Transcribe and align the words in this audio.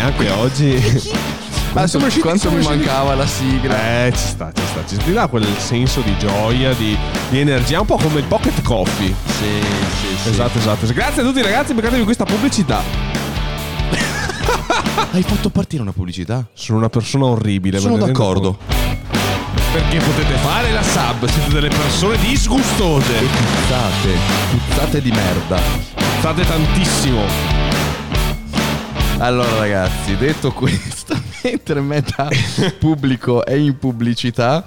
anche 0.00 0.30
oggi. 0.30 1.18
Ma 1.72 1.86
siamo 1.86 2.06
usciti- 2.06 2.22
quanto 2.22 2.50
mi 2.50 2.64
mancava 2.64 3.14
la 3.14 3.26
sigla. 3.26 4.06
Eh, 4.06 4.12
ci 4.12 4.26
sta, 4.26 4.50
ci 4.52 4.62
sta, 4.66 4.80
ci 4.86 4.94
sta. 4.96 5.04
Ti 5.04 5.12
dà 5.12 5.28
quel 5.28 5.46
senso 5.58 6.00
di 6.00 6.16
gioia, 6.18 6.74
di, 6.74 6.96
di 7.28 7.38
energia, 7.38 7.78
un 7.78 7.86
po' 7.86 7.96
come 7.96 8.18
il 8.18 8.24
pocket 8.24 8.60
coffee. 8.62 9.14
Sì, 9.26 9.60
sì, 10.00 10.16
sì. 10.22 10.28
Esatto, 10.30 10.58
esatto. 10.58 10.86
Grazie 10.92 11.22
a 11.22 11.24
tutti 11.24 11.40
ragazzi, 11.40 11.72
beccatevi 11.72 12.02
questa 12.02 12.24
pubblicità. 12.24 12.82
Hai 15.12 15.22
fatto 15.22 15.50
partire 15.50 15.82
una 15.82 15.92
pubblicità? 15.92 16.48
Sono 16.54 16.78
una 16.78 16.88
persona 16.88 17.26
orribile. 17.26 17.78
Sono 17.78 17.98
d'accordo. 17.98 18.58
Perché 19.72 19.98
potete 19.98 20.34
fare 20.38 20.72
la 20.72 20.82
sub, 20.82 21.26
siete 21.28 21.52
delle 21.52 21.68
persone 21.68 22.16
disgustose. 22.18 23.12
Puzzate, 23.12 24.16
puzzate 24.50 25.00
di 25.00 25.12
merda. 25.12 25.60
State 26.18 26.44
tantissimo. 26.44 27.59
Allora 29.20 29.54
ragazzi, 29.58 30.16
detto 30.16 30.50
questo, 30.54 31.14
mentre 31.42 31.82
metà 31.82 32.30
pubblico 32.78 33.44
è 33.44 33.52
in 33.52 33.76
pubblicità, 33.76 34.64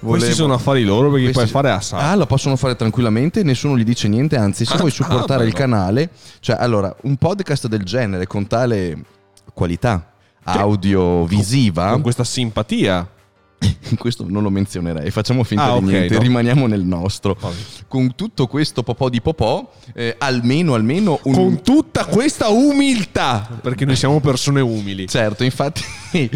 volevo... 0.00 0.10
Questi 0.10 0.32
sono 0.32 0.54
affari 0.54 0.84
loro 0.84 1.10
perché 1.10 1.32
Questi- 1.32 1.50
puoi 1.50 1.62
fare 1.62 1.74
a 1.74 1.80
sub. 1.80 1.98
Ah, 1.98 2.14
lo 2.14 2.24
possono 2.24 2.54
fare 2.54 2.76
tranquillamente, 2.76 3.42
nessuno 3.42 3.76
gli 3.76 3.82
dice 3.82 4.06
niente, 4.06 4.36
anzi 4.36 4.64
se 4.64 4.74
Ah, 4.74 4.78
vuoi 4.78 4.92
supportare 4.92 5.42
ah, 5.42 5.46
il 5.46 5.52
canale, 5.52 6.10
cioè 6.38 6.56
allora, 6.56 6.94
un 7.02 7.16
podcast 7.16 7.66
del 7.66 7.82
genere 7.82 8.28
con 8.28 8.46
tale 8.46 8.96
qualità 9.52 10.12
audiovisiva, 10.44 11.90
Con 11.90 12.02
questa 12.02 12.22
simpatia. 12.22 13.08
questo 13.98 14.24
non 14.28 14.42
lo 14.42 14.50
menzionerei, 14.50 15.10
facciamo 15.10 15.42
finta 15.44 15.64
Ah, 15.72 15.78
di 15.78 15.84
ok, 15.84 15.90
niente, 15.90 16.14
no. 16.14 16.20
rimaniamo 16.20 16.66
nel 16.66 16.82
nostro. 16.84 17.36
Vabbè. 17.38 17.54
Con 17.88 18.14
tutto 18.14 18.46
questo 18.46 18.82
popò 18.82 19.08
di 19.08 19.20
popò, 19.20 19.70
eh, 19.94 20.14
almeno, 20.18 20.74
almeno 20.74 21.18
un... 21.24 21.34
Con 21.34 21.62
tutta 21.62 22.04
questa 22.04 22.48
umiltà. 22.48 23.48
Perché 23.62 23.84
noi 23.84 23.96
siamo 23.96 24.20
persone 24.20 24.60
umili. 24.60 25.06
Certo, 25.08 25.44
infatti, 25.44 25.82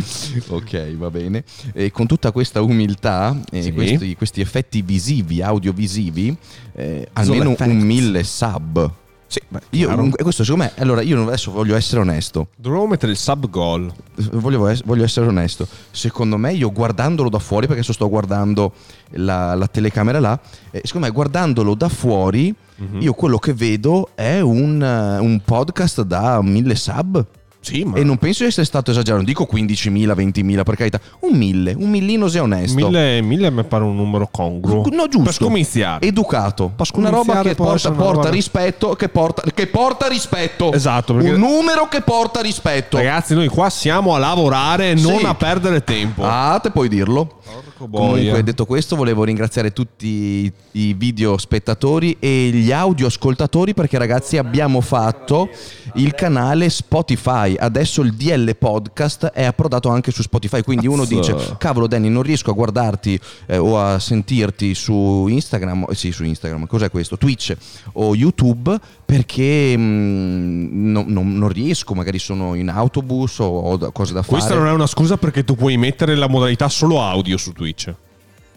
ok, 0.48 0.94
va 0.96 1.10
bene. 1.10 1.44
E 1.72 1.90
con 1.90 2.06
tutta 2.06 2.32
questa 2.32 2.60
umiltà 2.62 3.38
e 3.50 3.62
Sì. 3.62 3.72
questi, 3.72 4.14
questi 4.16 4.40
effetti 4.40 4.82
visivi, 4.82 5.42
audiovisivi, 5.42 6.36
eh, 6.74 7.08
almeno 7.12 7.54
un 7.58 7.78
mille 7.78 8.22
sub. 8.24 8.90
Sì, 9.30 9.40
Io, 9.78 9.88
e 10.16 10.22
questo 10.24 10.42
secondo 10.42 10.64
me, 10.64 10.72
allora 10.82 11.02
io 11.02 11.22
adesso 11.24 11.52
voglio 11.52 11.76
essere 11.76 12.00
onesto, 12.00 12.48
Dovremmo 12.56 12.88
mettere 12.88 13.12
il 13.12 13.16
sub 13.18 13.48
goal. 13.48 13.88
voglio, 14.32 14.74
voglio 14.84 15.04
essere 15.04 15.28
onesto, 15.28 15.68
secondo 15.92 16.36
me 16.36 16.52
io 16.52 16.72
guardandolo 16.72 17.28
da 17.28 17.38
fuori, 17.38 17.66
perché 17.66 17.80
adesso 17.82 17.92
sto 17.94 18.08
guardando 18.08 18.72
la, 19.10 19.54
la 19.54 19.68
telecamera 19.68 20.18
là, 20.18 20.36
eh, 20.72 20.80
secondo 20.82 21.06
me 21.06 21.12
guardandolo 21.12 21.76
da 21.76 21.88
fuori, 21.88 22.52
Mhm. 22.80 23.02
io 23.02 23.12
quello 23.12 23.38
che 23.38 23.52
vedo 23.52 24.08
è 24.16 24.40
un, 24.40 24.80
un 24.82 25.40
podcast 25.44 26.02
da 26.02 26.42
mille 26.42 26.74
sub. 26.74 27.24
Sì, 27.62 27.84
ma 27.84 27.98
E 27.98 28.04
non 28.04 28.16
penso 28.16 28.42
di 28.42 28.48
essere 28.48 28.64
stato 28.64 28.90
esagerato, 28.90 29.16
non 29.16 29.24
dico 29.26 29.46
15.000, 29.50 30.14
20.000 30.14 30.62
per 30.62 30.76
carità, 30.76 30.98
un 31.20 31.36
mille, 31.36 31.74
un 31.76 31.90
millino 31.90 32.26
se 32.28 32.38
onesto. 32.38 32.74
mille, 32.86 33.20
mille 33.20 33.50
mi 33.50 33.62
pare 33.64 33.84
un 33.84 33.94
numero 33.94 34.28
congruo. 34.30 34.82
No, 34.90 35.06
giusto. 35.08 35.24
Per 35.24 35.32
scomiziare. 35.34 36.06
Educato. 36.06 36.72
Per 36.74 36.86
Una 36.94 37.10
roba 37.10 37.42
che 37.42 37.54
porta, 37.54 37.90
porta 37.92 38.12
roba- 38.14 38.28
rispetto, 38.30 38.94
che 38.94 39.08
porta, 39.10 39.42
che 39.54 39.66
porta 39.66 40.08
rispetto. 40.08 40.72
Esatto, 40.72 41.12
perché- 41.14 41.32
Un 41.32 41.38
numero 41.40 41.86
che 41.88 42.00
porta 42.00 42.40
rispetto. 42.40 42.96
Ragazzi, 42.96 43.34
noi 43.34 43.48
qua 43.48 43.68
siamo 43.68 44.14
a 44.14 44.18
lavorare, 44.18 44.94
non 44.94 45.18
Sì. 45.18 45.24
a 45.26 45.34
perdere 45.34 45.84
tempo. 45.84 46.22
Ah, 46.24 46.58
te 46.62 46.70
puoi 46.70 46.88
dirlo. 46.88 47.39
Comunque, 47.78 48.42
detto 48.42 48.66
questo, 48.66 48.96
volevo 48.96 49.24
ringraziare 49.24 49.72
tutti 49.72 50.52
i 50.72 50.94
video 50.94 51.38
spettatori 51.38 52.16
e 52.18 52.50
gli 52.52 52.72
audio 52.72 53.06
ascoltatori 53.06 53.74
perché, 53.74 53.98
ragazzi, 53.98 54.36
abbiamo 54.36 54.80
fatto 54.80 55.48
il 55.94 56.14
canale 56.14 56.68
Spotify. 56.70 57.56
Adesso 57.56 58.02
il 58.02 58.12
DL 58.14 58.54
Podcast 58.56 59.26
è 59.26 59.44
approdato 59.44 59.88
anche 59.88 60.10
su 60.10 60.22
Spotify. 60.22 60.62
Quindi 60.62 60.86
uno 60.86 61.04
dice: 61.04 61.34
Cavolo, 61.58 61.86
Danny, 61.86 62.08
non 62.08 62.22
riesco 62.22 62.50
a 62.50 62.54
guardarti 62.54 63.18
eh, 63.46 63.56
o 63.56 63.78
a 63.80 63.98
sentirti 63.98 64.74
su 64.74 65.26
Instagram. 65.28 65.86
eh, 65.90 65.94
sì, 65.94 66.12
su 66.12 66.24
Instagram, 66.24 66.66
cos'è 66.66 66.90
questo? 66.90 67.16
Twitch 67.16 67.56
o 67.94 68.14
YouTube 68.14 68.78
perché 69.04 69.74
mm, 69.76 70.90
no- 70.92 71.04
non- 71.06 71.36
non 71.36 71.48
riesco. 71.48 71.94
Magari 71.94 72.18
sono 72.18 72.54
in 72.54 72.68
autobus 72.68 73.38
o 73.40 73.46
ho 73.46 73.92
cose 73.92 74.12
da 74.12 74.22
fare. 74.22 74.36
Questa 74.36 74.54
non 74.54 74.66
è 74.66 74.72
una 74.72 74.86
scusa 74.86 75.16
perché 75.16 75.44
tu 75.44 75.54
puoi 75.56 75.76
mettere 75.76 76.14
la 76.14 76.28
modalità 76.28 76.68
solo 76.68 77.02
audio 77.02 77.36
su 77.40 77.52
Twitch. 77.52 77.92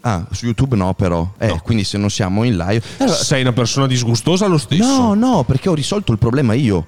Ah, 0.01 0.25
su 0.31 0.45
YouTube 0.45 0.75
no, 0.75 0.93
però. 0.93 1.27
Eh, 1.37 1.47
No. 1.47 1.61
quindi 1.63 1.83
se 1.85 1.97
non 1.97 2.09
siamo 2.09 2.43
in 2.43 2.57
live. 2.57 2.81
Allora, 2.97 3.15
Sei 3.15 3.41
una 3.41 3.53
persona 3.53 3.87
disgustosa 3.87 4.47
lo 4.47 4.57
stesso. 4.57 4.83
no, 4.83 5.13
no, 5.13 5.43
perché 5.43 5.69
ho 5.69 5.73
risolto 5.73 6.11
il 6.11 6.17
problema 6.17 6.53
io. 6.53 6.85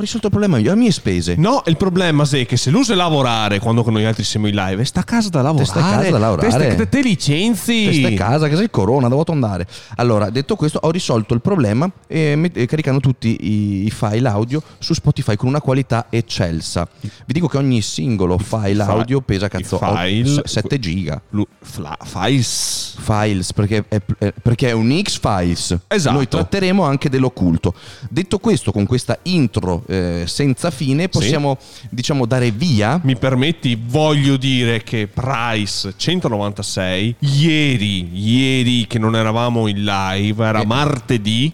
Ho 0.00 0.02
risolto 0.02 0.28
il 0.28 0.32
problema 0.32 0.56
io 0.56 0.72
a 0.72 0.76
mie 0.76 0.92
spese. 0.92 1.34
No, 1.36 1.62
il 1.66 1.76
problema 1.76 2.26
è 2.30 2.46
che 2.46 2.56
se 2.56 2.70
lui 2.70 2.84
sa 2.84 2.94
lavorare 2.94 3.58
quando 3.58 3.82
con 3.82 3.92
noi 3.92 4.06
altri 4.06 4.24
siamo 4.24 4.46
in 4.48 4.54
live, 4.54 4.82
sta 4.86 5.00
a 5.00 5.04
casa 5.04 5.28
da 5.28 5.42
lavorare. 5.42 5.66
sta 5.68 5.84
a 5.84 5.90
casa 5.98 6.10
da 6.10 6.18
lavorare. 6.18 6.68
Te, 6.68 6.74
te, 6.74 6.88
te 6.88 7.02
licenzi. 7.02 7.84
Questa 7.84 8.08
è 8.08 8.14
casa, 8.14 8.48
che 8.48 8.54
sei 8.54 8.64
il 8.64 8.70
corona, 8.70 9.08
devo 9.08 9.22
andare. 9.28 9.66
Allora, 9.96 10.30
detto 10.30 10.56
questo, 10.56 10.78
ho 10.82 10.90
risolto 10.90 11.34
il 11.34 11.42
problema 11.42 11.90
eh, 12.06 12.34
met- 12.34 12.56
eh, 12.56 12.64
caricando 12.64 13.00
tutti 13.00 13.36
i, 13.42 13.84
i 13.84 13.90
file 13.90 14.26
audio 14.26 14.62
su 14.78 14.94
Spotify 14.94 15.36
con 15.36 15.48
una 15.48 15.60
qualità 15.60 16.06
eccelsa. 16.08 16.88
Vi 17.00 17.32
dico 17.34 17.46
che 17.46 17.58
ogni 17.58 17.82
singolo 17.82 18.38
file 18.38 18.82
fi- 18.82 18.90
audio 18.90 19.20
pesa 19.20 19.48
cazzo 19.48 19.76
file- 19.76 20.40
7 20.46 20.78
giga. 20.78 21.20
Lu- 21.28 21.46
fla- 21.60 21.98
files. 22.02 22.96
Files 22.98 23.52
perché 23.52 23.84
è, 23.86 24.00
eh, 24.18 24.32
perché 24.32 24.68
è 24.68 24.72
un 24.72 24.98
X-Files. 25.02 25.78
Esatto. 25.88 26.16
Noi 26.16 26.26
tratteremo 26.26 26.84
anche 26.84 27.10
dell'occulto. 27.10 27.74
Detto 28.08 28.38
questo, 28.38 28.72
con 28.72 28.86
questa 28.86 29.18
intro 29.24 29.84
eh, 29.90 30.22
senza 30.26 30.70
fine, 30.70 31.08
possiamo 31.08 31.58
diciamo 31.90 32.24
dare 32.24 32.52
via. 32.52 33.00
Mi 33.02 33.16
permetti, 33.16 33.76
voglio 33.82 34.36
dire 34.36 34.84
che 34.84 35.08
Price 35.08 35.94
196, 35.96 37.16
ieri, 37.18 38.08
ieri 38.12 38.86
che 38.86 38.98
non 39.00 39.16
eravamo 39.16 39.66
in 39.66 39.82
live, 39.82 40.44
era 40.44 40.60
Eh. 40.60 40.66
martedì, 40.66 41.52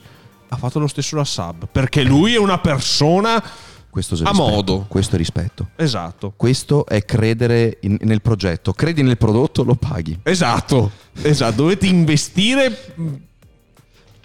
ha 0.48 0.56
fatto 0.56 0.78
lo 0.78 0.86
stesso 0.86 1.16
la 1.16 1.24
sub. 1.24 1.66
Perché 1.72 2.02
lui 2.02 2.34
è 2.34 2.38
una 2.38 2.58
persona... 2.58 3.42
Questo 3.88 4.14
è 4.14 4.18
A 4.18 4.30
rispetto. 4.30 4.50
modo. 4.50 4.84
Questo 4.86 5.14
è 5.14 5.18
rispetto. 5.18 5.68
Esatto. 5.74 6.34
Questo 6.36 6.84
è 6.84 7.02
credere 7.06 7.78
in- 7.80 7.96
nel 8.02 8.20
progetto. 8.20 8.74
Credi 8.74 9.02
nel 9.02 9.16
prodotto, 9.16 9.64
lo 9.64 9.74
paghi. 9.74 10.18
Esatto, 10.22 10.90
esatto. 11.22 11.54
Dovete 11.56 11.86
investire. 11.86 12.92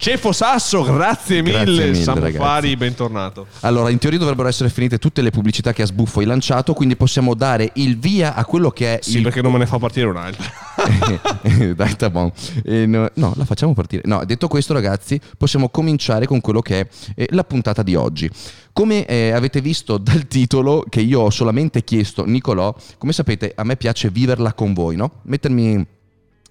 Cefo 0.02 0.32
Sasso, 0.32 0.82
grazie 0.82 1.42
mille. 1.42 1.62
Grazie 1.62 1.90
mille, 1.90 2.02
Samu 2.02 2.18
ragazzi. 2.22 2.38
Fari, 2.38 2.76
bentornato. 2.76 3.46
Allora, 3.60 3.88
in 3.88 3.98
teoria 3.98 4.18
dovrebbero 4.18 4.48
essere 4.48 4.68
finite 4.68 4.98
tutte 4.98 5.22
le 5.22 5.30
pubblicità 5.30 5.72
che 5.72 5.82
a 5.82 5.86
sbuffo 5.86 6.18
hai 6.18 6.26
lanciato, 6.26 6.74
quindi 6.74 6.96
possiamo 6.96 7.34
dare 7.34 7.70
il 7.74 7.96
via 7.96 8.34
a 8.34 8.44
quello 8.44 8.72
che 8.72 8.98
è 8.98 8.98
Sì, 9.00 9.18
il 9.18 9.22
perché 9.22 9.40
non 9.42 9.52
me 9.52 9.58
ne 9.58 9.66
fa 9.66 9.78
partire 9.78 10.08
un'altra. 10.08 10.44
Dai, 11.76 11.96
buono. 12.10 12.32
Eh, 12.64 12.84
no, 12.84 13.08
no, 13.14 13.32
la 13.36 13.44
facciamo 13.44 13.74
partire. 13.74 14.02
No, 14.06 14.24
detto 14.24 14.48
questo, 14.48 14.72
ragazzi, 14.72 15.20
possiamo 15.38 15.68
cominciare 15.68 16.26
con 16.26 16.40
quello 16.40 16.62
che 16.62 16.80
è 16.80 16.88
eh, 17.14 17.28
la 17.30 17.44
puntata 17.44 17.84
di 17.84 17.94
oggi. 17.94 18.28
Come 18.72 19.06
eh, 19.06 19.30
avete 19.30 19.60
visto 19.60 19.98
dal 19.98 20.26
titolo, 20.26 20.84
che 20.88 21.00
io 21.00 21.20
ho 21.20 21.30
solamente 21.30 21.84
chiesto, 21.84 22.24
Nicolò, 22.24 22.74
come 22.98 23.12
sapete, 23.12 23.52
a 23.54 23.62
me 23.62 23.76
piace 23.76 24.10
viverla 24.10 24.52
con 24.52 24.72
voi, 24.72 24.96
no? 24.96 25.20
Mettermi 25.22 25.86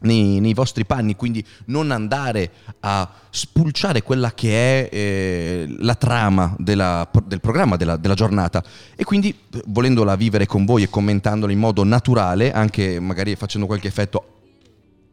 nei, 0.02 0.40
nei 0.40 0.54
vostri 0.54 0.86
panni, 0.86 1.16
quindi 1.16 1.46
non 1.66 1.92
andare 1.92 2.52
a 2.82 3.10
spulciare 3.30 4.04
quella 4.04 4.34
che 4.34 4.88
è 4.88 4.90
eh, 4.92 5.76
la 5.80 5.96
trama 5.96 6.56
della- 6.58 7.10
del 7.26 7.42
programma 7.42 7.76
della, 7.76 7.98
della 7.98 8.14
giornata 8.14 8.64
e 8.96 9.04
quindi 9.04 9.36
volendola 9.66 10.16
vivere 10.16 10.46
con 10.46 10.66
voi 10.66 10.84
e 10.84 10.90
commentandola 10.90 11.52
in 11.52 11.60
modo 11.60 11.84
naturale, 11.84 12.52
anche 12.52 13.00
magari 13.00 13.36
facendo 13.36 13.68
qualche 13.68 13.88
effetto 13.88 14.26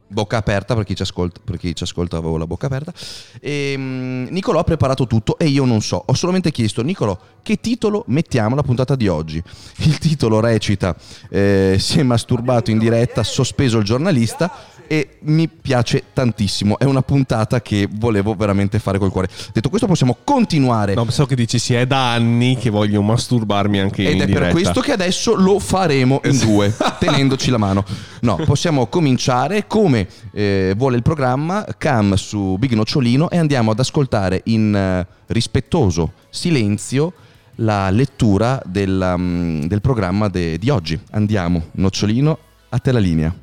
bocca 0.09 0.39
aperta 0.39 0.75
per 0.75 0.85
chi 0.85 0.97
ci 0.97 1.03
ascolta, 1.03 1.41
per 1.45 1.59
chi 1.59 1.75
ci 1.75 1.83
ascolta 1.83 2.17
avevo 2.17 2.39
la 2.39 2.47
bocca 2.47 2.67
aperta. 2.67 2.93
E, 3.41 3.75
mm, 3.77 4.27
Nicolò 4.31 4.59
ha 4.61 4.65
preparato 4.65 5.07
tutto 5.07 5.39
e 5.39 5.47
io 5.47 5.65
non 5.65 5.81
so. 5.83 6.03
Ho 6.07 6.15
solamente 6.15 6.51
chiesto, 6.51 6.83
Nicolò, 6.83 7.17
che 7.43 7.61
titolo 7.61 8.05
mettiamo 8.09 8.55
alla 8.55 8.63
puntata 8.63 8.97
di 8.97 9.07
oggi? 9.07 9.43
Il 9.79 9.99
titolo 9.99 10.41
recita 10.41 10.97
eh, 11.31 11.77
Si 11.79 12.01
è 12.01 12.03
masturbato 12.03 12.71
in 12.71 12.79
diretta, 12.79 13.23
sospeso 13.23 13.79
il 13.79 13.85
giornalista 13.85 14.77
e 14.89 15.19
mi 15.21 15.49
piace 15.49 16.05
tantissimo. 16.13 16.79
È 16.79 16.85
una 16.85 17.03
puntata 17.03 17.61
che 17.61 17.89
volevo 17.91 18.35
veramente 18.35 18.79
fare 18.79 18.99
col 18.99 19.11
cuore. 19.11 19.29
Detto 19.53 19.69
questo 19.69 19.87
possiamo 19.87 20.17
continuare. 20.25 20.95
No, 20.95 21.09
so 21.11 21.27
che 21.27 21.37
dici, 21.37 21.59
sì, 21.59 21.75
è 21.75 21.87
da 21.87 22.13
anni 22.13 22.57
che 22.57 22.71
voglio 22.71 23.03
masturbarmi 23.03 23.79
anche 23.79 24.03
Ed 24.03 24.15
in 24.15 24.23
è 24.23 24.27
diretta. 24.27 24.45
per 24.47 24.53
questo 24.53 24.81
che 24.81 24.93
adesso 24.93 25.35
lo 25.35 25.59
faremo 25.59 26.21
in 26.25 26.39
due, 26.39 26.75
tenendoci 26.99 27.51
la 27.51 27.59
mano. 27.59 27.85
No, 28.23 28.37
possiamo 28.45 28.87
cominciare 28.87 29.67
come 29.67 30.09
eh, 30.33 30.75
vuole 30.77 30.97
il 30.97 31.03
programma, 31.03 31.65
cam 31.77 32.15
su 32.15 32.57
Big 32.59 32.73
Nocciolino 32.73 33.31
e 33.31 33.37
andiamo 33.39 33.71
ad 33.71 33.79
ascoltare 33.79 34.41
in 34.45 34.75
eh, 34.75 35.07
rispettoso 35.27 36.13
silenzio 36.31 37.13
la 37.57 37.91
lettura 37.91 38.61
del, 38.65 39.15
um, 39.17 39.67
del 39.67 39.81
programma 39.81 40.29
de- 40.29 40.59
di 40.59 40.71
oggi. 40.71 40.99
Andiamo, 41.11 41.67
Nocciolino, 41.73 42.39
a 42.71 42.79
te 42.79 42.93
la 42.93 42.99
linea. 42.99 43.35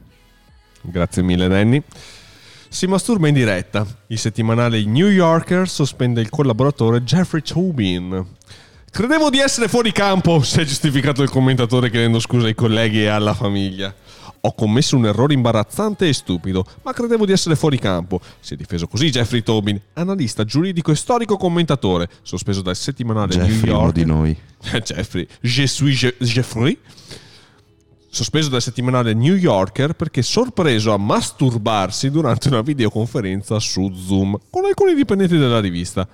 Grazie 0.90 1.22
mille, 1.24 1.48
Danny. 1.48 1.82
Si 2.70 2.88
masturba 2.88 3.28
in 3.28 3.34
diretta. 3.34 3.86
Il 4.08 4.20
settimanale 4.20 4.84
New 4.84 5.08
Yorker 5.08 5.68
sospende 5.70 6.22
il 6.22 6.30
collaboratore 6.30 7.02
Jeffrey 7.04 7.42
Tobin. 7.42 8.26
Credevo 8.92 9.30
di 9.30 9.40
essere 9.40 9.68
fuori 9.68 9.92
campo, 9.92 10.42
si 10.44 10.60
è 10.60 10.64
giustificato 10.66 11.22
il 11.22 11.30
commentatore 11.30 11.90
chiedendo 11.90 12.20
scusa 12.20 12.48
ai 12.48 12.56
colleghi 12.56 13.02
e 13.04 13.08
alla 13.08 13.34
famiglia. 13.34 13.94
Ho 14.42 14.54
commesso 14.54 14.96
un 14.96 15.06
errore 15.08 15.34
imbarazzante 15.34 16.08
e 16.08 16.14
stupido, 16.14 16.64
ma 16.84 16.94
credevo 16.94 17.26
di 17.26 17.32
essere 17.32 17.56
fuori 17.56 17.80
campo. 17.80 18.22
Si 18.40 18.54
è 18.54 18.58
difeso 18.58 18.88
così 18.88 19.10
Jeffrey 19.10 19.42
Tobin, 19.42 19.80
analista 19.94 20.44
giuridico 20.44 20.92
e 20.92 20.96
storico 20.96 21.36
commentatore, 21.36 22.08
sospeso 22.22 22.62
dal 22.62 22.76
settimanale 22.76 23.34
Jeffrey, 23.34 23.50
New 23.56 23.64
uno 23.64 23.72
York. 23.82 23.94
di 23.94 24.06
noi. 24.06 24.38
Jeffrey, 24.84 25.28
je 25.42 25.66
suis 25.66 25.98
Je- 25.98 26.16
Jeffrey. 26.20 26.78
Sospeso 28.16 28.48
dal 28.48 28.62
settimanale 28.62 29.14
New 29.14 29.36
Yorker 29.36 29.92
perché 29.92 30.22
sorpreso 30.22 30.94
a 30.94 30.98
masturbarsi 30.98 32.10
durante 32.10 32.48
una 32.48 32.62
videoconferenza 32.62 33.60
su 33.60 33.92
Zoom 33.94 34.40
con 34.50 34.64
alcuni 34.64 34.96
dipendenti 34.96 35.36
della 35.36 35.60
rivista. 35.60 36.08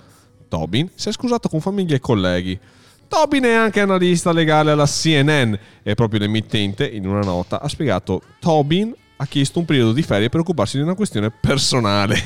Tobin 0.48 0.90
si 0.96 1.10
è 1.10 1.12
scusato 1.12 1.48
con 1.48 1.60
famiglia 1.60 1.94
e 1.94 2.00
colleghi. 2.00 2.58
Tobin 3.06 3.44
è 3.44 3.52
anche 3.52 3.78
analista 3.78 4.32
legale 4.32 4.72
alla 4.72 4.84
CNN 4.84 5.54
e 5.84 5.94
proprio 5.94 6.18
l'emittente, 6.18 6.88
in 6.88 7.06
una 7.06 7.20
nota, 7.20 7.60
ha 7.60 7.68
spiegato 7.68 8.20
Tobin 8.40 8.92
ha 9.18 9.26
chiesto 9.28 9.60
un 9.60 9.64
periodo 9.64 9.92
di 9.92 10.02
ferie 10.02 10.28
per 10.28 10.40
occuparsi 10.40 10.78
di 10.78 10.82
una 10.82 10.94
questione 10.94 11.30
personale. 11.30 12.20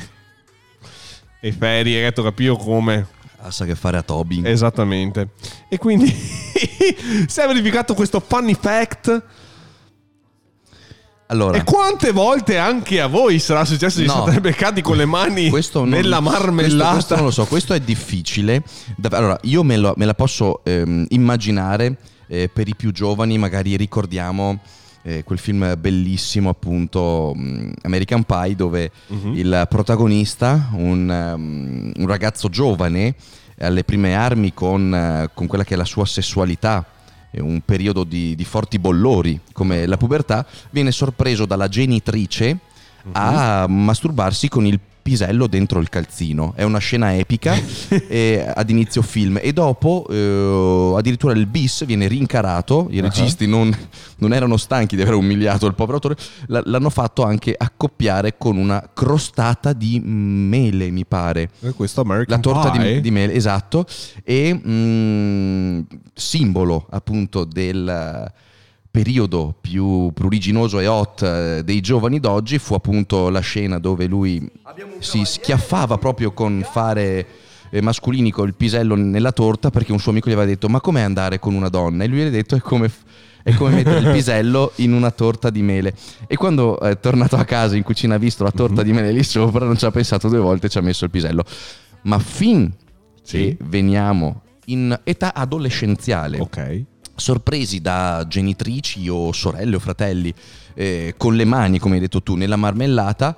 E 1.39 1.51
ferie, 1.51 2.01
detto 2.01 2.23
capito 2.23 2.55
come? 2.55 3.05
Ah, 3.41 3.51
sa 3.51 3.63
che 3.65 3.75
fare 3.75 3.97
a 3.97 4.01
Tobin. 4.01 4.43
Esattamente. 4.43 5.29
E 5.69 5.77
quindi 5.77 6.07
si 6.09 7.39
è 7.39 7.45
verificato 7.45 7.93
questo 7.93 8.19
funny 8.19 8.55
fact. 8.59 9.45
Allora, 11.29 11.57
E 11.57 11.63
quante 11.65 12.11
volte 12.13 12.57
anche 12.57 13.01
a 13.01 13.07
voi 13.07 13.39
sarà 13.39 13.65
successo 13.65 13.99
di 13.99 14.05
No. 14.05 14.21
essere 14.21 14.39
beccati 14.39 14.81
con 14.81 14.95
le 14.95 15.03
mani 15.05 15.49
questo 15.49 15.79
non- 15.79 15.89
nella 15.89 16.19
questo- 16.21 16.39
marmellata? 16.39 16.91
Questo, 16.93 17.15
non 17.15 17.25
lo 17.25 17.31
so, 17.31 17.45
questo 17.45 17.73
è 17.73 17.81
difficile. 17.81 18.63
Allora, 19.09 19.37
io 19.43 19.61
me, 19.63 19.75
lo- 19.75 19.93
me 19.97 20.05
la 20.05 20.13
posso 20.13 20.61
ehm, 20.63 21.05
immaginare 21.09 21.97
eh, 22.29 22.49
per 22.51 22.67
i 22.69 22.75
più 22.75 22.91
giovani, 22.91 23.37
magari 23.37 23.75
ricordiamo 23.75 24.59
eh, 25.03 25.23
quel 25.23 25.37
film 25.39 25.75
bellissimo, 25.79 26.49
appunto, 26.49 27.31
mh, 27.33 27.71
American 27.83 28.23
Pie, 28.23 28.55
dove 28.55 28.91
Mhm. 29.07 29.33
il 29.35 29.65
protagonista, 29.69 30.69
un, 30.73 31.09
ehm, 31.09 31.91
un 31.95 32.07
ragazzo 32.07 32.49
giovane, 32.49 33.15
alle 33.59 33.83
prime 33.85 34.15
armi 34.15 34.53
con, 34.53 34.93
eh, 34.93 35.29
con 35.33 35.47
quella 35.47 35.63
che 35.63 35.73
è 35.75 35.77
la 35.77 35.85
sua 35.85 36.05
sessualità, 36.05 36.85
un 37.39 37.61
periodo 37.63 38.03
di, 38.03 38.35
di 38.35 38.43
forti 38.45 38.79
bollori 38.79 39.39
come 39.53 39.85
la 39.85 39.97
pubertà, 39.97 40.45
viene 40.69 40.91
sorpreso 40.91 41.45
dalla 41.45 41.67
genitrice 41.67 42.59
a 43.13 43.65
masturbarsi 43.67 44.49
con 44.49 44.65
il 44.65 44.79
pisello 45.07 45.47
dentro 45.47 45.79
il 45.79 45.87
calzino. 45.87 46.51
È 46.53 46.63
una 46.63 46.79
scena 46.79 47.15
epica 47.15 47.55
eh, 48.09 48.45
ad 48.53 48.69
inizio 48.69 49.01
film. 49.01 49.39
E 49.41 49.53
dopo 49.53 50.05
eh, 50.09 50.95
addirittura 50.97 51.31
il 51.31 51.45
bis 51.45 51.85
viene 51.85 52.09
rincarato, 52.09 52.87
i 52.89 52.99
registi 52.99 53.47
non, 53.47 53.73
non 54.17 54.33
erano 54.33 54.57
stanchi 54.57 54.97
di 54.97 55.01
aver 55.03 55.13
umiliato 55.13 55.65
il 55.65 55.75
povero 55.75 55.95
autore, 55.95 56.17
l- 56.47 56.59
l'hanno 56.65 56.89
fatto 56.89 57.23
anche 57.23 57.55
accoppiare 57.57 58.37
con 58.37 58.57
una 58.57 58.89
crostata 58.93 59.71
di 59.71 60.01
mele, 60.01 60.89
mi 60.89 61.05
pare. 61.05 61.51
E 61.61 61.71
questo 61.71 62.01
American 62.01 62.35
La 62.35 62.41
torta 62.41 62.69
di, 62.77 62.99
di 62.99 63.09
mele, 63.09 63.31
esatto, 63.31 63.85
e 64.25 64.53
mm, 64.53 65.79
simbolo 66.13 66.85
appunto 66.89 67.45
del 67.45 68.29
periodo 68.97 69.53
più 69.61 70.11
pruriginoso 70.11 70.79
e 70.79 70.87
hot 70.87 71.21
eh, 71.21 71.61
dei 71.63 71.81
giovani 71.81 72.19
d'oggi 72.19 72.57
fu 72.57 72.73
appunto 72.73 73.29
la 73.29 73.41
scena 73.41 73.77
dove 73.77 74.07
lui 74.07 74.49
si 74.99 75.23
schiaffava 75.23 75.99
proprio 75.99 76.31
con 76.31 76.65
fare 76.67 77.27
eh, 77.69 77.79
masculini 77.81 78.31
col 78.31 78.55
pisello 78.55 78.95
nella 78.95 79.31
torta 79.31 79.69
perché 79.69 79.91
un 79.91 79.99
suo 79.99 80.09
amico 80.09 80.29
gli 80.29 80.33
aveva 80.33 80.47
detto 80.47 80.67
ma 80.67 80.81
com'è 80.81 81.01
andare 81.01 81.37
con 81.37 81.53
una 81.53 81.69
donna? 81.69 82.05
E 82.05 82.07
lui 82.07 82.19
gli 82.19 82.25
ha 82.25 82.29
detto 82.31 82.55
è 82.55 82.59
come... 82.59 82.91
è 83.43 83.53
come 83.53 83.75
mettere 83.75 83.99
il 83.99 84.11
pisello 84.11 84.71
in 84.77 84.91
una 84.93 85.11
torta 85.11 85.49
di 85.51 85.61
mele. 85.61 85.93
E 86.27 86.35
quando 86.35 86.79
è 86.79 86.99
tornato 86.99 87.35
a 87.37 87.45
casa 87.45 87.77
in 87.77 87.83
cucina 87.83 88.15
ha 88.15 88.17
visto 88.17 88.43
la 88.43 88.51
torta 88.51 88.81
di 88.83 88.91
mele 88.91 89.11
lì 89.11 89.23
sopra, 89.23 89.63
non 89.63 89.77
ci 89.77 89.85
ha 89.85 89.91
pensato 89.91 90.27
due 90.27 90.39
volte, 90.39 90.67
ci 90.69 90.77
ha 90.79 90.81
messo 90.81 91.05
il 91.05 91.11
pisello. 91.11 91.43
Ma 92.01 92.17
fin 92.19 92.73
Sì. 93.21 93.37
che 93.37 93.57
veniamo 93.63 94.41
in 94.65 94.99
età 95.03 95.33
adolescenziale, 95.33 96.39
Ok. 96.39 96.83
Sorpresi 97.17 97.81
da 97.81 98.25
genitrici 98.27 99.09
o 99.09 99.31
sorelle 99.33 99.75
o 99.75 99.79
fratelli 99.79 100.33
eh, 100.73 101.15
con 101.17 101.35
le 101.35 101.45
mani, 101.45 101.79
come 101.79 101.95
hai 101.95 102.01
detto 102.01 102.23
tu, 102.23 102.35
nella 102.35 102.55
marmellata, 102.55 103.35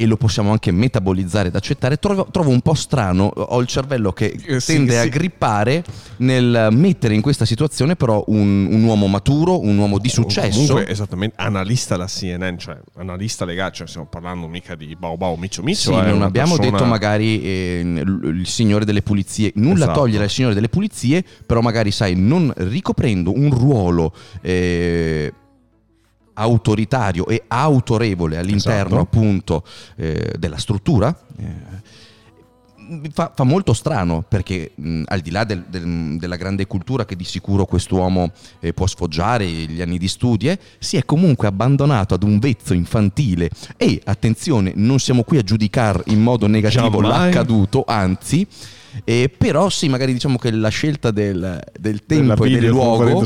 e 0.00 0.06
lo 0.06 0.16
possiamo 0.16 0.52
anche 0.52 0.70
metabolizzare 0.70 1.48
ed 1.48 1.56
accettare, 1.56 1.96
trovo, 1.96 2.28
trovo 2.30 2.50
un 2.50 2.60
po' 2.60 2.74
strano, 2.74 3.24
ho 3.34 3.60
il 3.60 3.66
cervello 3.66 4.12
che 4.12 4.26
Eh, 4.46 4.60
sì, 4.60 4.74
tende 4.74 4.96
a 4.96 5.02
sì. 5.02 5.08
grippare 5.08 5.82
nel 6.18 6.68
mettere 6.70 7.14
in 7.14 7.20
questa 7.20 7.44
situazione 7.44 7.96
però 7.96 8.22
un, 8.28 8.68
un 8.70 8.84
uomo 8.84 9.08
maturo, 9.08 9.60
un 9.60 9.76
uomo 9.76 9.98
di 9.98 10.08
successo. 10.08 10.60
Comunque, 10.66 10.88
esattamente, 10.88 11.34
analista 11.40 11.96
alla 11.96 12.06
CNN, 12.06 12.56
cioè 12.58 12.78
analista 12.98 13.44
legale, 13.44 13.72
cioè 13.72 13.88
stiamo 13.88 14.06
parlando 14.06 14.46
mica 14.46 14.76
di 14.76 14.94
Bau 14.96 15.16
Bau 15.16 15.34
Miccio 15.34 15.64
Miccio. 15.64 15.92
Sì, 15.92 15.98
è 15.98 16.08
non 16.08 16.22
abbiamo 16.22 16.54
persona- 16.54 16.70
detto 16.78 16.84
magari 16.88 17.42
eh, 17.42 17.80
il 18.04 18.46
signore 18.46 18.84
delle 18.84 19.02
pulizie, 19.02 19.50
nulla 19.56 19.84
Esatto. 19.86 19.98
togliere 19.98 20.22
al 20.24 20.30
signore 20.30 20.54
delle 20.54 20.68
pulizie, 20.68 21.24
però 21.44 21.60
magari 21.60 21.90
sai, 21.90 22.14
non 22.14 22.52
ricoprendo 22.56 23.32
un 23.34 23.50
ruolo 23.50 24.12
eh, 24.42 25.32
autoritario 26.38 27.26
e 27.26 27.42
autorevole 27.48 28.38
all'interno 28.38 28.96
Esatto. 28.96 29.00
appunto 29.00 29.64
eh, 29.96 30.34
della 30.38 30.58
struttura. 30.58 31.14
eh, 31.38 31.96
Fa, 33.12 33.30
fa 33.36 33.44
molto 33.44 33.74
strano 33.74 34.24
perché 34.26 34.70
mh, 34.74 35.02
al 35.08 35.20
di 35.20 35.30
là 35.30 35.44
del- 35.44 35.66
del- 35.68 36.16
della 36.18 36.36
grande 36.36 36.66
cultura 36.66 37.04
che 37.04 37.16
di 37.16 37.24
sicuro 37.24 37.66
quest'uomo 37.66 38.30
eh, 38.60 38.72
può 38.72 38.86
sfoggiare, 38.86 39.44
gli 39.46 39.82
anni 39.82 39.98
di 39.98 40.08
studio, 40.08 40.50
eh, 40.52 40.58
si 40.78 40.96
è 40.96 41.04
comunque 41.04 41.46
abbandonato 41.48 42.14
ad 42.14 42.22
un 42.22 42.38
vezzo 42.38 42.72
infantile 42.72 43.50
e 43.76 44.00
attenzione, 44.06 44.72
non 44.74 45.00
siamo 45.00 45.22
qui 45.22 45.36
a 45.36 45.42
giudicare 45.42 46.02
in 46.06 46.22
modo 46.22 46.46
negativo 46.46 46.88
Giammai. 47.02 47.10
l'accaduto, 47.10 47.84
anzi, 47.86 48.46
eh, 49.04 49.30
però 49.36 49.68
sì, 49.68 49.86
magari 49.90 50.14
diciamo 50.14 50.38
che 50.38 50.50
la 50.50 50.70
scelta 50.70 51.10
del, 51.10 51.62
del 51.78 52.06
tempo 52.06 52.42
e 52.44 52.50
del 52.58 52.68
luogo. 52.70 53.22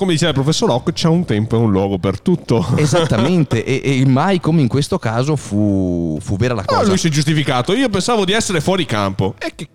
Come 0.00 0.12
diceva 0.12 0.30
il 0.30 0.36
professor 0.36 0.66
Locke, 0.66 0.94
c'è 0.94 1.08
un 1.08 1.26
tempo 1.26 1.56
e 1.56 1.58
un 1.58 1.70
luogo 1.70 1.98
per 1.98 2.22
tutto. 2.22 2.66
Esattamente, 2.76 3.62
e, 3.62 4.00
e 4.00 4.06
mai 4.06 4.40
come 4.40 4.62
in 4.62 4.66
questo 4.66 4.98
caso 4.98 5.36
fu, 5.36 6.16
fu 6.22 6.38
vera 6.38 6.54
la 6.54 6.62
Ah, 6.62 6.64
cosa. 6.64 6.86
lui 6.88 6.96
si 6.96 7.08
è 7.08 7.10
giustificato. 7.10 7.74
Io 7.74 7.90
pensavo 7.90 8.24
di 8.24 8.32
essere 8.32 8.62
fuori 8.62 8.86
campo. 8.86 9.34
E 9.38 9.52
che... 9.54 9.68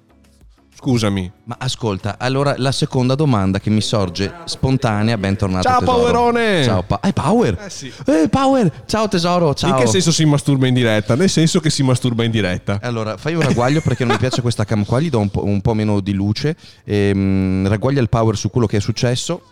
Scusami. 0.77 1.32
Ma 1.46 1.55
ascolta, 1.60 2.17
allora 2.20 2.55
la 2.58 2.72
seconda 2.72 3.13
domanda 3.15 3.60
che 3.60 3.70
mi 3.70 3.82
sorge 3.82 4.34
spontanea, 4.46 5.15
bentornato 5.17 5.67
Ciao, 5.67 5.79
tesoro. 5.79 5.98
Powerone! 6.00 6.63
Ciao 6.63 6.82
pa- 6.84 7.00
eh, 7.01 7.13
Power! 7.13 7.58
Eh, 7.65 7.70
sì. 7.70 7.91
Eh, 8.05 8.27
Power! 8.29 8.84
Ciao 8.88 9.08
tesoro, 9.08 9.53
ciao! 9.53 9.70
In 9.70 9.75
che 9.84 9.88
senso 9.88 10.12
si 10.12 10.25
masturba 10.25 10.67
in 10.67 10.74
diretta? 10.74 11.15
Nel 11.15 11.29
senso 11.29 11.60
che 11.60 11.70
si 11.70 11.82
masturba 11.84 12.24
in 12.24 12.32
diretta. 12.32 12.79
Allora, 12.82 13.15
fai 13.17 13.36
un 13.36 13.41
ragguaglio 13.41 13.82
perché 13.82 14.03
non 14.03 14.13
mi 14.13 14.20
piace 14.20 14.41
questa 14.41 14.65
cam 14.65 14.86
qua, 14.86 15.00
gli 15.00 15.10
do 15.10 15.20
un 15.20 15.29
po', 15.29 15.46
un 15.46 15.62
po' 15.62 15.74
meno 15.75 16.00
di 16.01 16.13
luce. 16.13 16.55
Ehm, 16.84 17.67
ragguaglia 17.67 18.01
il 18.01 18.10
Power 18.10 18.36
su 18.36 18.50
quello 18.50 18.65
che 18.67 18.77
è 18.77 18.82
successo. 18.82 19.44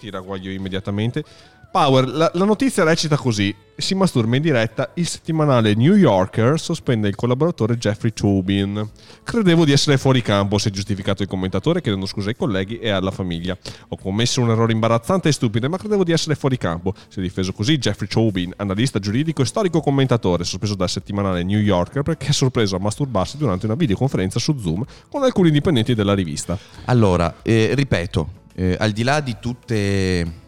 Ti 0.00 0.08
ragguaglio 0.08 0.50
immediatamente. 0.50 1.22
Power, 1.70 2.08
la, 2.08 2.28
la 2.34 2.44
notizia 2.44 2.82
recita 2.82 3.16
così: 3.16 3.54
si 3.76 3.94
masturba 3.94 4.34
in 4.34 4.42
diretta. 4.42 4.90
Il 4.94 5.06
settimanale 5.06 5.74
New 5.74 5.94
Yorker 5.94 6.58
sospende 6.58 7.06
il 7.06 7.14
collaboratore 7.14 7.76
Jeffrey 7.76 8.12
Tobin. 8.12 8.90
Credevo 9.22 9.64
di 9.64 9.70
essere 9.70 9.98
fuori 9.98 10.22
campo, 10.22 10.58
si 10.58 10.68
è 10.68 10.70
giustificato 10.72 11.22
il 11.22 11.28
commentatore 11.28 11.80
chiedendo 11.80 12.06
scusa 12.06 12.30
ai 12.30 12.34
colleghi 12.34 12.78
e 12.78 12.88
alla 12.88 13.12
famiglia. 13.12 13.56
Ho 13.88 13.96
commesso 13.96 14.40
un 14.40 14.50
errore 14.50 14.72
imbarazzante 14.72 15.28
e 15.28 15.32
stupido, 15.32 15.68
ma 15.68 15.76
credevo 15.76 16.02
di 16.02 16.12
essere 16.12 16.34
fuori 16.34 16.56
campo. 16.56 16.92
Si 17.08 17.20
è 17.20 17.22
difeso 17.22 17.52
così 17.52 17.78
Jeffrey 17.78 18.08
Tobin, 18.08 18.52
analista 18.56 18.98
giuridico 18.98 19.42
e 19.42 19.44
storico 19.44 19.80
commentatore, 19.80 20.44
sospeso 20.44 20.74
dal 20.74 20.88
settimanale 20.88 21.44
New 21.44 21.60
Yorker 21.60 22.02
perché 22.02 22.28
è 22.28 22.32
sorpreso 22.32 22.74
a 22.74 22.80
masturbarsi 22.80 23.36
durante 23.36 23.66
una 23.66 23.76
videoconferenza 23.76 24.40
su 24.40 24.58
Zoom 24.58 24.82
con 25.08 25.22
alcuni 25.22 25.50
dipendenti 25.50 25.94
della 25.94 26.14
rivista. 26.14 26.58
Allora, 26.86 27.36
eh, 27.42 27.74
ripeto, 27.74 28.38
eh, 28.60 28.76
al 28.78 28.92
di 28.92 29.02
là 29.02 29.20
di 29.20 29.36
tutte 29.40 30.38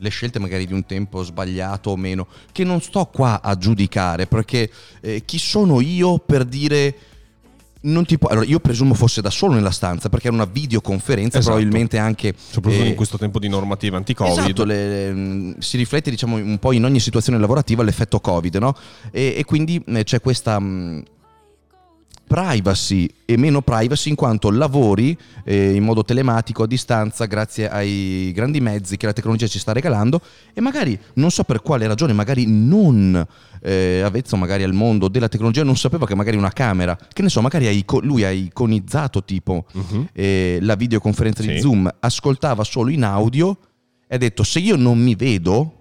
le 0.00 0.08
scelte 0.10 0.38
magari 0.38 0.66
di 0.66 0.74
un 0.74 0.84
tempo 0.84 1.22
sbagliato 1.22 1.90
o 1.90 1.96
meno, 1.96 2.26
che 2.52 2.62
non 2.62 2.80
sto 2.80 3.06
qua 3.06 3.40
a 3.42 3.56
giudicare, 3.56 4.26
perché 4.26 4.70
eh, 5.00 5.22
chi 5.24 5.38
sono 5.38 5.80
io 5.80 6.18
per 6.18 6.44
dire... 6.44 6.94
Non 7.80 8.04
ti 8.04 8.18
può... 8.18 8.28
Allora, 8.28 8.44
io 8.44 8.58
presumo 8.58 8.92
fosse 8.92 9.20
da 9.22 9.30
solo 9.30 9.54
nella 9.54 9.70
stanza 9.70 10.08
perché 10.08 10.26
era 10.26 10.34
una 10.34 10.48
videoconferenza, 10.50 11.38
Esatto. 11.38 11.54
probabilmente 11.54 11.96
anche... 11.96 12.34
Soprattutto 12.36 12.82
eh, 12.82 12.88
in 12.88 12.96
questo 12.96 13.18
tempo 13.18 13.38
di 13.38 13.48
normativa 13.48 13.96
anti-Covid. 13.96 14.38
Esatto, 14.38 14.64
le- 14.64 15.12
le- 15.12 15.54
si 15.60 15.76
riflette 15.76 16.10
diciamo 16.10 16.34
un 16.36 16.58
po' 16.58 16.72
in 16.72 16.84
ogni 16.84 16.98
situazione 16.98 17.38
lavorativa 17.38 17.84
l'effetto 17.84 18.18
Covid, 18.18 18.56
no? 18.56 18.74
E, 19.12 19.34
e 19.38 19.44
quindi 19.44 19.80
eh, 19.86 20.02
c'è 20.02 20.20
questa 20.20 20.58
mh, 20.58 21.04
privacy 22.28 23.08
e 23.24 23.36
meno 23.36 23.62
privacy 23.62 24.10
in 24.10 24.14
quanto 24.14 24.50
lavori 24.50 25.16
eh, 25.44 25.72
in 25.74 25.82
modo 25.82 26.04
telematico 26.04 26.62
a 26.62 26.66
distanza 26.66 27.24
grazie 27.24 27.68
ai 27.68 28.30
grandi 28.34 28.60
mezzi 28.60 28.96
che 28.96 29.06
la 29.06 29.12
tecnologia 29.12 29.46
ci 29.48 29.58
sta 29.58 29.72
regalando 29.72 30.20
e 30.52 30.60
magari 30.60 30.96
non 31.14 31.30
so 31.32 31.42
per 31.42 31.62
quale 31.62 31.86
ragione, 31.88 32.12
magari 32.12 32.44
non 32.46 33.26
eh, 33.60 34.02
avvezzo 34.04 34.36
magari 34.36 34.62
al 34.62 34.72
mondo 34.74 35.08
della 35.08 35.28
tecnologia, 35.28 35.64
non 35.64 35.76
sapeva 35.76 36.06
che 36.06 36.14
magari 36.14 36.36
una 36.36 36.52
camera, 36.52 36.96
che 37.12 37.22
ne 37.22 37.28
so, 37.28 37.40
magari 37.40 37.66
ha 37.66 37.70
ico- 37.70 38.00
lui 38.00 38.22
ha 38.22 38.30
iconizzato 38.30 39.24
tipo 39.24 39.64
Mhm. 39.72 40.08
eh, 40.12 40.58
la 40.60 40.76
videoconferenza 40.76 41.42
di 41.42 41.48
Sì. 41.54 41.60
Zoom, 41.60 41.90
ascoltava 41.98 42.62
solo 42.62 42.90
in 42.90 43.02
audio 43.02 43.56
e 44.06 44.14
ha 44.14 44.18
detto 44.18 44.42
se 44.44 44.60
io 44.60 44.76
non 44.76 44.98
mi 45.02 45.14
vedo 45.16 45.72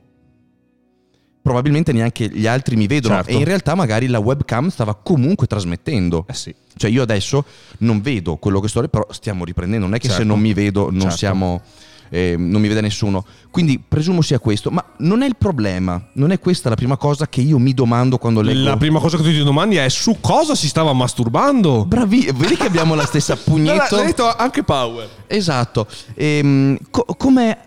probabilmente 1.47 1.93
neanche 1.93 2.27
gli 2.27 2.45
altri 2.45 2.75
mi 2.75 2.87
vedono 2.87 3.15
Certo. 3.15 3.31
e 3.31 3.35
in 3.35 3.45
realtà 3.45 3.73
magari 3.73 4.07
la 4.07 4.19
webcam 4.19 4.67
stava 4.67 4.95
comunque 4.95 5.47
trasmettendo. 5.47 6.25
Eh 6.27 6.33
sì. 6.33 6.53
Cioè 6.75 6.91
io 6.91 7.01
adesso 7.01 7.45
non 7.79 8.01
vedo 8.01 8.35
quello 8.35 8.59
che 8.59 8.67
sto, 8.67 8.85
però 8.89 9.07
stiamo 9.11 9.45
riprendendo, 9.45 9.85
non 9.85 9.95
è 9.95 9.99
che 9.99 10.07
se 10.07 10.15
Certo. 10.15 10.27
non 10.27 10.39
mi 10.41 10.53
vedo 10.53 10.89
non 10.91 11.01
Certo. 11.01 11.15
siamo... 11.17 11.61
eh, 12.09 12.35
non 12.37 12.61
mi 12.61 12.67
vede 12.67 12.81
nessuno. 12.81 13.25
Quindi 13.51 13.81
presumo 13.85 14.21
sia 14.21 14.39
questo, 14.39 14.69
ma 14.69 14.83
non 14.97 15.21
è 15.23 15.25
il 15.25 15.35
problema, 15.37 16.09
non 16.13 16.31
è 16.31 16.39
questa 16.39 16.69
la 16.69 16.75
prima 16.75 16.97
cosa 16.97 17.27
che 17.27 17.41
io 17.41 17.57
mi 17.57 17.73
domando 17.73 18.17
quando 18.17 18.41
leggo... 18.41 18.63
La 18.63 18.77
prima 18.77 18.99
cosa 18.99 19.17
che 19.17 19.23
tu 19.23 19.29
ti 19.29 19.43
domandi 19.43 19.77
è 19.77 19.89
su 19.89 20.17
cosa 20.21 20.53
si 20.53 20.67
stava 20.67 20.93
masturbando? 20.93 21.85
Bravi, 21.85 22.29
vedi 22.35 22.55
che 22.55 22.67
abbiamo 22.67 22.93
la 22.93 23.05
stessa 23.05 23.35
pugnetto? 23.43 23.95
L'ha 23.95 24.03
detto 24.03 24.35
anche 24.35 24.63
Power. 24.63 25.09
Esatto. 25.27 25.87
Ehm, 26.15 26.77
co- 26.89 27.05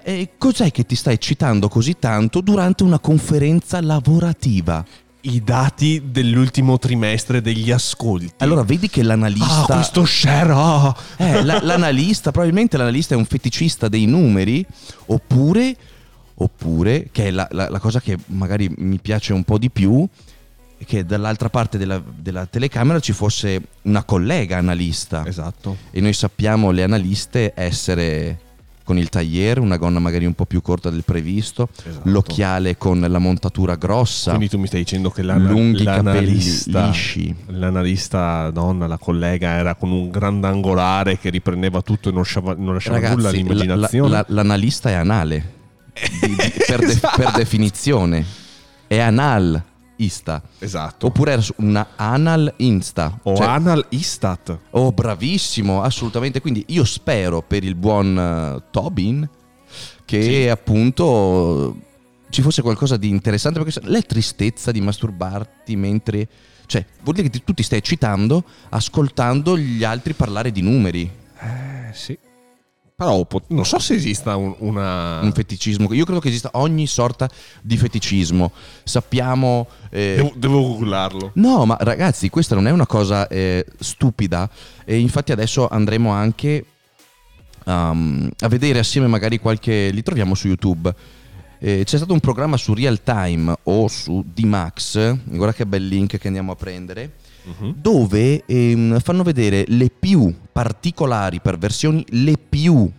eh, 0.02 0.30
cos'è 0.38 0.70
che 0.70 0.86
ti 0.86 0.94
sta 0.94 1.10
eccitando 1.10 1.68
così 1.68 1.98
tanto 1.98 2.40
durante 2.40 2.82
una 2.82 2.98
conferenza 2.98 3.80
lavorativa? 3.80 4.84
I 5.22 5.42
dati 5.44 6.02
dell'ultimo 6.06 6.78
trimestre 6.78 7.42
degli 7.42 7.70
ascolti. 7.70 8.30
Allora 8.38 8.62
vedi 8.62 8.88
che 8.88 9.02
ah, 9.02 9.04
l'analista... 9.04 9.64
questo 9.66 10.04
share. 10.06 10.52
ah. 10.54 10.96
Eh, 11.18 11.44
la- 11.44 11.60
l'analista, 11.62 12.30
probabilmente 12.30 12.78
l'analista 12.78 13.14
è 13.14 13.18
un 13.18 13.26
feticista 13.26 13.88
dei 13.88 14.06
numeri, 14.06 14.64
oppure, 15.06 15.76
oppure 16.36 17.08
che 17.12 17.26
è 17.26 17.30
la, 17.30 17.46
la- 17.50 17.68
la 17.68 17.78
cosa 17.78 18.00
che 18.00 18.16
magari 18.26 18.72
mi 18.78 18.98
piace 18.98 19.34
un 19.34 19.44
po' 19.44 19.58
di 19.58 19.68
più, 19.70 20.08
è 20.78 20.84
che 20.86 21.04
dall'altra 21.04 21.50
parte 21.50 21.76
della, 21.76 22.02
della 22.02 22.46
telecamera 22.46 22.98
ci 23.00 23.12
fosse 23.12 23.60
una 23.82 24.02
collega 24.04 24.56
analista. 24.56 25.26
Esatto. 25.26 25.76
E 25.90 26.00
noi 26.00 26.14
sappiamo 26.14 26.70
le 26.70 26.82
analiste 26.82 27.52
essere 27.54 28.40
con 28.90 28.98
il 28.98 29.08
tagliere, 29.08 29.60
una 29.60 29.76
gonna 29.76 30.00
magari 30.00 30.24
un 30.26 30.34
po' 30.34 30.46
più 30.46 30.60
corta 30.62 30.90
del 30.90 31.04
previsto, 31.04 31.68
Esatto. 31.86 32.10
l'occhiale 32.10 32.76
con 32.76 32.98
la 32.98 33.18
montatura 33.20 33.76
grossa, 33.76 34.30
Quindi 34.30 34.48
tu 34.48 34.58
mi 34.58 34.66
stai 34.66 34.80
dicendo 34.80 35.10
che 35.10 35.22
la, 35.22 35.36
lunghi 35.36 35.84
l'analista, 35.84 36.86
lisci. 36.88 37.32
l'analista 37.46 38.50
donna, 38.50 38.88
la 38.88 38.98
collega, 38.98 39.50
era 39.50 39.76
con 39.76 39.92
un 39.92 40.10
grandangolare 40.10 41.18
che 41.18 41.30
riprendeva 41.30 41.82
tutto 41.82 42.08
e 42.08 42.10
non 42.10 42.22
lasciava, 42.22 42.54
non 42.58 42.74
lasciava 42.74 42.96
nulla 42.98 43.08
Ragazzi, 43.10 43.22
la- 43.22 43.28
all'immaginazione. 43.28 44.10
la- 44.10 44.16
la- 44.16 44.24
l'analista 44.34 44.90
è 44.90 44.94
anale, 44.94 45.52
di- 46.20 46.26
di- 46.28 46.34
per, 46.66 46.80
de- 46.80 46.86
Esatto. 46.86 47.16
per 47.22 47.30
definizione. 47.36 48.24
È 48.88 48.98
analista. 50.00 50.42
Esatto. 50.58 51.06
Oppure 51.06 51.32
era 51.32 51.42
una 51.56 51.88
anal 51.96 52.52
insta. 52.58 53.18
o 53.22 53.36
Cioè, 53.36 53.46
Anal 53.46 53.86
Istat. 53.90 54.58
oh, 54.70 54.92
bravissimo, 54.92 55.82
assolutamente. 55.82 56.40
Quindi 56.40 56.64
io 56.68 56.84
spero 56.84 57.42
per 57.42 57.64
il 57.64 57.74
buon 57.74 58.18
eh, 58.18 58.62
Tobin 58.70 59.28
che 60.04 60.22
Sì. 60.22 60.48
appunto 60.48 61.76
ci 62.30 62.42
fosse 62.42 62.62
qualcosa 62.62 62.96
di 62.96 63.08
interessante 63.08 63.62
perché 63.62 63.80
la 63.84 64.00
tristezza 64.02 64.70
di 64.72 64.80
masturbarti 64.80 65.76
mentre... 65.76 66.28
Cioè, 66.66 66.84
vuol 67.02 67.16
dire 67.16 67.28
che 67.28 67.42
tu 67.42 67.52
ti 67.52 67.64
stai 67.64 67.78
eccitando 67.78 68.44
ascoltando 68.68 69.58
gli 69.58 69.82
altri 69.82 70.14
parlare 70.14 70.52
di 70.52 70.60
numeri. 70.62 71.10
Eh 71.40 71.92
sì. 71.92 72.16
Però 73.00 73.26
non 73.46 73.64
so 73.64 73.78
se 73.78 73.94
esista 73.94 74.36
un- 74.36 74.54
una... 74.58 75.20
un 75.20 75.32
feticismo. 75.32 75.90
Io 75.94 76.04
credo 76.04 76.20
che 76.20 76.28
esista 76.28 76.50
ogni 76.52 76.86
sorta 76.86 77.30
di 77.62 77.78
feticismo. 77.78 78.52
Sappiamo. 78.84 79.66
eh, 79.88 80.16
Devo, 80.16 80.32
devo 80.36 80.60
googlarlo. 80.60 81.30
No, 81.36 81.64
ma 81.64 81.78
ragazzi, 81.80 82.28
questa 82.28 82.54
non 82.54 82.66
è 82.66 82.70
una 82.70 82.86
cosa 82.86 83.26
eh, 83.28 83.64
stupida. 83.78 84.50
E 84.84 84.98
infatti 84.98 85.32
adesso 85.32 85.66
andremo 85.66 86.10
anche 86.10 86.62
um, 87.64 88.28
a 88.40 88.48
vedere 88.48 88.80
assieme 88.80 89.06
magari 89.06 89.38
qualche... 89.38 89.88
Li 89.90 90.02
troviamo 90.02 90.34
su 90.34 90.48
YouTube. 90.48 90.94
Eh, 91.58 91.84
c'è 91.86 91.96
stato 91.96 92.12
un 92.12 92.20
programma 92.20 92.58
su 92.58 92.74
Real 92.74 93.02
Time 93.02 93.54
o 93.62 93.88
su 93.88 94.22
D-Max, 94.26 95.16
guarda 95.24 95.54
che 95.54 95.64
bel 95.66 95.86
link 95.86 96.16
che 96.18 96.26
andiamo 96.26 96.52
a 96.52 96.56
prendere, 96.56 97.16
Mhm. 97.42 97.74
dove 97.80 98.44
ehm, 98.44 99.00
fanno 99.00 99.22
vedere 99.22 99.64
le 99.68 99.90
più 99.90 100.34
particolari 100.52 101.40
perversioni, 101.40 102.04
le 102.10 102.34
più 102.36 102.90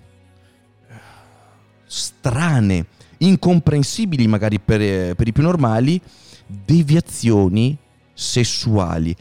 strane, 1.86 2.86
incomprensibili 3.18 4.28
magari 4.28 4.60
per, 4.60 4.82
eh, 4.82 5.14
per 5.16 5.28
i 5.28 5.32
più 5.32 5.44
normali, 5.44 6.00
deviazioni 6.48 7.78
sessuali. 8.14 9.16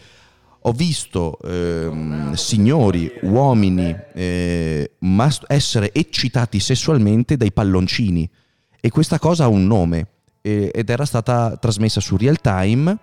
Ho 0.65 0.73
visto 0.73 1.39
ehm, 1.43 2.35
signori, 2.35 3.11
uomini 3.23 3.97
eh, 4.13 4.91
mas- 4.99 5.41
essere 5.47 5.93
eccitati 5.93 6.61
sessualmente 6.61 7.37
dai 7.37 7.51
palloncini 7.51 8.29
e 8.79 8.91
questa 8.91 9.19
cosa 9.19 9.45
ha 9.45 9.49
un 9.49 9.67
nome 9.67 10.07
eh, 10.43 10.71
ed 10.73 10.91
era 10.91 11.05
stata 11.05 11.57
trasmessa 11.57 12.01
su 12.01 12.17
Real 12.17 12.41
Time 12.41 12.97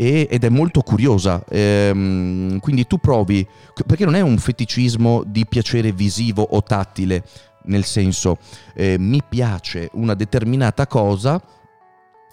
e- 0.00 0.26
ed 0.30 0.44
è 0.44 0.48
molto 0.48 0.80
curiosa. 0.80 1.44
Ehm, 1.50 2.58
quindi 2.60 2.86
tu 2.86 2.96
provi, 2.96 3.46
perché 3.86 4.06
non 4.06 4.14
è 4.14 4.22
un 4.22 4.38
feticismo 4.38 5.22
di 5.26 5.44
piacere 5.46 5.92
visivo 5.92 6.42
o 6.42 6.62
tattile, 6.62 7.22
nel 7.64 7.84
senso 7.84 8.38
eh, 8.74 8.96
mi 8.98 9.20
piace 9.28 9.90
una 9.92 10.14
determinata 10.14 10.86
cosa 10.86 11.38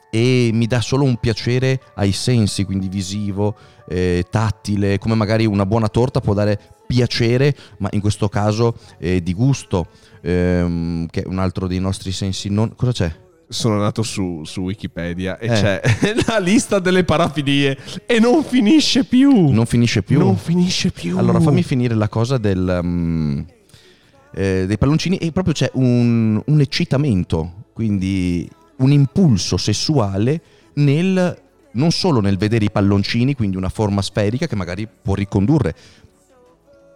e 0.09 0.50
mi 0.53 0.65
dà 0.65 0.79
solo 0.79 1.03
un 1.03 1.17
piacere 1.17 1.81
ai 1.95 2.13
sensi, 2.13 2.63
quindi 2.63 2.88
visivo, 2.88 3.57
eh, 3.89 4.24
tattile, 4.29 4.97
come 4.97 5.15
magari 5.15 5.45
una 5.45 5.65
buona 5.65 5.89
torta 5.89 6.21
può 6.21 6.33
dare 6.33 6.57
piacere, 6.88 7.53
ma 7.79 7.89
in 7.91 8.00
questo 8.00 8.29
caso 8.29 8.77
eh, 8.97 9.21
di 9.21 9.33
gusto, 9.33 9.88
ehm, 10.21 11.07
che 11.07 11.24
è 11.24 11.27
un 11.27 11.39
altro 11.39 11.67
dei 11.67 11.79
nostri 11.79 12.13
sensi. 12.13 12.47
Non... 12.47 12.74
Cosa 12.77 12.93
c'è? 12.93 13.26
Sono 13.49 13.75
andato 13.75 14.03
su, 14.03 14.41
su 14.43 14.61
Wikipedia 14.61 15.37
e 15.37 15.45
Eh. 15.47 15.49
c'è 15.49 15.81
la 16.27 16.37
lista 16.39 16.79
delle 16.79 17.03
parafilie 17.05 17.77
e 18.05 18.19
non 18.19 18.43
finisce 18.43 19.05
più. 19.05 19.49
Non 19.51 19.65
finisce 19.65 20.03
più. 20.03 20.19
Non 20.19 20.35
finisce 20.37 20.91
più. 20.91 21.17
Allora 21.17 21.39
fammi 21.39 21.63
finire 21.63 21.95
la 21.95 22.09
cosa 22.09 22.37
del, 22.37 22.79
mm, 22.83 23.39
eh, 24.33 24.65
dei 24.67 24.77
palloncini 24.77 25.17
e 25.17 25.31
proprio 25.31 25.53
c'è 25.53 25.69
un, 25.75 26.41
un 26.45 26.59
eccitamento, 26.59 27.65
quindi 27.73 28.49
un 28.77 28.91
impulso 28.91 29.55
sessuale 29.55 30.41
nel, 30.73 31.41
non 31.71 31.91
solo 31.91 32.19
nel 32.19 32.37
vedere 32.37 32.65
i 32.65 32.71
palloncini, 32.71 33.33
quindi 33.33 33.55
una 33.55 33.69
forma 33.69 34.01
sferica 34.01 34.45
che 34.45 34.55
magari 34.55 34.87
può 35.01 35.15
ricondurre 35.15 35.73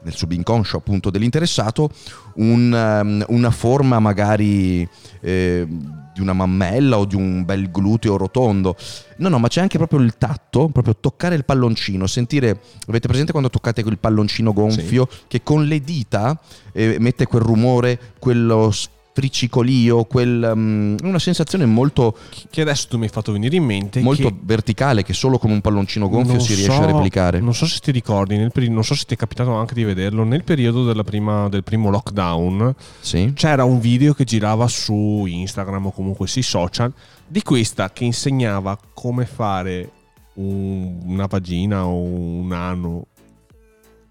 nel 0.03 0.15
subinconscio 0.15 0.77
appunto 0.77 1.09
dell'interessato 1.09 1.89
un, 2.35 2.71
um, 2.71 3.25
una 3.27 3.51
forma 3.51 3.99
magari 3.99 4.87
eh, 5.21 5.67
di 6.13 6.21
una 6.21 6.33
mammella 6.33 6.97
o 6.97 7.05
di 7.05 7.15
un 7.15 7.45
bel 7.45 7.71
gluteo 7.71 8.17
rotondo. 8.17 8.75
No 9.17 9.29
no 9.29 9.39
ma 9.39 9.47
c'è 9.47 9.61
anche 9.61 9.77
proprio 9.77 9.99
il 9.99 10.17
tatto 10.17 10.69
proprio 10.69 10.95
toccare 10.99 11.35
il 11.35 11.45
palloncino 11.45 12.07
sentire 12.07 12.59
avete 12.87 13.07
presente 13.07 13.31
quando 13.31 13.49
toccate 13.49 13.83
quel 13.83 13.97
palloncino 13.97 14.51
gonfio 14.53 15.07
che 15.27 15.43
con 15.43 15.65
le 15.65 15.79
dita 15.79 16.39
eh, 16.73 16.97
mette 16.99 17.27
quel 17.27 17.41
rumore 17.41 17.99
quello 18.19 18.71
sfricicolio 19.13 20.05
quel, 20.05 20.51
um, 20.53 20.95
una 21.03 21.19
sensazione 21.19 21.65
molto, 21.65 22.17
Che 22.49 22.61
adesso 22.61 22.87
tu 22.87 22.97
mi 22.97 23.03
hai 23.03 23.09
fatto 23.09 23.31
venire 23.31 23.55
in 23.57 23.65
mente 23.65 23.99
molto 23.99 24.29
che 24.29 24.35
verticale 24.41 25.03
che 25.03 25.13
solo 25.13 25.37
con 25.37 25.51
un 25.51 25.59
palloncino 25.61 26.07
gonfio 26.07 26.39
si 26.39 26.55
riesce 26.55 26.71
so- 26.71 26.81
a 26.81 26.85
replicare. 26.85 27.39
Non 27.39 27.53
so 27.53 27.65
se 27.65 27.79
ti 27.79 27.91
ricordi, 27.91 28.37
nel 28.37 28.51
non 28.69 28.83
so 28.83 28.95
se 28.95 29.03
ti 29.05 29.13
è 29.13 29.17
capitato 29.17 29.53
anche 29.53 29.73
di 29.73 29.83
vederlo, 29.83 30.23
nel 30.23 30.43
periodo 30.43 30.85
della 30.85 31.03
prima- 31.03 31.49
del 31.49 31.63
primo 31.63 31.89
lockdown 31.89 32.73
sì. 32.99 33.33
c'era 33.35 33.63
un 33.63 33.79
video 33.79 34.13
che 34.13 34.23
girava 34.23 34.67
su 34.67 35.25
Instagram 35.27 35.87
o 35.87 35.91
comunque 35.91 36.27
sui 36.27 36.41
social 36.43 36.93
di 37.27 37.41
questa 37.43 37.91
che 37.91 38.05
insegnava 38.05 38.77
come 38.93 39.25
fare 39.25 39.91
un- 40.35 40.99
una 41.05 41.25
vagina 41.25 41.85
o 41.85 41.95
un 42.01 42.51
ano 42.53 43.07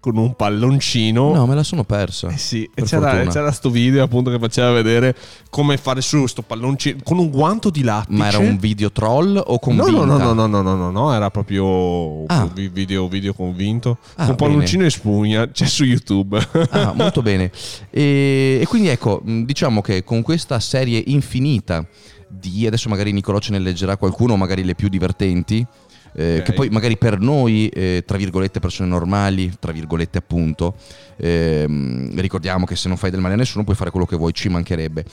con 0.01 0.17
un 0.17 0.35
palloncino. 0.35 1.31
No, 1.31 1.45
me 1.45 1.53
la 1.53 1.63
sono 1.63 1.83
persa. 1.83 2.29
Eh 2.29 2.37
sì, 2.37 2.67
per 2.73 2.85
c'era, 2.85 3.23
c'era 3.27 3.51
sto 3.51 3.69
video 3.69 4.03
appunto 4.03 4.31
che 4.31 4.39
faceva 4.39 4.71
vedere 4.71 5.15
come 5.51 5.77
fare 5.77 6.01
su 6.01 6.25
sto 6.25 6.41
palloncino 6.41 7.01
con 7.03 7.19
un 7.19 7.29
guanto 7.29 7.69
di 7.69 7.83
lattice. 7.83 8.17
Ma 8.17 8.27
era 8.27 8.39
un 8.39 8.57
video 8.57 8.91
troll 8.91 9.41
o 9.45 9.59
convinto? 9.59 9.91
No, 9.91 10.03
no, 10.03 10.17
no, 10.17 10.33
no, 10.33 10.47
no, 10.47 10.61
no, 10.61 10.75
no, 10.75 10.89
no 10.89 11.13
era 11.13 11.29
proprio 11.29 12.25
ah. 12.25 12.49
video, 12.51 13.07
video 13.07 13.33
convinto. 13.33 13.99
Ah, 14.15 14.25
con 14.25 14.35
palloncino 14.35 14.79
bene. 14.79 14.87
e 14.87 14.89
spugna, 14.89 15.51
c'è 15.51 15.67
su 15.67 15.83
YouTube. 15.85 16.39
Ah, 16.71 16.93
molto 16.95 17.21
bene. 17.21 17.51
E, 17.91 18.57
e 18.59 18.65
quindi 18.65 18.87
ecco, 18.87 19.21
diciamo 19.23 19.81
che 19.81 20.03
con 20.03 20.23
questa 20.23 20.59
serie 20.59 21.01
infinita 21.05 21.85
di, 22.27 22.65
adesso 22.65 22.89
magari 22.89 23.11
Nicolò 23.11 23.37
ce 23.37 23.51
ne 23.51 23.59
leggerà 23.59 23.97
qualcuno, 23.97 24.35
magari 24.35 24.63
le 24.63 24.73
più 24.73 24.89
divertenti, 24.89 25.65
eh, 26.13 26.37
Ok. 26.39 26.43
che 26.43 26.53
poi 26.53 26.69
magari 26.69 26.97
per 26.97 27.19
noi, 27.19 27.67
eh, 27.69 28.03
tra 28.05 28.17
virgolette, 28.17 28.59
persone 28.59 28.89
normali, 28.89 29.51
tra 29.59 29.71
virgolette 29.71 30.17
appunto, 30.17 30.75
ehm, 31.17 32.19
ricordiamo 32.19 32.65
che 32.65 32.75
se 32.75 32.87
non 32.87 32.97
fai 32.97 33.11
del 33.11 33.19
male 33.21 33.33
a 33.35 33.37
nessuno 33.37 33.63
puoi 33.63 33.75
fare 33.75 33.91
quello 33.91 34.05
che 34.05 34.15
vuoi, 34.15 34.33
ci 34.33 34.49
mancherebbe. 34.49 35.05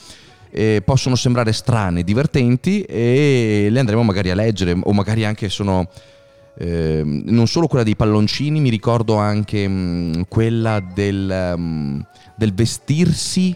Eh, 0.51 0.81
possono 0.83 1.15
sembrare 1.15 1.51
strane, 1.53 2.03
divertenti 2.03 2.81
e 2.81 3.67
le 3.69 3.79
andremo 3.79 4.01
magari 4.03 4.31
a 4.31 4.35
leggere 4.35 4.75
o 4.81 4.91
magari 4.93 5.23
anche 5.23 5.47
sono 5.47 5.87
ehm, 6.57 7.21
non 7.25 7.47
solo 7.47 7.67
quella 7.67 7.83
dei 7.83 7.95
palloncini, 7.95 8.59
mi 8.59 8.69
ricordo 8.69 9.15
anche 9.15 9.67
mh, 9.67 10.25
quella 10.27 10.79
del, 10.79 11.53
mh, 11.57 12.05
del 12.35 12.53
vestirsi 12.53 13.55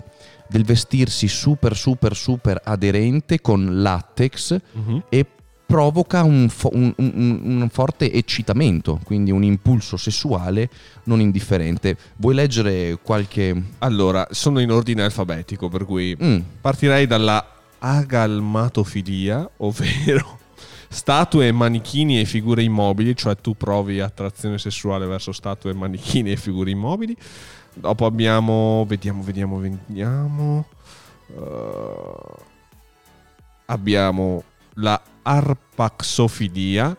del 0.49 0.65
vestirsi 0.65 1.27
super 1.27 1.75
super 1.75 2.15
super 2.15 2.61
aderente 2.63 3.41
con 3.41 3.81
latex 3.81 4.55
Mhm. 4.73 5.03
e 5.09 5.25
provoca 5.73 6.21
un, 6.21 6.49
fo- 6.49 6.69
un- 6.71 6.93
un- 6.97 7.61
un 7.61 7.69
forte 7.71 8.11
eccitamento, 8.11 8.99
quindi 9.03 9.31
un 9.31 9.43
impulso 9.43 9.97
sessuale 9.97 10.69
non 11.05 11.19
indifferente. 11.19 11.97
Vuoi 12.17 12.35
leggere 12.35 12.99
qualche... 13.01 13.59
Allora, 13.79 14.27
sono 14.29 14.59
in 14.59 14.69
ordine 14.69 15.01
alfabetico, 15.01 15.69
per 15.69 15.85
cui 15.85 16.15
Mm, 16.23 16.37
partirei 16.61 17.07
dalla 17.07 17.43
agalmatofilia, 17.79 19.49
ovvero 19.57 20.37
statue, 20.89 21.51
manichini 21.51 22.19
e 22.19 22.25
figure 22.25 22.61
immobili, 22.61 23.15
cioè 23.15 23.35
tu 23.37 23.55
provi 23.57 23.99
attrazione 23.99 24.59
sessuale 24.59 25.07
verso 25.07 25.31
statue, 25.31 25.73
manichini 25.73 26.33
e 26.33 26.37
figure 26.37 26.69
immobili. 26.69 27.17
Dopo 27.73 28.05
abbiamo, 28.05 28.85
vediamo, 28.87 29.23
vediamo, 29.23 29.57
vediamo. 29.57 30.65
Uh, 31.35 32.41
abbiamo 33.65 34.43
la 34.75 35.01
arpaxofilia, 35.21 36.97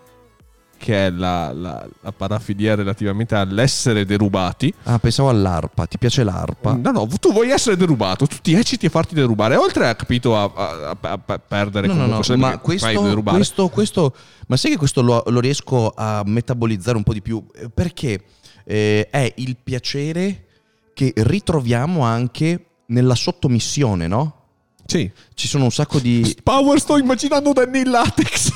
che 0.76 1.06
è 1.06 1.10
la, 1.10 1.52
la- 1.52 1.88
la 2.00 2.12
parafilia 2.12 2.74
relativamente 2.74 3.34
all'essere 3.34 4.04
derubati. 4.04 4.72
Ah, 4.84 4.98
pensavo 4.98 5.28
all'arpa, 5.30 5.86
ti 5.86 5.96
piace 5.98 6.24
l'arpa? 6.24 6.74
No, 6.74 6.90
no, 6.90 7.06
tu 7.18 7.32
vuoi 7.32 7.50
essere 7.50 7.76
derubato, 7.76 8.26
tu 8.26 8.36
ti 8.42 8.52
ecciti 8.54 8.86
a 8.86 8.90
farti 8.90 9.14
derubare, 9.14 9.56
oltre 9.56 9.88
a, 9.88 9.94
capito, 9.94 10.36
a, 10.36 10.50
a- 10.54 10.96
a- 11.00 11.20
a 11.24 11.38
perdere 11.38 11.86
No, 11.86 11.94
no, 11.94 12.06
no, 12.06 12.22
ma 12.36 12.58
questo, 12.58 12.86
questo, 13.36 13.68
questo- 13.68 14.14
ma 14.48 14.56
sai 14.56 14.72
che 14.72 14.76
questo 14.76 15.00
lo, 15.00 15.22
lo 15.26 15.40
riesco 15.40 15.90
a 15.94 16.22
metabolizzare 16.26 16.96
un 16.96 17.02
po' 17.02 17.12
di 17.14 17.22
più? 17.22 17.42
Eh, 17.54 17.70
Perché 17.70 18.22
eh, 18.64 19.08
è 19.10 19.32
il 19.36 19.56
piacere 19.62 20.46
che 20.92 21.12
ritroviamo 21.16 22.02
anche 22.02 22.66
nella 22.86 23.14
sottomissione, 23.14 24.06
no? 24.06 24.42
Sì. 24.86 25.10
Ci 25.34 25.48
sono 25.48 25.64
un 25.64 25.70
sacco 25.70 25.98
di... 25.98 26.36
Power, 26.42 26.78
sto 26.78 26.96
immaginando 26.96 27.52
Danny 27.52 27.80
in 27.80 27.90
latex. 27.90 28.52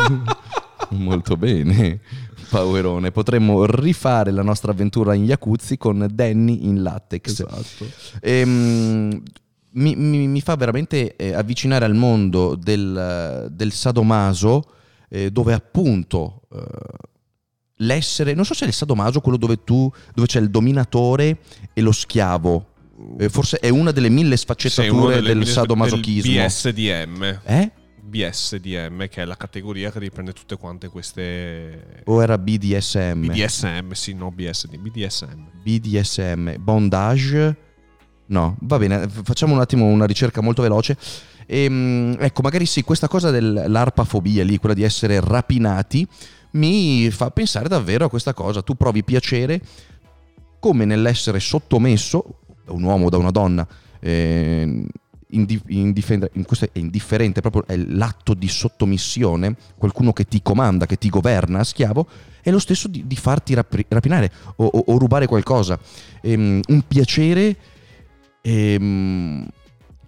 Molto 0.90 1.36
bene, 1.36 2.00
Powerone. 2.48 3.10
Potremmo 3.10 3.64
rifare 3.66 4.30
la 4.30 4.42
nostra 4.42 4.72
avventura 4.72 5.14
in 5.14 5.24
Yakuzzi 5.24 5.76
con 5.76 6.06
Danny 6.10 6.66
in 6.66 6.82
latex. 6.82 7.30
esatto. 7.30 7.86
Ehm, 8.20 9.22
mi, 9.70 9.94
mi- 9.96 10.26
mi 10.26 10.40
fa 10.40 10.56
veramente 10.56 11.14
eh, 11.16 11.34
avvicinare 11.34 11.84
al 11.84 11.94
mondo 11.94 12.54
del, 12.54 13.48
del 13.50 13.72
sadomaso, 13.72 14.64
eh, 15.10 15.30
dove 15.30 15.52
appunto 15.52 16.42
eh, 16.52 16.60
l'essere, 17.76 18.34
non 18.34 18.44
so 18.44 18.54
se 18.54 18.64
è 18.64 18.68
il 18.68 18.74
sadomaso 18.74 19.20
quello 19.20 19.36
dove 19.38 19.62
tu, 19.64 19.90
dove 20.14 20.26
c'è 20.26 20.40
il 20.40 20.50
dominatore 20.50 21.38
e 21.72 21.80
lo 21.80 21.92
schiavo. 21.92 22.67
Eh, 23.18 23.28
forse 23.28 23.58
è 23.58 23.68
una 23.68 23.92
delle 23.92 24.08
mille 24.08 24.36
sfaccettature 24.36 25.16
delle 25.16 25.28
del 25.28 25.38
mille- 25.38 25.50
sadomasochismo. 25.50 26.32
del 26.32 26.46
BSDM. 26.46 27.40
Eh? 27.44 27.72
BSDM, 28.08 29.06
che 29.08 29.22
è 29.22 29.24
la 29.24 29.36
categoria 29.36 29.92
che 29.92 29.98
riprende 29.98 30.32
tutte 30.32 30.56
quante 30.56 30.88
queste... 30.88 32.02
O 32.04 32.22
era 32.22 32.38
BDSM? 32.38 33.26
BDSM, 33.26 33.90
sì, 33.92 34.14
no 34.14 34.30
BSD, 34.30 34.76
BDSM. 34.78 35.46
BDSM, 35.62 36.54
bondage. 36.58 37.56
No, 38.26 38.56
va 38.60 38.78
bene, 38.78 39.08
facciamo 39.08 39.54
un 39.54 39.60
attimo 39.60 39.86
una 39.86 40.06
ricerca 40.06 40.40
molto 40.40 40.62
veloce. 40.62 40.96
Ehm, 41.46 42.16
ecco, 42.18 42.42
magari 42.42 42.66
sì, 42.66 42.82
questa 42.82 43.08
cosa 43.08 43.30
dell'arpafobia 43.30 44.42
lì, 44.42 44.58
quella 44.58 44.74
di 44.74 44.82
essere 44.82 45.20
rapinati, 45.20 46.06
mi 46.52 47.10
fa 47.10 47.30
pensare 47.30 47.68
davvero 47.68 48.06
a 48.06 48.10
questa 48.10 48.34
cosa. 48.34 48.62
Tu 48.62 48.74
provi 48.74 49.04
piacere 49.04 49.60
come 50.58 50.84
nell'essere 50.84 51.40
sottomesso 51.40 52.40
da 52.68 52.72
un 52.74 52.82
uomo 52.82 53.06
o 53.06 53.08
da 53.08 53.16
una 53.16 53.30
donna. 53.30 53.66
ehm, 54.00 54.86
indi- 55.30 55.60
indiffen- 55.66 56.28
in 56.34 56.44
questo 56.44 56.66
è 56.66 56.78
indifferente, 56.78 57.40
proprio 57.40 57.66
è 57.66 57.76
l'atto 57.76 58.32
di 58.34 58.48
sottomissione, 58.48 59.56
qualcuno 59.76 60.12
che 60.12 60.24
ti 60.24 60.40
comanda, 60.40 60.86
che 60.86 60.96
ti 60.96 61.08
governa, 61.08 61.64
schiavo, 61.64 62.06
è 62.40 62.50
lo 62.50 62.58
stesso 62.60 62.88
di, 62.88 63.06
di 63.06 63.16
farti 63.16 63.54
rapri- 63.54 63.84
rapinare 63.88 64.30
o, 64.56 64.64
o- 64.66 64.84
o 64.86 64.98
rubare 64.98 65.26
qualcosa. 65.26 65.78
Ehm, 66.22 66.60
un 66.68 66.82
piacere 66.86 67.56
ehm, 68.40 69.46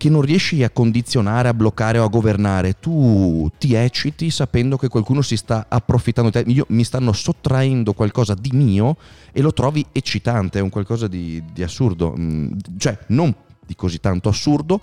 che 0.01 0.09
non 0.09 0.23
riesci 0.23 0.65
a 0.65 0.71
condizionare, 0.71 1.49
a 1.49 1.53
bloccare 1.53 1.99
o 1.99 2.05
a 2.05 2.09
governare. 2.09 2.79
Tu 2.81 3.51
ti 3.59 3.75
ecciti 3.75 4.31
sapendo 4.31 4.79
che 4.79 4.89
qualcuno 4.89 5.21
si 5.21 5.37
sta 5.37 5.67
approfittando 5.69 6.31
di 6.31 6.43
te. 6.43 6.51
Io, 6.51 6.65
mi 6.71 6.85
stanno 6.85 7.13
sottraendo 7.13 7.93
qualcosa 7.93 8.33
di 8.33 8.49
mio 8.55 8.97
e 9.31 9.43
lo 9.43 9.53
trovi 9.53 9.85
eccitante, 9.93 10.59
è 10.59 10.63
un 10.63 10.71
qualcosa 10.71 11.07
di, 11.07 11.45
di 11.53 11.63
assurdo. 11.63 12.15
Mm, 12.19 12.53
Cioè, 12.79 12.99
non 13.09 13.35
di 13.67 13.75
così 13.75 14.01
tanto 14.01 14.31
assurdo, 14.31 14.81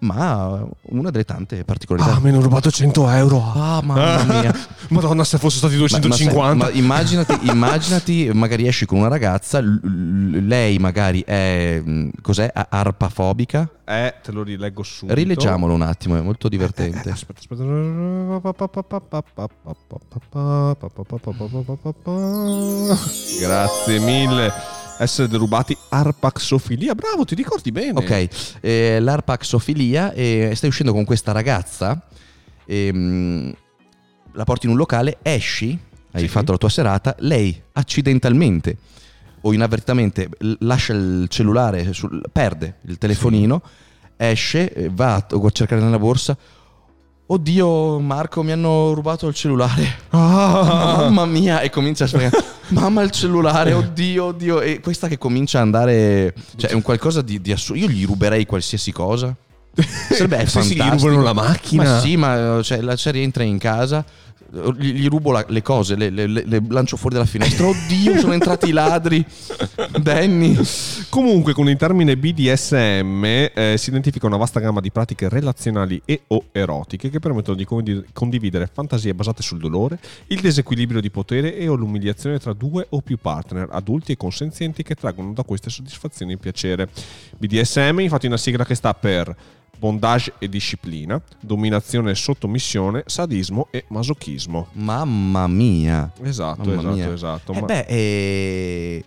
ma 0.00 0.64
una 0.90 1.10
delle 1.10 1.24
tante 1.24 1.64
particolarità. 1.64 2.14
Ah, 2.16 2.20
mi 2.20 2.28
hanno 2.30 2.40
rubato 2.40 2.70
100 2.70 3.08
euro. 3.10 3.42
Ah, 3.54 3.80
mamma 3.82 4.22
mia. 4.24 4.54
Madonna, 4.90 5.24
se 5.24 5.38
fosse 5.38 5.58
stati 5.58 5.74
Ma- 5.76 5.80
ma 5.82 5.88
sai- 5.88 6.00
250. 6.00 6.54
Ma, 6.64 6.70
immaginati, 6.70 7.38
immaginati, 7.42 8.30
magari 8.32 8.66
esci 8.66 8.86
con 8.86 8.98
una 8.98 9.08
ragazza, 9.08 9.60
l- 9.60 9.80
l- 9.82 10.46
lei 10.46 10.78
magari 10.78 11.22
è, 11.24 11.80
mh, 11.84 12.10
cos'è, 12.22 12.50
arpafobica? 12.68 13.68
Eh, 13.84 14.14
te 14.22 14.32
lo 14.32 14.42
rileggo 14.42 14.82
subito. 14.82 15.14
Rileggiamolo 15.18 15.72
un 15.74 15.82
attimo, 15.82 16.16
è 16.16 16.20
molto 16.20 16.46
Eh, 16.46 16.50
divertente. 16.50 17.10
Aspetta, 17.10 17.40
aspetta. 17.40 17.64
Grazie 23.40 23.98
mille. 23.98 24.52
Essere 25.00 25.28
derubati, 25.28 25.76
arpaxofilia. 25.90 26.94
Bravo, 26.94 27.24
ti 27.24 27.34
ricordi 27.36 27.70
bene. 27.70 27.98
Ok, 27.98 28.28
eh, 28.60 28.98
l'arpaxofilia, 29.00 30.12
eh, 30.12 30.52
stai 30.56 30.68
uscendo 30.70 30.92
con 30.92 31.04
questa 31.04 31.30
ragazza, 31.32 32.02
ehm, 32.66 33.54
la 34.32 34.44
porti 34.44 34.66
in 34.66 34.72
un 34.72 34.78
locale, 34.78 35.18
esci, 35.22 35.78
hai 36.12 36.22
Sì. 36.22 36.28
fatto 36.28 36.50
la 36.52 36.58
tua 36.58 36.68
serata, 36.68 37.14
lei 37.20 37.60
accidentalmente 37.72 38.76
o 39.42 39.52
inavvertitamente 39.52 40.28
lascia 40.60 40.94
il 40.94 41.26
cellulare, 41.28 41.92
sul- 41.92 42.20
perde 42.32 42.78
il 42.86 42.98
telefonino, 42.98 43.62
esce, 44.16 44.72
eh, 44.72 44.90
va 44.92 45.14
a 45.14 45.50
cercare 45.52 45.80
nella 45.80 45.98
borsa. 45.98 46.36
Oddio, 47.30 47.98
Marco, 47.98 48.42
mi 48.42 48.52
hanno 48.52 48.94
rubato 48.94 49.26
il 49.26 49.34
cellulare. 49.34 49.98
Ah. 50.10 50.96
Mamma 51.10 51.26
mia, 51.26 51.60
e 51.60 51.68
comincia 51.68 52.04
a 52.04 52.06
spiegare: 52.06 52.42
Mamma, 52.68 53.02
il 53.02 53.10
cellulare, 53.10 53.74
oddio, 53.74 54.24
oddio. 54.24 54.60
E 54.62 54.80
questa 54.80 55.08
che 55.08 55.18
comincia 55.18 55.58
a 55.58 55.62
andare, 55.62 56.32
cioè, 56.56 56.70
è 56.70 56.72
un 56.72 56.80
qualcosa 56.80 57.20
di, 57.20 57.38
di 57.42 57.52
assurdo. 57.52 57.82
Io 57.82 57.88
gli 57.88 58.06
ruberei 58.06 58.46
qualsiasi 58.46 58.92
cosa. 58.92 59.36
Sarebbe 60.10 60.44
Sì, 60.48 60.62
sì, 60.62 60.74
gli 60.74 60.78
fantastico. 60.78 61.08
rubano 61.08 61.22
la 61.22 61.34
macchina. 61.34 61.82
Ma 61.82 62.00
sì, 62.00 62.16
ma 62.16 62.60
cioè, 62.62 62.80
la 62.80 62.96
cioè, 62.96 63.12
rientra 63.12 63.42
in 63.42 63.58
casa. 63.58 64.02
Gli, 64.78 64.92
gli 64.92 65.08
rubo 65.08 65.30
la- 65.30 65.44
le 65.48 65.60
cose, 65.62 65.94
le, 65.94 66.08
le- 66.10 66.26
le- 66.26 66.62
lancio 66.68 66.96
fuori 66.96 67.16
dalla 67.16 67.26
finestra. 67.26 67.66
Oddio, 67.66 68.18
sono 68.18 68.32
entrati 68.32 68.68
i 68.68 68.72
ladri. 68.72 69.24
Danny. 70.00 70.56
Comunque, 71.10 71.52
con 71.52 71.68
il 71.68 71.76
termine 71.76 72.16
BDSM 72.16 73.24
eh, 73.24 73.74
si 73.76 73.90
identifica 73.90 74.26
una 74.26 74.36
vasta 74.36 74.60
gamma 74.60 74.80
di 74.80 74.90
pratiche 74.90 75.28
relazionali 75.28 76.00
e 76.04 76.22
o 76.28 76.44
erotiche 76.52 77.10
che 77.10 77.18
permettono 77.18 77.56
di 77.56 77.64
condi- 77.64 78.04
condividere 78.12 78.68
fantasie 78.72 79.14
basate 79.14 79.42
sul 79.42 79.58
dolore, 79.58 79.98
il 80.28 80.40
disequilibrio 80.40 81.00
di 81.00 81.10
potere 81.10 81.56
e 81.56 81.68
o 81.68 81.74
l'umiliazione 81.74 82.38
tra 82.38 82.52
due 82.52 82.86
o 82.90 83.00
più 83.00 83.18
partner, 83.18 83.68
adulti 83.70 84.12
e 84.12 84.16
consenzienti, 84.16 84.82
che 84.82 84.94
traggono 84.94 85.32
da 85.32 85.42
queste 85.42 85.68
soddisfazioni 85.70 86.32
e 86.32 86.36
piacere. 86.38 86.88
BDSM, 87.36 88.00
infatti, 88.00 88.24
è 88.26 88.28
una 88.28 88.38
sigla 88.38 88.64
che 88.64 88.74
sta 88.74 88.94
per 88.94 89.34
bondage 89.78 90.34
e 90.38 90.48
disciplina, 90.48 91.22
dominazione 91.40 92.10
e 92.10 92.14
sottomissione, 92.14 93.04
sadismo 93.06 93.68
e 93.70 93.84
masochismo. 93.88 94.68
Mamma 94.72 95.46
mia. 95.46 96.10
Esatto, 96.22 96.62
Mamma 96.70 96.80
esatto, 96.80 96.94
mia. 96.94 97.12
esatto. 97.12 97.52
Eh 97.52 97.60
ma- 97.60 97.66
beh, 97.66 97.84
eh, 97.88 99.04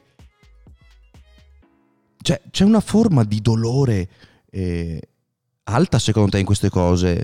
cioè, 2.22 2.42
c'è 2.52 2.64
una 2.64 2.80
forma 2.82 3.24
di 3.24 3.42
dolore 3.42 4.08
eh, 4.52 5.02
alta 5.64 5.98
secondo 6.00 6.30
te 6.32 6.40
in 6.40 6.46
queste 6.46 6.70
cose? 6.70 7.24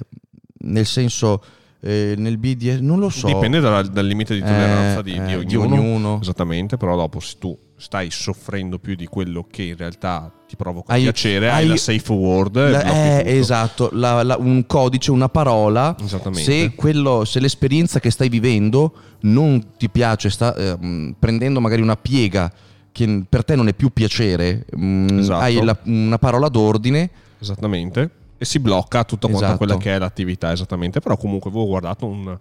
Nel 0.60 0.86
senso, 0.88 1.44
eh, 1.82 2.16
nel 2.18 2.38
BDS, 2.38 2.80
non 2.80 3.00
lo 3.00 3.10
so. 3.10 3.28
Dipende 3.28 3.60
dalla- 3.60 3.84
dal 3.84 4.06
limite 4.06 4.34
di 4.34 4.40
tolleranza 4.42 5.00
Eh, 5.00 5.04
di, 5.04 5.14
eh, 5.16 5.38
di 5.40 5.46
di 5.46 5.56
ognuno. 5.56 5.76
ognuno. 5.82 6.20
Esattamente, 6.22 6.78
però 6.78 6.96
dopo 6.96 7.20
se 7.20 7.36
tu 7.38 7.58
stai 7.78 8.10
soffrendo 8.10 8.80
più 8.80 8.96
di 8.96 9.06
quello 9.06 9.46
che 9.50 9.62
in 9.64 9.78
realtà 9.78 10.32
ti 10.48 10.56
provoca 10.56 10.94
Hai- 10.94 11.04
piacere, 11.04 11.50
hai, 11.50 11.64
hai- 11.64 11.68
la 11.70 11.78
safe 11.78 12.12
word. 12.12 12.56
La- 12.72 13.22
eh, 13.22 13.38
esatto, 13.38 13.90
la- 13.94 14.24
la- 14.24 14.38
un 14.38 14.66
codice, 14.66 15.12
una 15.12 15.30
parola. 15.30 15.96
Se, 16.32 16.74
quello, 16.76 17.24
se 17.24 17.40
l'esperienza 17.40 18.00
che 18.00 18.10
stai 18.10 18.30
vivendo 18.30 18.94
non 19.22 19.74
ti 19.78 19.90
piace, 19.90 20.30
sta 20.30 20.56
ehm, 20.56 21.16
prendendo 21.20 21.60
magari 21.62 21.82
una 21.82 21.96
piega 21.98 22.52
che 22.92 23.24
per 23.30 23.44
te 23.46 23.56
non 23.56 23.68
è 23.68 23.74
più 23.74 23.92
piacere, 23.94 24.66
mm, 24.76 25.20
Esatto. 25.20 25.40
hai 25.44 25.64
la- 25.64 25.78
una 25.86 26.18
parola 26.18 26.48
d'ordine. 26.50 27.10
Esattamente. 27.40 28.10
E 28.40 28.46
si 28.46 28.60
blocca 28.60 29.04
tutta 29.04 29.28
Esatto. 29.30 29.58
quella 29.58 29.78
che 29.78 29.94
è 29.96 30.00
l'attività, 30.00 30.52
esattamente. 30.52 31.00
Però 31.00 31.16
comunque 31.18 31.50
avevo 31.52 31.66
guardato 31.68 32.06
un... 32.08 32.38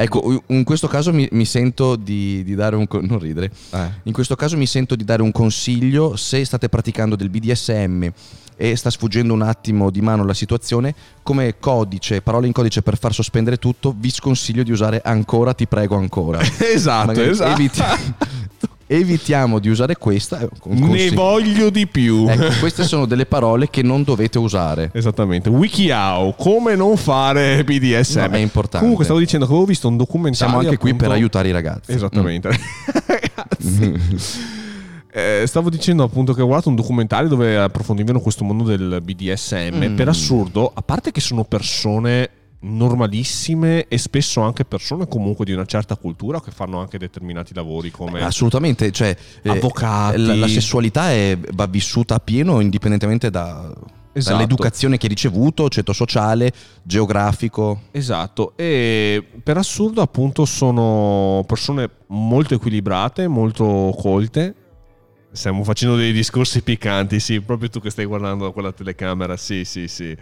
Ecco, 0.00 0.44
in 0.46 0.62
questo 0.62 0.86
caso 0.86 1.12
mi, 1.12 1.26
mi 1.32 1.44
sento 1.44 1.96
di, 1.96 2.44
di 2.44 2.54
dare 2.54 2.76
un... 2.76 2.86
non 3.00 3.18
ridere. 3.18 3.50
In 4.04 4.12
questo 4.12 4.36
caso 4.36 4.56
mi 4.56 4.66
sento 4.66 4.94
di 4.94 5.02
dare 5.02 5.22
un 5.22 5.32
consiglio 5.32 6.14
se 6.14 6.44
state 6.44 6.68
praticando 6.68 7.16
del 7.16 7.28
BDSM 7.30 8.06
e 8.60 8.76
sta 8.76 8.90
sfuggendo 8.90 9.32
un 9.32 9.42
attimo 9.42 9.90
di 9.90 10.00
mano 10.00 10.24
la 10.24 10.34
situazione, 10.34 10.94
come 11.24 11.58
codice, 11.58 12.22
parole 12.22 12.46
in 12.46 12.52
codice 12.52 12.82
per 12.82 12.96
far 12.96 13.12
sospendere 13.12 13.56
tutto, 13.56 13.92
vi 13.98 14.10
sconsiglio 14.10 14.62
di 14.62 14.70
usare 14.70 15.00
ancora, 15.04 15.52
ti 15.52 15.66
prego 15.66 15.96
ancora. 15.96 16.38
esatto, 16.72 17.06
Magari 17.06 17.30
esatto. 17.30 17.50
eviti- 17.52 17.82
evitiamo 18.88 19.58
di 19.60 19.68
usare 19.68 19.96
questa. 19.96 20.40
eh, 20.40 20.48
Ne 20.64 21.10
voglio 21.10 21.70
di 21.70 21.86
più. 21.86 22.26
Ecco, 22.28 22.52
queste 22.58 22.82
sono 22.84 23.06
delle 23.06 23.26
parole 23.26 23.68
che 23.70 23.82
non 23.82 24.02
dovete 24.02 24.38
usare. 24.38 24.90
Esattamente. 24.94 25.48
WikiHow, 25.50 26.34
come 26.36 26.74
non 26.74 26.96
fare 26.96 27.62
BDSM. 27.62 28.20
No, 28.30 28.30
è 28.30 28.38
importante. 28.38 28.78
Comunque 28.78 29.04
stavo 29.04 29.20
dicendo 29.20 29.44
che 29.46 29.52
avevo 29.52 29.66
visto 29.66 29.86
un 29.88 29.96
documentario. 29.96 30.48
Siamo 30.48 30.58
anche 30.64 30.78
qui 30.80 30.90
per 30.90 31.02
appunto- 31.02 31.14
aiutare 31.14 31.48
i 31.48 31.52
ragazzi. 31.52 31.92
Esattamente. 31.92 32.48
Ragazzi. 33.06 33.94
Eh, 35.10 35.44
stavo 35.46 35.70
dicendo 35.70 36.02
appunto 36.02 36.32
che 36.32 36.42
ho 36.42 36.44
guardato 36.46 36.68
un 36.68 36.74
documentario 36.76 37.28
dove 37.28 37.56
approfondivano 37.58 38.20
questo 38.20 38.44
mondo 38.44 38.64
del 38.64 39.00
BDSM. 39.02 39.90
Mm. 39.92 39.96
Per 39.96 40.08
assurdo, 40.08 40.70
a 40.72 40.82
parte 40.82 41.10
che 41.12 41.20
sono 41.20 41.44
persone 41.44 42.28
normalissime 42.60 43.86
e 43.86 43.98
spesso 43.98 44.40
anche 44.40 44.64
persone 44.64 45.06
comunque 45.06 45.44
di 45.44 45.52
una 45.52 45.64
certa 45.64 45.96
cultura 45.96 46.40
che 46.40 46.50
fanno 46.50 46.80
anche 46.80 46.98
determinati 46.98 47.54
lavori 47.54 47.90
come 47.90 48.20
Assolutamente, 48.22 48.90
cioè, 48.90 49.16
eh, 49.42 49.50
Avvocati. 49.50 50.24
la, 50.24 50.34
la 50.34 50.48
sessualità 50.48 51.10
è- 51.12 51.38
va 51.52 51.66
vissuta 51.66 52.16
a 52.16 52.20
pieno 52.20 52.60
indipendentemente 52.60 53.30
da- 53.30 53.72
Esatto. 54.10 54.34
dall'educazione 54.36 54.96
che 54.96 55.04
hai 55.06 55.10
ricevuto, 55.10 55.68
ceto 55.68 55.92
sociale, 55.92 56.50
geografico. 56.82 57.82
Esatto, 57.92 58.54
e 58.56 59.24
per 59.44 59.56
assurdo 59.58 60.02
appunto 60.02 60.44
sono 60.44 61.44
persone 61.46 61.88
molto 62.08 62.54
equilibrate, 62.54 63.28
molto 63.28 63.94
colte. 63.96 64.54
Stiamo 65.30 65.62
facendo 65.62 65.94
dei 65.94 66.10
discorsi 66.12 66.62
piccanti, 66.64 67.20
sì, 67.20 67.40
proprio 67.40 67.68
tu 67.68 67.80
che 67.80 67.90
stai 67.90 68.06
guardando 68.06 68.46
da 68.46 68.50
quella 68.50 68.72
telecamera, 68.72 69.36
sì, 69.36 69.64
sì, 69.64 69.86
sì. 69.86 70.16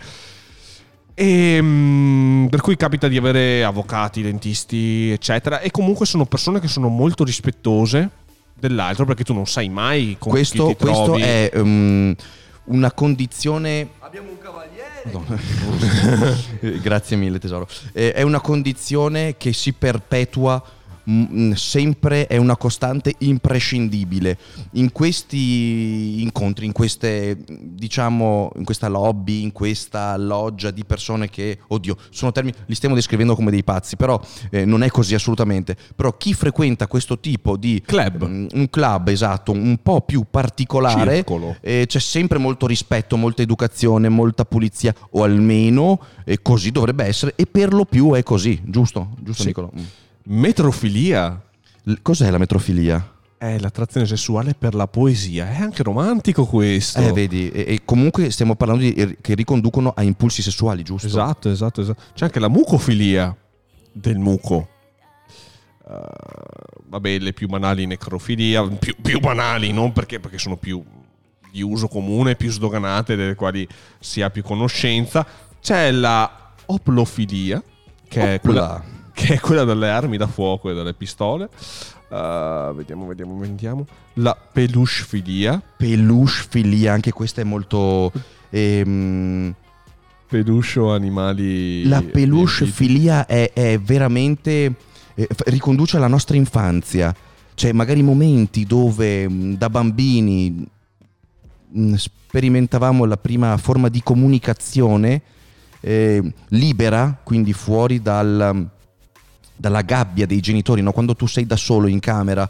E, 1.18 1.58
mm, 1.62 2.46
per 2.48 2.60
cui 2.60 2.76
capita 2.76 3.08
di 3.08 3.16
avere 3.16 3.64
avvocati, 3.64 4.20
dentisti, 4.20 5.10
eccetera, 5.10 5.60
e 5.60 5.70
comunque 5.70 6.04
sono 6.04 6.26
persone 6.26 6.60
che 6.60 6.68
sono 6.68 6.88
molto 6.88 7.24
rispettose 7.24 8.10
dell'altro 8.52 9.06
perché 9.06 9.24
tu 9.24 9.32
non 9.32 9.46
sai 9.46 9.70
mai 9.70 10.16
con 10.18 10.30
Questo, 10.30 10.66
chi 10.66 10.76
ti 10.76 10.84
questo 10.84 11.04
trovi. 11.04 11.22
è 11.22 11.50
um, 11.54 12.14
una 12.64 12.92
condizione... 12.92 13.88
Abbiamo 14.00 14.28
un 14.28 14.36
cavaliere! 14.38 14.74
Grazie 16.82 17.16
mille 17.16 17.38
tesoro. 17.38 17.66
Eh, 17.94 18.12
è 18.12 18.20
una 18.20 18.40
condizione 18.40 19.38
che 19.38 19.54
si 19.54 19.72
perpetua 19.72 20.62
sempre, 21.54 22.26
è 22.26 22.36
una 22.36 22.56
costante 22.56 23.14
imprescindibile. 23.18 24.36
In 24.72 24.92
questi 24.92 26.22
incontri, 26.22 26.66
in 26.66 26.72
queste, 26.72 27.38
diciamo, 27.46 28.50
in 28.56 28.64
questa 28.64 28.88
lobby, 28.88 29.42
in 29.42 29.52
questa 29.52 30.16
loggia 30.16 30.70
di 30.70 30.84
persone 30.84 31.28
che, 31.30 31.58
oddio, 31.68 31.96
sono 32.10 32.32
termini, 32.32 32.56
li 32.66 32.74
stiamo 32.74 32.94
descrivendo 32.94 33.34
come 33.34 33.50
dei 33.50 33.64
pazzi, 33.64 33.96
però 33.96 34.20
eh, 34.50 34.64
non 34.64 34.82
è 34.82 34.88
così 34.88 35.14
assolutamente. 35.14 35.76
Però 35.94 36.16
chi 36.16 36.34
frequenta 36.34 36.86
questo 36.86 37.18
tipo 37.18 37.56
di 37.56 37.82
Club. 37.84 38.26
Mm, 38.26 38.46
un 38.54 38.70
club 38.70 39.08
esatto, 39.08 39.52
un 39.52 39.78
po' 39.82 40.00
più 40.00 40.24
particolare, 40.30 41.24
eh, 41.60 41.84
c'è 41.86 41.98
sempre 42.00 42.38
molto 42.38 42.66
rispetto, 42.66 43.16
molta 43.16 43.42
educazione, 43.42 44.08
molta 44.08 44.44
pulizia, 44.44 44.94
o 45.10 45.22
almeno 45.22 46.00
eh, 46.24 46.42
così 46.42 46.70
dovrebbe 46.70 47.04
essere, 47.04 47.34
e 47.36 47.46
per 47.46 47.72
lo 47.72 47.84
più 47.84 48.12
è 48.12 48.22
così, 48.22 48.60
giusto? 48.64 49.10
Giusto 49.20 49.42
Sì. 49.42 49.48
Nicolo? 49.48 49.70
Mm. 49.78 49.84
Metrofilia. 50.28 51.40
L- 51.84 51.94
Cos'è 52.02 52.30
la 52.30 52.38
metrofilia? 52.38 53.12
È 53.38 53.58
l'attrazione 53.58 54.06
sessuale 54.06 54.54
per 54.58 54.74
la 54.74 54.88
poesia. 54.88 55.50
È 55.50 55.60
anche 55.60 55.82
romantico 55.82 56.46
questo. 56.46 57.00
Eh, 57.00 57.12
vedi, 57.12 57.50
e, 57.50 57.64
e 57.68 57.80
comunque 57.84 58.30
stiamo 58.30 58.56
parlando 58.56 58.82
di 58.82 58.92
eh, 58.94 59.18
che 59.20 59.34
riconducono 59.34 59.92
a 59.94 60.02
impulsi 60.02 60.42
sessuali, 60.42 60.82
giusto? 60.82 61.06
Esatto, 61.06 61.50
esatto, 61.50 61.80
esatto. 61.80 62.02
C'è 62.14 62.24
anche 62.24 62.40
la 62.40 62.48
mucofilia 62.48 63.36
del 63.92 64.18
muco. 64.18 64.68
Uh, 65.84 65.94
vabbè, 66.88 67.18
le 67.18 67.32
più 67.32 67.46
banali 67.46 67.86
necrofilia, 67.86 68.66
più, 68.66 68.96
più 69.00 69.20
banali, 69.20 69.70
non 69.72 69.92
perché, 69.92 70.18
perché 70.18 70.38
sono 70.38 70.56
più 70.56 70.82
di 71.52 71.62
uso 71.62 71.86
comune, 71.86 72.34
più 72.34 72.50
sdoganate, 72.50 73.14
delle 73.14 73.36
quali 73.36 73.68
si 74.00 74.22
ha 74.22 74.30
più 74.30 74.42
conoscenza. 74.42 75.24
C'è 75.60 75.92
la 75.92 76.52
oplofilia, 76.66 77.62
che 78.08 78.34
è, 78.34 78.40
quella, 78.40 78.74
Opla. 78.74 78.95
Che 79.16 79.34
è 79.34 79.40
quella 79.40 79.64
delle 79.64 79.88
armi 79.88 80.18
da 80.18 80.26
fuoco 80.26 80.70
e 80.70 80.74
delle 80.74 80.92
pistole. 80.92 81.48
Uh, 82.08 82.74
vediamo, 82.74 83.06
vediamo, 83.06 83.38
vediamo. 83.38 83.86
La 84.14 84.36
peluchefilia. 84.36 85.60
Peluche 85.76 86.44
filia, 86.50 86.92
anche 86.92 87.12
questa 87.12 87.40
è 87.40 87.44
molto... 87.44 88.12
ehm, 88.50 89.54
Peluche 90.28 90.78
o 90.80 90.92
animali. 90.92 91.88
La 91.88 92.02
peluche 92.02 92.64
riempiti. 92.64 92.70
filia 92.72 93.24
è, 93.26 93.52
è 93.54 93.80
veramente. 93.80 94.74
eh, 95.14 95.28
riconduce 95.46 95.96
alla 95.96 96.08
nostra 96.08 96.36
infanzia. 96.36 97.14
Cioè, 97.54 97.72
magari 97.72 98.02
momenti 98.02 98.66
dove 98.66 99.26
mh, 99.26 99.56
da 99.56 99.70
bambini 99.70 100.68
mh, 101.70 101.94
sperimentavamo 101.94 103.06
la 103.06 103.16
prima 103.16 103.56
forma 103.56 103.88
di 103.88 104.02
comunicazione 104.02 105.22
eh, 105.80 106.22
libera, 106.48 107.18
quindi 107.24 107.54
fuori 107.54 108.02
dal- 108.02 108.74
dalla 109.56 109.82
gabbia 109.82 110.26
dei 110.26 110.40
genitori, 110.40 110.82
no? 110.82 110.92
quando 110.92 111.14
tu 111.14 111.26
sei 111.26 111.46
da 111.46 111.56
solo 111.56 111.86
in 111.86 112.00
camera. 112.00 112.48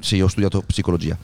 Sì, 0.00 0.20
ho 0.20 0.28
studiato 0.28 0.62
psicologia. 0.62 1.16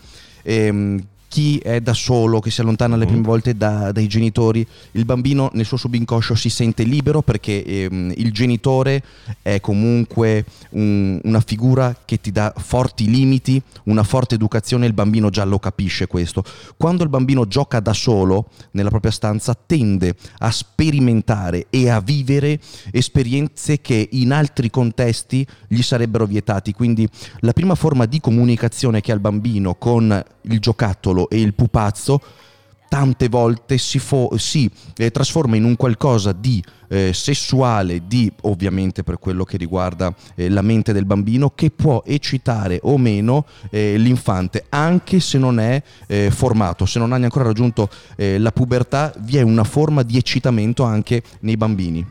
Ehm, 0.42 1.03
chi 1.29 1.59
è 1.59 1.81
da 1.81 1.93
solo, 1.93 2.41
che 2.41 2.51
si 2.51 2.62
allontana 2.62 2.97
le 2.97 3.07
prime 3.07 3.23
volte 3.23 3.57
da- 3.57 3.93
dai 3.93 4.09
genitori, 4.09 4.67
il 4.93 5.05
bambino 5.05 5.51
nel 5.53 5.67
suo 5.67 5.77
subinconscio 5.77 6.35
si 6.35 6.49
sente 6.49 6.83
libero 6.83 7.23
perché 7.23 7.62
ehm, 7.64 8.14
il 8.17 8.33
genitore 8.33 9.03
è 9.43 9.61
comunque 9.61 10.45
un- 10.71 11.21
una 11.23 11.41
figura 11.41 11.95
che 12.05 12.21
ti 12.21 12.33
dà 12.33 12.53
forti 12.57 13.09
limiti, 13.09 13.61
una 13.85 14.03
forte 14.03 14.37
educazione, 14.37 14.87
il 14.87 14.95
bambino 14.95 15.29
già 15.31 15.45
lo 15.45 15.59
capisce 15.59 16.07
questo. 16.07 16.43
Quando 16.77 17.03
il 17.03 17.11
bambino 17.11 17.47
gioca 17.47 17.81
da 17.81 17.93
solo 17.93 18.49
nella 18.73 18.88
propria 18.88 19.12
stanza 19.12 19.55
tende 19.55 20.14
a 20.38 20.51
sperimentare 20.51 21.67
e 21.71 21.91
a 21.91 22.01
vivere 22.01 22.59
esperienze 22.91 23.81
che 23.81 24.09
in 24.12 24.33
altri 24.33 24.71
contesti 24.71 25.47
gli 25.67 25.83
sarebbero 25.83 26.25
vietati. 26.25 26.73
Quindi 26.73 27.09
la 27.41 27.53
prima 27.53 27.75
forma 27.75 28.07
di 28.07 28.21
comunicazione 28.21 29.01
che 29.01 29.12
ha 29.12 29.14
il 29.14 29.21
bambino 29.21 29.75
con 29.75 30.25
il 30.43 30.61
giocattolo 30.61 31.17
e 31.28 31.40
il 31.40 31.54
pupazzo 31.54 32.20
tante 32.88 33.28
volte 33.28 33.76
si, 33.76 33.98
fo- 33.98 34.33
si, 34.38 34.70
eh, 34.96 35.11
trasforma 35.11 35.57
in 35.57 35.64
un 35.64 35.76
qualcosa 35.76 36.33
di 36.33 36.64
eh, 36.88 37.12
sessuale, 37.12 38.07
di 38.07 38.33
ovviamente 38.42 39.02
per 39.02 39.18
quello 39.18 39.44
che 39.44 39.59
riguarda 39.59 40.14
eh, 40.35 40.48
la 40.48 40.62
mente 40.62 40.94
del 40.94 41.04
bambino, 41.04 41.50
che 41.54 41.70
può 41.70 42.02
eccitare 42.07 42.81
o 42.85 42.96
meno 42.96 43.44
eh, 43.68 43.98
l'infante, 43.98 44.64
anche 44.70 45.20
se 45.20 45.37
non 45.37 45.61
è 45.61 45.83
eh, 46.07 46.31
formato, 46.31 46.87
se 46.87 46.98
non 46.98 47.12
ha 47.12 47.16
ancora 47.16 47.44
raggiunto 47.44 47.90
eh, 48.16 48.38
la 48.38 48.52
pubertà, 48.52 49.12
vi 49.18 49.37
è 49.37 49.42
una 49.42 49.64
forma 49.64 50.02
di 50.02 50.16
eccitamento 50.16 50.83
anche 50.83 51.22
nei 51.40 51.59
bambini. 51.59 52.07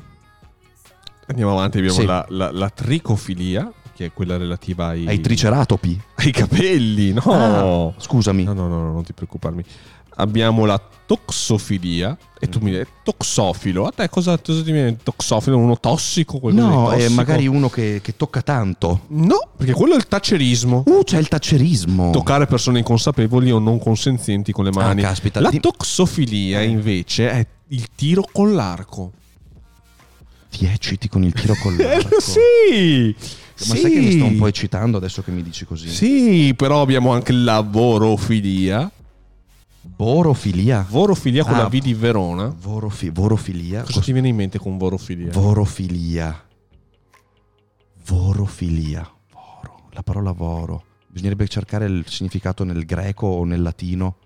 Andiamo 1.25 1.53
avanti, 1.53 1.79
abbiamo 1.79 1.97
Sì. 1.99 2.05
la, 2.05 2.23
la- 2.29 2.51
la 2.51 2.69
tricofilia, 2.69 3.71
che 3.97 4.05
è 4.05 4.13
quella 4.13 4.37
relativa 4.37 4.89
ai, 4.89 5.07
Ai 5.07 5.19
triceratopi. 5.19 5.99
ai 6.17 6.31
capelli. 6.31 7.13
No. 7.13 7.21
Ah, 7.25 7.93
scusami. 7.99 8.43
no, 8.43 8.53
no, 8.53 8.67
no, 8.67 8.83
no, 8.83 8.91
non 8.93 9.03
ti 9.03 9.11
preoccuparmi. 9.13 9.63
Abbiamo 10.19 10.65
la 10.65 10.79
toxofilia. 11.05 12.15
E 12.39 12.49
tu 12.49 12.59
mi 12.59 12.71
dici, 12.71 12.85
toxofilo. 13.03 13.85
A 13.85 13.91
te 13.95 14.09
cosa, 14.09 14.37
cosa 14.39 14.61
ti 14.63 14.71
viene 14.71 14.97
toxofilo? 15.01 15.57
Uno 15.57 15.79
tossico? 15.79 16.39
No, 16.51 16.91
è 16.91 17.07
magari 17.09 17.47
uno 17.47 17.69
che, 17.69 17.99
che 18.03 18.15
tocca 18.15 18.41
tanto. 18.41 19.01
No, 19.09 19.49
perché 19.57 19.73
quello 19.73 19.93
è 19.93 19.97
il 19.97 20.07
tacerismo. 20.07 20.83
Uh, 20.85 21.03
c'è 21.03 21.17
il 21.19 21.27
tacerismo. 21.27 22.11
Toccare 22.11 22.45
persone 22.47 22.79
inconsapevoli 22.79 23.51
o 23.51 23.59
non 23.59 23.79
consenzienti 23.79 24.51
con 24.51 24.65
le 24.65 24.71
mani. 24.71 25.03
Ah, 25.03 25.07
caspita. 25.09 25.39
La 25.39 25.51
toxofilia 25.51 26.61
invece 26.61 27.29
è 27.29 27.47
il 27.69 27.87
tiro 27.95 28.27
con 28.31 28.53
l'arco. 28.53 29.11
Ti 30.49 30.65
ecciti 30.65 31.07
con 31.09 31.23
il 31.23 31.33
tiro 31.33 31.53
con 31.61 31.73
Eh, 31.79 31.83
l'arco. 32.01 32.19
sì! 32.21 33.15
Ma 33.59 33.75
sai 33.75 33.91
che 33.91 33.99
mi 33.99 34.11
sto 34.11 34.25
un 34.25 34.37
po' 34.37 34.47
eccitando 34.47 34.97
adesso 34.97 35.21
che 35.23 35.31
mi 35.31 35.41
dici 35.41 35.65
così? 35.65 35.89
Sì, 35.89 36.53
però 36.55 36.81
abbiamo 36.81 37.11
anche 37.11 37.31
la 37.33 37.61
vorofilia. 37.61 38.91
Borofilia. 39.81 40.85
Vorofilia 40.87 41.43
con 41.43 41.53
Ah. 41.55 41.63
la 41.63 41.67
V 41.67 41.77
di 41.79 41.93
Verona. 41.95 42.47
Vorofi- 42.55 43.09
vorofilia. 43.09 43.81
Cosa 43.83 44.01
ti 44.01 44.11
viene 44.11 44.27
in 44.27 44.35
mente 44.35 44.59
con 44.59 44.77
vorofilia? 44.77 45.31
Vorofilia. 45.31 46.43
Vorofilia. 48.05 49.09
Voro. 49.31 49.87
La 49.91 50.03
parola 50.03 50.31
voro. 50.31 50.83
Bisognerebbe 51.07 51.47
cercare 51.47 51.85
il 51.87 52.05
significato 52.07 52.63
nel 52.63 52.85
greco 52.85 53.25
o 53.27 53.43
nel 53.43 53.61
latino. 53.61 54.17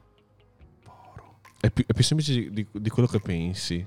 È 1.60 1.70
più, 1.70 1.86
è 1.88 1.94
più 1.94 2.04
semplice 2.04 2.52
di, 2.52 2.66
di 2.72 2.90
quello 2.90 3.08
che 3.08 3.20
pensi. 3.20 3.86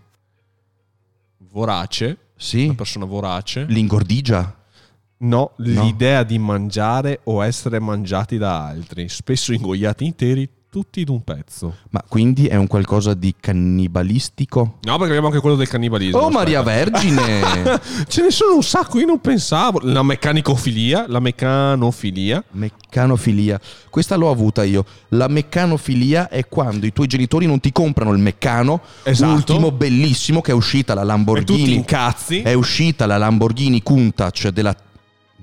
Vorace, 1.51 2.19
Sì. 2.37 2.65
una 2.65 2.75
persona 2.75 3.05
vorace. 3.05 3.65
L'ingordigia. 3.69 4.57
No, 5.25 5.53
l'idea 5.57 6.23
di 6.23 6.39
mangiare 6.39 7.21
o 7.25 7.43
essere 7.45 7.79
mangiati 7.81 8.37
da 8.37 8.67
altri, 8.67 9.09
spesso 9.09 9.53
ingoiati 9.53 10.05
interi, 10.05 10.49
tutti 10.69 11.05
d'un 11.05 11.23
pezzo. 11.23 11.77
Ma 11.91 12.03
quindi 12.09 12.47
è 12.47 12.57
un 12.57 12.67
qualcosa 12.67 13.15
di 13.15 13.33
cannibalistico? 13.39 14.79
No, 14.83 14.93
perché 14.97 15.05
abbiamo 15.11 15.29
anche 15.29 15.39
quello 15.41 15.55
del 15.57 15.69
cannibalismo. 15.69 16.19
Oh 16.19 16.23
aspetta. 16.27 16.39
Maria 16.39 16.63
Vergine! 16.63 17.81
Ce 18.09 18.23
ne 18.23 18.31
sono 18.31 18.57
un 18.57 18.63
sacco, 18.63 18.99
io 18.99 19.07
non 19.07 19.21
pensavo. 19.21 19.79
La 19.83 20.03
meccanicofilia, 20.03 21.07
la 21.09 21.21
meccanofilia. 21.21 22.43
Meccanofilia. 22.51 23.61
Questa 23.89 24.17
l'ho 24.17 24.31
avuta 24.31 24.65
io. 24.65 24.85
La 25.11 25.29
meccanofilia 25.29 26.29
è 26.29 26.47
quando 26.49 26.87
i 26.87 26.93
tuoi 26.93 27.07
genitori 27.07 27.47
non 27.47 27.61
ti 27.61 27.71
comprano 27.73 28.13
il 28.13 28.19
meccano, 28.19 28.81
Esatto. 29.05 29.33
ultimo 29.33 29.71
bellissimo 29.71 30.41
che 30.41 30.51
è 30.51 30.55
uscita 30.55 30.93
la 30.95 31.03
E 31.03 31.05
tutti 31.05 31.17
Lamborghini. 31.17 31.75
incazzi. 31.75 32.43
È 32.43 32.53
uscita 32.53 33.07
la 33.07 33.17
Lamborghini 33.17 33.81
Countach 33.83 34.49
della 34.49 34.75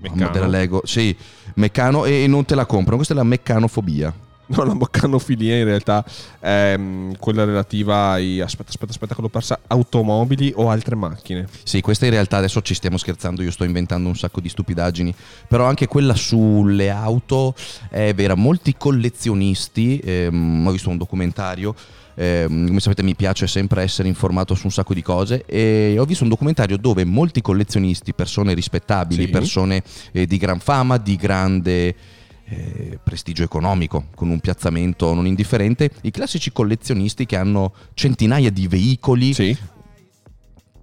Meccano. 0.02 0.32
Della 0.32 0.48
Lego, 0.48 0.82
sì, 0.84 1.16
meccano 1.56 2.06
e 2.06 2.26
non 2.28 2.44
te 2.44 2.56
la 2.56 2.66
comprano. 2.66 2.96
Questa 2.98 3.14
è 3.14 3.18
la 3.18 3.24
meccanofobia. 3.24 4.14
No, 4.52 4.64
la 4.64 4.74
meccanofilia 4.74 5.58
in 5.58 5.64
realtà 5.64 6.04
è 6.40 6.76
mm, 6.78 7.14
quella 7.20 7.46
relativa 7.46 8.10
ai... 8.12 8.42
Aspetta, 8.42 8.70
aspetta, 8.70 8.92
aspetta 8.92 9.16
che 9.16 9.22
l'ho 9.22 9.30
persa. 9.30 9.60
Automobili 9.68 10.52
o 10.56 10.70
altre 10.70 10.96
macchine. 10.96 11.48
Sì, 11.64 11.80
questa 11.80 12.06
in 12.06 12.12
realtà 12.12 12.38
adesso 12.38 12.62
ci 12.62 12.74
stiamo 12.74 12.98
scherzando, 12.98 13.42
io 13.44 13.52
sto 13.52 13.64
inventando 13.64 14.10
un 14.10 14.16
sacco 14.18 14.42
di 14.42 14.50
stupidaggini, 14.50 15.14
però 15.48 15.66
anche 15.66 15.88
quella 15.88 16.16
sulle 16.16 16.90
auto 16.90 17.56
è 17.90 18.14
vera. 18.14 18.36
Molti 18.36 18.76
collezionisti, 18.78 20.00
ehm, 20.04 20.66
ho 20.68 20.72
visto 20.72 20.90
un 20.90 20.98
documentario, 20.98 21.74
ehm, 22.16 22.68
come 22.68 22.80
sapete 22.82 23.04
mi 23.04 23.16
piace 23.16 23.48
sempre 23.48 23.84
essere 23.84 24.10
informato 24.10 24.54
su 24.56 24.66
un 24.66 24.72
sacco 24.72 24.94
di 24.94 25.02
cose 25.02 25.46
e 25.46 25.96
ho 25.98 26.04
visto 26.06 26.24
un 26.24 26.30
documentario 26.30 26.78
dove 26.78 27.06
molti 27.06 27.42
collezionisti, 27.42 28.14
persone 28.14 28.54
rispettabili, 28.54 29.26
Sì. 29.26 29.30
persone 29.30 29.82
eh, 30.12 30.26
di 30.26 30.38
gran 30.38 30.60
fama, 30.60 30.98
di 30.98 31.16
grande 31.16 31.96
eh, 32.52 33.00
prestigio 33.02 33.44
economico, 33.44 34.08
con 34.14 34.30
un 34.30 34.40
piazzamento 34.40 35.14
non 35.14 35.26
indifferente, 35.26 35.90
i 36.02 36.12
classici 36.12 36.52
collezionisti 36.52 37.26
che 37.26 37.38
hanno 37.38 37.74
centinaia 37.94 38.50
di 38.52 38.68
veicoli, 38.68 39.34
Sì. 39.34 39.58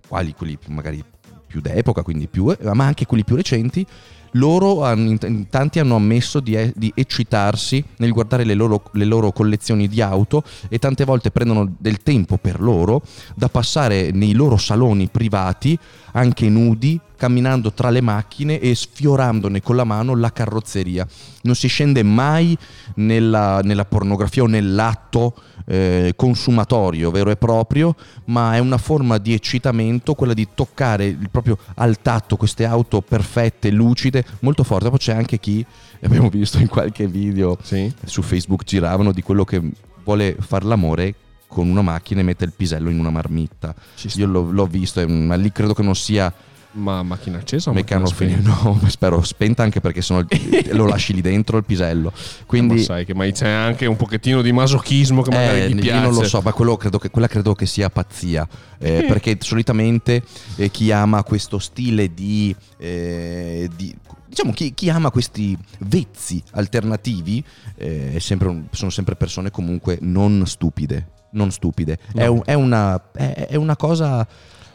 quali 0.09 0.35
quelli 0.35 0.57
magari 0.69 1.05
più 1.47 1.61
d'epoca, 1.61 2.03
quindi 2.03 2.27
più, 2.27 2.51
eh, 2.51 2.57
ma 2.75 2.85
anche 2.87 3.05
quelli 3.07 3.25
più 3.25 3.37
recenti, 3.37 3.87
loro 4.33 4.91
in, 4.93 5.47
tanti 5.49 5.79
hanno 5.79 5.97
ammesso 5.97 6.41
di, 6.41 6.55
e- 6.55 6.73
di 6.77 6.93
eccitarsi 6.95 7.83
nel 7.97 8.13
guardare 8.13 8.45
le 8.45 8.55
loro, 8.55 8.83
le 8.93 9.05
loro 9.07 9.33
collezioni 9.33 9.89
di 9.89 10.01
auto 10.03 10.43
e 10.69 10.79
tante 10.79 11.05
volte 11.05 11.31
prendono 11.31 11.75
del 11.79 12.03
tempo 12.03 12.37
per 12.37 12.61
loro 12.61 13.03
da 13.35 13.49
passare 13.49 14.11
nei 14.11 14.33
loro 14.33 14.57
saloni 14.59 15.09
privati, 15.09 15.79
anche 16.13 16.49
nudi, 16.49 17.01
camminando 17.19 17.73
tra 17.73 17.91
le 17.91 18.01
macchine 18.01 18.61
e 18.61 18.75
sfiorandone 18.75 19.61
con 19.61 19.75
la 19.77 19.85
mano 19.85 20.15
la 20.15 20.33
carrozzeria. 20.33 21.07
Non 21.43 21.55
si 21.57 21.67
scende 21.67 22.03
mai 22.05 22.57
nella, 22.95 23.61
nella 23.63 23.85
pornografia 23.85 24.45
o 24.45 24.47
nell'atto 24.47 25.35
eh, 25.67 26.15
consumatorio 26.17 27.11
vero 27.11 27.31
e 27.31 27.37
proprio, 27.37 27.95
ma 28.27 28.55
è 28.55 28.59
una 28.61 28.79
forma 28.79 29.19
di 29.19 29.35
eccitamento, 29.35 30.15
quella 30.15 30.33
di 30.33 30.49
toccare 30.55 31.07
il- 31.07 31.29
proprio 31.31 31.59
al 31.75 32.01
tatto 32.01 32.37
queste 32.37 32.65
auto 32.65 33.03
perfette, 33.03 33.71
lucide, 33.71 34.25
molto 34.41 34.63
forte. 34.63 34.89
Poi 34.89 34.99
c'è 34.99 35.13
anche 35.15 35.39
chi, 35.39 35.65
abbiamo 36.03 36.29
visto 36.31 36.59
in 36.59 36.69
qualche 36.69 37.07
video 37.07 37.59
Sì. 37.61 37.93
su 38.05 38.23
Facebook 38.23 38.65
giravano, 38.65 39.13
di 39.13 39.21
quello 39.23 39.45
che 39.45 39.61
vuole 40.05 40.37
far 40.39 40.65
l'amore 40.65 41.15
con 41.49 41.69
una 41.69 41.83
macchina 41.83 42.21
e 42.21 42.25
mette 42.25 42.45
il 42.45 42.53
pisello 42.55 42.89
in 42.91 42.99
una 42.99 43.11
marmitta. 43.11 43.75
Io 44.15 44.27
l'ho, 44.27 44.51
l'ho 44.51 44.67
visto, 44.67 45.07
ma 45.09 45.35
lì 45.35 45.51
credo 45.51 45.75
che 45.75 45.83
non 45.83 45.95
sia 45.97 46.33
Ma 46.79 47.03
macchina 47.03 47.39
accesa 47.39 47.71
o 47.71 47.73
macchina 47.73 48.01
meccano 48.01 48.07
spenta? 48.07 48.49
no, 48.63 48.81
spero 48.89 49.23
spenta 49.23 49.63
anche 49.63 49.81
perché 49.81 50.01
sennò 50.01 50.23
lo 50.73 50.87
lasci 50.87 51.13
lì 51.13 51.21
dentro 51.21 51.57
il 51.57 51.65
pisello. 51.65 52.13
Ma 52.15 52.45
Quindi 52.47 52.83
sai 52.83 53.05
che 53.05 53.15
mai 53.15 53.33
c'è 53.33 53.49
anche 53.49 53.87
un 53.87 53.97
pochettino 53.97 54.43
di 54.43 54.53
masochismo 54.53 55.23
che 55.23 55.31
magari 55.31 55.61
eh, 55.63 55.71
gli 55.71 55.81
piace. 55.81 55.99
io 55.99 56.05
non 56.05 56.15
lo 56.15 56.25
so, 56.25 56.41
ma 56.43 56.53
quello 56.53 56.77
credo 56.77 56.99
che, 56.99 57.11
quella 57.11 57.27
credo 57.27 57.55
che 57.55 57.67
sia 57.67 57.89
pazzia. 57.91 58.47
eh, 58.79 59.05
perché 59.09 59.37
solitamente 59.41 60.23
eh, 60.57 60.71
chi 60.71 60.93
ama 60.93 61.23
questo 61.25 61.59
stile 61.59 62.13
di. 62.15 62.55
eh, 62.79 63.69
di- 63.77 63.95
diciamo, 64.29 64.53
chi, 64.53 64.75
chi 64.75 64.91
ama 64.91 65.11
questi 65.11 65.57
vezzi 65.81 66.43
alternativi 66.53 67.43
eh, 67.77 68.13
è 68.15 68.19
sempre 68.19 68.65
sono 68.73 68.91
sempre 68.91 69.17
persone 69.17 69.51
comunque 69.51 69.99
non 70.03 70.43
stupide. 70.47 71.09
Non 71.31 71.51
stupide. 71.51 71.99
È, 72.15 72.25
No. 72.25 72.33
un- 72.35 72.43
è 72.45 72.55
una, 72.55 73.11
è- 73.13 73.49
è 73.51 73.57
una 73.57 73.77
cosa 73.77 74.27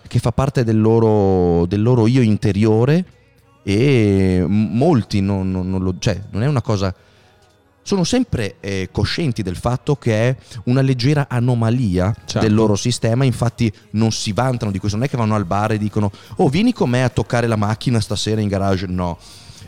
che 0.07 0.19
fa 0.19 0.31
parte 0.31 0.63
del 0.63 0.79
loro, 0.79 1.65
del 1.65 1.81
loro 1.81 2.07
io 2.07 2.21
interiore 2.21 3.05
e 3.63 4.43
molti 4.47 5.21
non, 5.21 5.49
non- 5.51 5.69
non 5.69 5.81
lo... 5.81 5.95
cioè 5.99 6.21
non 6.31 6.43
è 6.43 6.47
una 6.47 6.61
cosa... 6.61 6.93
Sono 7.85 8.05
sempre 8.05 8.55
eh, 8.61 8.87
coscienti 8.93 9.41
del 9.43 9.57
fatto 9.57 9.97
che 9.97 10.29
è 10.29 10.35
una 10.65 10.79
leggera 10.79 11.27
anomalia 11.27 12.13
Certo. 12.13 12.39
del 12.39 12.53
loro 12.53 12.75
sistema, 12.77 13.25
infatti 13.25 13.69
non 13.91 14.13
si 14.13 14.31
vantano 14.31 14.71
di 14.71 14.79
questo, 14.79 14.95
non 14.97 15.05
è 15.05 15.09
che 15.09 15.17
vanno 15.17 15.35
al 15.35 15.43
bar 15.43 15.73
e 15.73 15.77
dicono 15.77 16.09
oh 16.37 16.47
vieni 16.47 16.71
con 16.71 16.89
me 16.89 17.03
a 17.03 17.09
toccare 17.09 17.45
la 17.45 17.57
macchina 17.57 17.99
stasera 17.99 18.39
in 18.39 18.47
garage, 18.47 18.85
no, 18.87 19.17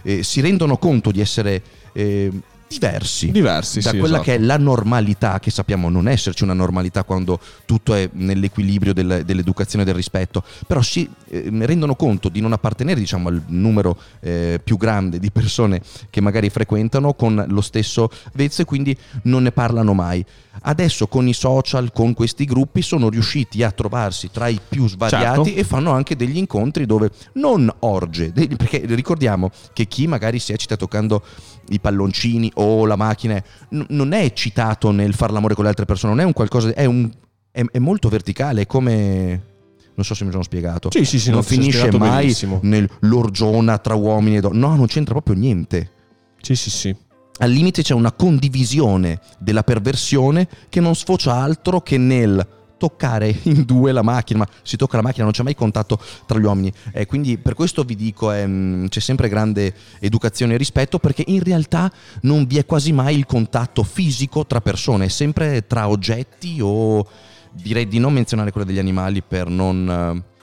Eh, 0.02 0.24
si 0.24 0.40
rendono 0.40 0.78
conto 0.78 1.12
di 1.12 1.20
essere 1.20 1.62
eh, 1.92 2.32
diversi 2.80 3.32
Diversi, 3.32 3.80
da 3.80 3.90
sì, 3.92 3.98
quella 3.98 4.16
esatto. 4.16 4.30
che 4.32 4.36
è 4.36 4.40
la 4.40 4.58
normalità, 4.58 5.40
che 5.40 5.52
sappiamo 5.52 5.90
non 5.90 6.08
esserci 6.08 6.44
una 6.44 6.54
normalità 6.54 7.04
quando 7.04 7.40
tutto 7.66 7.94
è 7.94 8.10
nell'equilibrio 8.14 8.94
del- 8.94 9.24
dell'educazione 9.26 9.84
e 9.84 9.86
del 9.86 9.96
rispetto, 9.96 10.44
però 10.68 10.82
si 10.82 11.10
eh, 11.30 11.50
rendono 11.62 11.96
conto 11.96 12.30
di 12.30 12.40
non 12.42 12.54
appartenere 12.54 13.00
diciamo, 13.00 13.30
al 13.30 13.42
numero 13.48 13.98
eh, 14.22 14.60
più 14.64 14.78
grande 14.78 15.20
di 15.20 15.32
persone 15.32 15.82
che 16.10 16.22
magari 16.22 16.50
frequentano 16.50 17.14
con 17.14 17.44
lo 17.48 17.62
stesso 17.62 18.10
vezzo 18.34 18.62
e 18.62 18.66
quindi 18.66 18.98
non 19.24 19.44
ne 19.44 19.52
parlano 19.52 19.94
mai. 19.94 20.24
Adesso 20.62 21.08
con 21.08 21.28
i 21.28 21.34
social, 21.34 21.92
con 21.92 22.14
questi 22.14 22.46
gruppi, 22.46 22.82
sono 22.82 23.10
riusciti 23.10 23.62
a 23.62 23.72
trovarsi 23.72 24.30
tra 24.32 24.48
i 24.48 24.60
più 24.68 24.88
svariati 24.88 25.44
Certo. 25.46 25.60
e 25.60 25.64
fanno 25.64 25.92
anche 25.92 26.16
degli 26.16 26.38
incontri 26.38 26.86
dove 26.86 27.12
non 27.34 27.72
orge, 27.80 28.32
perché 28.32 28.82
ricordiamo 28.86 29.52
che 29.74 29.86
chi 29.86 30.08
magari 30.08 30.40
si 30.40 30.54
eccita 30.54 30.78
toccando 30.78 31.24
i 31.70 31.80
palloncini 31.80 32.52
o 32.56 32.65
la 32.86 32.96
macchina 32.96 33.42
n- 33.70 33.86
non 33.90 34.12
è 34.14 34.22
eccitato 34.22 34.92
nel 34.92 35.14
far 35.14 35.32
l'amore 35.32 35.54
con 35.56 35.64
le 35.64 35.70
altre 35.70 35.86
persone, 35.86 36.14
non 36.14 36.22
è 36.22 36.26
un 36.26 36.34
qualcosa, 36.34 36.74
è, 36.74 36.86
un, 36.86 37.10
è, 37.52 37.64
è 37.72 37.80
molto 37.80 38.10
verticale, 38.10 38.62
è 38.62 38.66
come... 38.66 39.54
Non 39.96 40.04
so 40.04 40.14
se 40.14 40.26
mi 40.26 40.32
sono 40.32 40.44
spiegato. 40.44 40.90
Sì, 40.92 41.06
sì, 41.06 41.20
sì, 41.20 41.32
non 41.32 41.42
finisce 41.42 41.90
mai 41.98 42.24
benissimo. 42.24 42.60
nell'orgiona 42.64 43.78
tra 43.78 43.94
uomini 43.96 44.36
e 44.36 44.42
donne. 44.42 44.58
No, 44.60 44.76
non 44.76 44.88
c'entra 44.88 45.14
proprio 45.14 45.36
niente. 45.36 45.90
Sì, 46.42 46.54
sì, 46.56 46.70
sì. 46.70 46.96
Al 47.38 47.50
limite 47.50 47.82
c'è 47.82 47.94
una 47.94 48.12
condivisione 48.12 49.22
della 49.40 49.64
perversione 49.64 50.50
che 50.68 50.82
non 50.82 50.96
sfocia 50.96 51.36
altro 51.36 51.80
che 51.80 51.98
nel 51.98 52.46
toccare 52.78 53.36
in 53.44 53.64
due 53.64 53.92
la 53.92 54.02
macchina, 54.02 54.40
ma 54.40 54.48
si 54.62 54.78
tocca 54.78 54.98
la 54.98 55.04
macchina, 55.04 55.24
non 55.24 55.34
c'è 55.34 55.44
mai 55.44 55.56
contatto 55.56 56.00
tra 56.26 56.40
gli 56.40 56.44
uomini. 56.44 56.72
Eh, 56.92 57.06
quindi 57.06 57.38
per 57.38 57.54
questo 57.54 57.84
vi 57.84 57.96
dico, 57.96 58.32
ehm, 58.32 58.88
c'è 58.88 59.00
sempre 59.00 59.30
grande 59.30 59.74
educazione 60.00 60.54
e 60.54 60.58
rispetto 60.58 61.00
perché 61.00 61.24
in 61.28 61.44
realtà 61.44 61.92
non 62.22 62.46
vi 62.46 62.58
è 62.58 62.66
quasi 62.66 62.92
mai 62.92 63.16
il 63.18 63.26
contatto 63.26 63.84
fisico 63.84 64.46
tra 64.46 64.62
persone, 64.62 65.06
è 65.06 65.10
sempre 65.10 65.66
tra 65.68 65.88
oggetti 65.88 66.60
o 66.62 67.06
direi 67.52 67.88
di 67.88 68.00
non 68.00 68.14
menzionare 68.14 68.52
quella 68.52 68.68
degli 68.68 68.80
animali 68.80 69.22
per 69.22 69.48
non... 69.50 70.24
eh, 70.24 70.34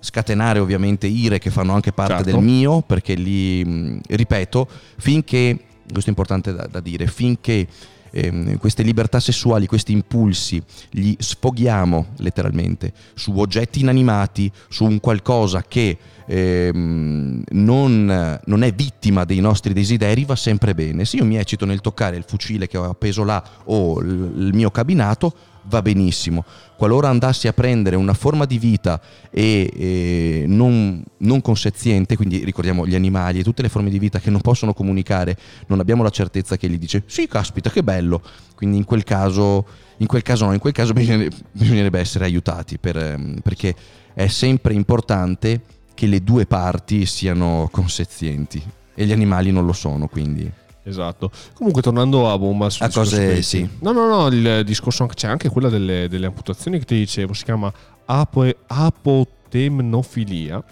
scatenare 0.00 0.58
ovviamente 0.58 1.06
ire 1.06 1.38
che 1.38 1.50
fanno 1.50 1.72
anche 1.72 1.92
parte 1.92 2.16
Certo. 2.16 2.30
del 2.30 2.40
mio 2.42 2.82
perché 2.82 3.14
lì 3.14 3.64
mh, 3.64 4.00
ripeto 4.06 4.68
finché 4.98 5.58
questo 5.90 6.06
è 6.06 6.08
importante 6.10 6.52
da, 6.52 6.66
da 6.66 6.80
dire 6.80 7.06
finché 7.06 7.66
ehm, 8.14 8.58
queste 8.58 8.82
libertà 8.82 9.18
sessuali 9.20 9.66
questi 9.66 9.92
impulsi 9.92 10.62
li 10.90 11.16
sfoghiamo 11.18 12.06
letteralmente 12.18 12.92
su 13.14 13.32
oggetti 13.36 13.80
inanimati 13.80 14.50
su 14.68 14.84
un 14.84 15.00
qualcosa 15.00 15.64
che 15.66 15.98
ehm, 16.26 17.42
non, 17.50 18.40
non 18.44 18.62
è 18.62 18.72
vittima 18.72 19.24
dei 19.24 19.40
nostri 19.40 19.72
desideri 19.72 20.24
va 20.24 20.36
sempre 20.36 20.74
bene. 20.74 21.04
Se 21.04 21.16
io 21.16 21.24
mi 21.24 21.36
eccito 21.36 21.66
nel 21.66 21.80
toccare 21.80 22.16
il 22.16 22.24
fucile 22.26 22.66
che 22.68 22.78
ho 22.78 22.88
appeso 22.88 23.24
là 23.24 23.42
o 23.64 24.00
il 24.00 24.14
il 24.36 24.54
mio 24.54 24.70
cabinato 24.70 25.34
va 25.66 25.82
benissimo. 25.82 26.44
Qualora 26.76 27.08
andassi 27.08 27.48
a 27.48 27.52
prendere 27.52 27.96
una 27.96 28.14
forma 28.14 28.44
di 28.44 28.58
vita 28.58 29.00
e, 29.30 29.70
e 29.76 30.44
non, 30.46 31.02
non 31.18 31.40
consenziente, 31.40 32.16
quindi 32.16 32.44
ricordiamo 32.44 32.86
gli 32.86 32.94
animali 32.94 33.40
e 33.40 33.42
tutte 33.42 33.62
le 33.62 33.68
forme 33.68 33.90
di 33.90 33.98
vita 33.98 34.18
che 34.18 34.30
non 34.30 34.40
possono 34.40 34.74
comunicare, 34.74 35.36
non 35.68 35.80
abbiamo 35.80 36.02
la 36.02 36.10
certezza 36.10 36.56
che 36.56 36.68
gli 36.68 36.78
dice 36.78 37.04
sì, 37.06 37.26
caspita, 37.28 37.70
che 37.70 37.82
bello. 37.82 38.22
Quindi 38.54 38.76
in 38.76 38.84
quel 38.84 39.04
caso, 39.04 39.66
in 39.98 40.06
quel 40.06 40.22
caso 40.22 40.46
no, 40.46 40.52
in 40.52 40.58
quel 40.58 40.72
caso 40.72 40.92
bisognerebbe, 40.92 41.36
bisognerebbe 41.52 42.00
essere 42.00 42.24
aiutati 42.24 42.78
per, 42.78 42.96
ehm, 42.96 43.40
perché 43.42 43.74
è 44.12 44.26
sempre 44.26 44.74
importante 44.74 45.62
che 45.94 46.06
le 46.06 46.22
due 46.22 46.46
parti 46.46 47.06
siano 47.06 47.68
consenzienti 47.70 48.62
e 48.94 49.06
gli 49.06 49.12
animali 49.12 49.50
non 49.50 49.64
lo 49.64 49.72
sono, 49.72 50.08
quindi... 50.08 50.62
Esatto. 50.84 51.30
Comunque, 51.54 51.82
tornando 51.82 52.30
a 52.30 52.38
bomba 52.38 52.68
a 52.78 52.90
cose 52.90 53.42
sì. 53.42 53.68
No, 53.80 53.92
no, 53.92 54.06
no. 54.06 54.26
Il 54.28 54.62
discorso 54.64 55.06
c'è 55.06 55.28
anche 55.28 55.48
quella 55.48 55.68
delle, 55.68 56.08
delle, 56.08 56.26
amputazioni 56.26 56.78
che 56.78 56.84
ti 56.84 56.96
dicevo. 56.96 57.32
Si 57.32 57.44
chiama 57.44 57.72
apo, 58.04 58.46
apotemnofilia. 58.66 60.62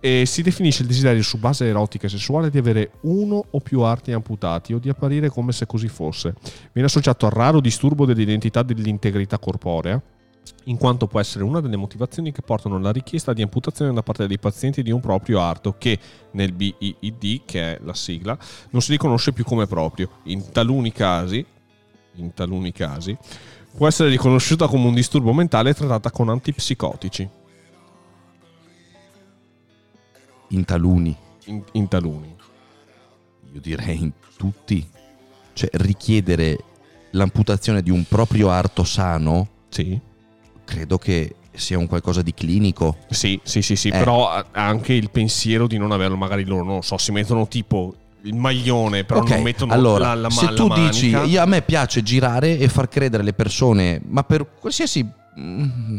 E 0.00 0.26
si 0.26 0.42
definisce 0.42 0.82
il 0.82 0.88
desiderio 0.88 1.22
su 1.24 1.38
base 1.38 1.66
erotica 1.66 2.06
e 2.06 2.08
sessuale 2.08 2.50
di 2.50 2.58
avere 2.58 2.92
uno 3.02 3.44
o 3.50 3.58
più 3.58 3.80
arti 3.80 4.12
amputati 4.12 4.72
o 4.72 4.78
di 4.78 4.88
apparire 4.88 5.28
come 5.28 5.50
se 5.50 5.66
così 5.66 5.88
fosse. 5.88 6.34
Viene 6.72 6.86
associato 6.88 7.26
al 7.26 7.32
raro 7.32 7.60
disturbo 7.60 8.06
dell'identità 8.06 8.62
dell'integrità 8.62 9.40
corporea 9.40 10.00
in 10.64 10.76
quanto 10.76 11.06
può 11.06 11.20
essere 11.20 11.44
una 11.44 11.60
delle 11.60 11.76
motivazioni 11.76 12.32
che 12.32 12.42
portano 12.42 12.76
alla 12.76 12.92
richiesta 12.92 13.32
di 13.32 13.42
amputazione 13.42 13.92
da 13.92 14.02
parte 14.02 14.26
dei 14.26 14.38
pazienti 14.38 14.82
di 14.82 14.90
un 14.90 15.00
proprio 15.00 15.40
arto 15.40 15.76
che 15.78 15.98
nel 16.32 16.52
BIID, 16.52 17.44
che 17.44 17.74
è 17.74 17.78
la 17.82 17.94
sigla, 17.94 18.36
non 18.70 18.82
si 18.82 18.92
riconosce 18.92 19.32
più 19.32 19.44
come 19.44 19.66
proprio. 19.66 20.10
In 20.24 20.50
taluni 20.50 20.92
casi, 20.92 21.44
in 22.14 22.34
taluni 22.34 22.72
casi 22.72 23.16
può 23.76 23.86
essere 23.86 24.08
riconosciuta 24.08 24.66
come 24.66 24.86
un 24.86 24.94
disturbo 24.94 25.32
mentale 25.32 25.70
e 25.70 25.74
trattata 25.74 26.10
con 26.10 26.28
antipsicotici. 26.28 27.28
In 30.48 30.64
taluni. 30.64 31.16
In, 31.44 31.62
in 31.72 31.88
taluni. 31.88 32.34
Io 33.52 33.60
direi 33.60 34.02
in 34.02 34.12
tutti. 34.36 34.86
Cioè 35.52 35.70
richiedere 35.74 36.58
l'amputazione 37.10 37.82
di 37.82 37.90
un 37.90 38.04
proprio 38.04 38.50
arto 38.50 38.84
sano 38.84 39.48
sì 39.68 39.98
credo 40.68 40.98
che 40.98 41.34
sia 41.52 41.78
un 41.78 41.86
qualcosa 41.86 42.20
di 42.20 42.34
clinico. 42.34 42.98
Sì, 43.08 43.40
sì, 43.42 43.62
sì, 43.62 43.74
sì, 43.74 43.88
eh. 43.88 43.92
però 43.98 44.44
anche 44.52 44.92
il 44.92 45.10
pensiero 45.10 45.66
di 45.66 45.78
non 45.78 45.90
averlo, 45.90 46.16
magari 46.16 46.44
loro, 46.44 46.62
non 46.62 46.82
so, 46.82 46.98
si 46.98 47.10
mettono 47.10 47.48
tipo 47.48 47.94
il 48.22 48.34
maglione, 48.34 49.04
però 49.04 49.20
okay. 49.20 49.34
non 49.34 49.42
mettono 49.42 49.72
allora, 49.72 50.14
la, 50.14 50.22
la, 50.22 50.30
se 50.30 50.44
la 50.44 50.52
tu 50.52 50.66
manica. 50.66 50.90
dici, 50.90 51.08
io, 51.08 51.40
a 51.40 51.46
me 51.46 51.62
piace 51.62 52.02
girare 52.02 52.58
e 52.58 52.68
far 52.68 52.88
credere 52.88 53.22
le 53.22 53.32
persone, 53.32 54.00
ma 54.06 54.22
per 54.24 54.46
qualsiasi 54.60 55.06
mm, 55.40 55.98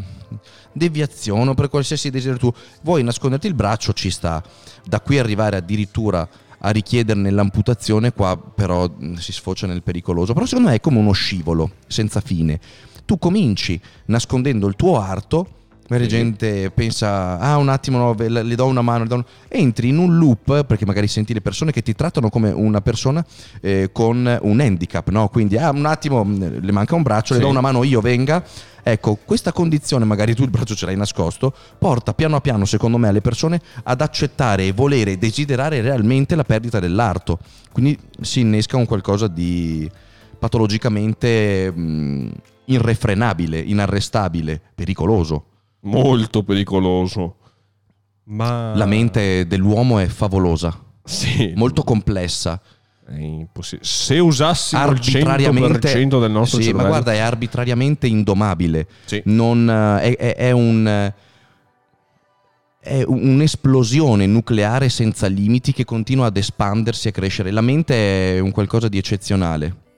deviazione 0.72 1.50
o 1.50 1.54
per 1.54 1.68
qualsiasi 1.68 2.10
desiderio 2.10 2.38
tu 2.38 2.52
vuoi 2.82 3.02
nasconderti 3.02 3.48
il 3.48 3.54
braccio, 3.54 3.92
ci 3.92 4.10
sta. 4.10 4.42
Da 4.84 5.00
qui 5.00 5.18
arrivare 5.18 5.56
addirittura 5.56 6.26
a 6.62 6.70
richiederne 6.70 7.30
l'amputazione, 7.30 8.12
qua 8.12 8.36
però 8.38 8.88
mm, 8.88 9.14
si 9.14 9.32
sfocia 9.32 9.66
nel 9.66 9.82
pericoloso. 9.82 10.32
Però 10.32 10.46
secondo 10.46 10.70
me 10.70 10.76
è 10.76 10.80
come 10.80 10.98
uno 10.98 11.12
scivolo 11.12 11.72
senza 11.86 12.20
fine 12.20 12.60
tu 13.04 13.18
cominci 13.18 13.80
nascondendo 14.06 14.66
il 14.66 14.76
tuo 14.76 15.00
arto 15.00 15.58
la 15.98 16.06
gente 16.06 16.70
pensa, 16.70 17.38
ah 17.38 17.56
un 17.56 17.68
attimo, 17.68 17.98
no, 17.98 18.14
le 18.16 18.54
do 18.54 18.66
una 18.66 18.82
mano, 18.82 19.06
do 19.06 19.16
un... 19.16 19.24
entri 19.48 19.88
in 19.88 19.98
un 19.98 20.18
loop 20.18 20.64
perché 20.64 20.86
magari 20.86 21.08
senti 21.08 21.34
le 21.34 21.40
persone 21.40 21.72
che 21.72 21.82
ti 21.82 21.94
trattano 21.94 22.28
come 22.28 22.50
una 22.50 22.80
persona 22.80 23.24
eh, 23.60 23.90
con 23.92 24.38
un 24.42 24.60
handicap, 24.60 25.08
no? 25.08 25.28
Quindi, 25.28 25.56
ah 25.56 25.70
un 25.70 25.86
attimo, 25.86 26.24
le 26.24 26.72
manca 26.72 26.94
un 26.94 27.02
braccio, 27.02 27.34
sì. 27.34 27.40
le 27.40 27.44
do 27.44 27.50
una 27.50 27.60
mano 27.60 27.82
io, 27.82 28.00
venga. 28.00 28.44
Ecco, 28.82 29.18
questa 29.24 29.52
condizione, 29.52 30.04
magari 30.04 30.34
tu 30.34 30.42
il 30.42 30.50
braccio 30.50 30.76
ce 30.76 30.86
l'hai 30.86 30.96
nascosto, 30.96 31.52
porta 31.76 32.14
piano 32.14 32.36
a 32.36 32.40
piano, 32.40 32.64
secondo 32.66 32.96
me, 32.96 33.10
le 33.10 33.20
persone 33.20 33.60
ad 33.82 34.00
accettare, 34.00 34.70
volere, 34.72 35.18
desiderare 35.18 35.80
realmente 35.80 36.36
la 36.36 36.44
perdita 36.44 36.78
dell'arto. 36.78 37.40
Quindi 37.72 37.98
si 38.20 38.40
innesca 38.40 38.76
un 38.76 38.86
qualcosa 38.86 39.26
di 39.26 39.90
patologicamente... 40.38 41.72
Mh, 41.72 42.28
irrefrenabile, 42.72 43.58
inarrestabile, 43.58 44.60
pericoloso. 44.74 45.44
Molto 45.80 46.42
pericoloso. 46.42 47.36
Ma... 48.24 48.74
La 48.74 48.86
mente 48.86 49.46
dell'uomo 49.46 49.98
è 49.98 50.06
favolosa. 50.06 50.78
Sì. 51.04 51.52
Molto 51.56 51.82
complessa. 51.82 52.60
Se 53.80 54.18
usassimo 54.20 54.90
il 54.92 55.00
100% 55.00 56.20
del 56.20 56.30
nostro 56.30 56.58
sì, 56.58 56.66
cervello. 56.66 56.84
ma 56.84 56.88
guarda, 56.88 57.12
è 57.12 57.18
arbitrariamente 57.18 58.06
indomabile. 58.06 58.86
Sì. 59.04 59.20
Non, 59.24 59.68
è, 59.68 60.16
è, 60.16 60.36
è, 60.36 60.50
un, 60.52 61.12
è 62.78 63.02
un'esplosione 63.04 64.26
nucleare 64.26 64.88
senza 64.88 65.26
limiti 65.26 65.72
che 65.72 65.84
continua 65.84 66.26
ad 66.26 66.36
espandersi 66.36 67.08
e 67.08 67.10
crescere. 67.10 67.50
La 67.50 67.62
mente 67.62 68.36
è 68.36 68.38
un 68.38 68.52
qualcosa 68.52 68.88
di 68.88 68.98
eccezionale. 68.98 69.88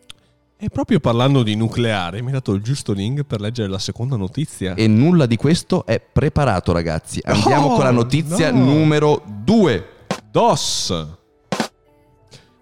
E 0.65 0.69
proprio 0.69 1.01
parlando 1.01 1.43
di 1.43 1.57
nucleare, 1.57 2.23
mi 2.23 2.29
ha 2.29 2.35
dato 2.35 2.53
il 2.53 2.63
giusto 2.63 2.93
link 2.93 3.25
per 3.25 3.41
leggere 3.41 3.69
la 3.69 3.81
seconda 3.81 4.15
notizia. 4.15 4.75
E 4.75 4.87
nulla 4.87 5.27
di 5.27 5.35
questo 5.35 5.85
è 5.85 5.99
preparato, 5.99 6.71
ragazzi. 6.71 7.19
Andiamo 7.25 7.67
oh, 7.67 7.75
con 7.75 7.83
la 7.83 7.91
notizia 7.91 8.53
no. 8.53 8.67
numero 8.67 9.25
2. 9.27 9.89
DOS. 10.31 11.07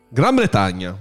Gran 0.09 0.35
Bretagna. 0.35 0.97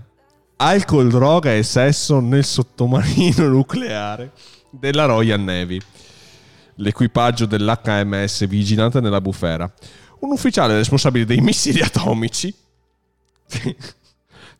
Alcol, 0.57 1.07
droga 1.07 1.55
e 1.55 1.63
sesso 1.63 2.19
nel 2.19 2.43
sottomarino 2.43 3.47
nucleare 3.47 4.33
della 4.69 5.05
Royal 5.05 5.39
Navy. 5.39 5.79
L'equipaggio 6.75 7.45
dell'HMS 7.45 8.45
vigilante 8.45 8.99
nella 8.99 9.21
bufera. 9.21 9.71
Un 10.19 10.31
ufficiale 10.31 10.75
responsabile 10.75 11.23
dei 11.23 11.39
missili 11.39 11.79
atomici 11.79 12.53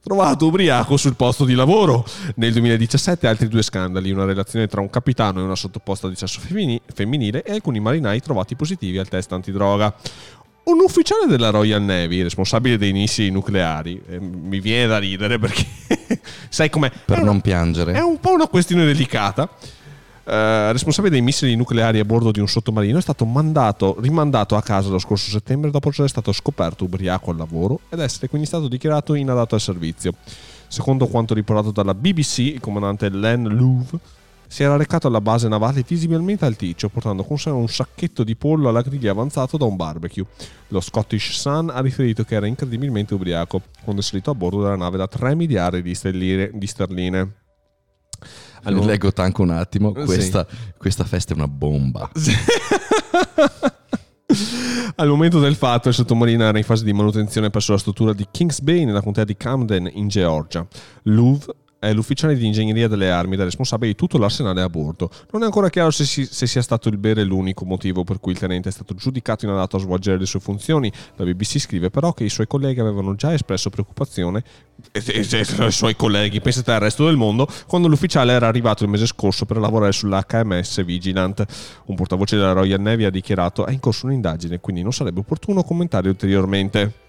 trovato 0.02 0.48
ubriaco 0.48 0.98
sul 0.98 1.16
posto 1.16 1.46
di 1.46 1.54
lavoro. 1.54 2.06
Nel 2.36 2.52
2017 2.54 3.28
altri 3.28 3.48
due 3.48 3.62
scandali, 3.62 4.12
una 4.12 4.26
relazione 4.26 4.68
tra 4.68 4.82
un 4.82 4.90
capitano 4.90 5.40
e 5.40 5.44
una 5.44 5.56
sottoposta 5.56 6.08
di 6.08 6.16
sesso 6.16 6.40
femminile 6.40 7.44
e 7.44 7.52
alcuni 7.52 7.80
marinai 7.80 8.22
trovati 8.22 8.56
positivi 8.56 8.98
al 8.98 9.08
test 9.08 9.32
antidroga. 9.32 9.94
Un 10.62 10.82
ufficiale 10.82 11.26
della 11.26 11.50
Royal 11.50 11.82
Navy, 11.82 12.22
responsabile 12.22 12.78
dei 12.78 12.94
missili 12.94 13.32
nucleari, 13.32 14.00
eh, 14.08 14.20
mi 14.20 14.60
viene 14.60 14.88
da 14.88 15.00
ridere 15.00 15.40
perché 15.40 15.66
sai 16.50 16.70
com'è? 16.70 16.92
Per 17.06 17.24
non 17.24 17.42
piangere. 17.42 17.94
È 17.94 18.02
un 18.02 18.20
po' 18.20 18.34
una 18.34 18.48
questione 18.48 18.86
delicata 18.86 19.50
eh, 20.30 20.72
responsabile 20.72 21.14
dei 21.14 21.24
missili 21.24 21.56
nucleari 21.56 22.00
a 22.00 22.06
bordo 22.06 22.32
di 22.32 22.40
un 22.40 22.48
sottomarino, 22.48 22.98
è 22.98 23.02
stato 23.02 23.26
mandato, 23.26 23.96
rimandato 24.00 24.56
a 24.56 24.62
casa 24.62 24.90
lo 24.90 25.00
scorso 25.00 25.30
settembre 25.30 25.72
dopo 25.72 25.90
essere 25.90 26.08
stato 26.08 26.32
scoperto 26.32 26.84
ubriaco 26.84 27.32
al 27.32 27.38
lavoro 27.38 27.80
ed 27.90 28.00
essere 28.00 28.30
quindi 28.30 28.48
stato 28.48 28.68
dichiarato 28.68 29.16
inadatto 29.16 29.56
al 29.56 29.62
servizio. 29.62 30.14
Secondo 30.68 31.08
quanto 31.08 31.34
riportato 31.34 31.72
dalla 31.72 31.96
BBC, 31.96 32.38
il 32.40 32.60
comandante 32.60 33.10
Len 33.10 33.48
Louve 33.48 34.00
si 34.48 34.64
era 34.64 34.78
recato 34.78 35.08
alla 35.08 35.22
base 35.22 35.48
navale 35.48 35.84
visibilmente 35.88 36.46
alticcio, 36.46 36.90
portando 36.90 37.24
con 37.24 37.38
sé 37.38 37.50
un 37.50 37.68
sacchetto 37.68 38.24
di 38.24 38.36
pollo 38.36 38.70
alla 38.70 38.82
griglia 38.82 39.12
avanzato 39.12 39.58
da 39.58 39.66
un 39.66 39.76
barbecue. 39.76 40.26
Lo 40.70 40.80
Scottish 40.80 41.34
Sun 41.34 41.70
ha 41.72 41.82
riferito 41.82 42.24
che 42.24 42.36
era 42.36 42.48
incredibilmente 42.48 43.14
ubriaco 43.14 43.62
quando 43.84 44.02
è 44.02 44.04
salito 44.04 44.32
a 44.32 44.36
bordo 44.36 44.62
della 44.62 44.76
nave 44.76 44.98
da 44.98 45.08
3 45.08 45.36
miliardi 45.36 45.82
di 45.82 45.94
sterline. 46.68 47.32
Allora... 48.64 48.86
Leggo 48.86 49.12
tanco 49.12 49.42
un 49.42 49.52
attimo, 49.52 49.92
questa, 49.92 50.46
sì. 50.50 50.56
questa 50.78 51.04
festa 51.04 51.34
è 51.34 51.36
una 51.36 51.48
bomba. 51.48 52.10
Sì. 52.14 52.34
Al 54.96 55.08
momento 55.08 55.40
del 55.40 55.56
fatto 55.56 55.88
il 55.88 55.96
sottomarino 55.96 56.44
era 56.44 56.58
in 56.58 56.64
fase 56.64 56.84
di 56.84 56.94
manutenzione 56.94 57.50
presso 57.50 57.72
la 57.72 57.78
struttura 57.78 58.14
di 58.14 58.28
Kings 58.30 58.60
Bay 58.62 58.84
nella 58.84 59.02
contea 59.02 59.24
di 59.24 59.36
Camden 59.36 59.90
in 59.94 60.08
Georgia. 60.08 60.68
Louvre 61.04 61.54
è 61.80 61.94
l'ufficiale 61.94 62.36
di 62.36 62.46
ingegneria 62.46 62.90
delle 62.90 63.10
armi 63.10 63.36
ed 63.36 63.40
è 63.40 63.44
responsabile 63.46 63.92
di 63.92 63.98
tutto 63.98 64.18
l'arsenale 64.18 64.62
a 64.62 64.70
bordo. 64.70 65.10
Non 65.32 65.44
è 65.44 65.46
ancora 65.46 65.70
chiaro 65.70 65.92
se, 65.92 66.04
si, 66.04 66.26
se, 66.26 66.46
sia 66.46 66.62
stato 66.62 66.90
il 66.90 66.98
bere 66.98 67.24
l'unico 67.24 67.64
motivo 67.66 68.04
per 68.04 68.20
cui 68.20 68.34
il 68.34 68.38
tenente 68.38 68.68
è 68.70 68.72
stato 68.72 68.94
giudicato 68.94 69.46
inadatto 69.46 69.78
a 69.78 69.80
svolgere 69.80 70.18
le 70.18 70.26
sue 70.26 70.42
funzioni. 70.42 70.92
La 71.16 71.24
BBC 71.24 71.58
scrive 71.60 71.90
però 71.90 72.14
che 72.14 72.26
i 72.26 72.30
suoi 72.30 72.48
colleghi 72.48 72.82
avevano 72.82 73.16
già 73.16 73.34
espresso 73.34 73.70
preoccupazione, 73.70 74.44
e, 74.92 75.00
i 75.02 75.72
suoi 75.72 75.96
colleghi, 75.96 76.42
pensate 76.42 76.72
al 76.72 76.80
resto 76.80 77.06
del 77.06 77.18
mondo, 77.18 77.48
quando 77.68 77.88
l'ufficiale 77.88 78.34
era 78.34 78.48
arrivato 78.48 78.84
il 78.84 78.90
mese 78.90 79.06
scorso 79.06 79.46
per 79.46 79.58
lavorare 79.58 79.92
sull'HMS 79.92 80.84
Vigilant. 80.84 81.46
Un 81.86 81.96
portavoce 81.96 82.36
della 82.36 82.54
Royal 82.54 82.80
Navy 82.80 83.04
ha 83.04 83.10
dichiarato 83.10 83.66
è 83.66 83.72
in 83.72 83.80
corso 83.80 84.06
un'indagine, 84.06 84.60
quindi 84.60 84.82
non 84.82 84.94
sarebbe 84.94 85.20
opportuno 85.20 85.64
commentare 85.64 86.10
ulteriormente. 86.10 87.08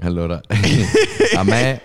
Allora, 0.00 0.40
a 1.36 1.42
me 1.42 1.82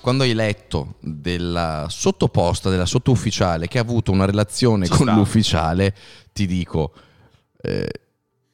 quando 0.00 0.22
hai 0.22 0.34
letto 0.34 0.96
della 1.00 1.86
sottoposta, 1.88 2.68
della 2.68 2.86
sottufficiale 2.86 3.68
che 3.68 3.78
ha 3.78 3.82
avuto 3.82 4.12
una 4.12 4.26
relazione 4.26 4.84
Ci 4.86 4.92
con 4.92 5.06
sta. 5.06 5.16
l'ufficiale, 5.16 5.94
ti 6.32 6.46
dico, 6.46 6.92
eh, 7.62 7.88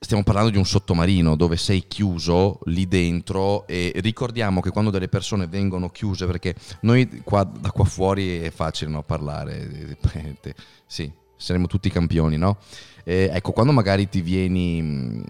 Stiamo 0.03 0.23
parlando 0.23 0.49
di 0.49 0.57
un 0.57 0.65
sottomarino 0.65 1.37
dove 1.37 1.59
sei 1.59 1.87
chiuso 1.87 2.61
lì 2.65 2.89
dentro 2.89 3.67
e 3.67 3.93
ricordiamo 3.97 4.63
che 4.63 4.71
quando 4.71 4.91
delle 4.91 5.09
persone 5.09 5.47
vengono 5.47 5.91
chiuse, 5.91 6.25
perché 6.25 6.55
noi 6.81 7.21
qua, 7.23 7.45
da 7.45 7.71
qua 7.71 7.85
fuori 7.85 8.41
è 8.41 8.51
facile 8.51 8.91
no, 8.91 9.03
parlare, 9.03 9.99
sì, 10.87 11.13
saremo 11.37 11.67
tutti 11.67 11.91
campioni, 11.91 12.39
no? 12.39 12.57
Eh, 13.05 13.29
ecco, 13.31 13.53
quando 13.53 13.73
magari 13.73 14.09
ti 14.09 14.23
vieni, 14.23 15.23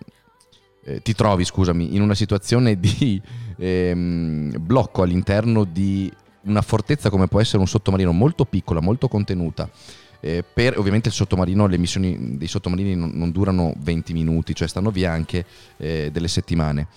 eh, 0.91 1.03
ti 1.03 1.15
trovi, 1.15 1.45
scusami, 1.45 1.95
in 1.95 2.03
una 2.03 2.15
situazione 2.15 2.79
di 2.79 3.21
ehm, 3.57 4.57
blocco 4.61 5.03
all'interno 5.03 5.65
di 5.65 6.13
una 6.43 6.63
fortezza 6.63 7.11
come 7.11 7.29
può 7.29 7.41
essere 7.41 7.59
un 7.59 7.69
sottomarino 7.69 8.13
molto 8.13 8.45
piccola, 8.45 8.81
molto 8.81 9.09
contenuta, 9.09 9.69
eh, 10.21 10.43
per, 10.43 10.79
ovviamente 10.79 11.09
il 11.09 11.15
sottomarino, 11.15 11.67
le 11.67 11.79
missioni 11.79 12.37
dei 12.37 12.49
sottomarini 12.49 12.95
non, 12.95 13.11
non 13.15 13.31
durano 13.31 13.73
20 13.79 14.13
minuti, 14.13 14.55
cioè 14.55 14.69
stanno 14.69 14.91
via 14.91 15.13
anche 15.13 15.45
eh, 15.77 16.11
delle 16.13 16.29
settimane. 16.29 16.89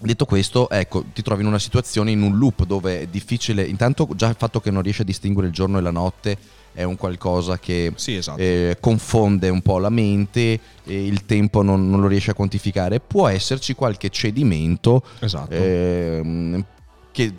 Detto 0.00 0.24
questo, 0.24 0.68
ecco, 0.68 1.04
ti 1.12 1.22
trovi 1.22 1.42
in 1.42 1.48
una 1.48 1.60
situazione, 1.60 2.10
in 2.10 2.22
un 2.22 2.36
loop 2.36 2.64
dove 2.64 3.02
è 3.02 3.06
difficile, 3.06 3.62
intanto 3.62 4.08
già 4.16 4.28
il 4.28 4.34
fatto 4.36 4.60
che 4.60 4.70
non 4.70 4.82
riesci 4.82 5.02
a 5.02 5.04
distinguere 5.04 5.48
il 5.48 5.54
giorno 5.54 5.78
e 5.78 5.80
la 5.80 5.92
notte 5.92 6.36
è 6.74 6.82
un 6.84 6.96
qualcosa 6.96 7.58
che 7.58 7.92
Sì, 7.96 8.16
esatto. 8.16 8.40
eh, 8.40 8.76
confonde 8.80 9.48
un 9.48 9.60
po' 9.62 9.78
la 9.78 9.90
mente 9.90 10.58
e 10.84 11.06
il 11.06 11.24
tempo 11.26 11.62
non, 11.62 11.88
non 11.90 12.00
lo 12.00 12.06
riesce 12.08 12.30
a 12.30 12.34
quantificare. 12.34 13.00
Può 13.00 13.28
esserci 13.28 13.74
qualche 13.74 14.08
cedimento 14.10 15.02
Esatto. 15.20 15.52
ehm, 15.54 16.64
che 17.12 17.32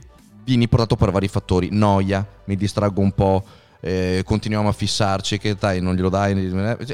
vieni 0.44 0.68
portato 0.68 0.96
per 0.96 1.12
vari 1.12 1.28
fattori. 1.28 1.70
Noia, 1.72 2.26
mi 2.46 2.56
distraggo 2.56 3.02
un 3.02 3.12
po', 3.14 3.44
eh, 3.80 4.22
continuiamo 4.26 4.68
a 4.70 4.74
fissarci, 4.74 5.38
che 5.38 5.56
dai, 5.56 5.82
non 5.82 5.96
glielo 5.96 6.10
dai, 6.10 6.34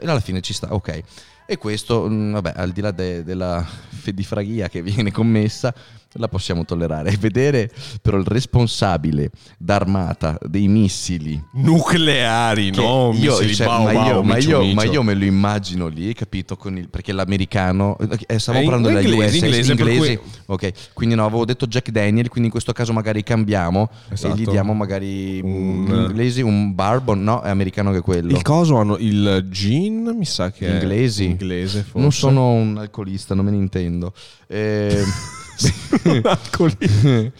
e 0.01 0.07
alla 0.07 0.19
fine 0.19 0.41
ci 0.41 0.53
sta, 0.53 0.73
ok. 0.73 1.01
E 1.45 1.57
questo, 1.57 2.07
mh, 2.07 2.31
vabbè, 2.33 2.53
al 2.55 2.71
di 2.71 2.81
là 2.81 2.91
de- 2.91 3.23
della 3.23 3.65
fedifraghia 3.89 4.69
che 4.69 4.81
viene 4.81 5.11
commessa, 5.11 5.73
la 6.13 6.27
possiamo 6.27 6.65
tollerare. 6.65 7.15
Vedere 7.19 7.69
però 8.01 8.17
il 8.17 8.25
responsabile 8.25 9.29
d'armata 9.57 10.37
dei 10.47 10.67
missili 10.67 11.41
Nucleari, 11.53 12.71
no? 12.71 13.11
io, 13.13 13.31
Missili 13.33 13.55
cioè, 13.55 13.67
Bau 13.67 13.83
ma, 13.83 13.93
Bau, 13.93 14.05
io, 14.07 14.23
ma, 14.23 14.37
io, 14.37 14.63
ma 14.73 14.83
io 14.83 15.03
me 15.03 15.13
lo 15.13 15.23
immagino 15.25 15.87
lì, 15.87 16.13
capito? 16.13 16.55
Con 16.55 16.77
il, 16.77 16.89
perché 16.89 17.11
l'americano, 17.11 17.97
eh, 18.27 18.39
stavo 18.39 18.57
in- 18.59 18.63
parlando 18.65 18.87
della 18.89 19.01
inglese, 19.01 19.45
US, 19.47 19.67
inglese, 19.69 20.17
cui- 20.17 20.31
ok, 20.47 20.71
quindi 20.93 21.15
no, 21.15 21.25
avevo 21.25 21.45
detto 21.45 21.67
Jack 21.67 21.89
Daniel, 21.89 22.27
quindi 22.27 22.45
in 22.45 22.51
questo 22.51 22.73
caso 22.73 22.93
magari 22.93 23.23
cambiamo 23.23 23.89
Esatto. 24.09 24.33
e 24.33 24.37
gli 24.37 24.45
diamo 24.45 24.73
magari 24.73 25.39
Un- 25.41 26.07
inglesi, 26.09 26.41
un 26.41 26.73
bourbon, 26.73 27.21
no, 27.21 27.41
è 27.41 27.49
americano 27.49 27.91
che 27.91 28.01
quello. 28.01 28.31
Il 28.31 28.41
coso 28.41 28.77
hanno 28.77 28.97
il 28.97 29.47
gin, 29.49 30.15
mi 30.17 30.25
sa 30.25 30.51
che 30.51 30.67
Inglesi? 30.67 31.25
è 31.25 31.29
inglese 31.29 31.81
forse. 31.83 31.99
non 31.99 32.11
sono 32.11 32.51
un 32.51 32.77
alcolista, 32.77 33.35
non 33.35 33.45
me 33.45 33.51
ne 33.51 33.57
intendo. 33.57 34.13
Eh, 34.47 34.57
eh, 34.59 35.03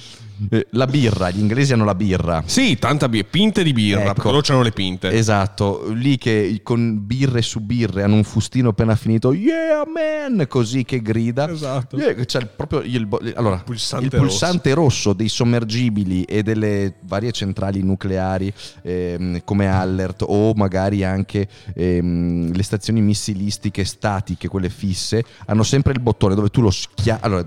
la 0.72 0.88
birra, 0.88 1.30
gli 1.32 1.40
inglesi 1.40 1.74
hanno 1.74 1.84
la 1.84 1.96
birra. 1.96 2.44
Sì, 2.46 2.78
tanta 2.80 3.10
birra, 3.10 3.28
pinte 3.30 3.62
di 3.62 3.74
birra, 3.74 4.04
Ecco. 4.04 4.14
perché 4.14 4.30
loro 4.30 4.42
c'hanno 4.42 4.62
le 4.62 4.72
pinte. 4.72 5.10
Esatto, 5.12 5.92
lì 5.92 6.18
che 6.18 6.62
con 6.64 7.06
birre 7.06 7.42
su 7.42 7.60
birre 7.60 8.04
hanno 8.04 8.16
un 8.16 8.24
fustino 8.24 8.70
appena 8.70 8.96
finito, 8.96 9.34
yeah 9.34 9.84
man, 9.86 10.46
così 10.48 10.86
che 10.86 11.02
grida. 11.02 11.50
Esatto. 11.50 11.98
Yeah, 11.98 12.24
c'è 12.24 12.46
proprio 12.46 12.80
il, 12.82 13.06
bo- 13.06 13.20
allora, 13.36 13.58
Pulsante 13.58 14.06
il 14.06 14.12
pulsante 14.12 14.74
rosso. 14.74 15.12
dei 15.12 15.28
sommergibili 15.28 16.24
e 16.24 16.42
delle 16.42 16.94
varie 17.02 17.32
centrali 17.34 17.82
nucleari 17.84 18.52
ehm, 18.84 19.42
come 19.44 19.68
Allert 19.68 20.24
o 20.26 20.54
magari 20.54 21.04
anche 21.04 21.50
ehm, 21.76 22.54
le 22.54 22.64
stazioni 22.64 23.02
missilistiche 23.02 23.84
statiche, 23.84 24.48
quelle 24.48 24.70
fisse, 24.70 25.22
hanno 25.48 25.64
sempre 25.64 25.92
il 25.92 26.00
bottone 26.00 26.34
dove 26.36 26.48
tu 26.50 26.62
lo 26.62 26.72
schiavi. 26.72 27.20
Allora, 27.24 27.46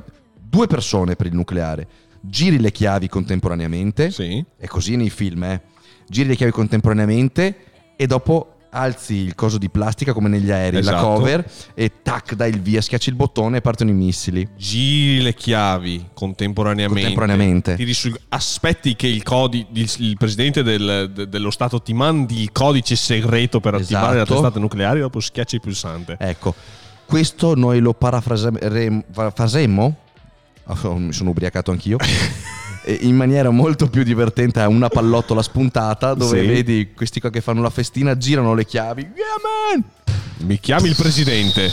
due 0.53 0.66
persone 0.66 1.16
per 1.16 1.28
il 1.28 1.34
nucleare, 1.34 1.86
giri 2.20 2.61
le 2.61 2.70
chiavi 2.72 3.09
contemporaneamente. 3.09 4.11
Sì. 4.11 4.44
È 4.59 4.66
così 4.66 4.96
nei 4.96 5.09
film, 5.09 5.44
eh. 5.44 5.62
Giri 6.07 6.28
le 6.28 6.36
chiavi 6.36 6.53
contemporaneamente 6.53 7.57
e 7.96 8.07
dopo 8.07 8.48
alzi 8.74 9.14
il 9.14 9.34
coso 9.34 9.57
di 9.57 9.70
plastica 9.70 10.12
come 10.12 10.28
negli 10.28 10.50
aerei, 10.50 10.82
la 10.82 10.90
Esatto. 10.92 11.07
cover 11.14 11.50
e 11.72 11.90
tac, 12.03 12.34
dai 12.34 12.50
il 12.50 12.61
via, 12.61 12.82
schiacci 12.82 13.09
il 13.09 13.14
bottone 13.14 13.57
e 13.59 13.61
partono 13.62 13.88
i 13.88 13.94
missili. 13.94 14.46
Giri 14.55 15.22
le 15.22 15.32
chiavi 15.32 16.09
contemporaneamente. 16.12 17.00
Contemporaneamente. 17.00 17.74
Tiri 17.76 17.94
sul- 17.94 18.20
aspetti 18.28 18.94
che 18.94 19.07
il, 19.07 19.22
codi- 19.22 19.66
il, 19.72 20.16
presidente 20.18 20.62
del- 20.62 21.11
de- 21.14 21.28
dello 21.28 21.50
Stato 21.50 21.80
ti 21.80 21.94
mandi 21.94 22.42
il 22.42 22.53
codice 22.53 22.94
segreto 22.94 23.59
per 23.61 23.72
attivare 23.74 24.16
la 24.16 24.22
Esatto. 24.22 24.34
testata 24.34 24.59
nucleare 24.61 24.98
e 24.98 25.00
dopo 25.00 25.18
schiacci 25.18 25.55
il 25.55 25.61
pulsante. 25.62 26.16
Ecco, 26.18 26.55
questo 27.07 27.55
noi 27.55 27.80
lo 27.80 27.92
parafrasemmo, 27.94 29.84
oh, 29.84 29.96
mi 30.97 31.12
sono 31.12 31.31
ubriacato 31.31 31.70
anch'io, 31.70 31.97
in 33.01 33.14
maniera 33.16 33.51
molto 33.51 33.89
più 33.89 34.03
divertente 34.03 34.61
a 34.61 34.68
una 34.68 34.89
pallottola 34.89 35.43
spuntata 35.43 36.14
dove 36.14 36.41
Sì. 36.41 36.47
vedi 36.47 36.91
questi 36.95 37.20
qua 37.20 37.31
che 37.31 37.41
fanno 37.41 37.62
la 37.62 37.70
festina, 37.70 38.16
girano 38.16 38.55
le 38.55 38.64
chiavi, 38.64 39.03
yeah! 39.03 39.83
Mi 40.39 40.59
chiami 40.59 40.89
il 40.89 40.97
presidente. 40.97 41.70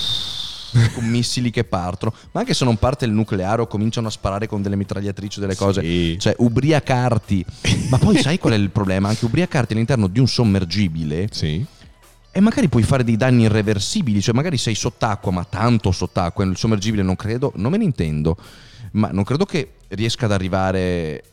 con 0.94 1.04
missili 1.10 1.50
che 1.50 1.64
partono, 1.64 2.14
ma 2.32 2.42
anche 2.42 2.54
se 2.54 2.64
non 2.64 2.78
parte 2.78 3.04
il 3.06 3.12
nucleare 3.12 3.64
o 3.64 3.66
cominciano 3.66 4.06
a 4.08 4.12
sparare 4.12 4.46
con 4.46 4.62
delle 4.62 4.76
mitragliatrici 4.76 5.40
o 5.40 5.42
delle 5.42 5.56
cose, 5.56 5.82
Sì. 5.82 6.16
cioè 6.20 6.36
ubriacarti. 6.38 7.44
ma 7.90 7.98
poi 7.98 8.18
sai 8.22 8.38
qual 8.38 8.54
è 8.54 8.56
il 8.56 8.70
problema? 8.70 9.10
Anche 9.10 9.26
ubriacarti 9.26 9.74
all'interno 9.74 10.06
di 10.06 10.20
un 10.20 10.28
sommergibile 10.28 11.28
Sì. 11.32 11.66
e 12.32 12.40
magari 12.40 12.68
puoi 12.70 12.84
fare 12.84 13.04
dei 13.04 13.18
danni 13.18 13.46
irreversibili, 13.46 14.22
cioè 14.22 14.36
magari 14.36 14.58
sei 14.58 14.76
sott'acqua, 14.76 15.32
ma 15.32 15.44
tanto 15.44 15.92
sott'acqua, 15.92 16.44
il 16.46 16.56
sommergibile 16.56 17.02
non 17.02 17.16
credo, 17.16 17.52
non 17.56 17.72
me 17.72 17.78
ne 17.78 17.86
intendo, 17.86 18.38
ma 18.92 19.10
non 19.12 19.24
credo 19.24 19.46
che 19.46 19.74
riesca 19.90 20.26
ad 20.26 20.32
arrivare 20.32 21.24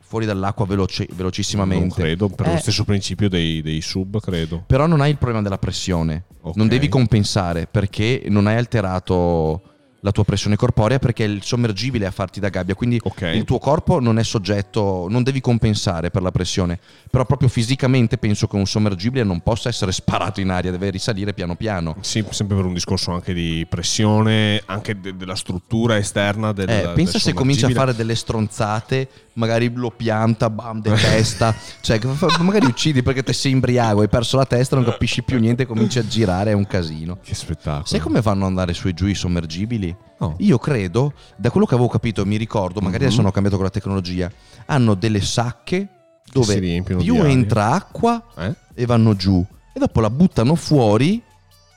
fuori 0.00 0.24
dall'acqua 0.24 0.66
veloce- 0.66 1.08
velocissimamente. 1.12 1.84
Non 1.84 1.94
credo, 1.94 2.28
per 2.28 2.46
Eh, 2.46 2.52
lo 2.52 2.58
stesso 2.58 2.84
principio 2.84 3.28
dei, 3.28 3.60
dei 3.60 3.80
sub, 3.80 4.20
credo. 4.20 4.62
Però 4.66 4.86
non 4.86 5.00
hai 5.00 5.10
il 5.10 5.16
problema 5.18 5.42
della 5.42 5.58
pressione. 5.58 6.24
Ok. 6.42 6.56
Non 6.56 6.68
devi 6.68 6.88
compensare 6.88 7.66
perché 7.66 8.22
non 8.28 8.46
hai 8.46 8.56
alterato 8.56 9.62
la 10.06 10.12
tua 10.12 10.22
pressione 10.22 10.54
corporea 10.54 11.00
perché 11.00 11.24
il 11.24 11.42
sommergibile 11.42 12.06
a 12.06 12.12
farti 12.12 12.38
da 12.38 12.48
gabbia. 12.48 12.76
Quindi 12.76 13.00
Ok. 13.02 13.22
il 13.34 13.42
tuo 13.42 13.58
corpo 13.58 13.98
non 13.98 14.20
è 14.20 14.22
soggetto, 14.22 15.08
non 15.10 15.24
devi 15.24 15.40
compensare 15.40 16.10
per 16.12 16.22
la 16.22 16.30
pressione. 16.30 16.78
Però 17.10 17.24
proprio 17.24 17.48
fisicamente 17.48 18.16
penso 18.16 18.46
che 18.46 18.54
un 18.54 18.66
sommergibile 18.66 19.24
non 19.24 19.40
possa 19.40 19.68
essere 19.68 19.90
sparato 19.90 20.40
in 20.40 20.50
aria, 20.50 20.70
deve 20.70 20.90
risalire 20.90 21.34
piano 21.34 21.56
piano. 21.56 21.96
Sì, 22.00 22.24
sempre 22.30 22.54
per 22.56 22.64
un 22.66 22.72
discorso 22.72 23.10
anche 23.10 23.34
di 23.34 23.66
pressione, 23.68 24.62
anche 24.66 25.00
de- 25.00 25.16
della 25.16 25.34
struttura 25.34 25.96
esterna 25.96 26.52
del 26.52 26.68
Eh, 26.68 26.82
pensa 26.94 27.12
del 27.12 27.20
se 27.20 27.32
comincia 27.34 27.66
a 27.66 27.70
fare 27.70 27.92
delle 27.94 28.14
stronzate, 28.14 29.08
magari 29.36 29.70
lo 29.74 29.90
pianta, 29.90 30.50
bam, 30.50 30.80
de 30.82 30.94
testa, 30.94 31.54
cioè 31.80 31.98
magari 32.40 32.66
uccidi 32.66 33.02
perché 33.02 33.22
te 33.22 33.32
sei 33.32 33.52
imbriaco, 33.52 34.00
hai 34.00 34.08
perso 34.08 34.36
la 34.36 34.44
testa, 34.46 34.76
non 34.76 34.84
capisci 34.84 35.22
più 35.22 35.38
niente, 35.38 35.64
cominci 35.66 35.98
a 35.98 36.06
girare, 36.06 36.50
è 36.50 36.54
un 36.54 36.66
casino. 36.66 37.18
Che 37.22 37.34
spettacolo. 37.34 37.84
Sai 37.86 38.00
come 38.00 38.20
fanno 38.22 38.42
ad 38.42 38.48
andare 38.48 38.72
su 38.74 38.88
e 38.88 38.94
giù 38.94 39.06
i 39.06 39.14
sommergibili? 39.14 39.94
No. 40.18 40.34
Io 40.38 40.58
credo, 40.58 41.12
da 41.36 41.50
quello 41.50 41.66
che 41.66 41.74
avevo 41.74 41.88
capito, 41.88 42.24
mi 42.26 42.36
ricordo, 42.36 42.80
magari 42.80 42.98
Mhm. 43.02 43.06
adesso 43.06 43.20
hanno 43.20 43.30
cambiato 43.30 43.56
con 43.56 43.66
la 43.66 43.70
tecnologia, 43.72 44.30
hanno 44.66 44.94
delle 44.94 45.20
sacche 45.20 45.88
dove 46.32 46.82
più 46.82 47.22
entra 47.24 47.70
acqua 47.72 48.22
Eh? 48.36 48.54
e 48.74 48.86
vanno 48.86 49.14
giù 49.14 49.44
e 49.72 49.78
dopo 49.78 50.00
la 50.00 50.10
buttano 50.10 50.54
fuori 50.54 51.22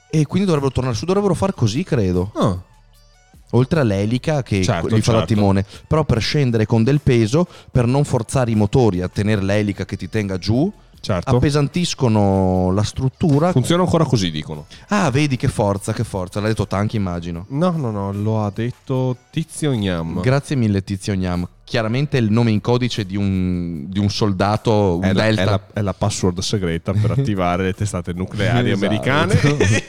e 0.09 0.25
quindi 0.25 0.45
dovrebbero 0.47 0.73
tornare 0.73 0.95
su, 0.95 1.05
dovrebbero 1.05 1.33
far 1.35 1.53
così, 1.53 1.83
credo. 1.83 2.31
Ah, 2.35 2.57
Oltre 3.51 3.79
all'elica 3.79 4.43
che 4.43 4.61
Certo, 4.63 4.95
gli 4.95 5.01
fa 5.01 5.11
da 5.13 5.17
certo. 5.19 5.33
timone, 5.33 5.65
però 5.87 6.03
per 6.03 6.21
scendere 6.21 6.65
con 6.65 6.83
del 6.83 6.99
peso, 7.01 7.47
per 7.71 7.85
non 7.87 8.03
forzare 8.03 8.51
i 8.51 8.55
motori 8.55 9.01
a 9.01 9.07
tenere 9.07 9.41
l'elica 9.41 9.85
che 9.85 9.97
ti 9.97 10.07
tenga 10.09 10.37
giù, 10.37 10.71
certo. 10.99 11.35
appesantiscono 11.35 12.71
la 12.71 12.83
struttura. 12.83 13.51
Funziona 13.51 13.83
ancora 13.83 14.05
così, 14.05 14.31
dicono. 14.31 14.65
ah, 14.89 15.09
vedi 15.09 15.35
che 15.35 15.47
forza, 15.47 15.93
che 15.93 16.03
forza, 16.03 16.39
l'ha 16.39 16.47
detto 16.47 16.67
Tanchi 16.67 16.95
immagino. 16.97 17.45
No, 17.49 17.71
no, 17.71 17.89
no, 17.91 18.11
lo 18.13 18.43
ha 18.43 18.51
detto 18.53 19.17
Tizio 19.31 19.71
Gnam. 19.73 20.21
Grazie 20.21 20.55
mille 20.55 20.83
Tizio 20.83 21.15
Gnam. 21.15 21.47
Chiaramente 21.69 22.17
il 22.17 22.31
nome 22.31 22.49
in 22.49 22.61
codice 22.61 23.05
di 23.05 23.15
un, 23.15 23.85
di 23.89 23.99
un 23.99 24.09
soldato, 24.09 24.97
un 24.97 25.03
è, 25.03 25.13
la, 25.13 25.23
delta. 25.25 25.41
è 25.41 25.45
la- 25.45 25.61
è 25.73 25.81
la 25.81 25.93
password 25.93 26.39
segreta 26.39 26.93
per 26.93 27.11
attivare 27.19 27.65
le 27.65 27.73
testate 27.73 28.11
nucleari 28.11 28.71
Esatto. 28.71 28.85
americane. 28.87 29.39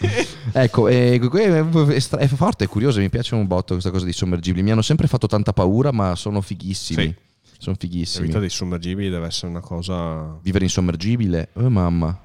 ecco, 0.52 0.88
è, 0.88 1.18
è 1.18 2.26
forte, 2.26 2.64
è 2.64 2.68
curioso, 2.68 3.00
mi 3.00 3.08
piace 3.08 3.34
un 3.34 3.46
botto 3.46 3.72
questa 3.72 3.90
cosa 3.90 4.04
dei 4.04 4.12
sommergibili. 4.12 4.62
Mi 4.62 4.72
hanno 4.72 4.82
sempre 4.82 5.06
fatto 5.06 5.26
tanta 5.26 5.54
paura, 5.54 5.90
ma 5.90 6.14
sono 6.16 6.42
fighissimi. 6.42 7.02
Sì. 7.02 7.14
Sono 7.56 7.76
La 7.80 7.86
fighissimi. 7.88 8.26
vita 8.26 8.38
dei 8.38 8.50
sommergibili 8.50 9.08
deve 9.08 9.26
essere 9.28 9.46
una 9.48 9.60
cosa... 9.60 10.38
Vivere 10.42 10.64
in 10.64 10.70
sommergibile, 10.70 11.48
oh 11.54 11.70
mamma. 11.70 12.18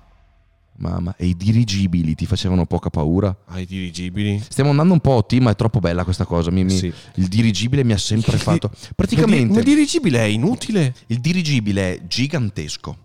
Mamma, 0.78 1.16
e 1.18 1.28
i 1.28 1.38
dirigibili 1.38 2.16
ti 2.16 2.26
facevano 2.26 2.66
poca 2.66 2.90
paura? 2.90 3.34
Ai 3.48 3.66
dirigibili. 3.66 4.42
Stiamo 4.46 4.72
andando 4.72 4.92
un 4.92 5.00
po' 5.00 5.24
team, 5.26 5.44
ma 5.44 5.52
è 5.52 5.56
troppo 5.56 5.80
bella 5.80 6.04
questa 6.04 6.26
cosa. 6.26 6.52
mi- 6.52 6.66
mi- 6.66 6.78
Sì. 6.78 6.92
Il 7.16 7.28
dirigibile 7.28 7.84
mi 7.86 7.94
ha 7.94 7.98
sempre 7.98 8.38
fatto. 8.38 8.70
Ma 8.72 8.78
Praticamente 8.96 9.60
il 9.60 9.64
dirigibile 9.66 10.20
è 10.20 10.24
inutile. 10.26 10.94
il 11.08 11.20
dirigibile 11.22 11.94
è 11.96 12.02
gigantesco. 12.08 12.98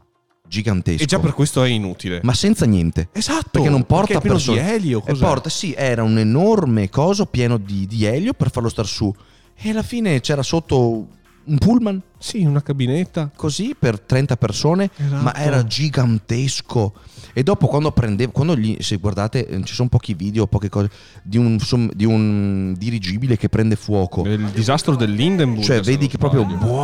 gigantesco. 0.51 1.01
E 1.05 1.07
già 1.07 1.21
per 1.21 1.33
questo 1.33 1.63
è 1.63 1.69
inutile. 1.69 2.19
Ma 2.25 2.35
senza 2.35 2.67
niente. 2.67 3.09
esatto. 3.13 3.51
Perché 3.53 3.69
non 3.69 3.85
porta 3.85 4.15
perché 4.15 4.27
è 4.27 4.31
persone. 4.33 4.61
di 4.63 4.69
elio. 4.69 4.99
E 5.07 5.11
Cos'è? 5.13 5.25
porta, 5.25 5.49
sì, 5.49 5.73
era 5.77 6.03
un 6.03 6.19
enorme 6.19 6.89
coso 6.89 7.27
pieno 7.27 7.57
di, 7.57 7.87
di 7.87 8.05
elio 8.05 8.33
per 8.33 8.51
farlo 8.51 8.69
star 8.69 8.87
su. 8.87 9.15
E 9.55 9.71
alla 9.71 9.85
fine 9.85 10.21
c'era 10.21 10.43
sotto 10.43 11.07
un 11.43 11.59
pullman 11.59 12.01
Sì, 12.19 12.45
una 12.45 12.63
cabinetta. 12.63 13.31
così 13.35 13.75
per 13.79 13.99
30 14.01 14.37
persone, 14.37 14.91
Esatto. 14.97 15.23
ma 15.23 15.35
era 15.35 15.65
gigantesco. 15.65 16.93
E 17.33 17.43
dopo 17.43 17.67
quando 17.69 17.93
prendevo, 17.93 18.33
quando 18.33 18.57
gli, 18.57 18.77
se 18.81 18.97
guardate, 18.97 19.47
eh, 19.47 19.63
ci 19.65 19.73
sono 19.75 19.89
pochi 19.89 20.15
video, 20.15 20.47
poche 20.47 20.69
cose, 20.69 20.91
di 21.23 21.39
un, 21.39 21.59
di 21.95 22.05
un 22.05 22.75
dirigibile 22.77 23.37
che 23.37 23.49
prende 23.49 23.77
fuoco. 23.77 24.25
Il 24.27 24.51
disastro 24.51 24.97
dell'Hindenburg. 24.97 25.65
Cioè, 25.65 25.81
vedi 25.81 26.09
che 26.09 26.19
proprio, 26.19 26.45
boh, 26.45 26.81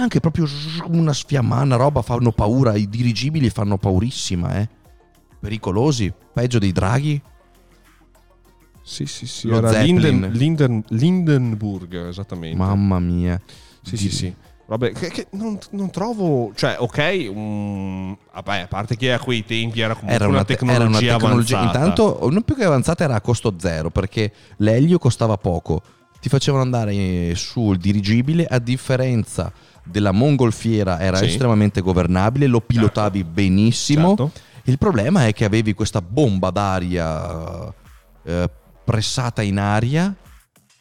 anche 0.00 0.20
proprio 0.20 0.46
una 0.86 1.12
sfiammana, 1.12 1.76
roba, 1.76 2.02
fanno 2.02 2.30
paura. 2.32 2.74
I 2.76 2.88
dirigibili 2.88 3.50
fanno 3.50 3.78
paurissima, 3.78 4.58
eh. 4.60 4.68
Pericolosi, 5.40 6.12
peggio 6.32 6.58
dei 6.58 6.72
draghi. 6.72 7.20
Sì, 8.82 9.06
sì, 9.06 9.26
sì. 9.26 9.46
Lo 9.48 9.56
Era. 9.58 9.80
Linden, 9.82 10.30
Linden- 10.32 10.84
Lindenburg, 10.88 12.06
esattamente. 12.08 12.56
Mamma 12.56 12.98
mia. 12.98 13.40
Sì, 13.82 13.96
sì, 13.96 14.10
sì. 14.10 14.34
Vabbè, 14.66 14.92
che, 14.92 15.08
che 15.10 15.26
non, 15.32 15.58
non 15.70 15.90
trovo. 15.90 16.52
Cioè, 16.54 16.76
ok. 16.78 17.30
mm, 17.34 18.12
vabbè, 18.34 18.58
a 18.60 18.66
parte 18.68 18.96
che 18.96 19.12
a 19.12 19.18
quei 19.18 19.44
tempi 19.44 19.80
era 19.80 19.94
comunque 19.94 20.14
Era 20.14 20.26
una, 20.28 20.36
una, 20.36 20.44
te- 20.44 20.54
tecnologia, 20.54 20.84
era 20.84 20.88
una 20.88 20.98
tecnologia. 21.18 21.58
avanzata. 21.58 21.78
Intanto, 21.86 22.28
non 22.30 22.42
più 22.42 22.54
che 22.54 22.64
avanzata, 22.64 23.02
era 23.04 23.14
a 23.16 23.20
costo 23.20 23.54
zero 23.58 23.90
perché 23.90 24.32
l'elio 24.58 24.98
costava 24.98 25.36
poco. 25.36 25.82
Ti 26.20 26.28
facevano 26.28 26.62
andare 26.62 27.34
sul 27.34 27.78
dirigibile, 27.78 28.44
a 28.46 28.58
differenza 28.58 29.50
della 29.82 30.12
mongolfiera, 30.12 31.00
era 31.00 31.16
Sì. 31.16 31.24
estremamente 31.24 31.80
governabile, 31.80 32.46
lo 32.46 32.60
pilotavi 32.60 33.24
benissimo. 33.24 34.08
Certo. 34.08 34.30
Il 34.64 34.78
problema 34.78 35.26
è 35.26 35.32
che 35.32 35.44
avevi 35.46 35.72
questa 35.74 36.00
bomba 36.02 36.50
d'aria 36.50 37.72
eh, 38.22 38.50
pressata 38.84 39.42
in 39.42 39.58
aria 39.58 40.14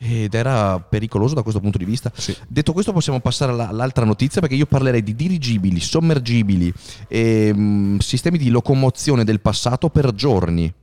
ed 0.01 0.33
era 0.33 0.79
pericoloso 0.79 1.35
da 1.35 1.41
questo 1.41 1.59
punto 1.59 1.77
di 1.77 1.83
vista. 1.83 2.09
Sì. 2.15 2.35
Detto 2.47 2.71
questo 2.71 2.93
possiamo 2.93 3.19
passare 3.19 3.51
alla- 3.51 3.67
all'altra 3.67 4.05
notizia 4.05 4.39
perché 4.39 4.55
io 4.55 4.65
parlerei 4.65 5.03
di 5.03 5.13
dirigibili, 5.13 5.81
sommergibili 5.81 6.73
e 7.09 7.51
mm, 7.53 7.97
sistemi 7.97 8.37
di 8.37 8.49
locomozione 8.49 9.25
del 9.25 9.41
passato 9.41 9.89
per 9.89 10.13
giorni. 10.13 10.73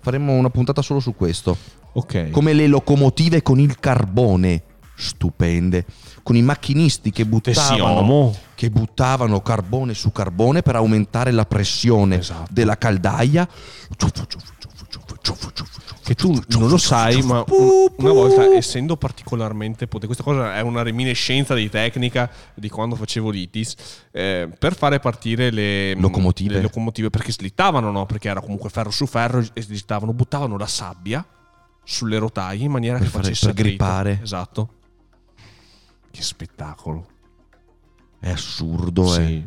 Faremo 0.00 0.32
una 0.32 0.50
puntata 0.50 0.82
solo 0.82 0.98
su 0.98 1.14
questo. 1.14 1.56
Ok. 1.92 2.30
Come 2.30 2.52
le 2.52 2.66
locomotive 2.66 3.42
con 3.42 3.60
il 3.60 3.78
carbone. 3.78 4.62
Stupende. 4.96 5.84
Con 6.24 6.34
i 6.34 6.42
macchinisti 6.42 7.12
che 7.12 7.24
buttavano, 7.24 8.34
che 8.56 8.68
buttavano 8.70 9.40
carbone 9.40 9.94
su 9.94 10.10
carbone 10.10 10.62
per 10.62 10.74
aumentare 10.74 11.30
la 11.30 11.44
pressione 11.46 12.18
Esatto. 12.18 12.48
della 12.50 12.76
caldaia. 12.76 13.48
Che 16.04 16.14
tu 16.14 16.40
non 16.48 16.68
lo 16.68 16.78
sai, 16.78 17.20
ma 17.22 17.44
un- 17.48 17.92
una 17.98 18.12
volta, 18.12 18.44
essendo 18.54 18.96
particolarmente 18.96 19.86
potente, 19.86 20.06
questa 20.06 20.22
cosa 20.24 20.54
è 20.56 20.60
una 20.60 20.82
reminiscenza 20.82 21.54
di 21.54 21.68
tecnica 21.68 22.30
di 22.54 22.68
quando 22.70 22.94
facevo 22.96 23.28
l'ITIS, 23.30 23.74
eh, 24.12 24.48
per 24.58 24.74
fare 24.74 25.00
partire 25.00 25.50
le 25.50 25.94
Locomotive. 25.94 26.54
le 26.54 26.62
locomotive, 26.62 27.10
perché 27.10 27.32
slittavano, 27.32 27.90
no? 27.90 28.06
Perché 28.06 28.28
era 28.28 28.40
comunque 28.40 28.70
ferro 28.70 28.90
su 28.90 29.06
ferro 29.06 29.44
e 29.52 29.62
slittavano, 29.62 30.12
buttavano 30.14 30.56
la 30.56 30.66
sabbia 30.66 31.24
sulle 31.84 32.18
rotaie 32.18 32.64
in 32.64 32.70
maniera 32.70 32.96
Per 32.98 33.06
che 33.06 33.10
fare- 33.12 33.24
facesse 33.24 33.46
per 33.46 33.54
grippare. 33.54 34.20
Esatto. 34.22 34.68
Che 36.10 36.22
spettacolo. 36.22 37.06
È 38.20 38.30
assurdo, 38.30 39.14
eh. 39.14 39.24
Sì. 39.24 39.46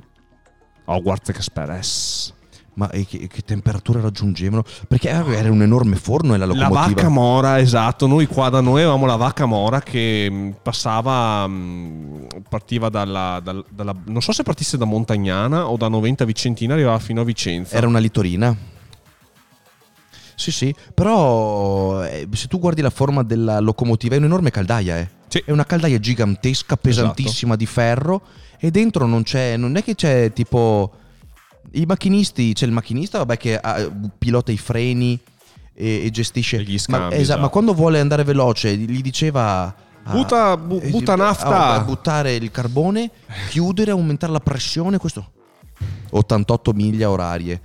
Hogwarts 0.86 1.30
Express. 1.30 2.34
Ma 2.74 2.88
che, 2.88 3.05
che 3.05 3.41
temperature 3.43 3.99
raggiungevano? 3.99 4.63
Perché 4.88 5.09
era 5.09 5.51
un 5.51 5.61
enorme 5.61 5.97
forno 5.97 6.34
e 6.34 6.38
la 6.38 6.45
La 6.45 6.53
locomotiva. 6.53 6.86
vacca 6.95 7.09
mora, 7.09 7.59
esatto. 7.59 8.07
Noi 8.07 8.28
qua 8.28 8.47
da 8.49 8.61
noi 8.61 8.82
avevamo 8.82 9.05
la 9.05 9.17
vacca 9.17 9.45
mora 9.45 9.82
che 9.82 10.30
mh, 10.32 10.55
passava, 10.63 11.45
mh, 11.47 12.28
partiva 12.47 12.88
dalla, 12.89 13.41
dal- 13.43 13.65
dalla- 13.69 13.95
Non 14.05 14.22
so 14.22 14.32
se 14.32 14.43
partisse 14.43 14.78
da 14.78 14.86
Montagnana 14.86 15.69
o 15.69 15.76
da 15.76 15.89
Noventa 15.89 16.24
Vicentina, 16.24 16.74
arrivava 16.74 16.97
fino 16.99 17.19
a 17.22 17.24
Vicenza. 17.26 17.76
Era 17.76 17.88
una 17.88 17.99
litorina. 17.99 18.55
Sì, 20.36 20.51
sì, 20.51 20.74
però 20.93 22.03
eh, 22.03 22.28
se 22.32 22.47
tu 22.47 22.57
guardi 22.57 22.82
la 22.82 22.89
forma 22.89 23.22
della 23.22 23.59
locomotiva 23.59 24.15
è 24.15 24.17
un'enorme 24.17 24.49
caldaia, 24.49 24.97
eh. 24.97 25.09
Sì. 25.28 25.38
Esatto. 25.38 25.49
È 25.49 25.53
una 25.53 25.65
caldaia 25.65 25.99
gigantesca, 25.99 26.78
pesantissima 26.78 27.55
di 27.55 27.65
ferro 27.65 28.22
e 28.59 28.72
dentro 28.72 29.05
non 29.05 29.24
c'è 29.24 29.55
non 29.57 29.76
è 29.76 29.84
che 29.84 29.95
c'è 29.95 30.32
tipo 30.34 30.91
i 31.72 31.86
macchinisti, 31.86 32.53
c'è 32.53 32.66
il 32.66 32.72
macchinista 32.72 33.18
vabbè 33.20 33.38
che 33.38 33.57
ah, 33.57 33.89
pilota 34.18 34.51
i 34.51 34.57
freni 34.57 35.18
e, 35.74 36.05
e 36.05 36.09
gestisce 36.09 36.62
gli 36.64 36.74
ma, 36.74 36.78
scambi, 36.80 37.14
esa- 37.14 37.22
esatto. 37.22 37.39
ma 37.41 37.47
quando 37.49 37.74
vuole 37.74 37.99
andare 37.99 38.24
veloce 38.24 38.76
gli 38.76 39.01
diceva 39.01 39.64
ah, 40.03 40.12
Butta- 40.12 40.57
bu- 40.57 40.82
butta 40.89 41.14
sì, 41.14 41.20
nafta. 41.20 41.74
ah, 41.74 41.80
buttare 41.82 42.36
il 42.36 42.51
carbone, 42.51 43.09
chiudere, 43.49 43.91
aumentare 43.91 44.32
la 44.34 44.39
pressione, 44.39 44.97
questo 44.97 45.32
88 46.12 46.74
miglia 46.74 47.09
orarie 47.09 47.59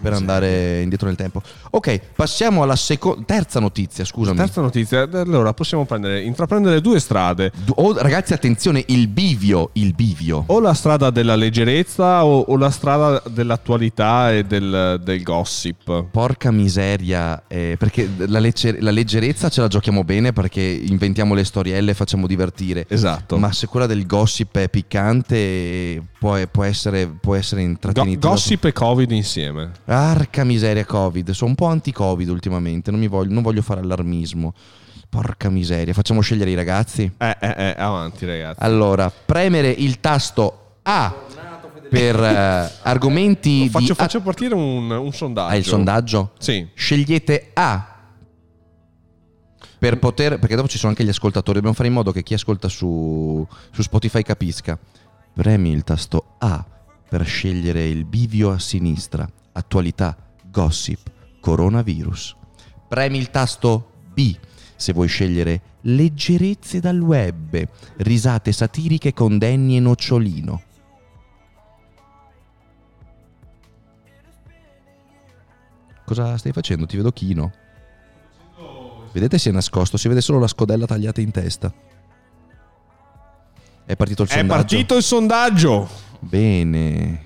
per 0.00 0.12
andare 0.12 0.82
indietro 0.82 1.06
nel 1.06 1.16
tempo. 1.16 1.42
Ok, 1.70 2.00
passiamo 2.14 2.62
alla 2.62 2.76
seconda 2.76 3.22
terza 3.24 3.60
notizia, 3.60 4.04
scusami. 4.04 4.36
Terza 4.36 4.60
notizia, 4.60 5.08
allora 5.12 5.52
possiamo 5.52 5.84
prendere, 5.84 6.22
intraprendere 6.22 6.80
due 6.80 6.98
strade. 7.00 7.52
Oh, 7.76 7.96
ragazzi, 7.96 8.32
attenzione, 8.32 8.82
il 8.88 9.08
bivio, 9.08 9.70
il 9.74 9.94
bivio. 9.94 10.44
O 10.46 10.60
la 10.60 10.74
strada 10.74 11.10
della 11.10 11.36
leggerezza 11.36 12.24
o, 12.24 12.40
o 12.40 12.56
la 12.56 12.70
strada 12.70 13.22
dell'attualità 13.30 14.32
e 14.32 14.44
del, 14.44 15.00
del 15.02 15.22
gossip. 15.22 16.06
Porca 16.10 16.50
miseria, 16.50 17.44
eh, 17.46 17.76
perché 17.78 18.08
la, 18.16 18.38
legger- 18.38 18.80
la 18.80 18.90
leggerezza 18.90 19.48
ce 19.48 19.60
la 19.60 19.68
giochiamo 19.68 20.04
bene 20.04 20.32
perché 20.32 20.60
inventiamo 20.60 21.34
le 21.34 21.44
storielle 21.44 21.92
e 21.92 21.94
facciamo 21.94 22.26
divertire. 22.26 22.86
Esatto. 22.88 23.38
Ma 23.38 23.52
se 23.52 23.66
quella 23.66 23.86
del 23.86 24.06
gossip 24.06 24.56
è 24.58 24.68
piccante, 24.68 26.02
può, 26.20 26.38
può 26.48 26.64
essere, 26.64 27.06
può 27.06 27.34
essere 27.34 27.62
Go- 27.62 27.68
intrattenitore. 27.68 28.34
gossip 28.34 28.66
e 28.66 28.72
Covid 28.72 29.10
insieme. 29.10 29.72
Arca 29.86 30.44
miseria 30.44 30.84
Covid, 30.84 31.30
sono 31.30 31.50
un 31.50 31.56
po' 31.56 31.64
anti-Covid 31.64 32.28
ultimamente, 32.28 32.90
non, 32.90 33.00
mi 33.00 33.08
voglio, 33.08 33.32
non 33.32 33.42
voglio 33.42 33.62
fare 33.62 33.80
allarmismo. 33.80 34.52
Porca 35.08 35.48
miseria, 35.48 35.92
facciamo 35.94 36.20
scegliere 36.20 36.50
i 36.50 36.54
ragazzi. 36.54 37.10
Eh, 37.16 37.36
eh, 37.40 37.54
eh, 37.56 37.74
avanti 37.76 38.26
ragazzi. 38.26 38.62
Allora, 38.62 39.10
premere 39.10 39.70
il 39.70 39.98
tasto 39.98 40.76
A 40.82 41.12
per 41.88 42.22
eh, 42.22 42.70
argomenti 42.82 43.68
Faccio, 43.68 43.86
di... 43.86 43.94
faccio 43.94 44.20
partire 44.20 44.54
un, 44.54 44.88
un 44.88 45.12
sondaggio. 45.12 45.52
Ah, 45.52 45.56
il 45.56 45.64
sondaggio? 45.64 46.32
Sì. 46.38 46.64
Scegliete 46.74 47.50
A 47.54 47.96
per 49.78 49.98
poter... 49.98 50.38
Perché 50.38 50.54
dopo 50.54 50.68
ci 50.68 50.76
sono 50.76 50.90
anche 50.90 51.02
gli 51.02 51.08
ascoltatori, 51.08 51.54
dobbiamo 51.54 51.74
fare 51.74 51.88
in 51.88 51.94
modo 51.94 52.12
che 52.12 52.22
chi 52.22 52.34
ascolta 52.34 52.68
su, 52.68 53.44
su 53.72 53.82
Spotify 53.82 54.22
capisca. 54.22 54.78
Premi 55.40 55.70
il 55.70 55.84
tasto 55.84 56.34
A 56.36 56.62
per 57.08 57.24
scegliere 57.24 57.88
il 57.88 58.04
bivio 58.04 58.50
a 58.50 58.58
sinistra, 58.58 59.26
attualità, 59.52 60.14
gossip, 60.44 61.10
coronavirus. 61.40 62.36
Premi 62.86 63.16
il 63.16 63.30
tasto 63.30 63.90
B 64.12 64.36
se 64.76 64.92
vuoi 64.92 65.08
scegliere 65.08 65.62
leggerezze 65.80 66.78
dal 66.78 67.00
web, 67.00 67.66
risate 67.96 68.52
satiriche 68.52 69.14
con 69.14 69.38
Danny 69.38 69.76
e 69.76 69.80
Nocciolino. 69.80 70.62
Cosa 76.04 76.36
stai 76.36 76.52
facendo? 76.52 76.84
Ti 76.84 76.98
vedo 76.98 77.12
chino. 77.12 77.50
Vedete 79.10 79.38
si 79.38 79.48
è 79.48 79.52
nascosto, 79.52 79.96
si 79.96 80.06
vede 80.06 80.20
solo 80.20 80.38
la 80.38 80.48
scodella 80.48 80.84
tagliata 80.84 81.22
in 81.22 81.30
testa. 81.30 81.89
È 83.90 83.96
partito 83.96 84.22
il 84.22 84.28
È 84.28 84.32
sondaggio. 84.34 84.54
partito 84.60 84.96
il 84.96 85.02
sondaggio. 85.02 85.88
Bene. 86.20 87.24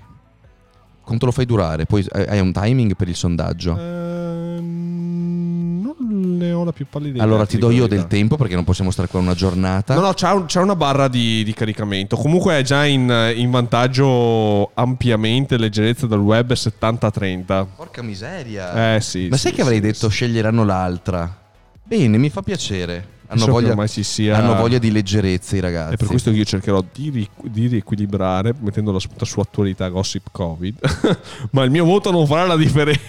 Quanto 1.03 1.27
lo 1.27 1.33
fai 1.33 1.45
durare? 1.45 1.85
Poi 1.85 2.03
eh, 2.11 2.25
hai 2.27 2.41
un 2.41 2.53
timing 2.53 2.97
per 2.97 3.07
il 3.07 3.17
sondaggio? 3.17 3.77
Ehm, 3.79 5.83
non 5.83 6.37
ne 6.39 6.53
ho 6.53 6.65
la 6.65 6.73
più 6.73 6.87
pallida 6.89 7.11
idea. 7.17 7.23
allora 7.23 7.45
ti 7.45 7.59
do 7.59 7.71
io 7.71 7.87
del 7.87 8.07
tempo 8.07 8.37
perché 8.37 8.55
non 8.55 8.65
possiamo 8.65 8.91
stare 8.91 9.09
qua 9.09 9.21
una 9.21 9.35
giornata. 9.35 9.93
No, 9.95 10.01
no, 10.01 10.15
c'è, 10.15 10.33
un- 10.33 10.47
c'è 10.47 10.63
una 10.63 10.75
barra 10.75 11.09
di, 11.09 11.45
di 11.45 11.53
caricamento. 11.53 12.17
Comunque 12.17 12.59
è 12.59 12.63
già 12.63 12.87
in, 12.87 13.35
in 13.37 13.51
vantaggio 13.51 14.71
ampiamente 14.73 15.59
leggerezza 15.59 16.07
del 16.07 16.21
web 16.21 16.51
70-30. 16.53 17.67
Porca 17.77 18.01
miseria. 18.01 18.95
Eh 18.95 19.03
sì. 19.03 19.29
Ma 19.29 19.37
sì, 19.37 19.43
sai 19.43 19.53
che 19.53 19.61
avrei 19.61 19.77
sì, 19.77 19.83
detto 19.83 20.09
sì. 20.09 20.15
sceglieranno 20.15 20.65
l'altra? 20.65 21.41
Bene, 21.83 22.17
mi 22.17 22.31
fa 22.31 22.41
piacere. 22.41 23.13
Hanno 23.35 23.45
So 23.45 23.47
che 23.59 23.73
voglia, 23.75 23.87
sia- 23.87 24.37
hanno 24.37 24.55
voglia 24.55 24.79
di 24.79 24.91
leggerezza 24.91 25.57
i 25.57 25.61
ragazzi. 25.61 25.95
E 25.95 25.97
per 25.97 26.07
questo 26.07 26.31
io 26.31 26.45
cercherò 26.45 26.85
di, 26.93 27.11
ri- 27.11 27.31
di 27.43 27.67
riequilibrare 27.67 28.55
mettendo 28.61 28.93
la 28.93 28.99
spunta 29.01 29.25
su 29.25 29.41
attualità 29.41 29.89
gossip 29.89 30.29
covid. 30.31 30.79
Ma 31.51 31.63
il 31.65 31.71
mio 31.71 31.85
voto 31.85 32.11
non 32.11 32.27
farà 32.27 32.47
la 32.47 32.57
differenza. 32.57 33.03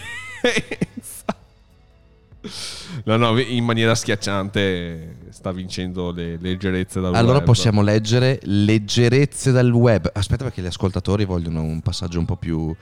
No, 3.06 3.18
no, 3.18 3.38
in 3.40 3.64
maniera 3.64 3.94
schiacciante 3.96 5.18
sta 5.30 5.52
vincendo 5.52 6.12
le 6.12 6.38
leggerezze 6.40 7.00
dal 7.02 7.14
Allora 7.16 7.38
web. 7.38 7.46
possiamo 7.46 7.82
leggere 7.82 8.40
leggerezze 8.44 9.52
dal 9.52 9.72
web. 9.72 10.10
Aspetta 10.14 10.44
perché 10.44 10.62
gli 10.62 10.68
ascoltatori 10.68 11.26
vogliono 11.26 11.62
un 11.62 11.82
passaggio 11.82 12.20
un 12.20 12.26
po' 12.26 12.36
più 12.36 12.74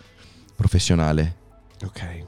professionale. 0.55 1.35
Ok. 1.83 2.25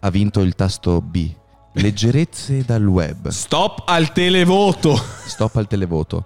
Ha 0.00 0.10
vinto 0.10 0.40
il 0.40 0.54
tasto 0.54 1.00
B. 1.00 1.30
Leggerezze 1.78 2.64
dal 2.64 2.86
web. 2.86 3.28
Stop 3.28 3.82
al 3.84 4.10
televoto. 4.12 4.96
Stop 4.96 5.56
al 5.56 5.66
televoto. 5.66 6.24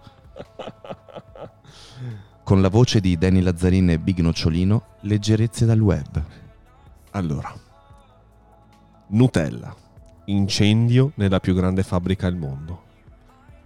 Con 2.45 2.61
la 2.61 2.69
voce 2.69 3.01
di 3.01 3.19
Danny 3.19 3.41
Lazzarin 3.41 3.91
e 3.91 3.99
Big 3.99 4.21
Nocciolino, 4.21 4.85
leggerezze 5.01 5.67
dal 5.67 5.81
web. 5.81 6.23
Allora. 7.11 7.53
Nutella. 9.09 9.75
Incendio 10.27 11.11
nella 11.17 11.41
più 11.41 11.53
grande 11.55 11.83
fabbrica 11.83 12.29
al 12.29 12.37
mondo. 12.37 12.83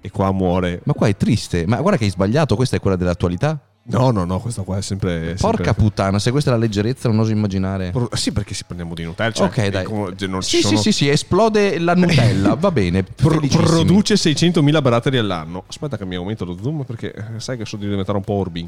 E 0.01 0.11
qua 0.11 0.32
muore. 0.32 0.80
Ma 0.85 0.95
qua 0.95 1.09
è 1.09 1.16
triste. 1.18 1.66
Ma 1.66 1.82
guarda 1.82 1.99
che 1.99 2.05
hai 2.05 2.11
sbagliato, 2.11 2.57
questa 2.57 2.76
è 2.76 2.80
quella 2.80 2.97
dell'attualità. 2.97 3.61
No, 3.87 4.11
no, 4.11 4.24
no, 4.24 4.41
questa 4.41 4.62
qua 4.62 4.78
è 4.78 4.82
sempre. 4.82 5.32
è 5.32 5.35
Porca 5.35 5.64
sempre- 5.64 5.74
puttana, 5.74 6.18
se 6.18 6.30
questa 6.30 6.51
è 6.51 6.55
la 6.55 6.59
leggerezza 6.59 7.09
non 7.11 7.18
oso 7.18 7.32
immaginare. 7.32 7.91
Pro- 7.91 8.09
Sì, 8.14 8.32
perché 8.32 8.55
si 8.55 8.64
prendiamo 8.64 8.95
di 8.95 9.05
Nutella. 9.05 9.30
Cioè, 9.30 9.47
ok, 9.47 9.68
dai. 9.68 9.85
come- 9.85 10.14
non 10.26 10.41
ci 10.41 10.57
Sì, 10.57 10.62
sono- 10.62 10.76
sì, 10.78 10.82
sì, 10.85 10.93
sì, 10.93 11.09
esplode 11.11 11.78
la 11.78 11.95
Nutella, 11.95 12.55
va 12.59 12.70
bene. 12.70 13.03
Pro- 13.03 13.41
produce 13.41 14.14
600.000 14.16 14.80
baratteri 14.80 15.18
all'anno. 15.18 15.64
Aspetta 15.66 15.99
che 15.99 16.07
mi 16.07 16.14
aumento 16.14 16.47
lo 16.47 16.57
zoom 16.62 16.85
perché 16.85 17.12
eh, 17.12 17.22
sai 17.41 17.59
che 17.59 17.66
so 17.66 17.76
di 17.76 17.87
diventare 17.87 18.16
un 18.16 18.24
po' 18.24 18.32
Orbin. 18.35 18.66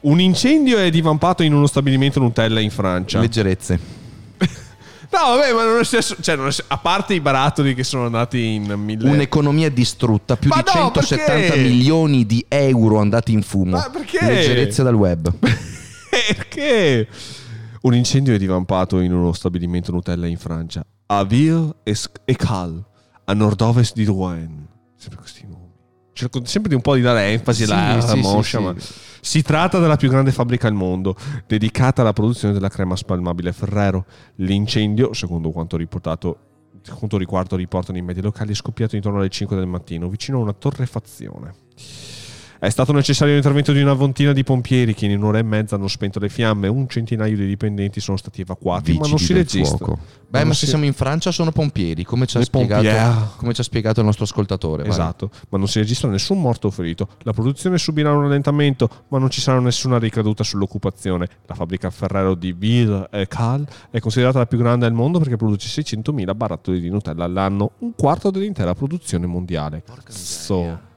Un 0.00 0.20
incendio 0.20 0.76
è 0.78 0.90
divampato 0.90 1.42
in 1.42 1.54
uno 1.54 1.66
stabilimento 1.66 2.20
Nutella 2.20 2.60
in 2.60 2.70
Francia. 2.70 3.18
Leggerezze. 3.18 4.04
No, 5.10 5.36
vabbè, 5.36 5.52
ma 5.52 5.64
non 5.64 5.78
è 5.80 5.84
stesso, 5.84 6.16
cioè, 6.20 6.36
non 6.36 6.48
è- 6.48 6.64
a 6.68 6.78
parte 6.78 7.14
i 7.14 7.20
barattoli 7.20 7.74
che 7.74 7.84
sono 7.84 8.06
andati 8.06 8.54
in 8.54 8.72
mille... 8.72 9.08
Un'economia 9.08 9.70
distrutta, 9.70 10.36
più 10.36 10.48
Ma 10.48 10.56
di 10.56 10.62
no, 10.66 10.72
170 10.72 11.32
perché? 11.32 11.60
milioni 11.60 12.26
di 12.26 12.44
euro 12.48 12.98
andati 12.98 13.32
in 13.32 13.42
fumo. 13.42 13.76
Ma 13.76 13.90
perché? 13.90 14.24
Leggerezze 14.24 14.82
dal 14.82 14.94
web. 14.94 15.32
Perché? 16.08 17.06
Un 17.82 17.94
incendio 17.94 18.34
è 18.34 18.38
divampato 18.38 19.00
in 19.00 19.12
uno 19.12 19.32
stabilimento 19.32 19.92
Nutella 19.92 20.26
in 20.26 20.38
Francia. 20.38 20.84
A 21.06 21.24
Ville-et-Cal, 21.24 22.84
a 23.24 23.32
nord-ovest 23.34 23.94
di 23.94 24.04
Rouen. 24.04 24.66
Sempre 24.96 25.20
questi 25.20 25.46
nomi. 25.46 25.70
Cerco 26.12 26.40
sempre 26.44 26.70
di 26.70 26.74
un 26.74 26.80
po' 26.80 26.94
di 26.94 27.02
dare 27.02 27.26
enfasi 27.28 27.64
alla 27.64 28.00
sì, 28.00 28.08
sì, 28.08 28.20
moscia, 28.20 28.58
sì. 28.58 28.64
ma... 28.64 28.74
Si 29.26 29.42
tratta 29.42 29.80
della 29.80 29.96
più 29.96 30.08
grande 30.08 30.30
fabbrica 30.30 30.68
al 30.68 30.72
mondo, 30.74 31.16
dedicata 31.48 32.00
alla 32.00 32.12
produzione 32.12 32.54
della 32.54 32.68
crema 32.68 32.94
spalmabile 32.94 33.52
Ferrero. 33.52 34.06
L'incendio, 34.36 35.12
secondo 35.14 35.50
quanto 35.50 35.76
riportato 35.76 36.38
quanto 36.96 37.18
riguardo 37.18 37.56
riportano 37.56 37.98
i 37.98 38.02
media 38.02 38.22
locali, 38.22 38.52
è 38.52 38.54
scoppiato 38.54 38.94
intorno 38.94 39.18
alle 39.18 39.28
5 39.28 39.56
del 39.56 39.66
mattino, 39.66 40.08
vicino 40.08 40.38
a 40.38 40.42
una 40.42 40.52
torrefazione. 40.52 41.54
È 42.58 42.68
stato 42.68 42.92
necessario 42.92 43.34
l'intervento 43.34 43.72
di 43.72 43.82
una 43.82 43.94
ventina 43.94 44.32
di 44.32 44.42
pompieri 44.42 44.94
che 44.94 45.06
in 45.06 45.18
un'ora 45.18 45.38
e 45.38 45.42
mezza 45.42 45.74
hanno 45.76 45.88
spento 45.88 46.18
le 46.18 46.28
fiamme. 46.28 46.68
Un 46.68 46.88
centinaio 46.88 47.36
di 47.36 47.46
dipendenti 47.46 48.00
sono 48.00 48.16
stati 48.16 48.40
evacuati, 48.40 48.92
ma 48.94 49.00
non 49.06 49.10
Vigili 49.12 49.24
si 49.26 49.32
registra. 49.34 49.76
fuoco. 49.76 49.98
Ma 50.28 50.40
Beh, 50.40 50.44
ma 50.44 50.52
si- 50.54 50.60
se 50.60 50.66
siamo 50.66 50.84
in 50.84 50.92
Francia 50.92 51.30
sono 51.30 51.52
pompieri, 51.52 52.02
come 52.02 52.26
ci 52.26 52.36
ha, 52.36 52.42
spiegato, 52.42 53.34
come 53.36 53.54
ci 53.54 53.60
ha 53.60 53.64
spiegato 53.64 54.00
il 54.00 54.06
nostro 54.06 54.24
ascoltatore. 54.24 54.82
vai. 54.82 54.90
Esatto, 54.90 55.30
ma 55.50 55.58
non 55.58 55.68
si 55.68 55.78
registra 55.78 56.08
nessun 56.08 56.40
morto 56.40 56.66
o 56.66 56.70
ferito. 56.70 57.08
La 57.22 57.32
produzione 57.32 57.78
subirà 57.78 58.12
un 58.12 58.22
rallentamento, 58.22 58.88
ma 59.08 59.18
non 59.18 59.30
ci 59.30 59.40
sarà 59.40 59.60
nessuna 59.60 59.98
ricaduta 59.98 60.42
sull'occupazione. 60.42 61.28
La 61.46 61.54
fabbrica 61.54 61.90
Ferrero 61.90 62.34
di 62.34 62.52
Ville 62.52 63.06
et 63.12 63.28
Cal 63.28 63.66
è 63.90 64.00
considerata 64.00 64.38
la 64.38 64.46
più 64.46 64.58
grande 64.58 64.86
al 64.86 64.92
mondo 64.92 65.18
perché 65.18 65.36
produce 65.36 65.68
600.000 65.82 66.34
barattoli 66.34 66.80
di 66.80 66.88
Nutella 66.88 67.24
all'anno, 67.24 67.72
un 67.80 67.92
quarto 67.94 68.30
dell'intera 68.30 68.74
produzione 68.74 69.26
mondiale. 69.26 69.82
Cazzo. 69.84 70.94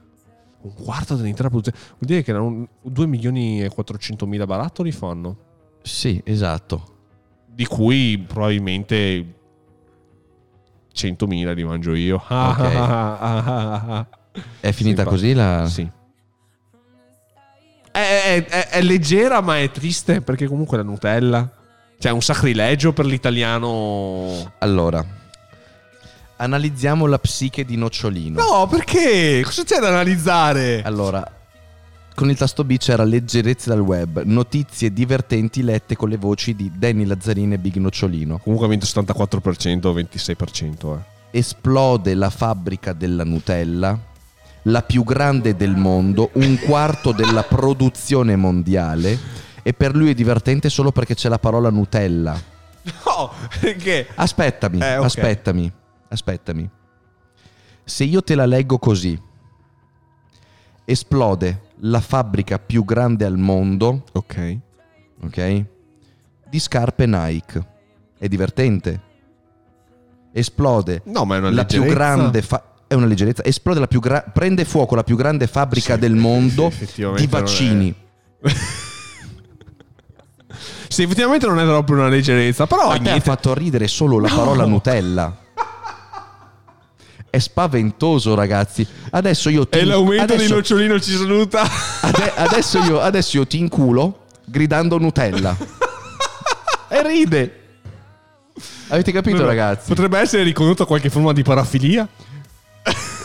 Un 0.62 0.74
quarto 0.74 1.14
dell'intera 1.16 1.48
produzione. 1.48 1.78
Vuol 1.78 1.98
dire 2.00 2.22
che 2.22 2.30
erano 2.30 2.68
2 2.82 3.06
milioni 3.06 3.62
e 3.62 3.68
400 3.70 4.26
mila 4.26 4.46
barattoli 4.46 4.92
fanno. 4.92 5.36
Sì, 5.82 6.20
esatto. 6.24 6.96
Di 7.46 7.64
cui 7.66 8.18
probabilmente 8.26 9.34
100.000 10.94 11.54
li 11.54 11.64
mangio 11.64 11.94
io. 11.94 12.16
Ok. 12.28 14.06
È 14.60 14.70
finita 14.72 15.02
Sì, 15.02 15.08
così 15.08 15.32
la... 15.32 15.66
Sì. 15.66 15.90
È, 17.92 17.98
è- 17.98 18.44
è- 18.46 18.68
è 18.68 18.82
leggera, 18.82 19.40
ma 19.40 19.58
è 19.58 19.70
triste 19.70 20.20
perché 20.20 20.46
comunque 20.46 20.76
la 20.76 20.82
Nutella. 20.84 21.50
Cioè, 21.98 22.12
è 22.12 22.14
un 22.14 22.22
sacrilegio 22.22 22.92
per 22.92 23.04
l'italiano. 23.06 24.52
Allora, 24.58 25.04
analizziamo 26.40 27.06
la 27.06 27.18
psiche 27.18 27.64
di 27.64 27.76
Nocciolino. 27.76 28.40
No, 28.42 28.66
perché? 28.66 29.42
Cosa 29.44 29.62
c'è 29.62 29.78
da 29.78 29.88
analizzare? 29.88 30.82
Allora, 30.82 31.22
con 32.14 32.30
il 32.30 32.36
tasto 32.36 32.64
B 32.64 32.76
c'era 32.78 33.04
leggerezze 33.04 33.68
dal 33.68 33.80
web, 33.80 34.22
notizie 34.24 34.92
divertenti 34.92 35.62
lette 35.62 35.96
con 35.96 36.08
le 36.08 36.16
voci 36.16 36.54
di 36.56 36.72
Danny 36.74 37.04
Lazzarini 37.04 37.54
e 37.54 37.58
Big 37.58 37.76
Nocciolino. 37.76 38.38
Comunque 38.38 38.66
ha 38.66 38.70
vinto 38.70 38.86
74% 38.86 39.86
o 39.86 39.94
26%. 39.94 40.96
Eh. 40.96 41.38
Esplode 41.38 42.14
la 42.14 42.30
fabbrica 42.30 42.92
della 42.94 43.24
Nutella, 43.24 43.98
la 44.62 44.82
più 44.82 45.04
grande 45.04 45.54
del 45.56 45.76
mondo, 45.76 46.30
un 46.34 46.58
quarto 46.58 47.12
della 47.12 47.42
produzione 47.42 48.34
mondiale 48.36 49.18
e 49.62 49.74
per 49.74 49.94
lui 49.94 50.10
è 50.10 50.14
divertente 50.14 50.70
solo 50.70 50.90
perché 50.90 51.14
c'è 51.14 51.28
la 51.28 51.38
parola 51.38 51.70
Nutella. 51.70 52.38
No, 53.06 53.30
perché? 53.60 54.08
Aspettami, 54.14 54.80
Eh, 54.80 54.96
ok. 54.96 55.04
aspettami, 55.04 55.70
aspettami. 56.10 56.68
Se 57.84 58.04
io 58.04 58.22
te 58.22 58.34
la 58.34 58.46
leggo 58.46 58.78
così, 58.78 59.18
esplode 60.84 61.62
la 61.82 62.00
fabbrica 62.00 62.58
più 62.58 62.84
grande 62.84 63.24
al 63.24 63.38
mondo, 63.38 64.04
Ok. 64.12 64.58
ok? 65.24 65.64
Di 66.48 66.58
scarpe 66.58 67.06
Nike. 67.06 67.66
È 68.18 68.28
divertente. 68.28 69.08
Esplode 70.32 71.02
No, 71.06 71.24
ma 71.24 71.36
è 71.36 71.38
una 71.38 71.50
la 71.50 71.64
più 71.64 71.78
leggerezza. 71.80 71.94
grande 72.14 72.42
fa- 72.42 72.64
è 72.86 72.94
una 72.94 73.06
leggerezza. 73.06 73.42
Esplode 73.44 73.80
la 73.80 73.86
più 73.86 73.98
gra- 74.00 74.22
prende 74.32 74.64
fuoco 74.64 74.94
la 74.94 75.02
più 75.04 75.16
grande 75.16 75.46
fabbrica 75.46 75.94
Sì, 75.94 76.00
del 76.00 76.14
mondo 76.16 76.70
di 77.16 77.26
vaccini. 77.26 77.94
Sì, 80.88 81.02
effettivamente 81.04 81.46
non 81.46 81.58
è 81.60 81.64
proprio 81.64 81.96
una 81.96 82.08
leggerezza. 82.08 82.66
Però 82.66 82.90
A 82.90 82.98
te 82.98 83.10
ha 83.10 83.20
fatto 83.20 83.54
ridere 83.54 83.86
solo 83.88 84.18
la 84.18 84.28
parola 84.28 84.64
Nutella. 84.66 85.34
È 87.30 87.38
spaventoso, 87.38 88.34
ragazzi. 88.34 88.84
Adesso 89.10 89.48
io 89.50 89.66
ti 89.68 89.78
E 89.78 89.84
l'aumento 89.84 90.26
di 90.26 90.32
adesso- 90.32 90.54
nocciolino 90.54 91.00
ci 91.00 91.12
saluta. 91.16 91.62
Ade- 92.00 92.32
adesso, 92.34 92.78
io, 92.80 93.00
adesso 93.00 93.36
io 93.36 93.46
ti 93.46 93.58
inculo 93.58 94.24
gridando 94.44 94.98
Nutella. 94.98 95.56
e 96.88 97.02
ride. 97.06 97.54
Avete 98.88 99.12
capito, 99.12 99.44
ragazzi? 99.46 99.86
Potrebbe 99.86 100.18
essere 100.18 100.42
ricondotto 100.42 100.82
a 100.82 100.86
qualche 100.86 101.08
forma 101.08 101.32
di 101.32 101.42
parafilia. 101.42 102.08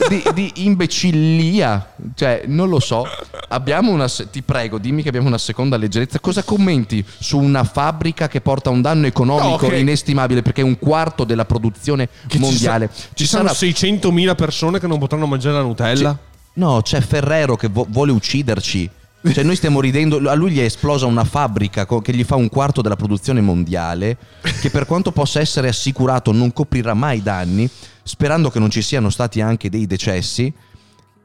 Di, 0.10 0.24
di 0.34 0.52
imbecillia. 0.66 1.93
Cioè, 2.16 2.43
non 2.48 2.70
lo 2.70 2.80
so. 2.80 3.06
Abbiamo 3.50 3.91
una. 3.91 4.08
Ti 4.08 4.41
prego, 4.41 4.78
dimmi 4.78 5.02
che 5.02 5.08
abbiamo 5.10 5.28
una 5.28 5.38
seconda 5.38 5.78
leggerezza. 5.78 6.20
Cosa 6.20 6.43
commenti 6.43 7.04
su 7.20 7.39
una 7.39 7.64
fabbrica 7.64 8.28
che 8.28 8.41
porta 8.41 8.70
un 8.70 8.82
danno 8.82 9.06
economico 9.08 9.64
No, 9.66 9.70
che- 9.70 9.78
inestimabile 9.80 10.41
perché 10.41 10.62
è 10.62 10.64
un 10.64 10.78
quarto 10.78 11.24
della 11.24 11.46
produzione 11.46 12.08
Che 12.08 12.36
ci 12.36 12.39
mondiale? 12.39 12.89
sa- 12.93 13.08
Ci, 13.14 13.26
saranno 13.26 13.52
600.000 13.52 14.36
persone 14.36 14.80
che 14.80 14.88
non 14.88 15.00
potranno 15.00 15.26
mangiare 15.28 15.56
la 15.56 15.62
Nutella. 15.64 16.18
No, 16.54 16.82
c'è 16.82 17.02
Ferrero 17.02 17.56
che 17.56 17.68
vo- 17.68 17.86
vuole 17.89 18.12
ucciderci. 18.12 18.89
Cioè, 19.34 19.43
noi 19.43 19.55
stiamo 19.55 19.80
ridendo. 19.82 20.17
A 20.30 20.34
lui 20.34 20.51
gli 20.51 20.59
è 20.59 20.63
esplosa 20.63 21.05
una 21.05 21.23
fabbrica 21.23 21.86
che 21.86 22.13
gli 22.13 22.23
fa 22.23 22.36
un 22.36 22.49
quarto 22.49 22.82
della 22.82 22.95
produzione 22.95 23.41
mondiale. 23.41 24.17
Che 24.61 24.69
per 24.69 24.86
quanto 24.86 25.11
possa 25.11 25.39
essere 25.39 25.67
assicurato, 25.67 26.32
non 26.32 26.53
coprirà 26.53 26.93
mai 26.93 27.21
danni. 27.23 27.69
Sperando 28.03 28.49
che 28.51 28.59
non 28.59 28.69
ci 28.69 28.82
siano 28.82 29.09
stati 29.09 29.41
anche 29.41 29.69
dei 29.69 29.88
decessi. 29.88 30.51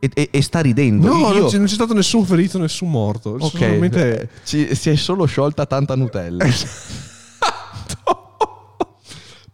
E, 0.03 0.11
e- 0.15 0.29
e 0.33 0.41
sta 0.43 0.61
ridendo. 0.61 1.09
No, 1.09 1.19
Io- 1.19 1.41
non, 1.41 1.49
c'è, 1.51 1.57
non 1.59 1.67
c'è 1.67 1.75
stato 1.75 1.93
nessun 1.93 2.25
ferito, 2.25 2.59
nessun 2.59 2.91
morto. 2.91 3.37
Ok, 3.39 3.51
Solamente- 3.59 4.31
ci- 4.45 4.75
si 4.75 4.89
è 4.89 4.97
solo 4.97 5.27
sciolta 5.27 5.67
tanta 5.67 5.95
Nutella. 5.95 6.47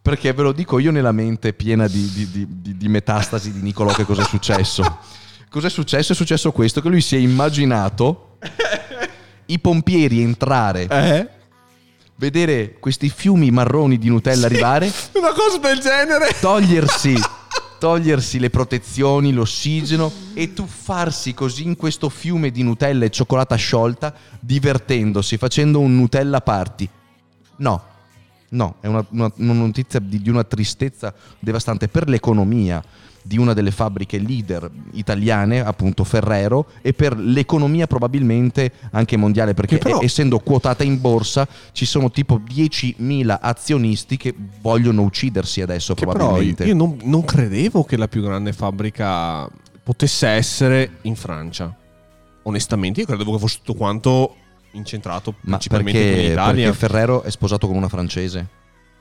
Perché 0.01 0.33
ve 0.33 0.43
lo 0.45 0.53
dico 0.53 0.79
io 0.79 0.93
nella 0.93 1.11
mente 1.11 1.53
piena 1.53 1.89
di, 1.89 2.09
di- 2.13 2.31
di- 2.31 2.47
di- 2.49 2.77
di 2.77 2.89
metastasi 2.89 3.51
di 3.53 3.61
Nicolò 3.61 3.93
che 3.93 4.05
cosa 4.05 4.23
è 4.23 4.25
successo. 4.25 4.99
Cos'è 5.51 5.69
successo? 5.69 6.13
È 6.13 6.15
successo 6.15 6.53
questo, 6.53 6.81
che 6.81 6.89
lui 6.89 7.01
si 7.01 7.17
è 7.17 7.19
immaginato 7.19 8.26
i 9.47 9.59
pompieri 9.59 10.21
entrare, 10.23 10.87
Eh? 10.89 11.29
vedere 12.17 12.77
questi 12.81 13.09
fiumi 13.11 13.51
marroni 13.51 13.99
di 13.99 14.09
Nutella 14.09 14.47
arrivare, 14.47 14.91
Una 15.15 15.33
cosa 15.33 15.59
del 15.59 15.79
genere. 15.79 16.35
togliersi, 16.41 17.15
togliersi 17.79 18.39
le 18.39 18.51
protezioni, 18.51 19.33
l'ossigeno 19.33 20.11
e 20.35 20.53
tuffarsi 20.55 21.35
così 21.35 21.65
in 21.65 21.77
questo 21.77 22.09
fiume 22.09 22.51
di 22.51 22.63
Nutella 22.63 23.05
e 23.05 23.11
cioccolata 23.11 23.55
sciolta, 23.57 24.15
divertendosi, 24.41 25.37
facendo 25.37 25.79
un 25.81 25.95
Nutella 25.97 26.41
party. 26.41 26.89
No, 27.57 27.95
No, 28.49 28.77
è 28.81 28.87
una, 28.87 29.05
una- 29.11 29.33
una 29.39 29.53
notizia 29.55 29.99
di, 29.99 30.23
di 30.23 30.31
una 30.31 30.45
tristezza 30.45 31.13
devastante 31.41 31.89
per 31.89 32.09
l'economia 32.09 32.81
di 33.27 33.39
una 33.39 33.55
delle 33.55 33.73
fabbriche 33.73 34.19
leader 34.19 34.71
italiane, 34.93 35.59
appunto 35.61 36.05
Ferrero, 36.05 36.67
e 36.81 36.93
per 36.93 37.19
l'economia 37.19 37.87
probabilmente 37.89 38.71
anche 38.93 39.17
mondiale, 39.17 39.53
perché 39.53 39.79
però- 39.79 40.01
essendo 40.01 40.39
quotata 40.39 40.85
in 40.85 41.01
borsa 41.01 41.47
ci 41.73 41.85
sono 41.85 42.11
tipo 42.11 42.39
10.000 42.39 43.39
azionisti 43.41 44.17
che 44.17 44.33
vogliono 44.61 45.03
uccidersi 45.03 45.61
adesso 45.61 45.95
Che 45.95 46.07
probabilmente. 46.07 46.65
io 46.65 46.75
non, 46.75 46.97
non 47.03 47.25
credevo 47.25 47.83
che 47.85 47.97
la 47.97 48.07
più 48.07 48.23
grande 48.23 48.53
fabbrica 48.53 49.49
potesse 49.83 50.29
essere 50.29 50.99
in 51.03 51.17
Francia. 51.17 51.75
Onestamente, 52.45 53.01
io 53.01 53.07
credevo 53.07 53.33
che 53.33 53.39
fosse 53.41 53.59
tutto 53.59 53.75
quanto 53.75 54.37
incentrato 54.73 55.35
Ma 55.41 55.57
principalmente 55.57 55.99
qui 55.99 56.09
in 56.09 56.15
perché, 56.15 56.33
Italia. 56.33 56.65
perché 56.71 56.79
Ferrero 56.79 57.23
è 57.23 57.31
sposato 57.31 57.67
con 57.67 57.75
una 57.77 57.89
francese? 57.89 58.47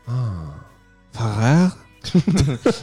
Ah. 0.05 0.63
Ferrer? 1.11 1.84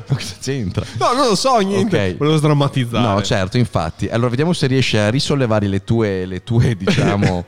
Ma 0.09 0.16
cosa 0.16 0.35
c'entra? 0.41 0.85
No, 0.99 1.12
non 1.14 1.29
lo 1.29 1.35
so, 1.35 1.59
niente. 1.59 2.09
Ok. 2.11 2.16
Volevo 2.16 2.37
sdrammatizzare. 2.37 3.07
No, 3.07 3.23
certo, 3.23 3.59
infatti. 3.59 4.09
Allora, 4.09 4.31
vediamo 4.31 4.53
se 4.53 4.66
riesce 4.66 4.99
a 4.99 5.09
risollevare 5.11 5.66
le 5.68 5.85
tue, 5.85 6.27
le 6.27 6.43
tue 6.43 6.75
diciamo, 6.79 7.45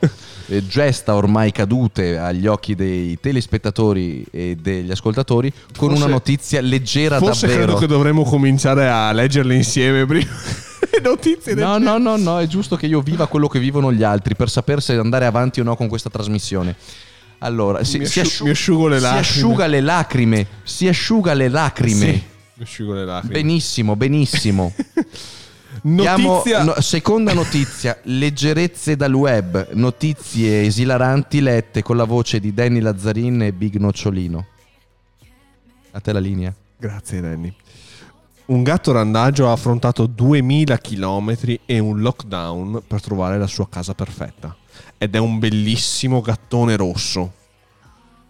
eh, 0.47 0.65
gesta 0.67 1.15
ormai 1.15 1.51
cadute 1.51 2.17
agli 2.17 2.47
occhi 2.47 2.75
dei 2.75 3.19
telespettatori 3.19 4.25
e 4.31 4.57
degli 4.59 4.91
ascoltatori 4.91 5.51
con 5.77 5.89
Forse- 5.89 6.03
una 6.03 6.11
notizia 6.11 6.61
leggera 6.61 7.17
Forse 7.19 7.47
davvero. 7.47 7.65
credo 7.65 7.79
che 7.79 7.87
dovremmo 7.87 8.23
cominciare 8.23 8.87
a 8.89 9.11
leggerle 9.11 9.55
insieme 9.55 10.05
prima. 10.05 10.31
Notizie 11.03 11.55
del 11.55 11.63
No, 11.63 11.77
no, 11.77 11.97
no, 11.97 12.15
no, 12.15 12.39
è 12.39 12.47
giusto 12.47 12.75
che 12.77 12.85
io 12.85 13.01
viva 13.01 13.27
quello 13.27 13.47
che 13.47 13.59
vivono 13.59 13.91
gli 13.91 14.03
altri 14.03 14.35
per 14.35 14.49
sapere 14.49 14.79
se 14.81 14.93
andare 14.93 15.25
avanti 15.25 15.59
o 15.59 15.63
no 15.63 15.75
con 15.75 15.87
questa 15.87 16.09
trasmissione. 16.09 16.75
Allora, 17.39 17.83
si, 17.83 17.99
Mi 17.99 18.05
si 18.05 18.19
asciu- 18.21 18.45
mi 18.45 18.51
asciugo 18.51 18.87
le 18.87 18.97
si 18.97 19.01
lacrime. 19.03 19.19
asciuga 19.21 19.67
le 19.67 19.81
lacrime. 19.81 20.47
Si 20.63 20.87
asciuga 20.87 21.33
le 21.33 21.47
lacrime. 21.49 22.05
Sì, 22.13 22.23
mi 22.55 22.63
asciugo 22.63 22.93
le 22.93 23.05
lacrime. 23.05 23.33
Benissimo, 23.33 23.95
benissimo. 23.95 24.73
Diamo- 25.81 26.35
Notizia. 26.37 26.63
no, 26.63 26.79
seconda 26.79 27.33
notizia, 27.33 27.99
leggerezze 28.03 28.95
dal 28.95 29.13
web, 29.13 29.71
notizie 29.73 30.63
esilaranti 30.63 31.41
lette 31.41 31.83
con 31.83 31.97
la 31.97 32.05
voce 32.05 32.39
di 32.39 32.53
Danny 32.53 32.79
Lazzarin 32.79 33.41
e 33.43 33.51
Big 33.51 33.75
Nocciolino. 33.75 34.47
A 35.91 35.99
te 35.99 36.11
la 36.13 36.19
linea. 36.19 36.53
Grazie, 36.77 37.21
Danny. 37.21 37.53
Un 38.47 38.61
gatto 38.61 38.91
randagio 38.91 39.49
ha 39.49 39.53
affrontato 39.53 40.05
2000 40.05 40.77
km 40.77 41.35
e 41.65 41.79
un 41.79 41.99
lockdown 41.99 42.83
per 42.85 43.01
trovare 43.01 43.39
la 43.39 43.47
sua 43.47 43.67
casa 43.67 43.95
perfetta. 43.95 44.55
Ed 44.99 45.15
è 45.15 45.17
un 45.17 45.39
bellissimo 45.39 46.21
gattone 46.21 46.75
rosso. 46.75 47.31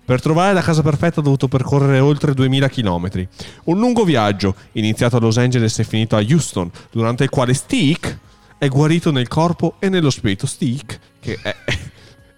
Per 0.06 0.22
trovare 0.22 0.54
la 0.54 0.62
casa 0.62 0.82
perfetta 0.82 1.20
ha 1.20 1.24
dovuto 1.24 1.50
percorrere 1.50 2.00
oltre 2.00 2.34
2000 2.34 2.70
km. 2.70 3.28
Un 3.66 3.78
lungo 3.78 4.06
viaggio, 4.06 4.56
iniziato 4.74 5.18
a 5.18 5.20
Los 5.20 5.38
Angeles 5.38 5.80
e 5.80 5.84
finito 5.84 6.16
a 6.16 6.22
Houston, 6.26 6.72
durante 6.92 7.24
il 7.24 7.30
quale 7.30 7.54
Stick 7.54 8.20
è 8.58 8.70
guarito 8.70 9.12
nel 9.12 9.28
corpo 9.28 9.76
e 9.80 9.90
nello 9.90 10.10
spirito. 10.10 10.48
Stick, 10.48 10.98
che 11.20 11.38
è, 11.42 11.56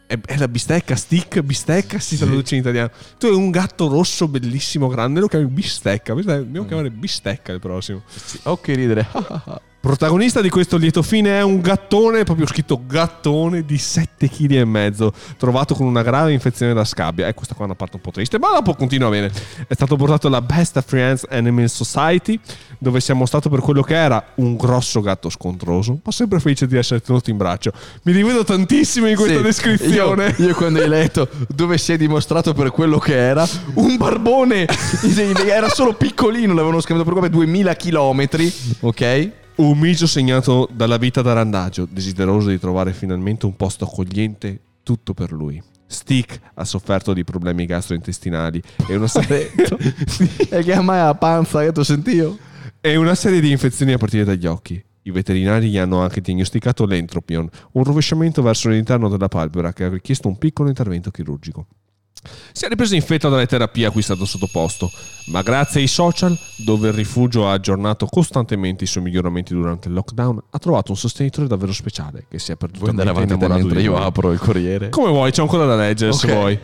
è, 0.07 0.17
è 0.25 0.37
la 0.37 0.47
bistecca, 0.47 0.95
Stick, 0.95 1.41
bistecca 1.41 1.99
si 1.99 2.17
traduce 2.17 2.55
in 2.55 2.61
italiano. 2.61 2.89
Tu 3.19 3.27
hai 3.27 3.33
un 3.33 3.51
gatto 3.51 3.87
rosso 3.87 4.27
bellissimo, 4.27 4.87
grande, 4.87 5.19
lo 5.19 5.27
chiami 5.27 5.45
bistecca. 5.47 6.13
Dobbiamo 6.13 6.65
chiamare 6.65 6.89
bistecca 6.89 7.51
il 7.51 7.59
prossimo. 7.59 8.03
Oh 8.43 8.59
che 8.59 8.73
ridere. 8.73 9.05
Protagonista 9.87 10.41
di 10.41 10.49
questo 10.49 10.75
lieto 10.75 11.01
fine 11.01 11.39
è 11.39 11.41
un 11.41 11.61
gattone, 11.61 12.25
proprio 12.25 12.45
scritto 12.45 12.81
gattone 12.85 13.63
di 13.63 13.77
7 13.77 14.29
kg 14.29 14.51
e 14.51 14.65
mezzo, 14.65 15.13
trovato 15.37 15.75
con 15.75 15.85
una 15.85 16.01
grave 16.01 16.33
infezione 16.33 16.73
da 16.73 16.83
scabbia. 16.83 17.25
E 17.25 17.33
questa 17.33 17.53
qua 17.53 17.63
è 17.63 17.67
una 17.67 17.77
parte 17.77 17.95
un 17.95 18.01
po' 18.01 18.11
triste, 18.11 18.37
ma 18.37 18.49
dopo 18.51 18.73
continua 18.73 19.07
bene. 19.07 19.31
È 19.65 19.73
stato 19.73 19.95
portato 19.95 20.27
alla 20.27 20.41
Best 20.41 20.83
Friends 20.85 21.25
Animal 21.29 21.69
Society, 21.69 22.37
dove 22.77 22.99
si 22.99 23.11
è 23.11 23.13
mostrato 23.13 23.47
per 23.47 23.61
quello 23.61 23.81
che 23.81 23.95
era 23.95 24.33
un 24.35 24.57
grosso 24.57 24.99
gatto 24.99 25.29
scontroso, 25.29 26.01
ma 26.03 26.11
sempre 26.11 26.41
felice 26.41 26.67
di 26.67 26.75
essere 26.75 26.99
tenuto 26.99 27.29
in 27.29 27.37
braccio. 27.37 27.71
Mi 28.01 28.11
rivedo 28.11 28.43
tantissimo 28.43 29.07
in 29.07 29.15
questa 29.15 29.37
Sì, 29.37 29.41
descrizione. 29.41 30.35
Io, 30.39 30.47
io 30.47 30.53
quando 30.53 30.81
hai 30.81 30.89
letto 30.89 31.29
dove 31.47 31.77
si 31.77 31.93
è 31.93 31.97
dimostrato 31.97 32.53
per 32.53 32.71
quello 32.71 32.99
che 32.99 33.15
era, 33.15 33.47
un 33.75 33.95
barbone. 33.95 34.67
era 35.47 35.69
solo 35.69 35.93
piccolino, 35.93 36.53
l'avevano 36.53 36.81
scambiato 36.81 37.09
per 37.09 37.13
come 37.13 37.29
2000 37.29 37.73
km. 37.75 38.27
Ok? 38.81 39.31
Un 39.57 39.79
micio 39.79 40.05
segnato 40.05 40.69
dalla 40.71 40.97
vita 40.97 41.23
da 41.23 41.33
randagio, 41.33 41.87
desideroso 41.89 42.49
di 42.49 42.59
trovare 42.59 42.93
finalmente 42.93 43.47
un 43.47 43.55
posto 43.55 43.85
accogliente, 43.85 44.59
tutto 44.83 45.15
per 45.15 45.31
lui. 45.31 45.61
Stick 45.87 46.39
ha 46.53 46.63
sofferto 46.63 47.11
di 47.13 47.23
problemi 47.23 47.65
gastrointestinali 47.65 48.61
e 48.87 48.95
una 48.95 49.07
serie, 49.07 49.51
E 50.49 50.63
che 50.63 50.73
a 50.73 50.81
me 50.83 50.97
la 50.97 51.15
panza 51.15 51.61
che 51.63 51.71
tu 51.71 51.81
sentio? 51.81 52.37
e 52.79 52.95
una 52.95 53.15
serie 53.15 53.39
di 53.39 53.49
infezioni 53.49 53.93
a 53.93 53.97
partire 53.97 54.23
dagli 54.23 54.45
occhi. 54.45 54.81
I 55.01 55.11
veterinari 55.11 55.69
gli 55.69 55.77
hanno 55.77 56.01
anche 56.01 56.21
diagnosticato 56.21 56.85
l'entropion, 56.85 57.49
un 57.71 57.83
rovesciamento 57.83 58.43
verso 58.43 58.69
l'interno 58.69 59.09
della 59.09 59.27
palpebra 59.27 59.73
che 59.73 59.85
ha 59.85 59.89
richiesto 59.89 60.27
un 60.27 60.37
piccolo 60.37 60.69
intervento 60.69 61.09
chirurgico. 61.09 61.65
Si 62.51 62.65
è 62.65 62.67
ripreso 62.69 62.95
in 62.95 63.01
fretta 63.01 63.29
dalle 63.29 63.45
terapie 63.45 63.85
a 63.85 63.91
cui 63.91 64.01
è 64.01 64.03
stato 64.03 64.25
sottoposto, 64.25 64.91
ma 65.27 65.41
grazie 65.41 65.81
ai 65.81 65.87
social, 65.87 66.37
dove 66.57 66.87
il 66.89 66.93
rifugio 66.93 67.47
ha 67.47 67.53
aggiornato 67.53 68.05
costantemente 68.07 68.83
i 68.83 68.87
suoi 68.87 69.03
miglioramenti 69.03 69.53
durante 69.53 69.87
il 69.87 69.93
lockdown, 69.93 70.41
ha 70.49 70.59
trovato 70.59 70.91
un 70.91 70.97
sostenitore 70.97 71.47
davvero 71.47 71.71
speciale 71.73 72.25
che 72.29 72.39
si 72.39 72.51
è 72.51 72.55
Vuoi 72.57 72.69
perdutamente 72.71 73.01
andare 73.01 73.25
avanti 73.25 73.37
te 73.37 73.47
mentre 73.63 73.81
io 73.81 73.97
apro 73.97 74.31
il 74.31 74.39
corriere? 74.39 74.89
Come 74.89 75.09
vuoi, 75.09 75.31
c'è 75.31 75.41
ancora 75.41 75.65
da 75.65 75.75
leggere 75.75 76.11
se 76.13 76.25
Ok. 76.27 76.33
vuoi. 76.33 76.59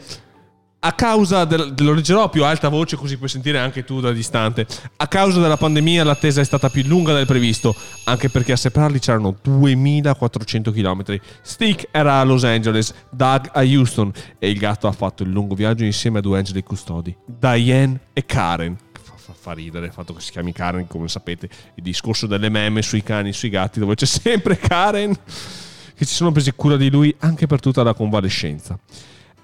A 0.85 0.91
causa 0.91 1.45
del, 1.45 1.73
lo 1.77 1.93
leggerò 1.93 2.23
a 2.23 2.29
più 2.29 2.43
alta 2.43 2.67
voce 2.67 2.97
così 2.97 3.15
puoi 3.15 3.29
sentire 3.29 3.57
anche 3.57 3.85
tu 3.85 4.01
da 4.01 4.11
distante. 4.11 4.67
A 4.97 5.07
causa 5.07 5.39
della 5.39 5.55
pandemia 5.55 6.03
l'attesa 6.03 6.41
è 6.41 6.43
stata 6.43 6.69
più 6.69 6.83
lunga 6.83 7.13
del 7.13 7.25
previsto, 7.25 7.73
anche 8.03 8.27
perché 8.27 8.51
a 8.51 8.57
separarli 8.57 8.99
c'erano 8.99 9.33
2400 9.41 10.73
km. 10.73 11.19
Stick 11.41 11.87
era 11.89 12.19
a 12.19 12.23
Los 12.23 12.43
Angeles, 12.43 12.93
Doug 13.09 13.49
a 13.53 13.61
Houston 13.61 14.11
e 14.37 14.49
il 14.49 14.57
gatto 14.57 14.87
ha 14.87 14.91
fatto 14.91 15.23
il 15.23 15.29
lungo 15.29 15.55
viaggio 15.55 15.85
insieme 15.85 16.17
a 16.17 16.21
due 16.21 16.37
angeli 16.37 16.61
custodi, 16.63 17.15
Diane 17.25 18.07
e 18.11 18.25
Karen. 18.25 18.75
Fa, 19.01 19.33
fa- 19.39 19.53
ridere 19.53 19.85
il 19.85 19.93
fatto 19.93 20.13
che 20.13 20.19
si 20.19 20.31
chiami 20.31 20.51
Karen, 20.51 20.85
come 20.87 21.07
sapete, 21.07 21.47
il 21.75 21.83
discorso 21.83 22.27
delle 22.27 22.49
meme 22.49 22.81
sui 22.81 23.03
cani 23.03 23.31
sui 23.31 23.47
gatti 23.47 23.79
dove 23.79 23.95
c'è 23.95 24.03
sempre 24.05 24.57
Karen 24.57 25.17
che 25.95 26.03
si 26.03 26.13
sono 26.13 26.33
presi 26.33 26.51
cura 26.53 26.75
di 26.75 26.89
lui 26.89 27.15
anche 27.19 27.47
per 27.47 27.61
tutta 27.61 27.83
la 27.83 27.93
convalescenza. 27.93 28.77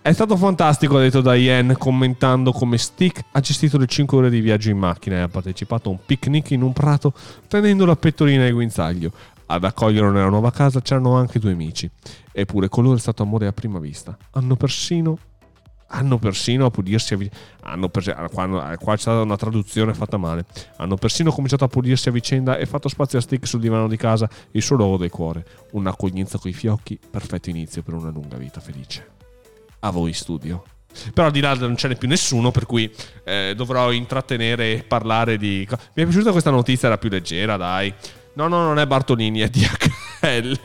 È 0.01 0.13
stato 0.13 0.37
fantastico, 0.37 0.95
ha 0.95 1.01
detto 1.01 1.19
Diane, 1.19 1.75
commentando 1.75 2.53
come 2.53 2.77
Stick 2.77 3.21
ha 3.33 3.39
gestito 3.41 3.77
le 3.77 3.85
5 3.85 4.17
ore 4.17 4.29
di 4.29 4.39
viaggio 4.39 4.69
in 4.69 4.77
macchina 4.77 5.17
e 5.17 5.19
ha 5.19 5.27
partecipato 5.27 5.89
a 5.89 5.91
un 5.91 5.99
picnic 6.03 6.51
in 6.51 6.61
un 6.61 6.71
prato 6.71 7.13
tenendo 7.49 7.85
la 7.85 7.97
pettorina 7.97 8.45
e 8.45 8.51
guinzaglio. 8.51 9.11
Ad 9.47 9.65
accoglierlo 9.65 10.09
nella 10.09 10.29
nuova 10.29 10.51
casa 10.51 10.79
c'erano 10.81 11.15
anche 11.15 11.37
due 11.37 11.51
amici. 11.51 11.89
Eppure 12.31 12.69
con 12.69 12.85
loro 12.85 12.95
è 12.95 12.99
stato 12.99 13.23
amore 13.23 13.47
a 13.47 13.51
prima 13.51 13.77
vista. 13.77 14.17
Hanno 14.31 14.55
persino 14.55 15.17
hanno 15.91 16.19
persino 16.19 16.65
a 16.65 16.69
pulirsi 16.69 17.17
hanno 17.61 17.89
per- 17.89 18.13
ah, 18.15 18.29
quando- 18.29 18.59
qua 18.79 18.93
c'è 18.93 19.01
stata 19.01 19.21
una 19.21 19.37
traduzione 19.37 19.95
fatta 19.95 20.17
male 20.17 20.45
hanno 20.77 20.93
persino 20.97 21.31
cominciato 21.31 21.63
a 21.63 21.67
pulirsi 21.67 22.09
a 22.09 22.11
vicenda 22.11 22.57
e 22.57 22.67
fatto 22.67 22.89
spazio 22.89 23.17
a 23.17 23.21
Stick 23.23 23.47
sul 23.47 23.59
divano 23.59 23.87
di 23.87 23.97
casa 23.97 24.29
il 24.51 24.61
suo 24.61 24.75
luogo 24.75 24.97
del 24.97 25.09
cuore 25.09 25.43
un'accoglienza 25.71 26.37
coi 26.37 26.53
fiocchi 26.53 26.99
perfetto 27.09 27.49
inizio 27.49 27.81
per 27.81 27.95
una 27.95 28.11
lunga 28.11 28.37
vita 28.37 28.59
felice 28.59 29.17
a 29.79 29.89
voi 29.91 30.13
studio 30.13 30.63
però 31.13 31.29
di 31.29 31.39
là 31.39 31.53
non 31.53 31.77
ce 31.77 31.87
n'è 31.87 31.95
più 31.95 32.07
nessuno 32.07 32.51
per 32.51 32.65
cui 32.65 32.91
eh, 33.23 33.53
dovrò 33.55 33.91
intrattenere 33.91 34.73
e 34.73 34.83
parlare 34.83 35.37
di 35.37 35.67
mi 35.69 36.03
è 36.03 36.05
piaciuta 36.05 36.31
questa 36.31 36.49
notizia 36.49 36.87
era 36.87 36.97
più 36.97 37.09
leggera 37.09 37.57
dai 37.57 37.93
no 38.33 38.47
no 38.47 38.63
non 38.63 38.79
è 38.79 38.87
Bartolini 38.87 39.39
è 39.39 39.49
DHL 39.49 40.59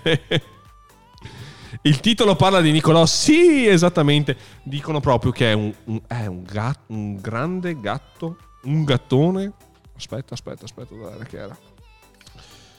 il 1.82 2.00
titolo 2.00 2.34
parla 2.34 2.60
di 2.62 2.70
Nicolò. 2.70 3.04
Sì, 3.04 3.66
esattamente. 3.66 4.36
Dicono 4.62 5.00
proprio 5.00 5.32
che 5.32 5.50
è 5.50 5.52
un, 5.52 5.70
un- 5.84 6.00
è 6.06 6.24
un, 6.24 6.42
gat- 6.42 6.84
un 6.86 7.16
grande 7.16 7.78
gatto. 7.78 8.38
Un 8.62 8.84
gattone. 8.84 9.52
Aspetta, 9.96 10.32
aspetta, 10.32 10.64
aspetta, 10.64 10.94
dov'era 10.94 11.24
che 11.24 11.36
era? 11.36 11.58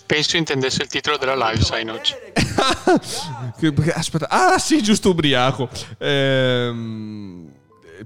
Penso 0.06 0.38
intendesse 0.38 0.84
il 0.84 0.88
titolo 0.88 1.18
della 1.18 1.36
live, 1.36 1.64
sai, 1.64 1.84
Noci. 1.84 2.14
Aspetta, 3.93 4.30
ah 4.30 4.60
sì, 4.60 4.82
giusto 4.84 5.10
ubriaco. 5.10 5.68
Ehm, 5.97 7.51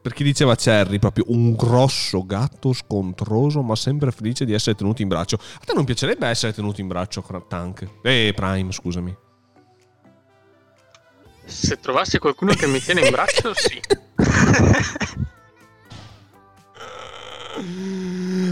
perché 0.02 0.24
diceva 0.24 0.56
Cherry, 0.56 0.98
proprio 0.98 1.26
un 1.28 1.56
grosso 1.56 2.26
gatto 2.26 2.72
scontroso, 2.74 3.62
ma 3.62 3.76
sempre 3.76 4.12
felice 4.12 4.46
di 4.46 4.54
essere 4.54 4.76
tenuto 4.76 5.02
in 5.02 5.10
braccio. 5.10 5.36
A 5.36 5.66
te 5.66 5.74
non 5.74 5.84
piacerebbe 5.84 6.28
essere 6.28 6.54
tenuto 6.54 6.80
in 6.80 6.88
braccio, 6.88 7.24
Tank? 7.48 7.88
Eh, 8.04 8.32
Prime, 8.34 8.72
scusami. 8.72 9.16
Se 11.44 11.80
trovassi 11.80 12.18
qualcuno 12.20 12.54
che 12.54 12.68
mi 12.68 12.80
tiene 12.80 13.02
in 13.02 13.12
braccio, 13.12 13.54
sì. 13.54 13.80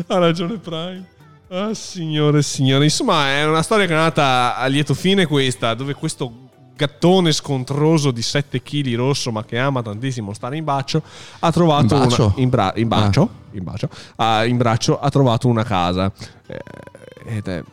Ha 0.08 0.18
ragione 0.18 0.58
Prime. 0.58 1.16
Ah, 1.50 1.74
signore 1.74 2.39
e 2.39 2.43
signore. 2.43 2.84
Insomma, 2.84 3.28
è 3.30 3.45
una 3.45 3.62
storia 3.62 3.86
che 3.86 3.93
è 3.93 3.95
nata 3.95 4.56
a 4.58 4.66
lieto 4.68 4.93
fine 4.93 5.26
questa, 5.26 5.74
dove 5.74 5.93
questo 5.93 6.45
gattone 6.76 7.32
scontroso 7.32 8.12
di 8.12 8.22
7 8.22 8.62
kg 8.62 8.93
rosso 8.95 9.32
ma 9.32 9.43
che 9.43 9.58
ama 9.58 9.82
tantissimo 9.82 10.32
stare 10.32 10.58
in 10.58 10.64
bacio 10.64 11.02
ha 11.39 11.52
trovato 11.52 11.95
In 11.95 12.02
bacio? 12.02 12.24
una 12.26 12.34
in, 12.38 12.50
bra- 12.50 12.74
in 12.76 12.88
bacio, 12.88 13.30
in, 13.54 13.64
bacio 13.64 13.89
ah, 14.18 14.45
in 14.45 14.58
braccio 14.58 15.00
ha 15.00 15.10
trovato 15.10 15.48
una 15.48 15.64
casa 15.64 16.12
Eh, 16.45 16.60
ed 17.26 17.48
è 17.48 17.64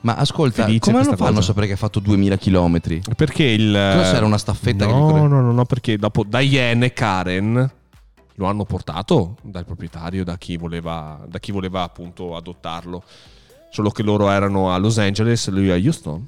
Ma 0.00 0.14
ascolta, 0.16 0.64
come 0.80 1.04
lo 1.04 1.14
fanno 1.14 1.38
a 1.38 1.42
sapere 1.42 1.68
che 1.68 1.74
ha 1.74 1.76
fatto 1.76 2.00
2000 2.00 2.36
km? 2.36 2.80
perché 3.14 3.44
il 3.44 3.70
Cosa 3.70 4.10
c'era, 4.12 4.26
una 4.26 4.38
staffetta 4.38 4.86
che 4.86 4.92
no, 4.92 5.06
corre- 5.06 5.20
no 5.28 5.40
no 5.40 5.52
no 5.52 5.64
perché 5.64 5.96
dopo 5.96 6.24
Diane 6.24 6.86
e 6.86 6.92
Karen 6.92 7.70
lo 8.38 8.46
hanno 8.46 8.64
portato 8.64 9.36
dal 9.42 9.64
proprietario 9.64 10.24
da 10.24 10.36
chi 10.38 10.56
voleva 10.56 11.24
da 11.28 11.38
chi 11.38 11.52
voleva 11.52 11.82
appunto 11.82 12.34
adottarlo. 12.36 13.02
Solo 13.70 13.90
che 13.90 14.02
loro 14.02 14.30
erano 14.30 14.72
a 14.72 14.78
Los 14.78 14.98
Angeles 14.98 15.46
e 15.46 15.50
lui 15.50 15.70
a 15.70 15.74
Houston. 15.74 16.24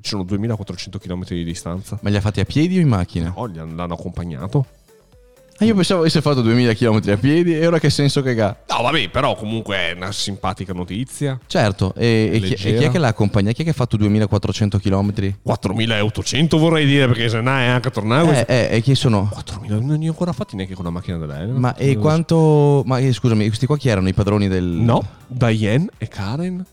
Ci 0.00 0.10
sono 0.10 0.22
2400 0.24 0.98
km 0.98 1.24
di 1.28 1.44
distanza. 1.44 1.98
Ma 2.02 2.10
li 2.10 2.16
ha 2.16 2.20
fatti 2.20 2.40
a 2.40 2.44
piedi 2.44 2.76
o 2.76 2.80
in 2.80 2.88
macchina? 2.88 3.32
no, 3.34 3.48
gli 3.48 3.58
han- 3.58 3.74
l'hanno 3.74 3.94
accompagnato 3.94 4.66
Ah, 5.58 5.64
io 5.64 5.74
pensavo 5.74 6.00
avesse 6.00 6.20
fatto 6.20 6.42
2000 6.42 6.74
km 6.74 7.00
a 7.12 7.16
piedi 7.16 7.56
e 7.56 7.64
ora 7.64 7.78
che 7.78 7.88
senso 7.88 8.22
che 8.22 8.40
ha? 8.40 8.56
No, 8.68 8.82
vabbè, 8.82 9.08
però 9.08 9.36
comunque 9.36 9.76
è 9.76 9.92
una 9.94 10.10
simpatica 10.10 10.72
notizia. 10.72 11.38
Certo, 11.46 11.94
e, 11.94 12.30
e 12.32 12.40
chi, 12.40 12.52
e 12.54 12.76
chi 12.76 12.84
è 12.84 12.90
che 12.90 12.98
l'ha 12.98 13.08
accompagnato? 13.08 13.54
Chi 13.54 13.62
è 13.62 13.64
che 13.64 13.70
ha 13.70 13.74
fatto 13.74 13.96
2400 13.96 14.78
km? 14.80 15.36
4800 15.42 16.58
vorrei 16.58 16.86
dire, 16.86 17.06
perché 17.06 17.28
se 17.28 17.40
no 17.40 17.50
è 17.50 17.66
anche 17.66 17.90
tornato. 17.90 18.32
Eh, 18.32 18.44
eh, 18.48 18.68
e 18.72 18.80
chi 18.80 18.96
sono? 18.96 19.28
4000 19.30 19.78
non 19.78 19.98
ne 19.98 20.06
ho 20.06 20.10
ancora 20.10 20.32
fatti 20.32 20.56
neanche 20.56 20.74
con 20.74 20.84
la 20.84 20.90
macchina 20.90 21.18
dell'aereo. 21.18 21.54
Ma 21.56 21.76
e 21.76 21.96
quanto... 21.98 22.82
Ma 22.84 22.98
eh, 22.98 23.12
scusami, 23.12 23.46
questi 23.46 23.66
qua 23.66 23.76
chi 23.76 23.88
erano 23.88 24.08
i 24.08 24.14
padroni 24.14 24.48
del... 24.48 24.64
No, 24.64 25.06
Diane 25.28 25.86
e 25.98 26.08
Karen 26.08 26.64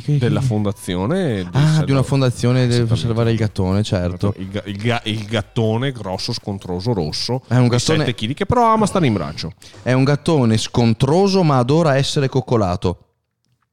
che- 0.00 0.18
della 0.18 0.40
fondazione. 0.40 1.48
Ah, 1.52 1.82
di 1.84 1.90
una 1.92 2.02
fondazione 2.02 2.66
per 2.66 2.96
salvare 2.98 3.30
il 3.30 3.36
gattone, 3.36 3.82
certo. 3.82 4.34
Il, 4.38 4.62
il 4.66 4.76
ga- 4.76 5.00
il 5.04 5.24
gattone 5.24 5.92
grosso, 5.92 6.32
scontroso, 6.32 6.92
rosso. 6.92 7.42
È 7.48 7.56
un 7.56 7.64
di 7.64 7.68
gattone- 7.68 8.04
7 8.06 8.14
kg 8.14 8.34
che 8.34 8.46
però 8.46 8.72
ama 8.72 8.86
stare 8.86 9.06
in 9.06 9.12
braccio. 9.12 9.52
È 9.82 9.92
un 9.92 10.04
gattone 10.04 10.56
scontroso 10.58 11.42
ma 11.42 11.58
adora 11.58 11.96
essere 11.96 12.28
coccolato. 12.28 12.98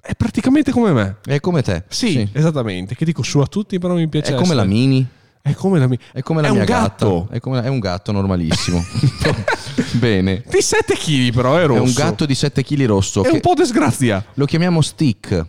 È 0.02 0.16
praticamente 0.16 0.72
come 0.72 0.92
me. 0.94 1.18
È 1.24 1.40
come 1.40 1.62
te. 1.62 1.84
Sì, 1.88 2.28
esattamente. 2.34 2.96
Che 2.96 3.06
dico 3.06 3.22
su 3.24 3.40
a 3.40 3.46
tutti, 3.46 3.78
però 3.78 3.94
mi 3.94 4.08
piace 4.08 4.34
È 4.34 4.36
come 4.36 4.56
la 4.56 4.64
mini. 4.64 5.08
È 5.44 5.54
come 5.54 5.80
la 5.80 5.88
mia. 5.88 5.98
È 6.12 6.22
come 6.22 6.42
la 6.42 6.48
È 6.48 6.52
mia 6.52 6.60
un 6.60 6.66
gatto. 6.66 7.28
È, 7.32 7.40
come- 7.40 7.62
è 7.64 7.68
un 7.68 7.80
gatto 7.80 8.12
normalissimo. 8.12 8.84
Bene. 9.94 10.44
Di 10.50 10.62
7 10.62 10.96
kg 10.96 11.34
però 11.34 11.56
è 11.58 11.62
È 11.64 11.66
rosso. 11.68 11.82
un 11.84 11.94
gatto 11.94 12.26
di 12.26 12.36
7 12.36 12.64
kg 12.64 12.86
rosso. 12.86 13.24
È 13.24 13.30
un 13.30 13.40
po' 13.40 13.54
disgrazia. 13.56 14.24
Lo 14.36 14.46
chiamiamo 14.46 14.82
stick. 14.82 15.46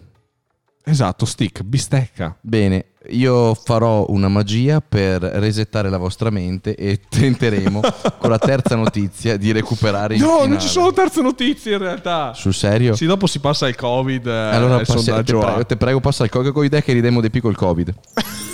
Esatto, 0.84 1.24
stick, 1.26 1.62
bistecca. 1.62 2.36
Bene, 2.40 2.86
io 3.10 3.54
farò 3.54 4.06
una 4.08 4.26
magia 4.28 4.80
per 4.80 5.22
resettare 5.22 5.88
la 5.88 5.96
vostra 5.96 6.28
mente 6.30 6.74
e 6.74 7.00
tenteremo 7.08 7.80
con 8.18 8.30
la 8.30 8.38
terza 8.38 8.74
notizia 8.74 9.36
di 9.36 9.52
recuperare 9.52 10.14
il 10.16 10.20
No, 10.20 10.26
finale. 10.30 10.48
non 10.48 10.60
ci 10.60 10.66
sono 10.68 10.92
terze 10.92 11.22
notizie 11.22 11.72
in 11.74 11.78
realtà. 11.78 12.32
Sul 12.34 12.52
serio? 12.52 12.96
Sì, 12.96 13.06
dopo 13.06 13.28
si 13.28 13.38
passa 13.38 13.68
il 13.68 13.76
Covid. 13.76 14.26
eh, 14.26 14.30
allora 14.30 14.80
il 14.80 14.86
passi- 14.86 15.04
te, 15.12 15.22
prego, 15.22 15.66
te 15.66 15.76
prego 15.76 16.00
passa 16.00 16.24
il 16.24 16.30
coca 16.30 16.50
con 16.50 16.64
idea 16.64 16.82
che 16.82 16.92
ridemo 16.92 17.20
dei 17.20 17.30
piccoli 17.30 17.54
covid. 17.54 17.94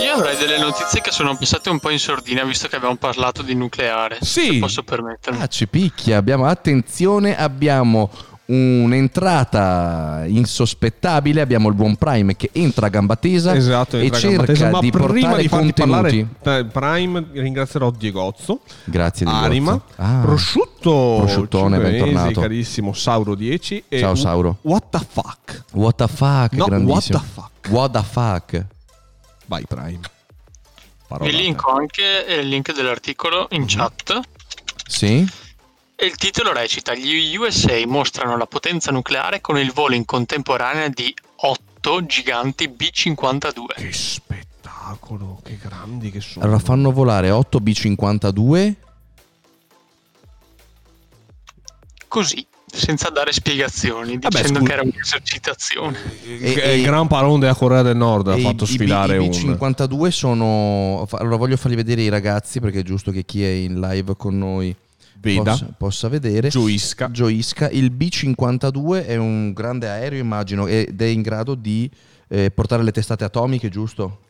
Io 0.00 0.12
avrei 0.14 0.36
delle 0.36 0.58
notizie 0.58 1.00
che 1.00 1.10
sono 1.10 1.36
passate 1.36 1.70
un 1.70 1.80
po' 1.80 1.90
in 1.90 1.98
sordina 1.98 2.44
visto 2.44 2.68
che 2.68 2.76
abbiamo 2.76 2.96
parlato 2.96 3.42
di 3.42 3.54
nucleare. 3.54 4.18
Sì. 4.20 4.52
Se 4.52 4.58
posso 4.58 4.82
permettermi. 4.84 5.40
Ah, 5.42 5.48
ci 5.48 5.66
picchia. 5.66 6.16
Abbiamo, 6.18 6.46
attenzione, 6.46 7.36
abbiamo 7.36 8.08
un'entrata 8.48 10.24
insospettabile. 10.26 11.40
Abbiamo 11.40 11.68
il 11.68 11.74
buon 11.74 11.96
Prime 11.96 12.36
che 12.36 12.50
entra 12.52 12.86
a 12.86 12.88
gamba 12.88 13.16
tesa 13.16 13.54
Esatto, 13.54 13.98
e 13.98 14.10
cerca 14.10 14.44
tesa, 14.44 14.70
ma 14.70 14.80
di 14.80 14.90
prima 14.90 15.06
portare 15.06 15.42
di 15.42 15.48
farti 15.48 15.72
contenuti. 15.72 16.26
parlare, 16.42 16.60
eh, 16.60 16.64
Prime 16.66 17.26
ringrazierò 17.32 17.90
Diegozzo, 17.90 18.60
Grazie 18.84 19.26
di 19.26 19.32
Arima. 19.32 19.80
Ah. 19.96 20.20
Prosciutto, 20.22 21.16
Prosciuttone, 21.20 21.76
cinque 21.76 21.90
mesi, 21.92 22.04
bentornato. 22.04 22.40
carissimo, 22.40 22.92
Sauro 22.92 23.34
10 23.34 23.84
e 23.88 23.98
Ciao, 23.98 24.14
Sauro. 24.14 24.58
What 24.62 24.84
the 24.90 25.06
fuck? 25.08 25.64
What 25.72 25.94
the 25.96 26.08
fuck, 26.08 26.52
No, 26.52 26.64
grandissimo. 26.66 27.18
what 27.18 27.26
the 27.26 27.40
fuck. 27.40 27.68
What 27.68 27.90
the 27.92 28.02
fuck. 28.02 28.66
Vai 29.46 29.64
Prime. 29.66 30.00
Parola 31.06 31.30
Vi 31.30 31.36
linko 31.36 31.70
anche 31.70 32.02
il 32.40 32.48
link 32.48 32.74
dell'articolo 32.74 33.46
in 33.52 33.64
chat. 33.66 34.20
Sì? 34.86 35.26
E 36.00 36.06
il 36.06 36.14
titolo 36.14 36.52
recita: 36.52 36.94
Gli 36.94 37.34
USA 37.36 37.74
mostrano 37.86 38.36
la 38.36 38.46
potenza 38.46 38.92
nucleare 38.92 39.40
con 39.40 39.58
il 39.58 39.72
volo 39.72 39.96
in 39.96 40.04
contemporanea 40.04 40.86
di 40.88 41.12
8 41.36 42.06
giganti 42.06 42.68
B-52. 42.68 43.64
Che 43.74 43.92
spettacolo, 43.92 45.40
che 45.42 45.58
grandi 45.60 46.12
che 46.12 46.20
sono. 46.20 46.44
Allora 46.44 46.60
fanno 46.60 46.92
volare 46.92 47.30
8 47.30 47.58
B52. 47.58 48.74
Così, 52.06 52.46
senza 52.64 53.10
dare 53.10 53.32
spiegazioni, 53.32 54.18
Vabbè, 54.18 54.28
dicendo 54.28 54.60
scusa. 54.60 54.64
che 54.66 54.72
era 54.72 54.82
un'esercitazione. 54.82 55.98
Il, 56.24 56.44
E- 56.44 56.50
il 56.76 56.80
e- 56.80 56.82
gran 56.82 57.08
parone 57.08 57.40
della 57.40 57.54
Corea 57.56 57.82
del 57.82 57.96
Nord 57.96 58.28
ha 58.28 58.36
fatto 58.38 58.62
i- 58.64 58.68
i 58.68 58.72
sfilare 58.72 59.16
i 59.16 59.18
un... 59.18 59.30
B52 59.30 60.08
sono. 60.10 61.08
Allora 61.10 61.34
voglio 61.36 61.56
farli 61.56 61.74
vedere 61.74 62.02
i 62.02 62.08
ragazzi 62.08 62.60
perché 62.60 62.78
è 62.80 62.82
giusto 62.84 63.10
che 63.10 63.24
chi 63.24 63.42
è 63.44 63.48
in 63.50 63.80
live 63.80 64.14
con 64.16 64.38
noi 64.38 64.74
Veda, 65.20 65.50
possa, 65.52 65.74
possa 65.76 66.08
vedere. 66.08 66.48
gioisca. 66.48 67.10
Gioisca. 67.10 67.68
Il 67.70 67.92
B52 67.92 69.04
è 69.06 69.16
un 69.16 69.52
grande 69.52 69.88
aereo, 69.88 70.20
immagino, 70.20 70.66
ed 70.66 71.00
è 71.00 71.06
in 71.06 71.22
grado 71.22 71.54
di 71.54 71.90
eh, 72.28 72.50
portare 72.50 72.82
le 72.82 72.92
testate 72.92 73.24
atomiche, 73.24 73.68
giusto? 73.68 74.20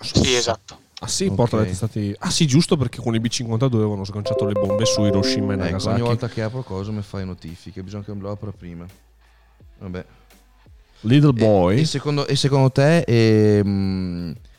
Sì, 0.00 0.34
esatto. 0.34 0.78
Ah 1.02 1.08
sì, 1.08 1.26
Ok. 1.26 1.34
porta 1.34 1.56
le 1.58 1.66
testate... 1.66 2.14
Ah 2.18 2.30
sì, 2.30 2.46
giusto 2.46 2.76
perché 2.76 3.00
con 3.00 3.14
i 3.14 3.20
B-52 3.20 3.74
avevano 3.74 4.04
sganciato 4.04 4.44
le 4.44 4.52
bombe 4.52 4.84
su 4.84 5.02
Hiroshima 5.02 5.52
e 5.52 5.54
Ecco, 5.54 5.62
Nagasaki. 5.64 5.94
ogni 5.94 6.06
volta 6.06 6.28
che 6.28 6.42
apro 6.42 6.62
cosa 6.62 6.90
mi 6.90 7.00
fai 7.02 7.24
notifiche, 7.24 7.82
bisogna 7.82 8.04
che 8.04 8.12
lo 8.12 8.30
apra 8.30 8.52
prima. 8.52 8.86
Vabbè. 9.78 10.04
Little 11.00 11.30
E, 11.30 11.32
Boy. 11.32 11.80
e 11.80 11.84
secondo, 11.86 12.26
e 12.26 12.36
secondo 12.36 12.70
te 12.70 12.98
ehm, 13.00 14.34
que- 14.34 14.49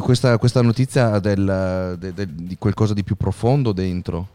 questa, 0.00 0.38
questa 0.38 0.62
notizia 0.62 1.12
ha 1.12 1.18
del, 1.20 1.96
de- 1.98 2.12
de- 2.14 2.28
di 2.30 2.56
qualcosa 2.58 2.94
di 2.94 3.04
più 3.04 3.16
profondo 3.16 3.72
dentro? 3.72 4.28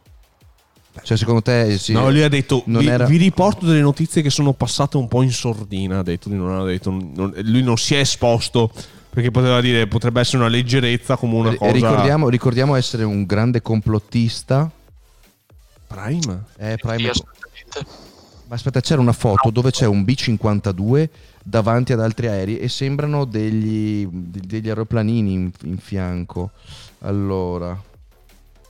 Cioè, 1.03 1.15
secondo 1.15 1.41
te 1.43 1.77
sì, 1.77 1.93
no, 1.93 2.09
lui 2.09 2.23
ha 2.23 2.27
detto, 2.29 2.63
vi, 2.65 2.87
era- 2.87 3.05
vi 3.05 3.17
riporto 3.17 3.65
delle 3.67 3.81
notizie 3.81 4.21
che 4.23 4.31
sono 4.31 4.53
passate 4.53 4.97
un 4.97 5.07
po' 5.07 5.21
in 5.21 5.31
sordina, 5.31 5.99
ha 5.99 6.03
detto, 6.03 6.29
lui 6.29 6.37
non 6.39 6.59
ha 6.59 6.63
detto, 6.63 6.89
non- 6.89 7.33
lui 7.43 7.61
non 7.61 7.77
si 7.77 7.93
è 7.93 7.99
esposto 7.99 8.71
perché 9.09 9.29
poteva 9.31 9.61
dire, 9.61 9.85
potrebbe 9.87 10.19
essere 10.21 10.37
una 10.37 10.47
leggerezza 10.47 11.15
come 11.15 11.35
una 11.35 11.49
ri- 11.51 11.57
cosa... 11.57 11.71
ricordiamo, 11.71 12.29
ricordiamo 12.29 12.75
essere 12.75 13.03
un 13.03 13.25
grande 13.25 13.61
complottista. 13.61 14.69
Prime? 15.87 16.43
Eh, 16.57 16.77
Prime- 16.77 16.97
Sì, 16.97 17.07
assolutamente. 17.07 18.05
Ma 18.47 18.55
aspetta, 18.55 18.79
c'era 18.81 19.01
una 19.01 19.13
foto 19.13 19.49
dove 19.49 19.71
c'è 19.71 19.85
un 19.85 20.03
B-52 20.03 21.09
davanti 21.49 21.93
ad 21.93 22.01
altri 22.01 22.27
aerei 22.27 22.59
e 22.59 22.67
sembrano 22.67 23.23
degli, 23.23 24.05
de- 24.11 24.41
degli 24.43 24.67
aeroplanini 24.67 25.31
in, 25.31 25.51
in 25.63 25.77
fianco. 25.77 26.51
Allora, 26.99 27.79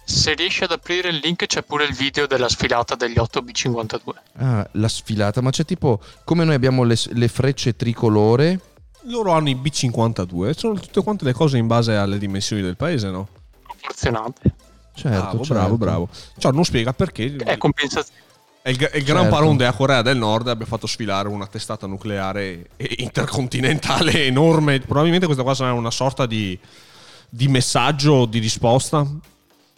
Se 0.04 0.34
riesci 0.36 0.64
ad 0.64 0.72
aprire 0.72 1.10
il 1.10 1.20
link 1.24 1.46
c'è 1.48 1.64
pure 1.64 1.86
il 1.86 1.94
video 1.96 2.28
della 2.28 2.48
sfilata 2.48 2.94
degli 2.96 3.16
8B52. 3.16 4.00
ah, 4.38 4.68
la 4.74 4.88
sfilata, 4.88 5.42
ma 5.42 5.50
c'è 5.50 5.66
tipo 5.66 6.00
come 6.24 6.44
noi 6.44 6.54
abbiamo 6.54 6.84
le, 6.84 6.96
le 7.10 7.28
frecce 7.28 7.76
tricolore. 7.76 8.60
Loro 9.08 9.32
hanno 9.32 9.50
i 9.50 9.56
B-52, 9.56 10.52
sono 10.52 10.74
tutte 10.80 11.02
quante 11.02 11.24
le 11.24 11.34
cose 11.34 11.58
in 11.58 11.66
base 11.66 11.96
alle 11.96 12.18
dimensioni 12.18 12.62
del 12.62 12.76
paese, 12.76 13.10
no? 13.10 13.28
Proporzionate. 13.64 14.54
Certo, 14.94 15.10
bravo, 15.20 15.38
certo. 15.38 15.54
bravo, 15.54 15.78
bravo. 15.78 16.10
Ciò 16.38 16.52
non 16.52 16.66
spiega 16.66 16.92
perché 16.94 17.36
È 17.38 17.58
compensazione. 17.58 18.26
È 18.68 18.72
il, 18.72 18.92
il 18.96 19.04
gran 19.04 19.22
Certo. 19.24 19.36
parone 19.36 19.56
della 19.56 19.72
Corea 19.72 20.02
del 20.02 20.18
Nord 20.18 20.50
abbia 20.50 20.66
fatto 20.66 20.88
sfilare 20.88 21.30
una 21.30 21.48
testata 21.48 21.88
nucleare 21.88 22.68
e- 22.76 22.96
intercontinentale 22.98 24.26
enorme. 24.28 24.82
Probabilmente 24.82 25.26
questa 25.26 25.44
qua 25.44 25.56
sarà 25.56 25.72
una 25.72 25.90
sorta 25.90 26.26
di, 26.26 26.58
di 27.30 27.48
messaggio 27.48 28.26
di 28.26 28.40
risposta. 28.40 29.08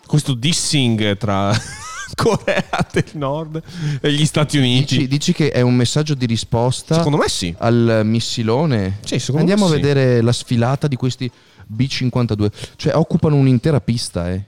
Questo 0.08 0.34
dissing 0.34 1.18
tra 1.18 1.56
Corea 2.18 2.88
del 2.92 3.06
Nord 3.14 3.62
e 4.02 4.12
gli 4.12 4.26
Stati 4.26 4.58
Uniti. 4.58 4.96
Dici, 4.96 5.08
dici 5.08 5.34
che 5.34 5.52
è 5.52 5.62
un 5.62 5.76
messaggio 5.76 6.16
di 6.16 6.26
risposta 6.26 6.96
Secondo 6.96 7.18
me 7.18 7.30
sì. 7.30 7.54
al 7.60 8.02
missilone? 8.06 8.98
Sì, 9.06 9.24
Andiamo 9.36 9.66
a 9.66 9.70
sì. 9.70 9.76
vedere 9.76 10.22
la 10.22 10.34
sfilata 10.34 10.88
di 10.88 10.96
questi 10.96 11.30
B-52. 11.68 12.52
Cioè, 12.76 12.96
occupano 12.96 13.36
un'intera 13.36 13.80
pista, 13.82 14.32
eh. 14.32 14.44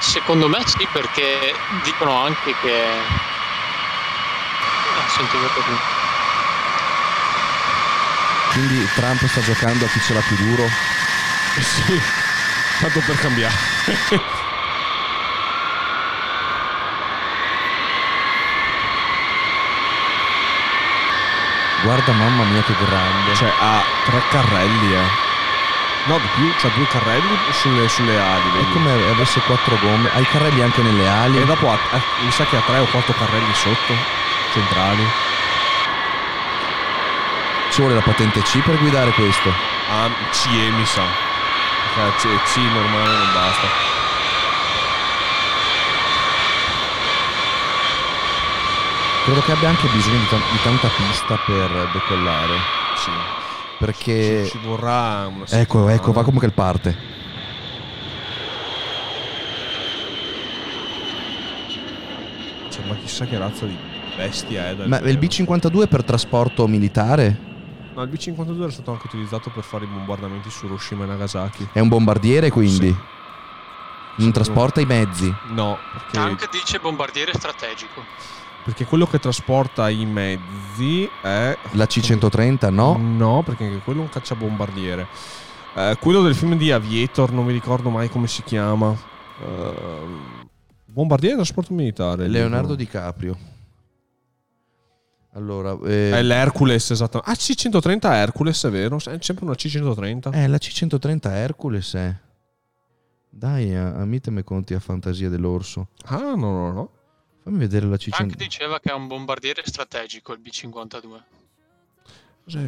Secondo 0.00 0.48
me 0.48 0.62
sì, 0.64 0.86
perché 0.92 1.54
dicono 1.82 2.22
anche 2.22 2.54
che. 2.60 2.86
Ah, 4.96 5.08
sento 5.08 5.36
qui. 5.36 5.78
Quindi 8.52 8.88
Trump 8.94 9.26
sta 9.26 9.40
giocando 9.40 9.84
a 9.84 9.88
chi 9.88 10.00
ce 10.00 10.14
l'ha 10.14 10.22
più 10.26 10.36
duro. 10.36 10.66
Sì, 11.58 12.00
tanto 12.80 13.00
per 13.00 13.16
cambiare. 13.16 13.54
Guarda, 21.82 22.12
mamma 22.12 22.44
mia, 22.44 22.62
che 22.62 22.74
grande. 22.76 23.34
Cioè, 23.34 23.52
ha 23.58 23.82
tre 24.04 24.22
carrelli, 24.30 24.94
eh. 24.94 25.27
No, 26.08 26.16
di 26.18 26.28
più, 26.36 26.50
c'ha 26.56 26.68
due 26.74 26.86
carrelli 26.86 27.36
sulle, 27.52 27.86
sulle 27.88 28.18
ali. 28.18 28.48
È 28.48 28.52
Vedi? 28.52 28.72
come 28.72 28.92
avesse 29.10 29.40
quattro 29.40 29.76
gomme. 29.80 30.10
Ha 30.14 30.18
i 30.18 30.26
carrelli 30.26 30.62
anche 30.62 30.80
nelle 30.82 31.06
ali. 31.06 31.36
E 31.38 31.44
dopo 31.44 31.70
ha, 31.70 31.74
ha- 31.90 32.00
mi 32.24 32.30
sa 32.30 32.44
che 32.46 32.56
ha 32.56 32.62
tre 32.64 32.78
o 32.78 32.86
quattro 32.86 33.12
carrelli 33.12 33.52
sotto, 33.52 33.92
centrali. 34.52 35.06
Ci 37.70 37.80
vuole 37.82 37.94
la 37.96 38.00
patente 38.00 38.40
C 38.40 38.58
per 38.62 38.78
guidare 38.78 39.12
questo. 39.12 39.52
Ah, 39.90 40.08
CE 40.32 40.70
mi 40.70 40.86
sa. 40.86 41.02
Perché 41.94 42.28
C, 42.28 42.52
C 42.52 42.56
normale 42.72 43.10
non 43.12 43.32
basta. 43.34 43.66
Credo 49.24 49.42
che 49.42 49.52
abbia 49.52 49.68
anche 49.68 49.86
bisogno 49.88 50.18
di, 50.20 50.28
ta- 50.28 50.36
di 50.36 50.58
tanta 50.62 50.88
pista 50.88 51.36
per 51.44 51.90
decollare. 51.92 52.54
Sì. 52.96 53.10
Perché. 53.78 54.44
Ci, 54.44 54.50
ci 54.50 54.58
vorrà 54.66 55.26
una 55.26 55.44
Ecco, 55.44 55.46
settimana. 55.46 55.92
ecco, 55.92 56.12
va 56.12 56.24
come 56.24 56.40
che 56.40 56.50
parte. 56.50 56.96
Cioè, 62.70 62.84
ma 62.86 62.94
chissà 62.96 63.24
che 63.26 63.38
razza 63.38 63.66
di 63.66 63.76
bestia 64.16 64.68
è. 64.68 64.74
Ma 64.86 64.98
il 64.98 65.18
vero. 65.18 65.18
B52 65.20 65.82
è 65.82 65.88
per 65.88 66.04
trasporto 66.04 66.66
militare? 66.66 67.46
No, 67.94 68.02
il 68.04 68.10
B-52 68.10 68.60
era 68.62 68.70
stato 68.70 68.92
anche 68.92 69.06
utilizzato 69.08 69.50
per 69.50 69.64
fare 69.64 69.84
i 69.84 69.88
bombardamenti 69.88 70.50
su 70.50 70.66
Hiroshima 70.66 71.02
e 71.02 71.06
Nagasaki. 71.08 71.68
È 71.72 71.80
un 71.80 71.88
bombardiere 71.88 72.48
quindi? 72.48 72.86
Sì. 72.86 72.96
Non 74.18 74.26
Sì, 74.28 74.32
trasporta 74.32 74.80
i 74.80 74.84
mezzi? 74.84 75.32
No, 75.48 75.78
perché, 75.92 76.18
Anche 76.18 76.46
dice 76.50 76.78
bombardiere 76.78 77.32
strategico. 77.34 78.02
Perché 78.68 78.84
quello 78.84 79.06
che 79.06 79.18
trasporta 79.18 79.88
i 79.88 80.04
mezzi 80.04 81.08
è... 81.22 81.56
La 81.72 81.84
C130 81.84 82.70
no? 82.70 82.98
No, 82.98 83.42
perché 83.42 83.64
anche 83.64 83.78
quello 83.78 84.00
è 84.00 84.02
un 84.02 84.10
cacciabombardiere. 84.10 85.06
Eh, 85.74 85.96
quello 85.98 86.20
del 86.20 86.34
film 86.34 86.54
di 86.54 86.70
Aviator, 86.70 87.32
non 87.32 87.46
mi 87.46 87.54
ricordo 87.54 87.88
mai 87.88 88.10
come 88.10 88.26
si 88.26 88.42
chiama. 88.42 88.94
Ehm, 89.42 90.48
bombardiere 90.84 91.36
trasporto 91.36 91.72
militare. 91.72 92.28
Leonardo 92.28 92.74
dicono. 92.74 92.98
DiCaprio. 93.00 93.38
Allora, 95.32 95.74
eh, 95.86 96.10
È 96.10 96.22
l'Hercules, 96.22 96.90
esattamente. 96.90 97.30
Ah, 97.30 97.36
C130 97.36 98.00
Hercules, 98.12 98.64
è 98.66 98.70
vero? 98.70 98.96
È 98.96 99.16
sempre 99.20 99.46
una 99.46 99.54
C130. 99.54 100.34
eh, 100.34 100.46
la 100.46 100.56
C130 100.58 101.20
Hercules 101.30 101.94
è. 101.94 102.14
Dai, 103.30 103.74
a, 103.74 103.94
a 103.94 104.04
mite 104.04 104.30
me 104.30 104.44
conti 104.44 104.74
a 104.74 104.78
fantasia 104.78 105.30
dell'orso. 105.30 105.88
Ah, 106.04 106.34
no, 106.34 106.50
no, 106.52 106.72
no. 106.72 106.90
Fammi 107.48 107.58
vedere 107.60 107.86
la 107.86 107.92
Anche 107.92 108.10
C130. 108.10 108.34
diceva 108.36 108.78
che 108.78 108.90
è 108.90 108.94
un 108.94 109.06
bombardiere 109.06 109.62
strategico 109.64 110.34
il 110.34 110.38
B-52. 110.40 111.22
Cos'è? 112.44 112.60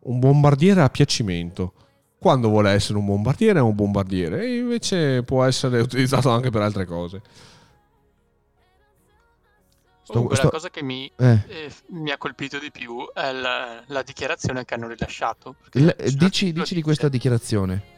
Un 0.00 0.18
bombardiere 0.18 0.82
a 0.82 0.90
piacimento. 0.90 1.72
Quando 2.18 2.48
vuole 2.50 2.70
essere 2.70 2.98
un 2.98 3.06
bombardiere 3.06 3.60
è 3.60 3.62
un 3.62 3.74
bombardiere 3.74 4.42
e 4.44 4.56
invece 4.58 5.22
può 5.22 5.42
essere 5.44 5.80
utilizzato 5.80 6.28
anche 6.30 6.50
per 6.50 6.60
altre 6.60 6.84
cose. 6.84 7.22
Sto- 10.02 10.12
Comunque 10.12 10.36
sto- 10.36 10.44
la 10.46 10.50
cosa 10.52 10.70
che 10.70 10.82
mi, 10.82 11.10
Eh, 11.16 11.40
eh, 11.48 11.72
mi 11.88 12.10
ha 12.10 12.18
colpito 12.18 12.58
di 12.58 12.70
più 12.70 13.10
è 13.12 13.32
la, 13.32 13.82
la 13.86 14.02
dichiarazione 14.02 14.64
che 14.64 14.74
hanno 14.74 14.88
rilasciato. 14.88 15.56
Perché 15.62 15.80
l- 15.80 15.96
sul 16.08 16.18
dici, 16.18 16.52
dici 16.52 16.74
di 16.74 16.82
questa 16.82 17.08
dichiarazione. 17.08 17.94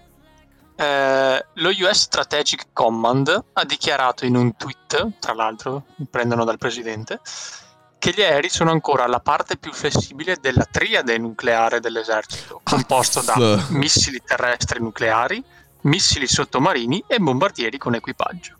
Eh, 0.81 1.45
lo 1.55 1.70
US 1.70 2.03
Strategic 2.03 2.68
Command 2.72 3.45
ha 3.53 3.64
dichiarato 3.64 4.24
in 4.24 4.37
un 4.37 4.57
tweet, 4.57 5.18
tra 5.18 5.35
l'altro, 5.35 5.87
prendono 6.09 6.45
dal 6.45 6.57
presidente, 6.57 7.20
che 7.99 8.12
gli 8.14 8.22
aerei 8.22 8.49
sono 8.49 8.70
ancora 8.70 9.09
la 9.09 9.18
parte 9.18 9.57
più 9.57 9.72
flessibile 9.72 10.37
della 10.41 10.64
triade 10.70 11.18
nucleare 11.18 11.81
dell'esercito, 11.81 12.61
composto 12.62 13.22
da 13.22 13.35
missili 13.70 14.22
terrestri 14.24 14.79
nucleari, 14.79 15.43
missili 15.83 16.29
sottomarini 16.29 17.03
e 17.09 17.18
bombardieri 17.18 17.76
con 17.76 17.97
equipaggio. 17.97 18.55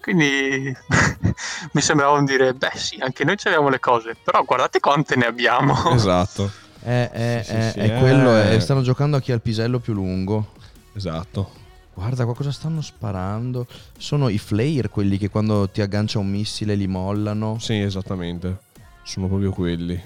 Quindi 0.00 0.72
mi 1.72 1.80
sembrava 1.80 2.16
un 2.16 2.26
dire, 2.26 2.54
beh 2.54 2.72
sì, 2.76 2.96
anche 3.00 3.24
noi 3.24 3.34
abbiamo 3.42 3.70
le 3.70 3.80
cose, 3.80 4.14
però 4.22 4.44
guardate 4.44 4.78
quante 4.78 5.16
ne 5.16 5.26
abbiamo. 5.26 5.90
Esatto, 5.90 6.48
Eh, 6.84 7.10
eh, 7.12 7.42
Sì, 7.42 7.50
sì, 7.50 7.56
eh, 7.56 7.70
sì, 7.72 7.78
è 7.80 7.96
eh. 7.96 7.98
quello, 7.98 8.40
eh, 8.40 8.60
stanno 8.60 8.82
giocando 8.82 9.16
a 9.16 9.20
chi 9.20 9.32
ha 9.32 9.34
il 9.34 9.40
pisello 9.40 9.80
più 9.80 9.94
lungo. 9.94 10.52
Esatto. 10.94 11.62
Guarda 11.94 12.24
qua 12.24 12.34
cosa 12.34 12.50
stanno 12.50 12.80
sparando. 12.80 13.66
Sono 13.96 14.28
i 14.28 14.38
flare 14.38 14.88
quelli 14.88 15.16
che 15.16 15.28
quando 15.28 15.68
ti 15.68 15.80
aggancia 15.80 16.18
un 16.18 16.28
missile 16.28 16.74
li 16.74 16.86
mollano. 16.88 17.58
Sì, 17.60 17.78
esattamente. 17.78 18.58
Sono 19.04 19.28
proprio 19.28 19.52
quelli. 19.52 20.00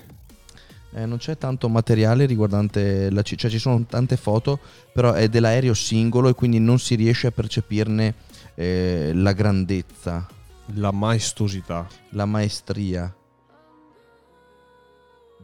Eh, 0.92 1.06
non 1.06 1.18
c'è 1.18 1.36
tanto 1.38 1.68
materiale 1.68 2.26
riguardante 2.26 3.10
la 3.10 3.22
C, 3.22 3.34
cioè 3.36 3.50
ci 3.50 3.58
sono 3.58 3.84
tante 3.84 4.16
foto, 4.16 4.58
però 4.92 5.12
è 5.12 5.28
dell'aereo 5.28 5.74
singolo 5.74 6.28
e 6.28 6.34
quindi 6.34 6.58
non 6.58 6.78
si 6.78 6.94
riesce 6.94 7.26
a 7.26 7.30
percepirne 7.30 8.14
eh, 8.54 9.12
la 9.14 9.32
grandezza, 9.32 10.26
La 10.74 10.90
maestosità. 10.90 11.86
la 12.10 12.24
maestria. 12.24 13.14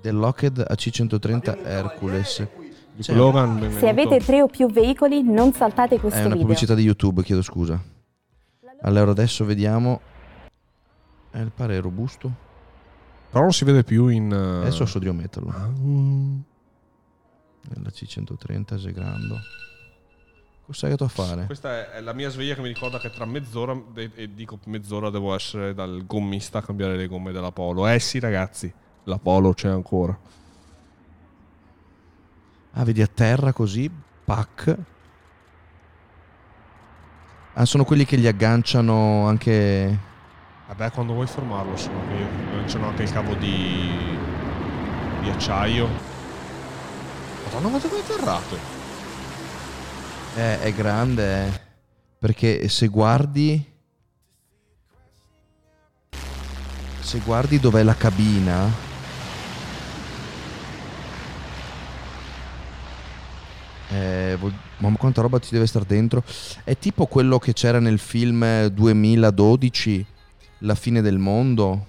Del 0.01 0.17
Lockheed 0.17 0.59
AC-130 0.69 1.65
Hercules. 1.65 2.47
Cioè, 3.01 3.17
Logan, 3.17 3.55
benvenuto. 3.55 3.79
Se 3.81 3.89
avete 3.89 4.21
tre 4.21 4.41
o 4.43 4.47
più 4.47 4.71
veicoli, 4.71 5.23
non 5.23 5.53
saltate 5.53 5.99
questo 5.99 6.19
È 6.19 6.25
una 6.25 6.35
video. 6.35 6.47
pubblicità 6.47 6.75
di 6.75 6.83
YouTube, 6.83 7.23
chiedo 7.23 7.43
scusa. 7.43 7.81
Allora 8.83 9.11
adesso 9.11 9.45
vediamo. 9.45 10.01
Eh, 11.33 11.41
il 11.41 11.51
pare 11.51 11.77
è 11.77 11.81
robusto. 11.81 12.31
Però 13.31 13.43
non 13.43 13.53
si 13.53 13.65
vede 13.65 13.83
più 13.83 14.07
in... 14.07 14.31
eh, 14.31 14.61
Adesso 14.67 14.87
so 14.87 14.99
di 15.01 15.09
ometterlo. 15.09 15.51
ah, 15.51 15.69
mm. 15.77 16.39
La 17.83 17.91
C130 17.91 18.79
Segrando. 18.79 19.39
Cos'hai 20.67 20.97
che 20.97 21.03
a 21.05 21.09
fare? 21.09 21.47
Questa 21.47 21.71
è, 21.71 21.91
è 21.97 22.01
la 22.01 22.13
mia 22.13 22.29
sveglia 22.31 22.55
che 22.55 22.61
mi 22.61 22.69
ricorda 22.69 22.99
che 22.99 23.11
tra 23.11 23.25
mezz'ora, 23.27 23.77
e 24.15 24.33
dico 24.33 24.59
mezz'ora, 24.67 25.11
devo 25.11 25.35
essere 25.35 25.75
dal 25.75 26.05
gommista 26.07 26.59
a 26.59 26.63
cambiare 26.63 26.97
le 26.97 27.07
gomme 27.09 27.33
della 27.33 27.51
Polo. 27.51 27.89
Eh 27.89 27.99
sì 27.99 28.19
ragazzi, 28.21 28.73
la 29.05 29.19
Polo 29.19 29.53
c'è 29.53 29.69
ancora. 29.69 30.17
Ah, 32.77 32.83
vedi 32.83 33.03
a 33.03 33.07
terra 33.07 33.53
così, 33.53 33.89
pack. 34.25 34.77
Ah, 37.53 37.65
sono 37.67 37.85
quelli 37.85 38.05
che 38.05 38.19
gli 38.19 38.27
agganciano 38.27 39.29
anche... 39.29 39.97
Vabbè, 40.67 40.91
quando 40.91 41.13
vuoi 41.13 41.29
fermarlo, 41.29 41.77
sono 41.77 42.01
che 42.09 42.65
c'è 42.65 42.81
anche 42.81 43.05
il 43.05 43.13
cavo 43.13 43.35
di, 43.35 44.19
di 45.23 45.31
acciaio. 45.31 45.89
Madonna, 47.45 47.69
ma 47.69 47.79
dove 47.79 47.97
è 47.97 48.01
atterrato? 48.01 48.59
Eh, 50.35 50.61
è 50.63 50.73
grande, 50.73 51.47
eh. 51.47 51.61
Perché 52.19 52.69
se 52.69 52.89
guardi... 52.89 53.73
Se 56.99 57.19
guardi 57.21 57.61
dov'è 57.61 57.85
la 57.85 57.95
cabina... 57.95 58.93
Eh, 63.95 64.39
mamma 64.79 64.97
quanta 64.97 65.21
roba 65.23 65.39
ci 65.39 65.51
deve 65.53 65.67
stare 65.67 65.85
dentro. 65.87 66.25
È 66.65 66.77
tipo 66.77 67.07
quello 67.07 67.39
che 67.39 67.53
c'era 67.53 67.79
nel 67.79 67.99
film 67.99 68.67
2012, 68.69 70.05
La 70.59 70.75
fine 70.75 71.01
del 71.01 71.19
mondo. 71.19 71.87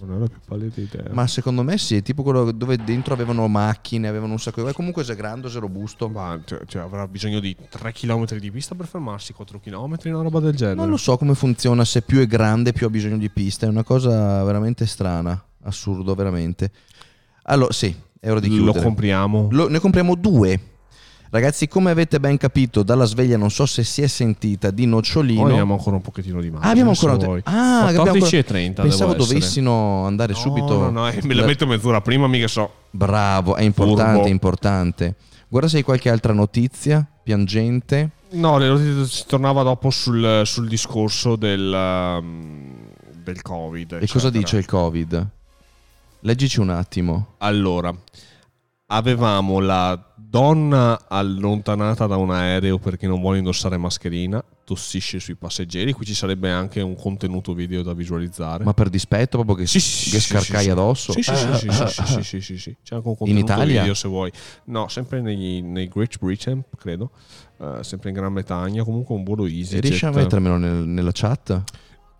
Non 0.00 0.16
è 0.16 0.18
la 0.20 0.26
più 0.26 0.38
pallida 0.46 0.80
idea. 0.80 1.04
Ma 1.12 1.26
secondo 1.26 1.62
me 1.62 1.78
sì, 1.78 1.96
è 1.96 2.02
tipo 2.02 2.22
quello 2.22 2.50
dove 2.52 2.76
dentro 2.76 3.14
avevano 3.14 3.46
macchine, 3.48 4.08
avevano 4.08 4.32
un 4.32 4.38
sacco 4.38 4.62
di... 4.62 4.72
Comunque 4.74 5.04
se 5.04 5.14
è 5.14 5.16
grande, 5.16 5.48
se 5.48 5.56
è 5.56 5.60
robusto. 5.60 6.08
Ma, 6.08 6.38
cioè, 6.44 6.60
cioè, 6.66 6.82
avrà 6.82 7.06
bisogno 7.08 7.40
di 7.40 7.56
3 7.68 7.92
km 7.92 8.26
di 8.36 8.50
pista 8.50 8.74
per 8.74 8.86
fermarsi, 8.86 9.32
4 9.32 9.58
km, 9.58 9.96
una 10.04 10.22
roba 10.22 10.40
del 10.40 10.54
genere. 10.54 10.76
Non 10.76 10.90
lo 10.90 10.96
so 10.98 11.16
come 11.16 11.34
funziona, 11.34 11.84
se 11.84 12.02
più 12.02 12.18
è 12.20 12.26
grande 12.26 12.72
più 12.72 12.86
ha 12.86 12.90
bisogno 12.90 13.16
di 13.16 13.30
pista, 13.30 13.66
è 13.66 13.68
una 13.70 13.84
cosa 13.84 14.44
veramente 14.44 14.84
strana, 14.84 15.42
assurdo 15.62 16.14
veramente. 16.14 16.70
Allora 17.44 17.72
sì, 17.72 17.94
è 18.20 18.30
ora 18.30 18.40
di 18.40 18.48
Lo 18.48 18.54
chiudere. 18.54 18.82
compriamo. 18.84 19.48
Lo- 19.50 19.68
ne 19.68 19.78
compriamo 19.78 20.14
due. 20.14 20.60
Ragazzi, 21.36 21.68
come 21.68 21.90
avete 21.90 22.18
ben 22.18 22.38
capito 22.38 22.82
dalla 22.82 23.04
sveglia, 23.04 23.36
non 23.36 23.50
so 23.50 23.66
se 23.66 23.84
si 23.84 24.00
è 24.00 24.06
sentita 24.06 24.70
di 24.70 24.86
nocciolino. 24.86 25.42
Poi 25.42 25.50
abbiamo 25.50 25.74
ancora 25.74 25.96
un 25.96 26.00
pochettino 26.00 26.40
di 26.40 26.48
margine. 26.48 26.66
Ah, 26.66 26.70
abbiamo 26.70 26.90
ancora 26.92 27.14
vuoi. 27.16 27.40
Ah, 27.44 27.80
abbiamo 27.88 28.04
14 28.04 28.36
ancora- 28.36 28.38
e 28.38 28.44
30 28.44 28.82
Pensavo 28.82 29.12
essere. 29.14 29.26
dovessimo 29.26 30.06
andare 30.06 30.32
No, 30.32 30.38
subito. 30.38 30.78
No, 30.78 30.90
no, 30.90 31.08
eh, 31.10 31.20
me 31.24 31.34
la 31.34 31.44
metto 31.44 31.66
mezz'ora 31.66 32.00
prima, 32.00 32.26
mica 32.26 32.48
so. 32.48 32.70
Bravo, 32.90 33.54
è 33.54 33.62
importante, 33.64 34.12
Furbo. 34.12 34.26
è 34.26 34.30
importante. 34.30 35.14
Guarda 35.48 35.68
se 35.68 35.76
hai 35.76 35.82
qualche 35.82 36.08
altra 36.08 36.32
notizia 36.32 37.06
piangente. 37.22 38.10
No, 38.30 38.56
le 38.56 38.68
notizie 38.68 39.04
si 39.04 39.24
tornava 39.26 39.62
dopo 39.62 39.90
sul, 39.90 40.40
sul 40.46 40.68
discorso 40.68 41.36
del, 41.36 41.70
um, 42.18 42.72
del 43.22 43.42
Covid. 43.42 43.92
E 43.92 43.98
cosa 44.06 44.28
eccetera. 44.28 44.30
dice 44.38 44.56
il 44.56 44.64
Covid? 44.64 45.26
Leggici 46.20 46.60
un 46.60 46.70
attimo. 46.70 47.34
Allora, 47.38 47.94
avevamo 48.86 49.60
la 49.60 50.05
Donna 50.28 51.06
allontanata 51.08 52.06
da 52.06 52.16
un 52.16 52.30
aereo 52.30 52.78
perché 52.78 53.06
non 53.06 53.20
vuole 53.20 53.38
indossare 53.38 53.76
mascherina, 53.76 54.44
tossisce 54.64 55.20
sui 55.20 55.36
passeggeri. 55.36 55.92
Qui 55.92 56.04
ci 56.04 56.14
sarebbe 56.14 56.50
anche 56.50 56.80
un 56.80 56.96
contenuto 56.96 57.54
video 57.54 57.82
da 57.82 57.94
visualizzare. 57.94 58.64
Ma 58.64 58.74
per 58.74 58.88
dispetto, 58.88 59.38
proprio 59.38 59.56
che, 59.56 59.66
sì, 59.66 59.78
sì, 59.78 60.10
che 60.10 60.18
sì, 60.18 60.34
scarcai 60.34 60.64
sì, 60.64 60.70
addosso. 60.70 61.12
Sì, 61.12 61.22
sì, 61.22 62.40
sì, 62.40 62.58
sì, 62.58 62.76
C'è 62.82 62.96
anche 62.96 63.08
un 63.08 63.16
contenuto 63.16 63.30
in 63.30 63.38
Italia? 63.38 63.80
video 63.80 63.94
se 63.94 64.08
vuoi. 64.08 64.30
No, 64.64 64.88
sempre 64.88 65.20
nei, 65.20 65.62
nei 65.62 65.86
Great 65.88 66.18
Britain, 66.18 66.62
credo. 66.76 67.12
Uh, 67.58 67.82
sempre 67.82 68.10
in 68.10 68.16
Gran 68.16 68.32
Bretagna. 68.32 68.82
Comunque 68.82 69.14
un 69.14 69.22
volo 69.22 69.46
easy. 69.46 69.78
Riesci 69.78 70.06
a 70.06 70.10
mettermelo 70.10 70.56
nel, 70.56 70.86
nella 70.86 71.12
chat? 71.12 71.62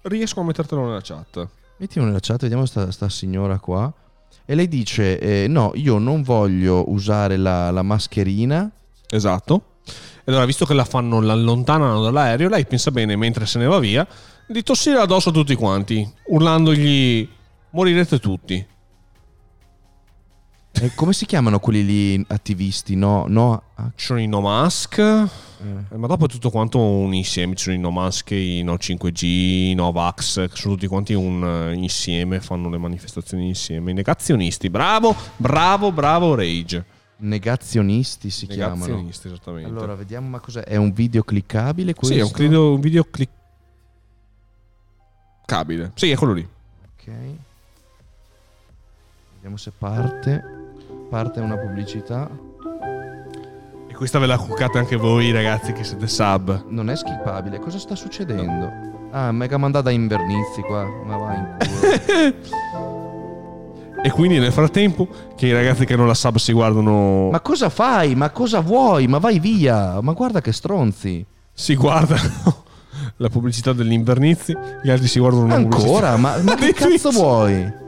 Riesco 0.02 0.40
a 0.40 0.44
mettertelo 0.44 0.86
nella 0.86 1.02
chat. 1.02 1.48
Mettilo 1.78 2.04
nella 2.04 2.20
chat, 2.20 2.40
vediamo 2.42 2.64
sta, 2.66 2.90
sta 2.92 3.08
signora 3.08 3.58
qua. 3.58 3.92
E 4.46 4.54
lei 4.54 4.68
dice: 4.68 5.18
eh, 5.18 5.48
No, 5.48 5.72
io 5.74 5.98
non 5.98 6.22
voglio 6.22 6.90
usare 6.90 7.36
la, 7.36 7.70
la 7.70 7.82
mascherina. 7.82 8.70
Esatto. 9.10 9.62
E 10.24 10.30
allora, 10.30 10.44
visto 10.46 10.64
che 10.64 10.74
la 10.74 10.84
fanno, 10.84 11.20
la 11.20 11.32
allontanano 11.32 12.02
dall'aereo, 12.02 12.48
lei 12.48 12.64
pensa 12.64 12.90
bene, 12.90 13.16
mentre 13.16 13.44
se 13.46 13.58
ne 13.58 13.66
va 13.66 13.78
via, 13.78 14.06
di 14.46 14.62
tossire 14.62 14.98
addosso 14.98 15.28
a 15.28 15.32
tutti 15.32 15.54
quanti, 15.54 16.08
urlandogli 16.28 17.28
morirete 17.70 18.18
tutti. 18.18 18.66
E 20.78 20.92
come 20.94 21.14
si 21.14 21.24
chiamano 21.24 21.58
quelli 21.58 21.84
lì 21.84 22.22
attivisti? 22.28 22.96
No, 22.96 23.24
no. 23.28 23.62
ah, 23.76 23.90
Ci 23.94 24.04
sono 24.06 24.20
i 24.20 24.26
no 24.26 24.42
mask, 24.42 24.98
eh, 24.98 25.26
ma 25.96 26.06
dopo 26.06 26.26
è 26.26 26.28
tutto 26.28 26.50
quanto 26.50 26.78
un 26.78 27.14
insieme. 27.14 27.54
Ci 27.54 27.64
sono 27.64 27.76
i 27.76 27.78
no 27.78 27.90
mask, 27.90 28.32
i 28.32 28.62
no 28.62 28.74
5G, 28.74 29.24
i 29.24 29.74
no 29.74 29.90
vax, 29.90 30.50
sono 30.52 30.74
tutti 30.74 30.86
quanti 30.86 31.14
un 31.14 31.42
eh, 31.42 31.72
insieme, 31.74 32.40
fanno 32.40 32.68
le 32.68 32.76
manifestazioni 32.76 33.46
insieme. 33.48 33.92
I 33.92 33.94
negazionisti, 33.94 34.68
bravo, 34.68 35.16
bravo, 35.36 35.92
bravo 35.92 36.34
Rage. 36.34 36.84
negazionisti 37.18 38.28
si 38.28 38.46
chiamano. 38.46 38.80
Negazionisti, 38.84 39.28
esattamente. 39.28 39.70
Allora, 39.70 39.94
vediamo 39.94 40.28
ma 40.28 40.40
cos'è. 40.40 40.60
È 40.62 40.76
un 40.76 40.92
video 40.92 41.22
cliccabile 41.22 41.94
questo? 41.94 42.14
sì, 42.14 42.20
è 42.20 42.22
un, 42.22 42.30
credo, 42.30 42.74
un 42.74 42.80
video 42.80 43.06
cliccabile. 45.42 45.92
Sì, 45.94 46.10
è 46.10 46.16
quello 46.16 46.34
lì. 46.34 46.46
Ok. 46.98 47.10
Vediamo 49.36 49.56
se 49.56 49.72
parte. 49.76 50.64
Parte 51.08 51.40
una 51.40 51.56
pubblicità. 51.56 52.28
E 53.88 53.94
questa 53.94 54.18
ve 54.18 54.26
la 54.26 54.36
cuccate 54.38 54.78
anche 54.78 54.96
voi, 54.96 55.30
ragazzi, 55.30 55.72
che 55.72 55.84
siete 55.84 56.06
sub. 56.08 56.64
Non 56.68 56.90
è 56.90 56.96
skippabile. 56.96 57.58
Cosa 57.58 57.78
sta 57.78 57.94
succedendo? 57.94 58.70
Ah, 59.12 59.30
mega 59.32 59.56
mandata 59.56 59.90
in 59.90 60.06
Vernizzi 60.08 60.62
qua. 60.62 60.84
Ma 61.04 61.16
va 61.16 61.34
in 61.34 61.56
culo. 61.58 62.34
E 64.02 64.10
quindi 64.10 64.38
nel 64.38 64.52
frattempo, 64.52 65.08
che 65.34 65.46
i 65.48 65.52
ragazzi 65.52 65.84
che 65.84 65.94
hanno 65.94 66.06
la 66.06 66.14
sub 66.14 66.36
si 66.36 66.52
guardano, 66.52 67.30
ma 67.30 67.40
cosa 67.40 67.68
fai? 67.70 68.14
Ma 68.14 68.30
cosa 68.30 68.60
vuoi? 68.60 69.08
Ma 69.08 69.18
vai 69.18 69.40
via. 69.40 70.00
Ma 70.00 70.12
guarda 70.12 70.40
che 70.40 70.52
stronzi. 70.52 71.26
si 71.52 71.74
guardano 71.74 72.64
la 73.16 73.28
pubblicità 73.28 73.72
dell'Invernizi, 73.72 74.56
gli 74.84 74.90
altri 74.90 75.08
si 75.08 75.18
guardano 75.18 75.52
Ancora? 75.52 76.16
Ma, 76.18 76.36
ma 76.40 76.54
che 76.56 76.72
cazzo 76.72 77.10
vuoi? 77.10 77.84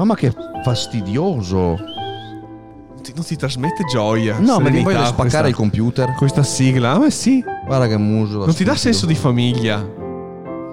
Mamma 0.00 0.14
che 0.14 0.32
fastidioso. 0.64 1.76
Non 1.76 3.02
ti, 3.02 3.12
non 3.14 3.22
ti 3.22 3.36
trasmette 3.36 3.84
gioia. 3.84 4.38
No, 4.38 4.58
ma 4.58 4.68
serenità, 4.68 4.82
voglio 4.82 5.04
spaccare 5.04 5.28
questa, 5.28 5.48
il 5.48 5.54
computer. 5.54 6.14
Questa 6.14 6.42
sigla, 6.42 6.92
ah, 6.92 6.98
ma 7.00 7.10
sì, 7.10 7.44
Guarda 7.66 7.86
che 7.86 7.98
muso. 7.98 8.46
non 8.46 8.54
ti 8.54 8.64
dà 8.64 8.74
senso 8.76 9.04
di 9.04 9.14
famiglia. 9.14 9.98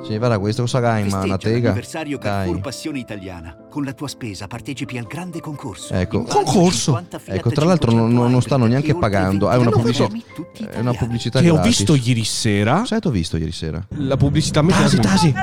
Sì, 0.05 0.17
guarda 0.17 0.39
questo, 0.39 0.61
cosa 0.61 0.78
hai 0.93 1.01
in 1.01 1.09
mano? 1.09 1.36
Tega? 1.36 1.67
l'anniversario 1.67 2.17
Carrefour 2.17 2.53
Dai. 2.53 2.61
Passione 2.63 2.99
Italiana. 2.99 3.57
Con 3.69 3.84
la 3.84 3.91
tua 3.91 4.07
spesa 4.07 4.47
partecipi 4.47 4.97
al 4.97 5.07
grande 5.07 5.41
concorso. 5.41 5.93
Ecco. 5.93 6.23
Concorso? 6.23 6.91
50 6.93 7.19
Fiat 7.19 7.38
Ecco, 7.38 7.49
tra 7.49 7.65
l'altro 7.65 7.91
non, 7.91 8.13
non- 8.13 8.41
stanno 8.41 8.63
500 8.63 8.67
neanche 8.67 8.95
pagando. 8.95 9.47
20 9.47 9.57
È 9.57 9.61
una 9.61 9.71
pubblicità. 9.71 10.69
È 10.71 10.80
una 10.80 10.93
pubblicità 10.93 11.41
Che 11.41 11.49
ho 11.49 11.55
gratis. 11.55 11.78
visto 11.80 11.95
ieri 11.95 12.23
sera. 12.23 12.86
Sai, 12.86 13.01
t'ho 13.01 13.09
visto 13.11 13.36
ieri 13.36 13.51
sera. 13.51 13.86
La 13.89 14.15
pubblicità 14.15 14.61
mi 14.61 14.69
Tasi, 14.71 14.97
Tasi. 14.99 15.34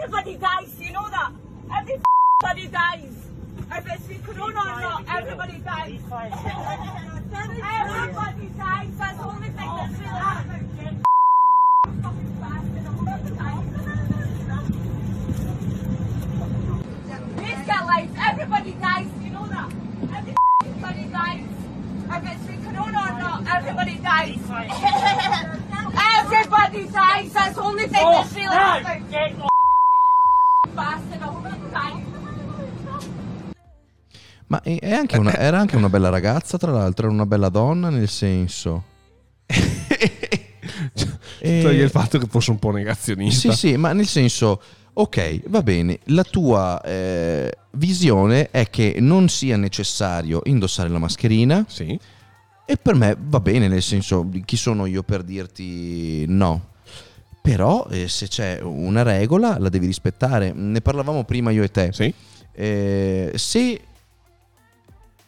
Everybody 0.00 0.36
dies. 0.36 0.80
You 0.80 0.92
know 0.92 1.08
that. 1.10 1.32
Everybody 1.76 2.68
dies. 2.68 3.14
If 3.72 3.92
it's 3.92 4.06
been 4.06 4.22
corona 4.22 4.60
or 4.60 4.80
not, 4.80 5.04
everybody 5.12 5.58
dies. 5.58 5.98
everybody 6.08 6.38
dies. 8.56 8.94
That's 8.96 9.18
the 9.18 9.24
only 9.24 9.48
thing 9.48 9.70
that's 9.76 9.98
really 9.98 10.06
happening. 10.06 11.02
Fucking 12.02 12.36
bastard. 12.40 12.86
I'm 12.86 13.04
gonna 13.04 13.30
die. 13.30 13.64
This 17.36 17.66
get 17.66 17.86
life. 17.86 18.10
Everybody 18.30 18.72
dies. 18.72 19.10
You 19.20 19.30
know 19.30 19.46
that. 19.48 19.72
Everybody 20.64 21.04
dies. 21.08 21.48
If 22.10 22.24
it's 22.24 22.46
corona 22.64 22.98
or 22.98 23.14
not, 23.18 23.38
everybody 23.52 23.96
dies. 23.96 24.38
everybody 26.22 26.86
dies. 26.86 27.32
That's 27.32 27.56
the 27.56 27.62
only 27.62 27.86
thing 27.88 27.92
that's 27.92 28.32
really 28.32 28.46
oh, 28.46 28.50
happening. 28.50 29.47
Gonna 30.78 31.58
die. 31.70 32.06
Ma 34.46 34.62
anche 34.94 35.18
una- 35.18 35.36
era 35.36 35.58
anche 35.58 35.76
una 35.76 35.88
bella 35.88 36.08
ragazza, 36.08 36.56
tra 36.56 36.70
l'altro, 36.70 37.06
era 37.06 37.14
una 37.14 37.26
bella 37.26 37.48
donna, 37.48 37.90
nel 37.90 38.08
senso. 38.08 38.84
E- 39.46 40.50
Toglie 41.62 41.82
il 41.84 41.90
fatto 41.90 42.18
che 42.18 42.26
fosse 42.28 42.50
un 42.50 42.58
po' 42.58 42.70
negazionista. 42.70 43.50
Sì, 43.52 43.56
sì, 43.70 43.76
ma 43.76 43.92
nel 43.92 44.06
senso, 44.06 44.60
ok, 44.92 45.42
va 45.48 45.62
bene, 45.62 45.98
la 46.04 46.22
tua 46.24 46.80
eh, 46.82 47.52
visione 47.72 48.50
è 48.50 48.70
che 48.70 48.96
non 49.00 49.28
sia 49.28 49.56
necessario 49.56 50.40
indossare 50.44 50.88
la 50.88 50.98
mascherina 50.98 51.64
Sì. 51.68 51.98
e 52.64 52.76
per 52.76 52.94
me 52.94 53.16
va 53.18 53.40
bene, 53.40 53.68
nel 53.68 53.82
senso, 53.82 54.28
chi 54.44 54.56
sono 54.56 54.86
io 54.86 55.02
per 55.02 55.22
dirti 55.24 56.24
no? 56.28 56.68
Però 57.50 57.86
eh, 57.90 58.08
se 58.08 58.28
c'è 58.28 58.60
una 58.62 59.02
regola 59.02 59.58
la 59.58 59.68
devi 59.68 59.86
rispettare. 59.86 60.52
Ne 60.52 60.80
parlavamo 60.80 61.24
prima 61.24 61.50
io 61.50 61.62
e 61.62 61.70
te. 61.70 61.90
Sì. 61.92 62.12
Eh, 62.52 63.32
se 63.36 63.80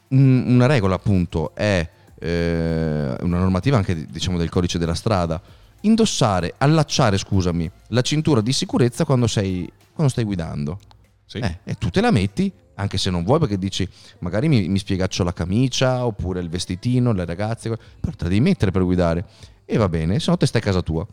un- 0.09 0.45
una 0.47 0.67
regola 0.67 0.97
appunto 0.97 1.55
è 1.55 1.89
eh, 2.23 3.17
una 3.21 3.39
normativa 3.39 3.77
anche 3.77 4.05
diciamo 4.07 4.37
del 4.37 4.51
codice 4.51 4.79
della 4.79 4.95
strada 4.95 5.41
indossare 5.83 6.55
allacciare 6.59 7.17
scusami 7.17 7.71
la 7.89 8.03
cintura 8.03 8.41
di 8.43 8.53
sicurezza 8.53 9.05
quando 9.07 9.27
sei 9.27 9.71
quando 9.95 10.13
stai 10.13 10.25
guidando 10.25 10.79
Sì. 11.25 11.39
Eh, 11.39 11.59
e 11.65 11.75
tu 11.77 11.89
te 11.89 12.01
la 12.03 12.11
metti 12.11 12.53
anche 12.75 12.99
se 12.99 13.09
non 13.11 13.23
vuoi 13.25 13.39
perché 13.39 13.57
dici 13.59 13.89
magari 14.19 14.49
mi, 14.49 14.69
mi 14.69 14.79
spiegaccio 14.79 15.23
la 15.25 15.33
camicia 15.33 16.05
oppure 16.05 16.41
il 16.41 16.49
vestitino 16.51 17.13
le 17.13 17.25
ragazze 17.25 17.69
però 17.71 18.13
te 18.17 18.25
la 18.25 18.29
devi 18.29 18.41
mettere 18.41 18.71
per 18.73 18.83
guidare 18.83 19.25
e 19.65 19.77
va 19.79 19.89
bene 19.89 20.19
se 20.19 20.31
no 20.31 20.37
te 20.37 20.45
stai 20.47 20.61
a 20.61 20.65
casa 20.65 20.83
tua 20.83 21.07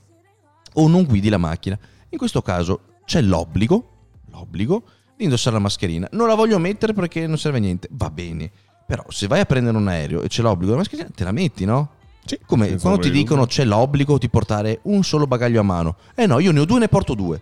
o 0.78 0.88
non 0.88 1.04
guidi 1.04 1.30
la 1.30 1.38
macchina. 1.38 1.78
In 2.10 2.18
questo 2.18 2.42
caso 2.42 2.82
c'è 3.06 3.22
l'obbligo 3.22 3.92
l'obbligo 4.32 4.84
di 5.16 5.24
indossare 5.24 5.56
la 5.56 5.62
mascherina. 5.62 6.08
Non 6.12 6.28
la 6.28 6.36
voglio 6.36 6.60
mettere 6.60 6.94
perché 6.94 7.26
non 7.28 7.38
serve 7.38 7.58
a 7.58 7.62
niente. 7.62 7.88
Va 7.92 8.10
bene. 8.10 8.52
Però 8.86 9.04
se 9.10 9.28
vai 9.28 9.40
a 9.40 9.46
prendere 9.46 9.76
un 9.76 9.88
aereo 9.88 10.22
e 10.22 10.28
c'è 10.28 10.42
l'obbligo 10.42 10.68
della 10.72 10.78
mascherina 10.78 11.10
te 11.14 11.24
la 11.24 11.32
metti 11.32 11.66
no? 11.66 11.92
Sì. 12.28 12.38
come 12.46 12.76
quando 12.76 13.00
ti 13.00 13.10
dicono 13.10 13.46
c'è 13.46 13.64
l'obbligo 13.64 14.18
di 14.18 14.28
portare 14.28 14.80
un 14.84 15.04
solo 15.04 15.28
bagaglio 15.28 15.60
a 15.60 15.64
mano. 15.64 15.98
Eh 16.16 16.26
no 16.26 16.40
io 16.40 16.52
ne 16.52 16.60
ho 16.62 16.66
due 16.66 16.80
ne 16.80 16.88
porto 16.88 17.14
due 17.14 17.42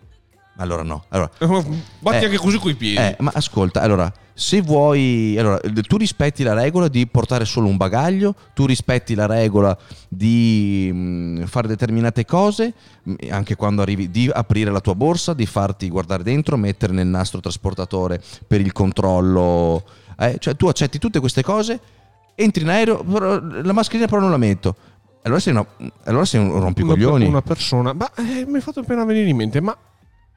allora 0.57 0.83
no 0.83 1.03
allora 1.09 1.29
dubbio. 1.37 1.63
Batti 1.99 2.17
Eh, 2.17 2.25
anche 2.25 2.37
così 2.37 2.57
coi 2.59 2.75
piedi. 2.75 2.97
eh, 2.97 3.15
ma 3.19 3.31
ascolta, 3.33 3.81
allora, 3.81 4.11
se 4.33 4.61
vuoi, 4.61 5.35
allora, 5.37 5.59
tu 5.87 5.97
rispetti 5.97 6.43
la 6.43 6.53
regola 6.53 6.87
di 6.87 7.07
portare 7.07 7.45
solo 7.45 7.67
un 7.67 7.77
bagaglio, 7.77 8.35
tu 8.53 8.65
rispetti 8.65 9.15
la 9.15 9.25
regola 9.25 9.77
di 10.09 10.89
mh, 10.93 11.45
fare 11.45 11.67
determinate 11.67 12.25
cose, 12.25 12.73
mh, 13.03 13.13
anche 13.29 13.55
quando 13.55 13.81
arrivi, 13.81 14.09
di 14.11 14.29
aprire 14.31 14.71
la 14.71 14.81
tua 14.81 14.95
borsa, 14.95 15.33
di 15.33 15.45
farti 15.45 15.89
guardare 15.89 16.23
dentro, 16.23 16.57
mettere 16.57 16.93
nel 16.93 17.07
nastro 17.07 17.39
trasportatore 17.39 18.21
per 18.47 18.61
il 18.61 18.71
controllo, 18.71 19.83
eh, 20.19 20.35
cioè 20.39 20.55
tu 20.55 20.67
accetti 20.67 20.99
tutte 20.99 21.19
queste 21.19 21.43
cose, 21.43 21.79
entri 22.35 22.63
in 22.63 22.69
aereo, 22.69 23.03
la 23.63 23.73
mascherina 23.73 24.07
però 24.07 24.21
non 24.21 24.31
la 24.31 24.37
metto. 24.37 24.75
Allora 25.23 25.39
sei, 25.39 25.53
una, 25.53 25.65
allora 26.03 26.23
sei 26.25 26.39
un 26.39 26.51
una, 26.51 26.59
rompicoglioni. 26.59 27.25
una 27.25 27.41
persona. 27.41 27.93
Ma 27.93 28.11
eh, 28.17 28.45
mi 28.45 28.59
è 28.59 28.61
fatto 28.61 28.81
appena 28.81 29.03
venire 29.05 29.27
in 29.27 29.35
mente, 29.35 29.59
ma 29.59 29.75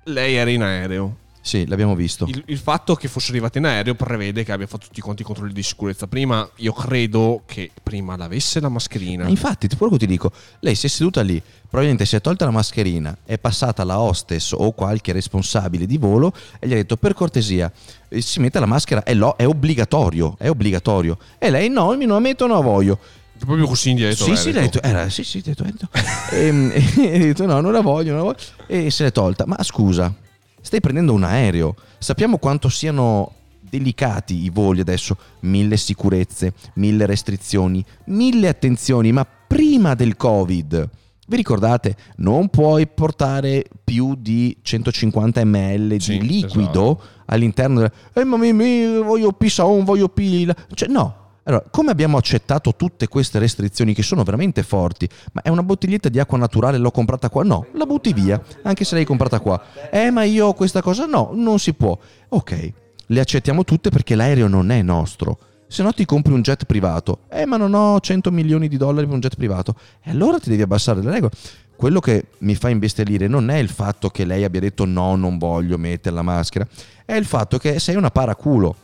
lei 0.09 0.35
era 0.35 0.51
in 0.51 0.63
aereo. 0.63 1.17
Sì, 1.41 1.67
l'abbiamo 1.67 1.95
visto. 1.95 2.27
Il, 2.27 2.43
il 2.47 2.59
fatto 2.59 2.95
che 2.95 3.09
fosse 3.09 3.31
arrivata 3.31 3.57
in 3.57 3.65
aereo 3.65 3.95
prevede 3.95 4.45
che 4.45 4.53
abbia 4.53 4.67
fatto 4.67 4.87
tutti 4.89 5.01
quanti 5.01 5.23
i 5.23 5.25
controlli 5.25 5.55
di 5.55 5.63
sicurezza. 5.63 6.07
Prima, 6.07 6.47
io 6.57 6.73
credo 6.75 7.43
che 7.47 7.71
prima 7.83 8.17
l'avesse 8.17 8.61
la 8.61 8.69
mascherina. 8.69 9.25
Ma 9.25 9.31
infatti, 9.31 9.67
ti- 9.67 9.77
quello 9.77 9.93
che 9.93 9.99
ti 9.99 10.07
dico, 10.07 10.31
lei 10.61 10.75
si 10.75 10.85
è 10.87 10.89
seduta 10.91 11.23
lì, 11.23 11.41
probabilmente 11.63 12.05
si 12.05 12.17
è 12.17 12.21
tolta 12.21 12.45
la 12.45 12.51
mascherina, 12.51 13.17
è 13.25 13.39
passata 13.39 13.83
la 13.85 13.99
hostess 13.99 14.53
o 14.53 14.73
qualche 14.73 15.13
responsabile 15.13 15.87
di 15.87 15.97
volo 15.97 16.35
e 16.59 16.67
gli 16.67 16.73
ha 16.73 16.77
detto 16.77 16.99
per 16.99 17.15
cortesia, 17.15 17.73
eh, 18.09 18.21
si 18.21 18.41
metta 18.41 18.61
la 18.61 18.67
maschera, 18.67 19.03
è, 19.03 19.15
lo- 19.15 19.37
è 19.39 19.47
obbligatorio, 19.47 20.35
è 20.39 20.51
obbligatorio. 20.51 21.17
E 21.39 21.49
lei 21.49 21.71
no, 21.71 21.97
mi 21.97 22.05
non 22.05 22.17
la 22.17 22.21
metto, 22.21 22.47
non 22.47 22.57
la 22.57 22.63
voglio. 22.63 22.99
Proprio 23.39 23.67
così 23.67 23.91
indietro. 23.91 24.25
sì, 24.25 24.31
eh, 24.33 24.37
sì, 24.37 24.53
detto. 24.53 24.59
ha 24.59 24.63
detto, 24.63 24.83
era, 24.83 25.09
sì, 25.09 25.25
sì, 25.25 25.41
detto, 25.41 25.63
detto. 25.63 25.89
Ehm, 26.33 26.71
e, 26.99 27.15
ha 27.15 27.19
detto 27.19 27.47
no, 27.47 27.61
non 27.61 27.73
la 27.73 27.81
voglio, 27.81 28.15
non 28.15 28.19
la 28.19 28.25
voglio. 28.25 28.39
E 28.67 28.91
se 28.91 29.05
l'è 29.05 29.13
tolta. 29.13 29.45
Ma 29.47 29.63
scusa, 29.63 30.13
Stai 30.61 30.81
prendendo 30.81 31.13
un 31.13 31.23
aereo. 31.25 31.75
Sappiamo 31.99 32.39
quanto 32.39 32.69
siano 32.69 33.33
delicati 33.61 34.43
i 34.43 34.51
voli 34.51 34.81
adesso. 34.81 35.17
Mille 35.41 35.77
sicurezze, 35.77 36.53
mille 36.75 37.07
restrizioni, 37.07 37.85
mille 38.07 38.49
attenzioni, 38.49 39.13
ma 39.13 39.25
prima 39.25 39.95
del 39.95 40.17
Covid. 40.17 40.91
Vi 41.27 41.37
ricordate? 41.37 41.97
Non 42.17 42.49
puoi 42.49 42.87
portare 42.87 43.65
più 43.85 44.15
di 44.15 44.57
150 44.61 45.45
ml 45.45 45.89
di 45.89 46.01
Sì, 46.01 46.21
liquido 46.21 46.99
esatto. 46.99 47.03
all'interno 47.27 47.81
del... 47.81 47.93
Eh, 48.15 48.25
ma 48.25 48.37
mi, 48.37 48.53
mi- 48.53 48.99
voglio 48.99 49.33
pisson, 49.33 49.85
voglio 49.85 50.09
pila. 50.09 50.55
Cioè, 50.75 50.89
no. 50.89 51.28
Allora, 51.49 51.65
come 51.71 51.91
abbiamo 51.91 52.19
accettato 52.19 52.75
tutte 52.77 53.09
queste 53.09 53.39
restrizioni 53.39 53.95
che 53.95 54.03
sono 54.03 54.23
veramente 54.23 54.63
forti, 54.63 55.09
ma 55.33 55.41
è 55.41 55.49
una 55.49 55.63
bottiglietta 55.63 56.11
di 56.11 56.19
acqua 56.19 56.37
naturale, 56.37 56.77
l'ho 56.77 56.91
comprata 56.91 57.31
qua? 57.31 57.43
No, 57.43 57.69
la 57.73 57.87
butti 57.87 58.13
via, 58.13 58.41
anche 58.65 58.85
se 58.85 58.95
l'hai 58.95 59.07
comprata 59.07 59.41
qua. 59.41 59.59
Eh, 59.91 60.11
ma 60.11 60.25
io 60.25 60.49
ho 60.49 60.53
questa 60.53 60.83
cosa? 60.83 61.07
No, 61.07 61.31
non 61.33 61.59
si 61.59 61.73
può. 61.73 61.99
Ok, 62.29 62.73
le 63.07 63.21
accettiamo 63.21 63.65
tutte 63.65 63.89
perché 63.89 64.15
l'aereo 64.15 64.47
non 64.47 64.71
è 64.71 64.83
nostro. 64.83 65.39
Se 65.69 65.83
no 65.83 65.95
ti 65.95 66.05
compri 66.05 66.35
un 66.35 66.43
jet 66.43 66.67
privato. 66.67 67.21
Eh, 67.31 67.47
ma 67.47 67.57
non 67.57 67.73
ho 67.73 67.99
100 67.99 68.31
milioni 68.31 68.69
di 68.69 68.77
dollari 68.77 69.07
per 69.07 69.15
un 69.15 69.21
jet 69.21 69.37
privato. 69.37 69.75
E 70.03 70.11
allora 70.11 70.39
ti 70.39 70.51
devi 70.51 70.61
abbassare 70.61 71.01
le 71.01 71.11
regole. 71.11 71.33
Quello 71.77 72.01
che 72.01 72.27
mi 72.41 72.57
fa 72.57 72.69
imbestialire 72.69 73.27
non 73.27 73.49
è 73.49 73.57
il 73.57 73.71
fatto 73.71 74.11
che 74.11 74.27
lei 74.27 74.45
abbia 74.45 74.61
detto 74.61 74.85
no, 74.85 75.17
non 75.17 75.39
voglio 75.39 75.79
mettere 75.79 76.15
la 76.15 76.23
maschera, 76.23 76.69
è 77.07 77.15
il 77.15 77.25
fatto 77.25 77.57
che 77.57 77.79
sei 77.79 77.97
una 77.97 78.11
paraculo, 78.11 78.77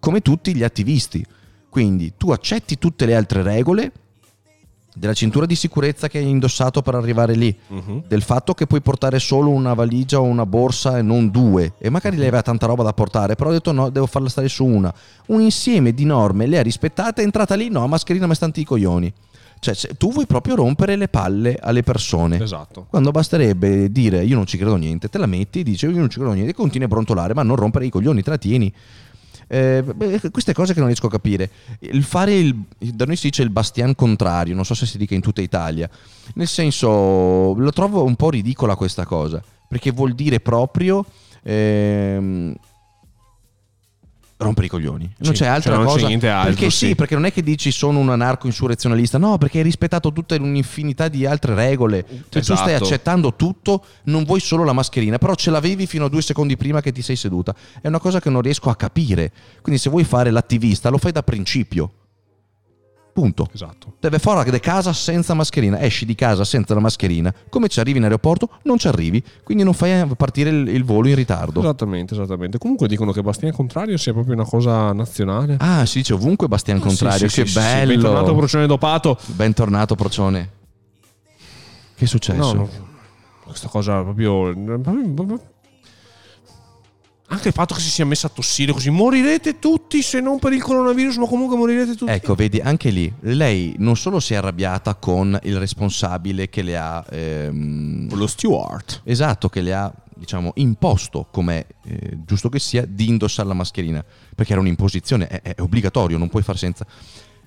come 0.00 0.20
tutti 0.20 0.52
gli 0.52 0.64
attivisti. 0.64 1.24
Quindi 1.68 2.14
tu 2.16 2.30
accetti 2.30 2.78
tutte 2.78 3.06
le 3.06 3.14
altre 3.14 3.42
regole 3.42 3.92
della 4.94 5.12
cintura 5.14 5.46
di 5.46 5.54
sicurezza 5.54 6.08
che 6.08 6.18
hai 6.18 6.28
indossato 6.28 6.82
per 6.82 6.96
arrivare 6.96 7.34
lì, 7.34 7.56
Mhm. 7.68 8.04
del 8.08 8.22
fatto 8.22 8.52
che 8.54 8.66
puoi 8.66 8.80
portare 8.80 9.20
solo 9.20 9.50
una 9.50 9.72
valigia 9.72 10.18
o 10.18 10.24
una 10.24 10.44
borsa 10.44 10.98
e 10.98 11.02
non 11.02 11.30
due, 11.30 11.74
e 11.78 11.88
magari 11.88 12.16
lei 12.16 12.26
aveva 12.26 12.42
tanta 12.42 12.66
roba 12.66 12.82
da 12.82 12.92
portare, 12.92 13.36
però 13.36 13.50
ha 13.50 13.52
detto 13.52 13.70
no, 13.70 13.90
devo 13.90 14.06
farla 14.06 14.28
stare 14.28 14.48
su 14.48 14.64
una. 14.64 14.92
Un 15.26 15.40
insieme 15.40 15.92
di 15.94 16.04
norme 16.04 16.46
le 16.46 16.58
ha 16.58 16.62
rispettate, 16.62 17.20
è 17.22 17.24
entrata 17.24 17.54
lì, 17.54 17.68
no, 17.68 17.86
mascherina 17.86 18.26
mi 18.26 18.34
stanti 18.34 18.60
i 18.60 18.64
coglioni. 18.64 19.12
Cioè, 19.60 19.74
tu 19.96 20.12
vuoi 20.12 20.26
proprio 20.26 20.54
rompere 20.56 20.94
le 20.96 21.08
palle 21.08 21.58
alle 21.60 21.82
persone. 21.82 22.40
Esatto. 22.42 22.86
Quando 22.88 23.10
basterebbe 23.10 23.90
dire 23.92 24.24
io 24.24 24.36
non 24.36 24.46
ci 24.46 24.56
credo 24.56 24.76
niente, 24.76 25.08
te 25.08 25.18
la 25.18 25.26
metti 25.26 25.60
e 25.60 25.62
dici 25.64 25.84
io 25.86 25.92
non 25.96 26.08
ci 26.10 26.18
credo 26.18 26.32
niente, 26.32 26.50
e 26.50 26.54
continui 26.54 26.86
a 26.86 26.88
brontolare, 26.88 27.34
ma 27.34 27.42
non 27.44 27.54
rompere 27.56 27.86
i 27.86 27.90
coglioni, 27.90 28.22
te 28.22 28.30
la 28.30 28.38
tieni. 28.38 28.72
Eh, 29.48 29.82
beh, 29.82 30.30
queste 30.30 30.52
cose 30.52 30.72
che 30.72 30.78
non 30.78 30.88
riesco 30.88 31.06
a 31.06 31.10
capire. 31.10 31.50
Il 31.80 32.04
fare 32.04 32.34
il. 32.34 32.54
Da 32.78 33.04
noi 33.06 33.16
si 33.16 33.28
dice 33.28 33.42
il 33.42 33.50
bastian 33.50 33.94
contrario, 33.94 34.54
non 34.54 34.64
so 34.64 34.74
se 34.74 34.86
si 34.86 34.98
dica 34.98 35.14
in 35.14 35.20
tutta 35.22 35.40
Italia. 35.40 35.88
Nel 36.34 36.46
senso, 36.46 37.54
lo 37.54 37.72
trovo 37.72 38.04
un 38.04 38.14
po' 38.14 38.30
ridicola 38.30 38.76
questa 38.76 39.04
cosa. 39.04 39.42
Perché 39.66 39.90
vuol 39.90 40.14
dire 40.14 40.40
proprio. 40.40 41.04
ehm, 41.42 42.54
rompere 44.38 44.66
i 44.66 44.70
coglioni. 44.70 45.10
Non 45.18 45.34
Sì, 45.34 45.42
c'è 45.42 45.46
altra 45.48 45.74
cioè 45.74 45.78
non 45.82 45.86
c'è 45.88 45.92
cosa. 45.94 46.06
niente 46.06 46.28
altro, 46.28 46.52
perché 46.54 46.70
sì, 46.70 46.86
sì. 46.88 46.94
perché 46.94 47.14
non 47.14 47.24
è 47.26 47.32
che 47.32 47.42
dici 47.42 47.70
sono 47.70 47.98
un 47.98 48.08
anarco-insurrezionalista, 48.10 49.18
no, 49.18 49.36
perché 49.38 49.58
hai 49.58 49.64
rispettato 49.64 50.12
tutta 50.12 50.34
un'infinità 50.36 51.08
di 51.08 51.26
altre 51.26 51.54
regole. 51.54 52.04
Cioè, 52.28 52.42
tu 52.42 52.54
stai 52.54 52.68
Esatto. 52.74 52.84
accettando 52.84 53.34
tutto, 53.34 53.84
non 54.04 54.24
vuoi 54.24 54.40
solo 54.40 54.64
la 54.64 54.72
mascherina, 54.72 55.18
però 55.18 55.34
ce 55.34 55.50
l'avevi 55.50 55.86
fino 55.86 56.04
a 56.04 56.08
due 56.08 56.22
secondi 56.22 56.56
prima 56.56 56.80
che 56.80 56.92
ti 56.92 57.02
sei 57.02 57.16
seduta. 57.16 57.54
È 57.80 57.88
una 57.88 57.98
cosa 57.98 58.20
che 58.20 58.30
non 58.30 58.40
riesco 58.40 58.70
a 58.70 58.76
capire. 58.76 59.32
Quindi 59.60 59.80
se 59.80 59.90
vuoi 59.90 60.04
fare 60.04 60.30
l'attivista, 60.30 60.88
lo 60.88 60.98
fai 60.98 61.12
da 61.12 61.22
principio. 61.22 61.92
Punto. 63.18 63.48
Esatto. 63.52 63.94
Deve 63.98 64.20
fuori 64.20 64.48
da 64.48 64.60
casa 64.60 64.92
senza 64.92 65.34
mascherina, 65.34 65.80
esci 65.80 66.06
di 66.06 66.14
casa 66.14 66.44
senza 66.44 66.72
la 66.74 66.78
mascherina. 66.78 67.34
Come 67.48 67.66
ci 67.66 67.80
arrivi 67.80 67.98
in 67.98 68.04
aeroporto? 68.04 68.48
Non 68.62 68.78
ci 68.78 68.86
arrivi, 68.86 69.20
quindi 69.42 69.64
non 69.64 69.72
fai 69.72 70.06
partire 70.16 70.50
il, 70.50 70.68
il 70.68 70.84
volo 70.84 71.08
in 71.08 71.16
ritardo. 71.16 71.58
Esattamente, 71.58 72.14
esattamente. 72.14 72.58
Comunque 72.58 72.86
dicono 72.86 73.10
che 73.10 73.20
Bastian 73.20 73.50
Contrario 73.50 73.96
sia 73.96 74.12
proprio 74.12 74.34
una 74.34 74.44
cosa 74.44 74.92
nazionale. 74.92 75.56
Ah, 75.58 75.84
si 75.84 75.98
dice 75.98 76.14
ovunque 76.14 76.46
Bastian 76.46 76.78
Contrario, 76.78 77.28
Sì, 77.28 77.28
sì, 77.28 77.40
che 77.42 77.46
sì, 77.48 77.52
sì, 77.54 77.58
bello. 77.58 77.92
bentornato 77.94 78.34
Procione 78.36 78.66
dopato. 78.68 79.18
Bentornato, 79.26 79.94
Procione. 79.96 80.50
Che 81.96 82.04
è 82.04 82.06
successo? 82.06 82.38
No, 82.38 82.52
no, 82.52 82.68
questa 83.42 83.66
cosa 83.66 84.00
proprio- 84.02 84.52
Anche 87.30 87.48
il 87.48 87.54
fatto 87.54 87.74
che 87.74 87.80
si 87.82 87.90
sia 87.90 88.06
messa 88.06 88.28
a 88.28 88.30
tossire 88.30 88.72
così, 88.72 88.88
morirete 88.88 89.58
tutti 89.58 90.00
se 90.00 90.18
non 90.20 90.38
per 90.38 90.54
il 90.54 90.62
coronavirus, 90.62 91.16
ma 91.18 91.26
comunque 91.26 91.58
morirete 91.58 91.94
tutti. 91.94 92.10
Ecco, 92.10 92.34
vedi, 92.34 92.58
anche 92.58 92.88
lì 92.88 93.12
lei 93.20 93.74
non 93.78 93.96
solo 93.96 94.18
si 94.18 94.32
è 94.32 94.36
arrabbiata 94.36 94.94
con 94.94 95.38
il 95.42 95.58
responsabile 95.58 96.48
che 96.48 96.62
le 96.62 96.76
ha... 96.78 97.04
ehm, 97.08 98.14
Lo 98.16 98.26
steward. 98.26 99.02
esatto, 99.04 99.50
che 99.50 99.60
le 99.60 99.74
ha, 99.74 99.92
diciamo, 100.16 100.52
imposto, 100.54 101.26
come 101.30 101.66
eh, 101.84 102.18
giusto 102.24 102.48
che 102.48 102.58
sia, 102.58 102.86
di 102.86 103.08
indossare 103.08 103.46
la 103.46 103.54
mascherina. 103.54 104.02
Perché 104.34 104.52
era 104.52 104.62
un'imposizione, 104.62 105.26
è, 105.26 105.54
è 105.54 105.60
obbligatorio, 105.60 106.16
non 106.16 106.30
puoi 106.30 106.42
far 106.42 106.56
senza. 106.56 106.86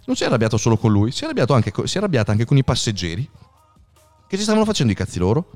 Non 0.06 0.16
si 0.16 0.22
è 0.22 0.28
arrabbiato 0.28 0.58
solo 0.58 0.78
con 0.78 0.92
lui, 0.92 1.12
si 1.12 1.26
è, 1.26 1.28
anche 1.28 1.74
si 1.86 1.96
è 1.96 1.98
arrabbiata 1.98 2.32
anche 2.32 2.46
con 2.46 2.58
i 2.58 2.64
passeggeri 2.64 3.28
che 4.28 4.38
si 4.38 4.44
stavano 4.44 4.64
facendo 4.64 4.94
i 4.94 4.96
cazzi 4.96 5.20
loro, 5.20 5.52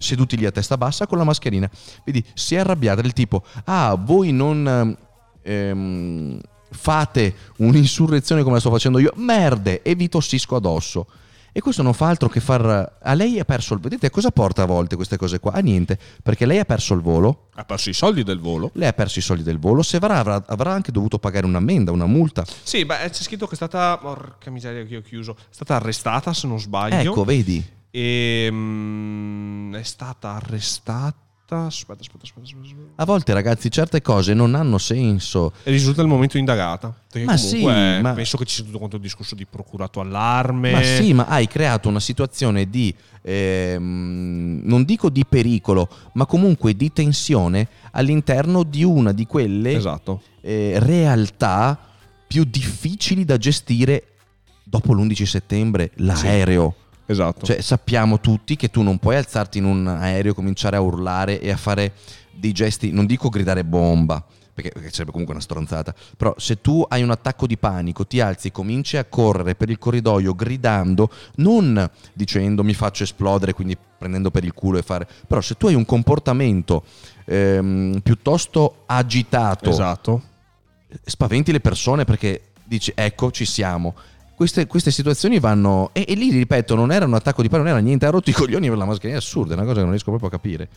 seduti 0.00 0.36
lì 0.36 0.46
a 0.46 0.50
testa 0.50 0.76
bassa 0.76 1.06
con 1.06 1.18
la 1.18 1.24
mascherina. 1.24 1.70
Vedi, 2.04 2.24
si 2.34 2.54
è 2.54 2.58
arrabbiata 2.58 3.02
del 3.02 3.12
tipo, 3.12 3.44
ah, 3.64 3.94
voi 3.94 4.32
non 4.32 4.96
ehm, 5.42 6.40
fate 6.70 7.34
un'insurrezione 7.56 8.42
come 8.42 8.54
la 8.54 8.60
sto 8.60 8.70
facendo 8.70 8.98
io, 8.98 9.12
merde, 9.16 9.82
e 9.82 9.94
vi 9.94 10.08
tossisco 10.08 10.56
addosso. 10.56 11.06
E 11.52 11.60
questo 11.60 11.82
non 11.82 11.94
fa 11.94 12.06
altro 12.06 12.28
che 12.28 12.38
far... 12.38 12.98
A 13.02 13.12
lei 13.14 13.40
ha 13.40 13.44
perso 13.44 13.74
il... 13.74 13.80
Vedete 13.80 14.08
cosa 14.08 14.30
porta 14.30 14.62
a 14.62 14.66
volte 14.66 14.94
queste 14.94 15.16
cose 15.16 15.40
qua? 15.40 15.50
A 15.50 15.58
niente, 15.58 15.98
perché 16.22 16.46
lei 16.46 16.60
ha 16.60 16.64
perso 16.64 16.94
il 16.94 17.00
volo, 17.00 17.48
Ha 17.54 17.64
perso 17.64 17.90
i 17.90 17.92
soldi 17.92 18.22
del 18.22 18.38
volo. 18.38 18.70
lei 18.74 18.86
ha 18.86 18.92
perso 18.92 19.18
i 19.18 19.22
soldi 19.22 19.42
del 19.42 19.58
volo, 19.58 19.82
se 19.82 19.96
avrà, 19.96 20.18
avrà, 20.18 20.44
avrà 20.46 20.72
anche 20.72 20.92
dovuto 20.92 21.18
pagare 21.18 21.46
un'ammenda, 21.46 21.90
una 21.90 22.06
multa. 22.06 22.44
Sì, 22.62 22.84
beh, 22.84 23.10
c'è 23.10 23.22
scritto 23.24 23.46
che 23.46 23.52
è 23.54 23.56
stata. 23.56 23.98
Porca 23.98 24.48
miseria, 24.52 24.84
che 24.84 24.98
ho 24.98 25.02
chiuso. 25.02 25.34
È 25.36 25.42
stata 25.50 25.74
arrestata, 25.74 26.32
se 26.32 26.46
non 26.46 26.60
sbaglio. 26.60 27.10
Ecco, 27.10 27.24
vedi? 27.24 27.78
E. 27.90 28.48
mm, 28.50 29.74
è 29.74 29.82
stata 29.82 30.34
arrestata. 30.34 31.16
Aspetta, 31.50 31.66
aspetta, 31.66 32.00
aspetta. 32.00 32.22
aspetta, 32.22 32.58
aspetta. 32.62 33.02
A 33.02 33.04
volte 33.04 33.32
ragazzi 33.32 33.70
certe 33.70 34.00
cose 34.02 34.34
non 34.34 34.54
hanno 34.54 34.78
senso. 34.78 35.52
E 35.64 35.70
risulta 35.72 36.00
il 36.00 36.06
momento 36.06 36.38
indagata. 36.38 36.94
Ma 37.24 37.36
sì, 37.36 37.64
ma- 37.64 38.12
penso 38.14 38.36
che 38.36 38.44
ci 38.44 38.54
sia 38.56 38.64
tutto 38.64 38.78
quanto 38.78 38.96
il 38.96 39.02
discorso 39.02 39.34
di 39.34 39.46
procurato 39.46 39.98
allarme. 40.00 40.70
Ma 40.70 40.82
sì, 40.82 41.12
ma 41.12 41.26
hai 41.26 41.48
creato 41.48 41.88
una 41.88 41.98
situazione 41.98 42.70
di, 42.70 42.94
ehm, 43.22 44.60
non 44.62 44.84
dico 44.84 45.10
di 45.10 45.24
pericolo, 45.26 45.88
ma 46.12 46.24
comunque 46.26 46.74
di 46.76 46.92
tensione 46.92 47.66
all'interno 47.92 48.62
di 48.62 48.84
una 48.84 49.10
di 49.10 49.26
quelle 49.26 49.72
Esatto. 49.72 50.22
eh, 50.42 50.74
realtà 50.78 51.76
più 52.28 52.44
difficili 52.44 53.24
da 53.24 53.36
gestire 53.36 54.04
dopo 54.62 54.92
l'11 54.92 55.24
settembre, 55.24 55.90
l'aereo. 55.96 56.76
Esatto. 57.10 57.44
Cioè 57.44 57.60
sappiamo 57.60 58.20
tutti 58.20 58.54
che 58.54 58.70
tu 58.70 58.82
non 58.82 58.98
puoi 58.98 59.16
alzarti 59.16 59.58
in 59.58 59.64
un 59.64 59.86
aereo, 59.88 60.32
cominciare 60.32 60.76
a 60.76 60.80
urlare 60.80 61.40
e 61.40 61.50
a 61.50 61.56
fare 61.56 61.92
dei 62.30 62.52
gesti, 62.52 62.92
non 62.92 63.04
dico 63.04 63.28
gridare 63.28 63.64
bomba, 63.64 64.24
perché, 64.54 64.70
perché 64.70 64.90
sarebbe 64.90 65.10
comunque 65.10 65.34
una 65.34 65.42
stronzata, 65.42 65.92
però 66.16 66.32
se 66.38 66.60
tu 66.60 66.84
hai 66.88 67.02
un 67.02 67.10
attacco 67.10 67.48
di 67.48 67.58
panico, 67.58 68.06
ti 68.06 68.20
alzi 68.20 68.48
e 68.48 68.52
cominci 68.52 68.96
a 68.96 69.04
correre 69.04 69.56
per 69.56 69.70
il 69.70 69.78
corridoio 69.78 70.36
gridando, 70.36 71.10
non 71.36 71.90
dicendo 72.12 72.62
mi 72.62 72.74
faccio 72.74 73.02
esplodere, 73.02 73.54
quindi 73.54 73.76
prendendo 73.98 74.30
per 74.30 74.44
il 74.44 74.54
culo 74.54 74.78
e 74.78 74.82
fare, 74.82 75.08
però 75.26 75.40
se 75.40 75.56
tu 75.56 75.66
hai 75.66 75.74
un 75.74 75.84
comportamento 75.84 76.84
ehm, 77.24 78.00
piuttosto 78.04 78.84
agitato, 78.86 79.68
esatto. 79.68 80.22
spaventi 81.04 81.50
le 81.50 81.60
persone 81.60 82.04
perché 82.04 82.50
dici 82.64 82.92
ecco 82.94 83.32
ci 83.32 83.44
siamo. 83.44 83.96
Queste, 84.40 84.66
queste 84.66 84.90
situazioni 84.90 85.38
vanno. 85.38 85.90
E, 85.92 86.06
e 86.08 86.14
lì 86.14 86.30
ripeto, 86.30 86.74
non 86.74 86.92
era 86.92 87.04
un 87.04 87.12
attacco 87.12 87.42
di 87.42 87.50
panico, 87.50 87.68
non 87.68 87.76
era 87.76 87.86
niente, 87.86 88.06
ha 88.06 88.10
rotto 88.10 88.30
i 88.30 88.32
coglioni 88.32 88.70
per 88.70 88.78
la 88.78 88.86
mascherina. 88.86 89.18
È 89.18 89.20
assurda, 89.20 89.52
è 89.52 89.54
una 89.54 89.64
cosa 89.64 89.74
che 89.74 89.82
non 89.82 89.90
riesco 89.90 90.08
proprio 90.08 90.30
a 90.30 90.32
capire. 90.32 90.68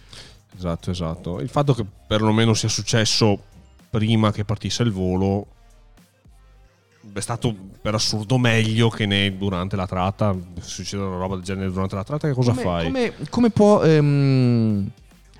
Esatto, 0.53 0.91
esatto. 0.91 1.39
Il 1.39 1.47
fatto 1.47 1.73
che 1.73 1.85
perlomeno 2.05 2.53
sia 2.53 2.67
successo 2.67 3.41
prima 3.89 4.33
che 4.33 4.43
partisse 4.43 4.83
il 4.83 4.91
volo 4.91 5.47
è 7.13 7.19
stato 7.21 7.55
per 7.81 7.93
assurdo 7.93 8.37
meglio 8.37 8.89
che 8.89 9.05
ne 9.05 9.37
durante 9.37 9.77
la 9.77 9.87
tratta. 9.87 10.35
Se 10.59 10.67
succede 10.67 11.03
una 11.03 11.15
roba 11.15 11.35
del 11.35 11.45
genere 11.45 11.71
durante 11.71 11.95
la 11.95 12.03
tratta, 12.03 12.27
che 12.27 12.33
cosa 12.33 12.51
come, 12.51 12.63
fai? 12.63 12.83
Come, 12.83 13.13
come 13.29 13.49
può 13.49 13.81
ehm, 13.81 14.89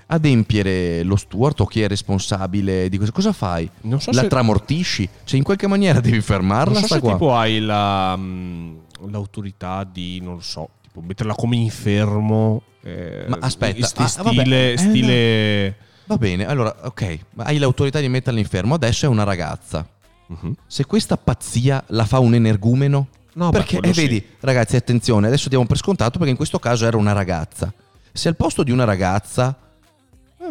adempiere 0.06 1.02
lo 1.02 1.16
steward 1.16 1.60
o 1.60 1.66
chi 1.66 1.82
è 1.82 1.88
responsabile 1.88 2.88
di 2.88 2.96
questo? 2.96 3.14
Cosa 3.14 3.32
fai? 3.32 3.68
So 3.98 4.10
la 4.12 4.22
se- 4.22 4.28
tramortisci? 4.28 5.08
Cioè, 5.24 5.36
in 5.38 5.44
qualche 5.44 5.66
maniera 5.66 6.00
devi 6.00 6.20
fermarla. 6.20 6.72
Non 6.78 6.82
so 6.88 6.94
se 6.94 7.00
qua. 7.00 7.12
tipo 7.12 7.34
hai 7.36 7.60
la, 7.60 8.16
mh, 8.16 8.78
l'autorità 9.10 9.84
di, 9.84 10.20
non 10.20 10.34
lo 10.34 10.40
so, 10.40 10.68
tipo 10.82 11.00
metterla 11.00 11.34
come 11.34 11.56
infermo. 11.56 12.62
eh, 12.82 13.24
Ma 13.28 13.38
aspetta, 13.40 13.78
in 13.78 13.84
sti- 13.84 14.02
ah, 14.02 14.06
stile, 14.06 14.72
eh, 14.72 14.76
stile... 14.78 15.76
Va 16.06 16.16
bene, 16.18 16.46
allora, 16.46 16.74
ok, 16.82 17.18
hai 17.36 17.56
l'autorità 17.58 17.98
di 17.98 18.08
metterla 18.08 18.38
in 18.38 18.44
fermo. 18.44 18.74
Adesso 18.74 19.06
è 19.06 19.08
una 19.08 19.24
ragazza. 19.24 19.88
Mhm. 20.26 20.54
Se 20.66 20.84
questa 20.84 21.16
pazzia 21.16 21.82
la 21.88 22.04
fa 22.04 22.18
un 22.18 22.34
energumeno, 22.34 23.08
No, 23.36 23.50
beh, 23.50 23.56
perché 23.58 23.78
quello 23.78 23.90
eh, 23.90 23.94
sì. 23.94 24.00
vedi, 24.02 24.24
ragazzi, 24.40 24.76
attenzione, 24.76 25.26
adesso 25.26 25.48
diamo 25.48 25.66
per 25.66 25.76
scontato 25.78 26.18
perché 26.18 26.30
in 26.30 26.36
questo 26.36 26.58
caso 26.58 26.86
era 26.86 26.96
una 26.96 27.12
ragazza. 27.12 27.72
Se 28.12 28.28
al 28.28 28.36
posto 28.36 28.62
di 28.62 28.70
una 28.70 28.84
ragazza, 28.84 29.58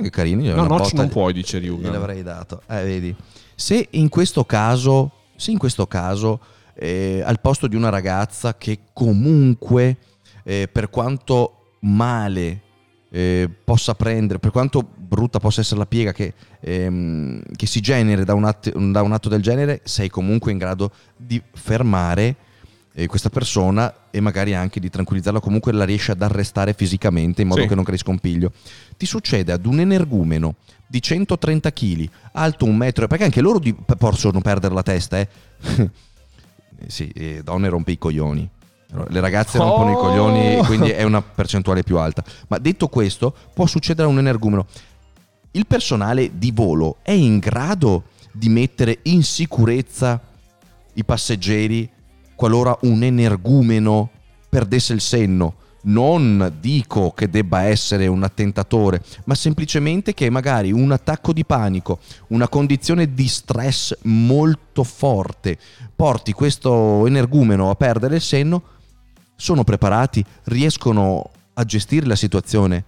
che 0.02 0.10
carini. 0.10 0.48
No, 0.48 0.66
no, 0.66 0.90
non 0.94 1.10
puoi, 1.10 1.34
dice 1.34 1.60
Ryuga. 1.60 1.88
Gliel'avrei 1.88 2.24
dato. 2.24 2.62
Eh, 2.68 2.84
vedi. 2.84 3.16
Se 3.56 3.88
in 3.92 4.10
questo 4.10 4.46
caso, 4.46 5.12
se 5.36 5.52
in 5.52 5.58
questo 5.58 5.88
caso, 5.88 6.40
eh, 6.76 7.22
al 7.24 7.40
posto 7.40 7.68
di 7.68 7.76
una 7.76 7.90
ragazza 7.90 8.56
che 8.58 8.80
comunque, 8.94 9.98
eh, 10.44 10.68
per 10.72 10.90
quanto 10.90 11.76
male 11.82 12.62
eh, 13.12 13.50
possa 13.64 13.94
prendere, 13.94 14.40
per 14.40 14.52
quanto 14.52 14.84
brutta 14.84 15.40
possa 15.40 15.62
essere 15.62 15.80
la 15.80 15.86
piega 15.86 16.12
che, 16.12 16.34
ehm, 16.60 17.42
che 17.56 17.68
si 17.68 17.80
generi 17.80 18.24
da 18.24 18.34
un, 18.34 18.46
atto, 18.46 18.72
da 18.72 19.02
un 19.04 19.12
atto 19.12 19.30
del 19.30 19.42
genere, 19.42 19.82
sei 19.84 20.10
comunque 20.10 20.52
in 20.52 20.58
grado 20.58 20.92
di 21.16 21.42
fermare 21.54 22.36
eh, 22.96 23.08
questa 23.08 23.30
persona 23.30 23.94
e 24.12 24.20
magari 24.20 24.54
anche 24.54 24.80
di 24.80 24.90
tranquillizzarla, 24.90 25.40
comunque 25.40 25.72
la 25.72 25.84
riesci 25.86 26.12
ad 26.12 26.22
arrestare 26.22 26.74
fisicamente 26.74 27.42
in 27.42 27.48
modo 27.48 27.62
Sì. 27.62 27.68
che 27.68 27.76
non 27.76 27.84
crei 27.84 27.98
scompiglio. 27.98 28.52
Ti 28.98 29.06
succede 29.06 29.52
ad 29.52 29.66
un 29.66 29.80
energumeno 29.80 30.56
di 30.88 31.02
130 31.02 31.72
kg, 31.74 32.08
alto 32.34 32.66
un 32.66 32.76
metro, 32.78 33.08
perché 33.08 33.24
anche 33.24 33.42
loro 33.42 33.58
di- 33.60 33.74
possono 33.98 34.42
perdere 34.42 34.74
la 34.74 34.84
testa, 34.84 35.20
eh. 35.20 35.28
Sì, 36.88 37.08
eh, 37.10 37.42
donne 37.44 37.70
rompe 37.70 37.92
i 37.92 37.98
coglioni. 37.98 38.48
Le 39.08 39.20
ragazze 39.22 39.58
rompono 39.58 39.90
i 39.92 39.94
Oh! 39.94 39.98
coglioni, 40.00 40.58
quindi 40.66 40.90
è 40.90 41.02
una 41.04 41.22
percentuale 41.22 41.82
più 41.82 41.98
alta. 41.98 42.24
Ma 42.50 42.58
detto 42.60 42.90
questo, 42.90 43.34
può 43.54 43.66
succedere 43.66 44.08
a 44.08 44.12
un 44.12 44.20
energumeno. 44.20 44.68
Il 45.52 45.66
personale 45.66 46.38
di 46.38 46.52
volo 46.52 46.98
è 47.02 47.12
in 47.12 47.40
grado 47.40 48.04
di 48.32 48.50
mettere 48.50 49.00
in 49.04 49.24
sicurezza 49.24 50.20
i 50.94 51.04
passeggeri 51.06 51.90
qualora 52.36 52.78
un 52.82 53.04
energumeno 53.04 54.10
perdesse 54.50 54.94
il 54.94 55.02
senno. 55.02 55.56
Non 55.86 56.54
dico 56.62 57.12
che 57.12 57.30
debba 57.30 57.64
essere 57.64 58.08
un 58.08 58.24
attentatore, 58.24 59.02
ma 59.26 59.36
semplicemente 59.36 60.14
che 60.14 60.30
magari 60.30 60.72
un 60.72 60.92
attacco 60.94 61.34
di 61.34 61.44
panico, 61.44 62.00
una 62.28 62.48
condizione 62.48 63.14
di 63.14 63.28
stress 63.28 63.98
molto 64.04 64.84
forte 64.84 65.58
porti 65.94 66.32
questo 66.32 67.06
energumeno 67.06 67.70
a 67.70 67.76
perdere 67.76 68.16
il 68.16 68.22
senno, 68.22 68.64
sono 69.36 69.64
preparati, 69.64 70.24
riescono 70.46 71.32
a 71.54 71.64
gestire 71.64 72.06
la 72.06 72.16
situazione. 72.16 72.84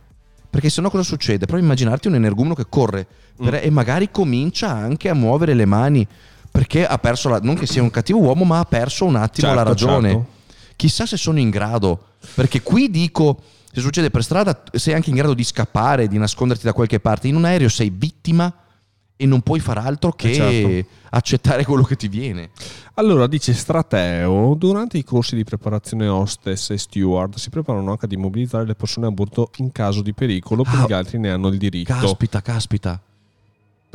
Perché 0.49 0.69
sennò 0.69 0.89
cosa 0.89 1.03
succede? 1.03 1.45
Prova 1.45 1.61
a 1.61 1.65
immaginarti 1.65 2.07
un 2.07 2.15
energumeno 2.15 2.55
che 2.55 2.65
corre 2.69 3.05
per- 3.35 3.55
e 3.61 3.69
magari 3.69 4.09
comincia 4.09 4.69
anche 4.69 5.09
a 5.09 5.13
muovere 5.13 5.53
le 5.53 5.65
mani 5.65 6.07
perché 6.56 6.88
ha 6.88 6.98
perso 6.98 7.27
la, 7.27 7.40
non 7.41 7.56
che 7.56 7.65
sia 7.68 7.82
un 7.82 7.91
cattivo 7.91 8.19
uomo, 8.19 8.45
ma 8.45 8.60
ha 8.60 8.65
perso 8.65 9.03
un 9.03 9.18
attimo 9.18 9.49
la 9.49 9.56
Certo, 9.65 9.69
ragione. 9.69 10.10
certo. 10.10 10.26
Chissà 10.77 11.06
se 11.06 11.18
sono 11.18 11.38
in 11.40 11.49
grado, 11.49 11.99
perché 12.34 12.61
qui 12.61 12.90
dico, 12.90 13.41
se 13.72 13.82
succede 13.82 14.10
per 14.10 14.23
strada, 14.23 14.64
sei 14.72 14.94
anche 14.94 15.10
in 15.10 15.18
grado 15.18 15.34
di 15.34 15.44
scappare, 15.44 16.07
di 16.07 16.18
nasconderti 16.18 16.64
da 16.65 16.72
qualche 16.73 16.99
parte. 17.02 17.27
In 17.27 17.36
un 17.36 17.44
aereo 17.44 17.68
sei 17.69 17.90
vittima 17.94 18.53
e 19.18 19.26
non 19.26 19.41
puoi 19.41 19.60
far 19.60 19.77
altro 19.80 20.11
che 20.14 20.30
Eh, 20.32 20.34
certo. 20.34 20.90
accettare 21.11 21.64
quello 21.65 21.84
che 21.84 21.95
ti 21.98 22.07
viene. 22.07 22.49
Allora, 22.95 23.27
dice 23.27 23.53
Strateo, 23.53 24.53
durante 24.56 24.98
i 24.98 25.03
corsi 25.03 25.36
di 25.36 25.44
preparazione 25.44 26.07
hostess 26.07 26.69
e 26.72 26.77
steward 26.77 27.36
si 27.36 27.49
preparano 27.49 27.91
anche 27.91 28.06
ad 28.06 28.11
immobilizzare 28.14 28.65
le 28.65 28.76
persone 28.76 29.07
a 29.07 29.11
bordo 29.11 29.52
in 29.57 29.72
caso 29.72 30.02
di 30.02 30.14
pericolo, 30.14 30.64
perché 30.64 30.80
Ah, 30.82 30.88
gli 30.88 30.94
altri 30.94 31.18
ne 31.19 31.32
hanno 31.32 31.48
il 31.49 31.57
diritto. 31.57 31.94
Caspita, 31.94 32.41
caspita. 32.41 33.02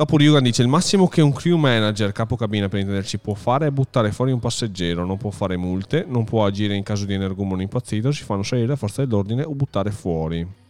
Dopo 0.01 0.17
Ryugan 0.17 0.41
dice 0.41 0.63
il 0.63 0.67
massimo 0.67 1.07
che 1.07 1.21
un 1.21 1.31
crew 1.31 1.57
manager, 1.57 2.11
capocabina 2.11 2.67
per 2.67 2.79
intenderci, 2.79 3.19
può 3.19 3.35
fare 3.35 3.67
è 3.67 3.69
buttare 3.69 4.11
fuori 4.11 4.31
un 4.31 4.39
passeggero, 4.39 5.05
non 5.05 5.17
può 5.17 5.29
fare 5.29 5.57
multe, 5.57 6.05
non 6.07 6.23
può 6.23 6.43
agire 6.43 6.73
in 6.73 6.81
caso 6.81 7.05
di 7.05 7.13
energumeno 7.13 7.61
impazzito, 7.61 8.11
si 8.11 8.23
fanno 8.23 8.41
salire 8.41 8.65
la 8.65 8.75
forza 8.75 9.05
dell'ordine 9.05 9.43
o 9.43 9.53
buttare 9.53 9.91
fuori. 9.91 10.60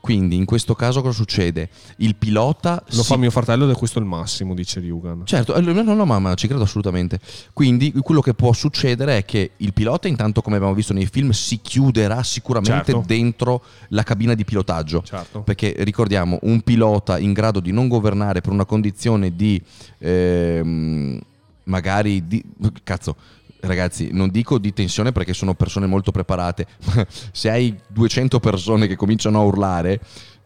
Quindi 0.00 0.36
in 0.36 0.46
questo 0.46 0.74
caso 0.74 1.02
cosa 1.02 1.14
succede? 1.14 1.68
Il 1.96 2.14
pilota 2.14 2.82
Lo 2.90 3.02
si- 3.02 3.08
fa 3.08 3.16
mio 3.16 3.30
fratello 3.30 3.64
ed 3.64 3.70
è 3.70 3.74
questo 3.74 3.98
il 3.98 4.06
massimo, 4.06 4.54
dice 4.54 4.80
Ryugan. 4.80 5.26
Certo, 5.26 5.54
eh, 5.54 5.60
no, 5.60 5.82
no, 5.82 5.94
no, 5.94 6.04
mamma, 6.06 6.34
ci 6.34 6.46
credo 6.46 6.62
assolutamente. 6.62 7.20
Quindi 7.52 7.92
quello 8.02 8.22
che 8.22 8.32
può 8.32 8.52
succedere 8.54 9.18
è 9.18 9.24
che 9.26 9.50
il 9.58 9.72
pilota, 9.74 10.08
intanto 10.08 10.40
come 10.40 10.56
abbiamo 10.56 10.74
visto 10.74 10.94
nei 10.94 11.06
film, 11.06 11.30
si 11.30 11.60
chiuderà 11.60 12.22
sicuramente 12.22 12.92
Certo. 12.92 13.04
dentro 13.06 13.62
la 13.88 14.02
cabina 14.02 14.34
di 14.34 14.44
pilotaggio. 14.44 15.02
Certo. 15.02 15.42
Perché 15.42 15.74
ricordiamo, 15.78 16.38
un 16.42 16.62
pilota 16.62 17.18
in 17.18 17.32
grado 17.34 17.60
di 17.60 17.70
non 17.70 17.86
governare 17.86 18.40
per 18.40 18.52
una 18.52 18.64
condizione 18.64 19.36
di 19.36 19.60
ehm, 19.98 21.20
magari 21.64 22.26
di 22.26 22.42
cazzo. 22.82 23.16
Ragazzi, 23.60 24.10
non 24.12 24.30
dico 24.30 24.58
di 24.58 24.72
tensione 24.72 25.12
perché 25.12 25.34
sono 25.34 25.54
persone 25.54 25.86
molto 25.86 26.10
preparate, 26.10 26.66
ma 26.94 27.06
se 27.08 27.50
hai 27.50 27.78
200 27.88 28.40
persone 28.40 28.86
che 28.86 28.96
cominciano 28.96 29.40
a 29.40 29.44
urlare, 29.44 30.00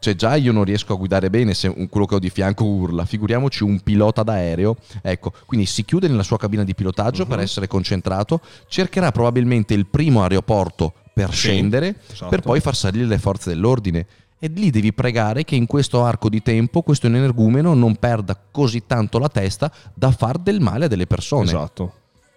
cioè 0.04 0.14
già 0.14 0.34
io 0.34 0.52
non 0.52 0.64
riesco 0.64 0.92
a 0.92 0.96
guidare 0.96 1.30
bene 1.30 1.54
se 1.54 1.72
quello 1.88 2.04
che 2.04 2.16
ho 2.16 2.18
di 2.18 2.28
fianco 2.28 2.64
urla, 2.64 3.06
figuriamoci 3.06 3.62
un 3.62 3.80
pilota 3.80 4.22
d'aereo. 4.22 4.76
Ecco, 5.00 5.32
quindi 5.46 5.64
si 5.64 5.84
chiude 5.84 6.08
nella 6.08 6.22
sua 6.22 6.36
cabina 6.36 6.62
di 6.62 6.74
pilotaggio 6.74 7.24
per 7.24 7.38
essere 7.38 7.66
concentrato, 7.68 8.40
cercherà 8.68 9.10
probabilmente 9.12 9.72
il 9.72 9.86
primo 9.86 10.22
aeroporto 10.22 10.92
per 11.14 11.30
Sì, 11.30 11.36
scendere, 11.36 11.94
esatto. 12.10 12.28
per 12.28 12.40
poi 12.40 12.60
far 12.60 12.76
salire 12.76 13.06
le 13.06 13.18
forze 13.18 13.48
dell'ordine. 13.48 14.06
E 14.38 14.48
lì 14.48 14.68
devi 14.68 14.92
pregare 14.92 15.42
che 15.44 15.54
in 15.54 15.64
questo 15.64 16.04
arco 16.04 16.28
di 16.28 16.42
tempo 16.42 16.82
questo 16.82 17.06
energumeno 17.06 17.72
non 17.72 17.96
perda 17.96 18.38
così 18.50 18.84
tanto 18.86 19.18
la 19.18 19.28
testa 19.28 19.72
da 19.94 20.10
far 20.10 20.36
del 20.36 20.60
male 20.60 20.84
a 20.84 20.88
delle 20.88 21.06
persone. 21.06 21.44
Esatto. 21.44 21.92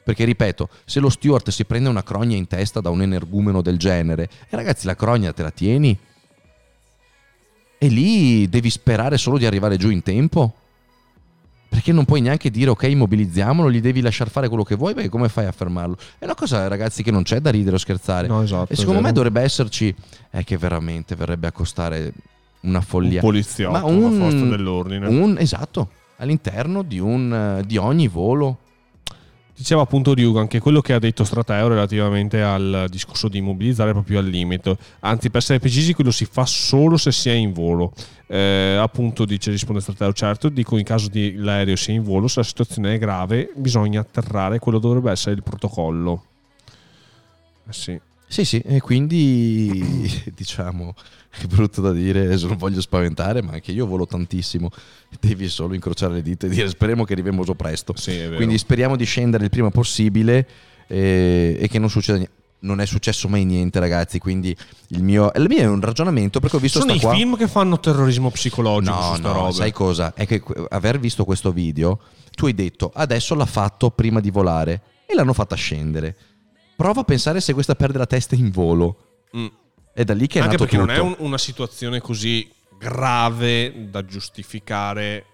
Perché 0.08 0.24
ripeto, 0.24 0.70
se 0.86 1.02
lo 1.02 1.10
steward 1.10 1.50
si 1.50 1.66
prende 1.66 1.90
una 1.90 2.02
crogna 2.02 2.38
in 2.38 2.48
testa 2.48 2.80
da 2.80 2.90
un 2.90 3.02
energumeno 3.02 3.62
del 3.62 3.78
genere, 3.78 4.30
e 4.48 4.56
ragazzi 4.56 4.86
la 4.86 4.96
crogna 4.96 5.34
te 5.34 5.44
la 5.44 5.52
tieni? 5.52 5.98
E 7.78 7.88
lì 7.90 8.48
devi 8.48 8.70
sperare 8.70 9.18
solo 9.18 9.38
di 9.38 9.46
arrivare 9.46 9.76
giù 9.76 9.90
in 9.90 10.02
tempo? 10.04 10.54
Perché 11.68 11.92
non 11.92 12.06
puoi 12.06 12.22
neanche 12.22 12.50
dire 12.50 12.70
ok, 12.70 12.84
immobilizziamolo, 12.84 13.70
gli 13.70 13.82
devi 13.82 14.00
lasciar 14.00 14.30
fare 14.30 14.48
quello 14.48 14.64
che 14.64 14.76
vuoi, 14.76 14.94
perché 14.94 15.10
come 15.10 15.28
fai 15.28 15.46
a 15.46 15.52
fermarlo? 15.52 15.98
È 16.18 16.24
una 16.24 16.36
cosa, 16.36 16.70
ragazzi, 16.70 17.04
che 17.04 17.12
non 17.12 17.24
c'è 17.24 17.42
da 17.42 17.50
ridere 17.50 17.76
o 17.76 17.80
scherzare. 17.80 18.30
No, 18.30 18.42
esatto. 18.44 18.72
e 18.72 18.78
secondo 18.78 19.02
me 19.02 19.12
dovrebbe 19.12 19.42
esserci, 19.42 19.94
è 20.30 20.42
che 20.46 20.56
veramente 20.56 21.16
verrebbe 21.16 21.48
a 21.48 21.52
costare 21.52 22.14
una 22.62 22.78
un 22.78 22.84
follia. 22.86 23.20
poliziotto, 23.20 23.78
Ma 23.78 23.84
una 23.84 24.08
un- 24.08 24.18
forza 24.18 24.46
dell'ordine. 24.46 25.06
Un, 25.06 25.36
esatto, 25.38 25.90
all'interno 26.16 26.82
di, 26.82 26.98
un, 26.98 27.62
di 27.66 27.76
ogni 27.76 28.08
volo. 28.08 28.60
Diceva 29.58 29.82
appunto 29.82 30.14
Ryugan 30.14 30.46
che 30.46 30.60
quello 30.60 30.82
che 30.82 30.94
ha 30.94 31.00
detto 31.00 31.24
Strateo 31.24 31.68
relativamente 31.68 32.44
al 32.44 32.86
discorso 32.92 33.28
di 33.28 33.40
immobilizzare 33.40 33.92
proprio 33.92 34.20
al 34.20 34.28
limite. 34.28 34.78
Anzi, 35.00 35.32
per 35.32 35.42
essere 35.42 35.58
precisi, 35.58 35.96
quello 35.96 36.12
si 36.12 36.26
fa 36.26 36.46
solo 36.46 36.96
se 36.96 37.12
si 37.12 37.30
è 37.30 37.34
in 37.34 37.54
volo. 37.54 37.92
Eh, 38.28 38.78
appunto, 38.80 39.26
dice, 39.26 39.50
risponde 39.50 39.82
Strateo, 39.82 40.14
certo, 40.14 40.50
dico 40.50 40.78
in 40.78 40.84
caso 40.84 41.10
di 41.10 41.34
l'aereo 41.38 41.76
sia 41.76 41.96
in 41.96 42.04
volo, 42.04 42.28
se 42.28 42.42
la 42.42 42.46
situazione 42.46 42.94
è 42.94 42.98
grave, 43.00 43.50
bisogna 43.56 44.02
atterrare, 44.02 44.60
quello 44.60 44.78
dovrebbe 44.78 45.10
essere 45.10 45.34
il 45.34 45.42
protocollo. 45.42 46.24
Eh 47.68 47.74
sì. 47.74 48.00
Sì, 48.28 48.46
sì, 48.46 48.60
e 48.60 48.80
quindi 48.80 50.22
diciamo, 50.36 50.94
è 51.44 51.46
brutto 51.48 51.82
da 51.82 51.92
dire, 51.92 52.36
non 52.46 52.58
voglio 52.58 52.82
spaventare, 52.82 53.42
ma 53.42 53.54
anche 53.54 53.72
io 53.72 53.86
volo 53.86 54.06
tantissimo. 54.06 54.70
Devi 55.20 55.48
solo 55.48 55.74
incrociare 55.74 56.14
le 56.16 56.22
dita 56.22 56.48
e 56.48 56.50
dire 56.50 56.70
speriamo 56.70 57.04
che 57.04 57.14
arriviamo 57.14 57.44
presto. 57.56 57.94
Sì. 57.96 58.30
Quindi 58.36 58.58
speriamo 58.58 58.96
di 58.96 59.06
scendere 59.06 59.44
il 59.46 59.50
prima 59.50 59.70
possibile 59.70 60.48
eh, 60.88 61.58
e 61.60 61.68
che 61.68 61.80
non 61.80 61.90
succeda 61.90 62.18
niente. 62.18 62.36
Non 62.60 62.82
è 62.82 62.88
successo 62.88 63.28
mai 63.28 63.46
niente, 63.46 63.80
ragazzi. 63.80 64.18
Quindi 64.18 64.56
il 64.88 65.04
mio, 65.04 65.32
il 65.36 65.46
mio 65.48 65.60
è 65.60 65.66
un 65.68 65.80
ragionamento 65.80 66.40
perché 66.40 66.56
ho 66.56 66.60
visto 66.60 66.80
Sono 66.80 66.94
sta 66.96 67.02
i 67.02 67.06
qua. 67.06 67.14
film 67.16 67.38
che 67.38 67.48
fanno 67.48 67.80
terrorismo 67.80 68.32
psicologico 68.32 68.96
No, 68.96 69.14
su 69.16 69.22
no, 69.22 69.32
roba. 69.32 69.52
sai 69.52 69.72
cosa? 69.72 70.14
È 70.16 70.26
che 70.26 70.42
aver 70.70 71.00
visto 71.00 71.24
questo 71.24 71.52
video, 71.52 72.00
tu 72.32 72.48
hai 72.48 72.56
detto 72.56 72.92
adesso 72.96 73.36
l'ha 73.36 73.46
fatto 73.46 73.92
prima 73.92 74.20
di 74.20 74.32
volare 74.32 74.82
e 75.06 75.14
l'hanno 75.14 75.34
fatta 75.34 75.56
scendere. 75.56 76.16
Prova 76.76 77.02
a 77.02 77.04
pensare 77.04 77.42
se 77.42 77.54
questa 77.54 77.76
perde 77.76 78.00
la 78.00 78.08
testa 78.08 78.34
in 78.34 78.50
volo. 78.50 78.98
Mm. 79.38 79.46
È 79.98 80.04
da 80.04 80.14
lì 80.14 80.28
che 80.28 80.38
è 80.38 80.42
Anche 80.44 80.58
nato 80.58 80.64
perché 80.66 80.78
non 80.78 80.92
è 80.92 81.00
tutto. 81.00 81.22
un- 81.22 81.26
una 81.28 81.40
situazione 81.40 82.00
così 82.00 82.48
grave 82.78 83.90
da 83.90 84.06
giustificare 84.06 85.26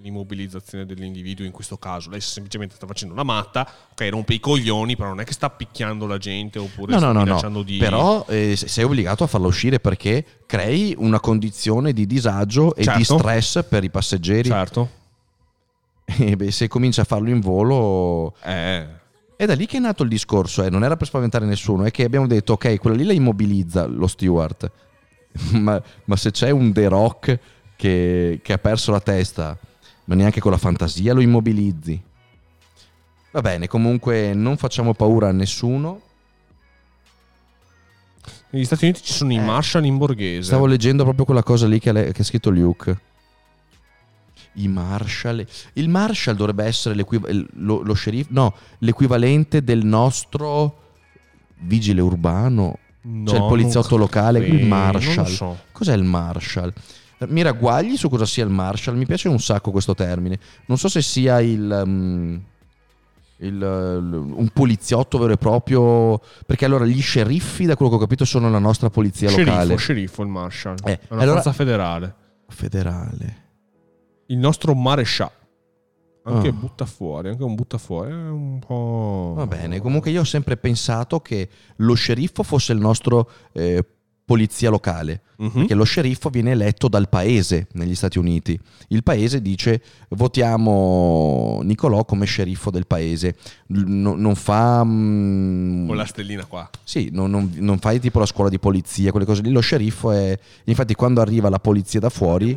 l'immobilizzazione 0.00 0.86
dell'individuo 0.86 1.44
in 1.44 1.52
questo 1.52 1.76
caso. 1.76 2.08
Lei 2.08 2.22
semplicemente 2.22 2.74
sta 2.74 2.86
facendo 2.86 3.12
una 3.12 3.22
matta, 3.22 3.68
ok, 3.92 4.08
rompe 4.10 4.32
i 4.32 4.40
coglioni, 4.40 4.96
però 4.96 5.08
non 5.10 5.20
è 5.20 5.24
che 5.24 5.34
sta 5.34 5.50
picchiando 5.50 6.06
la 6.06 6.16
gente 6.16 6.58
oppure 6.58 6.92
No, 6.92 6.98
sta 7.00 7.12
no, 7.12 7.48
no, 7.50 7.62
di... 7.62 7.76
Però 7.76 8.24
eh, 8.30 8.56
se- 8.56 8.66
sei 8.68 8.84
obbligato 8.84 9.24
a 9.24 9.26
farla 9.26 9.46
uscire 9.48 9.78
perché 9.78 10.24
crei 10.46 10.94
una 10.96 11.20
condizione 11.20 11.92
di 11.92 12.06
disagio 12.06 12.74
e 12.74 12.78
di 12.80 12.84
Certo. 13.04 13.18
stress 13.18 13.62
per 13.68 13.84
i 13.84 13.90
passeggeri. 13.90 14.48
Certo. 14.48 14.88
E 16.18 16.34
beh, 16.36 16.50
se 16.50 16.66
cominci 16.66 16.98
a 17.00 17.04
farlo 17.04 17.28
in 17.28 17.40
volo, 17.40 18.34
Eh, 18.42 18.86
È 19.42 19.44
da 19.44 19.54
lì 19.54 19.66
che 19.66 19.78
è 19.78 19.80
nato 19.80 20.04
il 20.04 20.08
discorso, 20.08 20.62
eh, 20.62 20.70
non 20.70 20.84
era 20.84 20.96
per 20.96 21.08
spaventare 21.08 21.44
nessuno, 21.46 21.82
è 21.82 21.90
che 21.90 22.04
abbiamo 22.04 22.28
detto 22.28 22.52
ok, 22.52 22.78
quella 22.78 22.94
lì 22.94 23.02
la 23.02 23.12
immobilizza 23.12 23.86
lo 23.86 24.06
steward, 24.06 24.70
ma, 25.58 25.82
ma 26.04 26.14
se 26.14 26.30
c'è 26.30 26.50
un 26.50 26.72
The 26.72 26.86
Rock 26.86 27.38
che, 27.74 28.38
che 28.40 28.52
ha 28.52 28.58
perso 28.58 28.92
la 28.92 29.00
testa, 29.00 29.58
ma 30.04 30.14
neanche 30.14 30.38
con 30.38 30.52
la 30.52 30.58
fantasia 30.58 31.12
lo 31.12 31.20
immobilizzi. 31.20 32.00
Va 33.32 33.40
bene, 33.40 33.66
comunque 33.66 34.32
non 34.32 34.56
facciamo 34.56 34.94
paura 34.94 35.30
a 35.30 35.32
nessuno. 35.32 36.00
Negli 38.50 38.64
Stati 38.64 38.84
Uniti 38.84 39.02
ci 39.02 39.12
sono 39.12 39.32
i 39.32 39.38
Eh. 39.38 39.40
Marshall 39.40 39.84
in 39.86 39.98
borghese. 39.98 40.42
Stavo 40.42 40.66
leggendo 40.66 41.02
proprio 41.02 41.24
quella 41.24 41.42
cosa 41.42 41.66
lì 41.66 41.80
che 41.80 41.90
ha 41.90 42.22
scritto 42.22 42.48
Luke. 42.50 42.96
I 44.54 44.68
Marshall. 44.68 45.46
Il 45.74 45.88
Marshall 45.88 46.34
dovrebbe 46.36 46.64
essere 46.64 46.94
il- 46.94 47.48
lo, 47.54 47.82
lo 47.82 47.92
sceriffo. 47.94 48.28
No, 48.32 48.54
l'equivalente 48.78 49.62
del 49.64 49.84
nostro 49.84 50.78
vigile 51.60 52.00
urbano. 52.00 52.78
No, 53.04 53.24
C'è 53.30 53.36
il 53.36 53.46
poliziotto 53.46 53.96
locale, 53.96 54.38
il 54.40 54.44
credo, 54.46 54.66
Marshall. 54.66 55.14
Non 55.14 55.24
lo 55.24 55.30
so. 55.30 55.58
Cos'è 55.72 55.94
il 55.94 56.04
Marshall? 56.04 56.72
Mi 57.28 57.42
ragguagli 57.42 57.96
su 57.96 58.08
cosa 58.08 58.26
sia 58.26 58.44
il 58.44 58.50
Marshall. 58.50 58.96
Mi 58.96 59.06
piace 59.06 59.28
un 59.28 59.38
sacco 59.40 59.70
questo 59.70 59.94
termine. 59.94 60.38
Non 60.66 60.76
so 60.78 60.88
se 60.88 61.02
sia 61.02 61.40
il. 61.40 61.82
um, 61.84 62.40
il, 63.38 63.60
un 63.60 64.48
poliziotto 64.52 65.18
vero 65.18 65.32
e 65.32 65.36
proprio. 65.36 66.20
Perché 66.46 66.64
allora 66.64 66.84
gli 66.84 67.00
sceriffi, 67.00 67.64
da 67.64 67.74
quello 67.76 67.90
che 67.90 67.96
ho 67.96 68.00
capito, 68.00 68.24
sono 68.24 68.50
la 68.50 68.58
nostra 68.60 68.90
polizia 68.90 69.28
Sceriffo, 69.28 69.50
locale. 69.50 69.76
sceriffo 69.76 70.22
il 70.22 70.28
Marshall. 70.28 70.76
Eh, 70.84 70.92
È 70.92 71.00
una 71.10 71.22
allora- 71.22 71.40
forza 71.42 71.52
federale. 71.52 72.14
Federale. 72.48 73.40
Il 74.32 74.38
nostro 74.38 74.74
marescià. 74.74 75.30
Anche 76.24 76.48
Ah. 76.48 76.52
butta 76.52 76.86
fuori, 76.86 77.28
anche 77.28 77.42
un 77.42 77.54
butta 77.54 77.76
fuori. 77.78 78.10
È 78.10 78.14
un 78.14 78.60
po'. 78.60 79.34
Va 79.36 79.46
bene, 79.46 79.80
comunque 79.80 80.10
io 80.10 80.20
ho 80.20 80.24
sempre 80.24 80.56
pensato 80.56 81.20
che 81.20 81.48
lo 81.76 81.94
sceriffo 81.94 82.42
fosse 82.42 82.72
il 82.72 82.78
nostro 82.78 83.28
eh, 83.52 83.84
polizia 84.24 84.70
locale, 84.70 85.22
Mhm. 85.36 85.50
perché 85.50 85.74
lo 85.74 85.82
sceriffo 85.84 86.30
viene 86.30 86.52
eletto 86.52 86.86
dal 86.88 87.08
paese 87.08 87.66
negli 87.72 87.94
Stati 87.96 88.18
Uniti. 88.18 88.58
Il 88.88 89.02
paese 89.02 89.42
dice 89.42 89.82
votiamo 90.10 91.60
Nicolò 91.64 92.04
come 92.04 92.24
sceriffo 92.24 92.70
del 92.70 92.86
paese. 92.86 93.36
No- 93.66 94.14
non 94.14 94.34
fa... 94.36 94.82
mm, 94.84 95.86
Con 95.88 95.96
la 95.96 96.04
stellina 96.06 96.44
qua. 96.46 96.70
Sì, 96.84 97.10
non, 97.12 97.30
non- 97.30 97.52
non 97.56 97.78
fai 97.78 97.98
tipo 98.00 98.20
la 98.20 98.26
scuola 98.26 98.48
di 98.48 98.58
polizia, 98.60 99.10
quelle 99.10 99.26
cose 99.26 99.42
lì. 99.42 99.50
Lo 99.50 99.60
sceriffo 99.60 100.12
è... 100.12 100.38
Infatti 100.64 100.94
quando 100.94 101.20
arriva 101.20 101.48
la 101.50 101.58
polizia 101.58 101.98
da 102.00 102.08
fuori... 102.10 102.56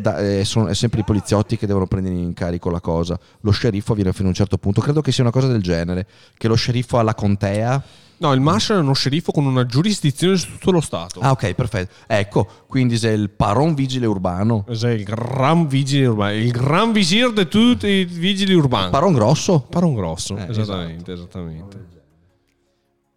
da- 0.00 0.18
eh, 0.18 0.44
sono, 0.44 0.68
è 0.68 0.74
sempre 0.74 1.00
i 1.00 1.04
poliziotti 1.04 1.56
che 1.56 1.66
devono 1.66 1.86
prendere 1.86 2.14
in 2.14 2.32
carico 2.34 2.70
la 2.70 2.80
cosa. 2.80 3.18
Lo 3.40 3.50
sceriffo 3.50 3.94
viene 3.94 4.12
fino 4.12 4.26
a 4.26 4.30
un 4.30 4.34
certo 4.34 4.58
punto. 4.58 4.80
Credo 4.80 5.00
che 5.00 5.12
sia 5.12 5.22
una 5.24 5.32
cosa 5.32 5.46
del 5.48 5.62
genere. 5.62 6.06
Che 6.36 6.48
lo 6.48 6.54
sceriffo 6.54 6.98
ha 6.98 7.02
la 7.02 7.14
contea. 7.14 7.82
No, 8.16 8.32
il 8.32 8.40
Marshall 8.40 8.78
è 8.78 8.80
uno 8.80 8.94
sceriffo 8.94 9.32
con 9.32 9.44
una 9.44 9.66
giurisdizione 9.66 10.36
su 10.36 10.52
tutto 10.52 10.70
lo 10.70 10.80
Stato. 10.80 11.18
Ah, 11.20 11.32
ok, 11.32 11.52
perfetto. 11.54 11.94
Ecco, 12.06 12.46
quindi 12.68 12.96
sei 12.96 13.18
il 13.18 13.28
paron 13.30 13.74
vigile 13.74 14.06
urbano. 14.06 14.64
Sei 14.70 14.96
il 14.98 15.02
gran 15.04 15.66
vigile 15.66 16.06
urbano. 16.06 16.32
Il 16.34 16.50
gran 16.52 16.92
visir 16.92 17.32
di 17.32 17.48
tutti 17.48 17.86
i 17.88 18.04
vigili 18.04 18.54
urbani. 18.54 18.90
Paron 18.90 19.12
grosso? 19.12 19.60
Paron 19.68 19.94
grosso. 19.94 20.36
Eh, 20.36 20.46
esattamente, 20.48 21.12
esattamente. 21.12 21.92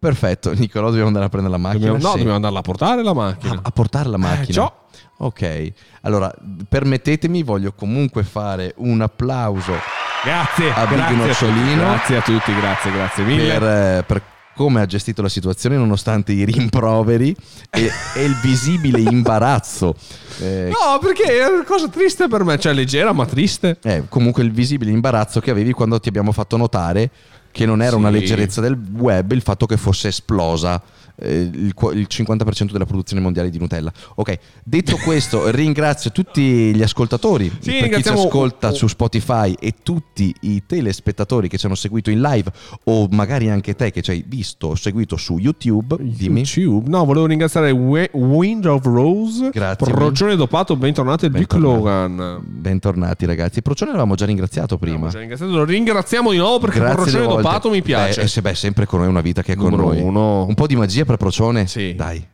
Perfetto, 0.00 0.52
Nicolò, 0.52 0.86
dobbiamo 0.86 1.08
andare 1.08 1.24
a 1.26 1.28
prendere 1.28 1.56
la 1.56 1.60
macchina. 1.60 1.86
Dobbiamo, 1.86 2.02
no, 2.04 2.10
Sì. 2.10 2.16
dobbiamo 2.18 2.36
andarla 2.36 2.58
a 2.60 2.62
portare 2.62 3.02
la 3.02 3.14
macchina. 3.14 3.52
a, 3.54 3.60
a 3.62 3.70
portare 3.70 4.08
la 4.08 4.16
macchina. 4.16 4.42
Eh, 4.48 4.52
già. 4.52 4.72
Ok, 5.20 5.72
allora 6.02 6.32
permettetemi, 6.68 7.42
voglio 7.42 7.72
comunque 7.72 8.22
fare 8.22 8.72
un 8.76 9.00
applauso 9.00 9.72
Grazie, 10.24 10.72
a 10.72 10.86
Big 10.86 11.10
Nocciolino. 11.10 11.76
grazie 11.82 12.16
a 12.18 12.22
tutti, 12.22 12.54
grazie, 12.54 12.92
grazie 12.92 13.24
mille. 13.24 13.58
per, 13.58 13.62
eh, 13.62 14.04
per 14.06 14.22
come 14.54 14.80
ha 14.80 14.86
gestito 14.86 15.22
la 15.22 15.28
situazione 15.28 15.76
nonostante 15.76 16.32
i 16.32 16.44
rimproveri 16.44 17.34
e, 17.70 17.90
e 18.16 18.24
il 18.24 18.34
visibile 18.42 19.00
imbarazzo. 19.00 19.94
Eh, 20.40 20.70
No, 20.70 20.98
perché 21.00 21.40
è 21.40 21.46
una 21.46 21.64
cosa 21.64 21.88
triste 21.88 22.26
per 22.28 22.42
me, 22.44 22.58
cioè 22.58 22.72
leggera 22.72 23.12
ma 23.12 23.24
triste. 23.26 23.78
eh, 23.82 24.04
comunque 24.08 24.42
il 24.44 24.52
visibile 24.52 24.90
imbarazzo 24.90 25.40
che 25.40 25.50
avevi 25.50 25.72
quando 25.72 25.98
ti 26.00 26.08
abbiamo 26.08 26.30
fatto 26.32 26.56
notare 26.56 27.10
che 27.58 27.66
non 27.66 27.82
era 27.82 27.96
una 27.96 28.12
Sì. 28.12 28.20
leggerezza 28.20 28.60
del 28.60 28.78
web 28.96 29.32
il 29.32 29.42
fatto 29.42 29.66
che 29.66 29.76
fosse 29.76 30.06
esplosa 30.06 30.80
eh, 31.20 31.50
il, 31.52 31.74
qu- 31.74 31.92
il 31.92 32.06
50% 32.08 32.70
della 32.70 32.86
produzione 32.86 33.20
mondiale 33.20 33.50
di 33.50 33.58
Nutella. 33.58 33.92
Ok, 34.14 34.38
detto 34.62 34.96
questo, 35.02 35.50
ringrazio 35.50 36.12
tutti 36.12 36.72
gli 36.72 36.80
ascoltatori 36.80 37.48
per 37.48 37.88
chi 37.88 38.02
ci 38.04 38.08
ascolta 38.10 38.70
su 38.70 38.86
Spotify 38.86 39.52
e 39.58 39.74
tutti 39.82 40.32
i 40.42 40.62
telespettatori 40.64 41.48
che 41.48 41.58
ci 41.58 41.66
hanno 41.66 41.74
seguito 41.74 42.10
in 42.10 42.20
live 42.20 42.52
o 42.84 43.08
magari 43.10 43.50
anche 43.50 43.74
te 43.74 43.90
che 43.90 44.00
ci 44.00 44.12
hai 44.12 44.24
visto 44.24 44.68
o 44.68 44.74
seguito 44.76 45.16
su 45.16 45.38
YouTube. 45.38 45.96
Dimmi. 45.98 46.44
YouTube. 46.44 46.88
No, 46.88 47.04
volevo 47.04 47.26
ringraziare 47.26 47.72
We- 47.72 48.10
Wind 48.12 48.66
of 48.66 48.84
Rose. 48.84 49.50
Grazie, 49.52 49.90
Procione 49.92 50.36
dopato, 50.36 50.76
bentornato 50.76 51.26
e 51.26 51.30
Bentornati. 51.30 51.74
Logan. 51.74 52.40
Bentornati 52.44 53.26
ragazzi. 53.26 53.60
Procione 53.60 53.90
l'avevamo 53.90 54.14
già 54.14 54.24
ringraziato 54.24 54.78
prima. 54.78 55.08
Già 55.08 55.18
ringraziato, 55.18 55.50
Lo 55.52 55.64
ringraziamo 55.64 56.30
di 56.30 56.36
nuovo 56.36 56.60
perché 56.60 56.78
Procione 56.78 57.26
delle 57.26 57.42
dopato 57.48 57.70
mi 57.70 57.82
piace. 57.82 58.22
Beh, 58.22 58.28
se- 58.28 58.40
beh, 58.42 58.54
sempre 58.54 58.86
con 58.86 59.00
noi 59.00 59.08
una 59.08 59.20
vita 59.20 59.42
che 59.42 59.52
è 59.52 59.56
con 59.56 59.70
Numero 59.70 59.88
noi. 59.88 60.00
uno. 60.00 60.44
Un 60.46 60.54
po' 60.54 60.66
di 60.66 60.76
magia 60.76 61.04
per 61.04 61.16
Procione? 61.16 61.66
Sì. 61.66 61.94
Dai. 61.94 62.26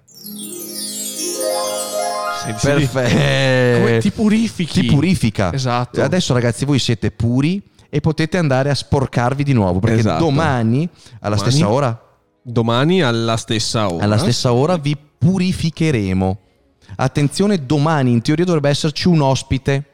Perfetto. 2.60 3.80
Come 3.80 3.98
ti 3.98 4.10
purifichi. 4.10 4.80
Ti 4.80 4.86
purifica. 4.86 5.52
Esatto. 5.52 6.02
Adesso 6.02 6.32
ragazzi 6.34 6.64
voi 6.64 6.78
siete 6.78 7.10
puri 7.10 7.62
e 7.88 8.00
potete 8.00 8.36
andare 8.38 8.70
a 8.70 8.74
sporcarvi 8.74 9.42
di 9.44 9.52
nuovo 9.52 9.78
perché 9.78 10.00
Esatto. 10.00 10.24
domani 10.24 10.88
alla 11.20 11.36
Domani? 11.36 11.50
stessa 11.52 11.70
ora 11.70 12.02
Domani 12.42 13.02
alla 13.02 13.36
stessa 13.36 13.90
ora. 13.90 14.04
alla 14.04 14.18
stessa 14.18 14.52
ora 14.52 14.76
vi 14.76 14.96
purificheremo. 15.18 16.38
Attenzione, 16.96 17.64
domani 17.64 18.10
in 18.12 18.20
teoria 18.20 18.44
dovrebbe 18.44 18.68
esserci 18.68 19.08
un 19.08 19.22
ospite. 19.22 19.84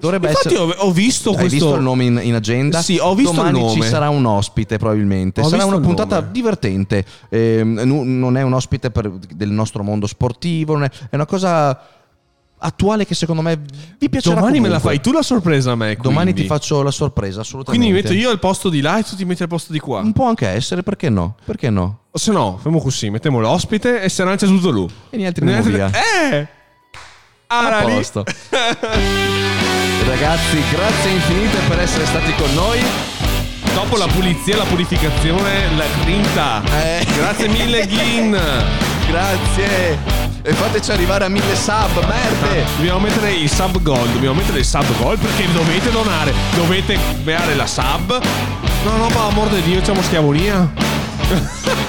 Dovrebbe 0.00 0.28
Infatti 0.28 0.54
essere 0.54 0.62
ho, 0.62 0.74
ho 0.86 0.90
visto 0.92 1.30
Hai 1.30 1.36
questo. 1.36 1.54
visto 1.56 1.74
il 1.76 1.82
nome 1.82 2.04
in, 2.04 2.20
in 2.22 2.34
agenda? 2.34 2.82
Sì, 2.82 2.98
ho 3.00 3.14
visto 3.14 3.30
il 3.30 3.36
Domani 3.36 3.60
nome. 3.60 3.72
ci 3.80 3.82
sarà 3.88 4.08
un 4.08 4.24
ospite 4.26 4.76
probabilmente. 4.78 5.40
Ho 5.40 5.48
sarà 5.48 5.64
una 5.64 5.76
il 5.76 5.82
puntata 5.82 6.16
nome. 6.20 6.32
divertente. 6.32 7.04
Nu- 7.30 8.02
non 8.02 8.36
è 8.36 8.42
un 8.42 8.52
ospite 8.52 8.90
per- 8.90 9.10
del 9.10 9.50
nostro 9.50 9.82
mondo 9.82 10.06
sportivo, 10.06 10.72
non 10.74 10.84
è, 10.84 10.90
è 11.10 11.14
una 11.14 11.26
cosa 11.26 11.80
attuale 12.64 13.04
che 13.04 13.16
secondo 13.16 13.42
me 13.42 13.60
vi 13.98 14.08
piacerà 14.08 14.36
Domani 14.36 14.60
me 14.60 14.68
la 14.68 14.76
comunque. 14.78 14.90
fai 14.90 15.00
tu 15.00 15.12
la 15.12 15.22
sorpresa 15.22 15.72
a 15.72 15.74
me. 15.76 15.96
Domani 16.00 16.26
quindi. 16.32 16.42
ti 16.42 16.46
faccio 16.46 16.82
la 16.82 16.90
sorpresa, 16.92 17.40
assolutamente. 17.40 17.84
Quindi 17.86 18.02
mi 18.02 18.08
metto 18.08 18.20
io 18.26 18.30
al 18.30 18.38
posto 18.38 18.68
di 18.68 18.80
là 18.80 18.98
e 18.98 19.02
tu 19.04 19.16
ti 19.16 19.24
metti 19.24 19.42
al 19.42 19.48
posto 19.48 19.72
di 19.72 19.78
qua. 19.80 20.00
Un 20.00 20.12
po' 20.12 20.24
anche 20.26 20.46
essere, 20.48 20.82
perché 20.82 21.10
no? 21.10 21.36
Perché 21.44 21.70
no? 21.70 21.98
O 22.10 22.18
se 22.18 22.30
no, 22.32 22.56
facciamo 22.58 22.80
così, 22.80 23.10
mettiamo 23.10 23.40
l'ospite 23.40 24.00
e 24.02 24.08
se 24.08 24.22
lancia 24.24 24.46
tutto 24.46 24.70
lui. 24.70 24.88
E 25.10 25.16
gli 25.18 25.24
altri 25.24 25.44
andiamo 25.46 25.76
via. 25.76 25.90
Eh! 26.30 26.46
A 27.48 27.66
Ah, 27.78 27.84
lì. 27.84 27.94
posto. 27.96 28.24
Ragazzi, 30.06 30.62
grazie 30.70 31.10
infinite 31.10 31.58
per 31.68 31.80
essere 31.80 32.06
stati 32.06 32.34
con 32.34 32.52
noi. 32.54 32.80
Dopo 33.74 33.96
la 33.96 34.06
pulizia, 34.06 34.56
la 34.56 34.64
purificazione, 34.64 35.74
la 35.76 35.84
grinta. 36.02 36.62
Eh. 36.82 37.06
Grazie 37.16 37.48
mille, 37.48 37.86
Gin. 37.88 38.38
Grazie. 39.08 39.98
E 40.42 40.52
fateci 40.52 40.90
arrivare 40.90 41.24
a 41.24 41.28
mille 41.28 41.54
sub, 41.54 42.04
merde. 42.06 42.64
Dobbiamo 42.76 42.98
mettere 42.98 43.32
il 43.32 43.48
sub 43.48 43.80
goal, 43.80 44.08
dobbiamo 44.08 44.34
mettere 44.34 44.58
il 44.58 44.64
sub 44.64 44.86
goal 44.98 45.16
perché 45.18 45.50
dovete 45.52 45.90
donare, 45.90 46.34
dovete 46.56 46.98
beare 47.22 47.54
la 47.54 47.66
sub. 47.66 48.20
No, 48.84 48.96
no, 48.96 49.06
per 49.06 49.16
amor 49.16 49.48
di 49.48 49.62
Dio, 49.62 49.78
facciamo 49.78 50.02
schiavonia. 50.02 50.68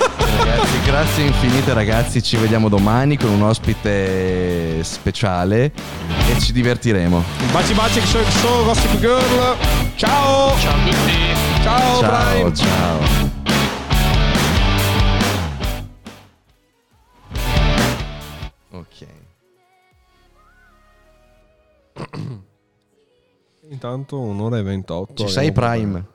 Ragazzi, 0.43 0.81
grazie 0.81 1.23
infinite 1.23 1.73
ragazzi, 1.73 2.21
ci 2.21 2.35
vediamo 2.35 2.67
domani 2.67 3.17
con 3.17 3.29
un 3.29 3.43
ospite 3.43 4.83
speciale 4.83 5.71
e 6.29 6.39
ci 6.41 6.51
divertiremo. 6.51 7.23
Baci 7.53 7.73
baci, 7.73 8.01
XOXO, 8.01 8.63
Gossip 8.65 8.99
Girl. 8.99 9.55
Ciao. 9.95 10.57
Ciao 10.59 10.75
a 10.75 10.83
tutti. 10.83 11.61
Ciao, 11.61 11.99
ciao, 11.99 12.09
Brian. 12.09 12.55
ciao. 12.55 12.99
Ok. 18.71 19.07
Intanto 23.69 24.19
un'ora 24.19 24.57
e 24.57 24.61
28. 24.61 25.25
Ci 25.25 25.29
sei 25.31 25.53
Prime? 25.53 26.11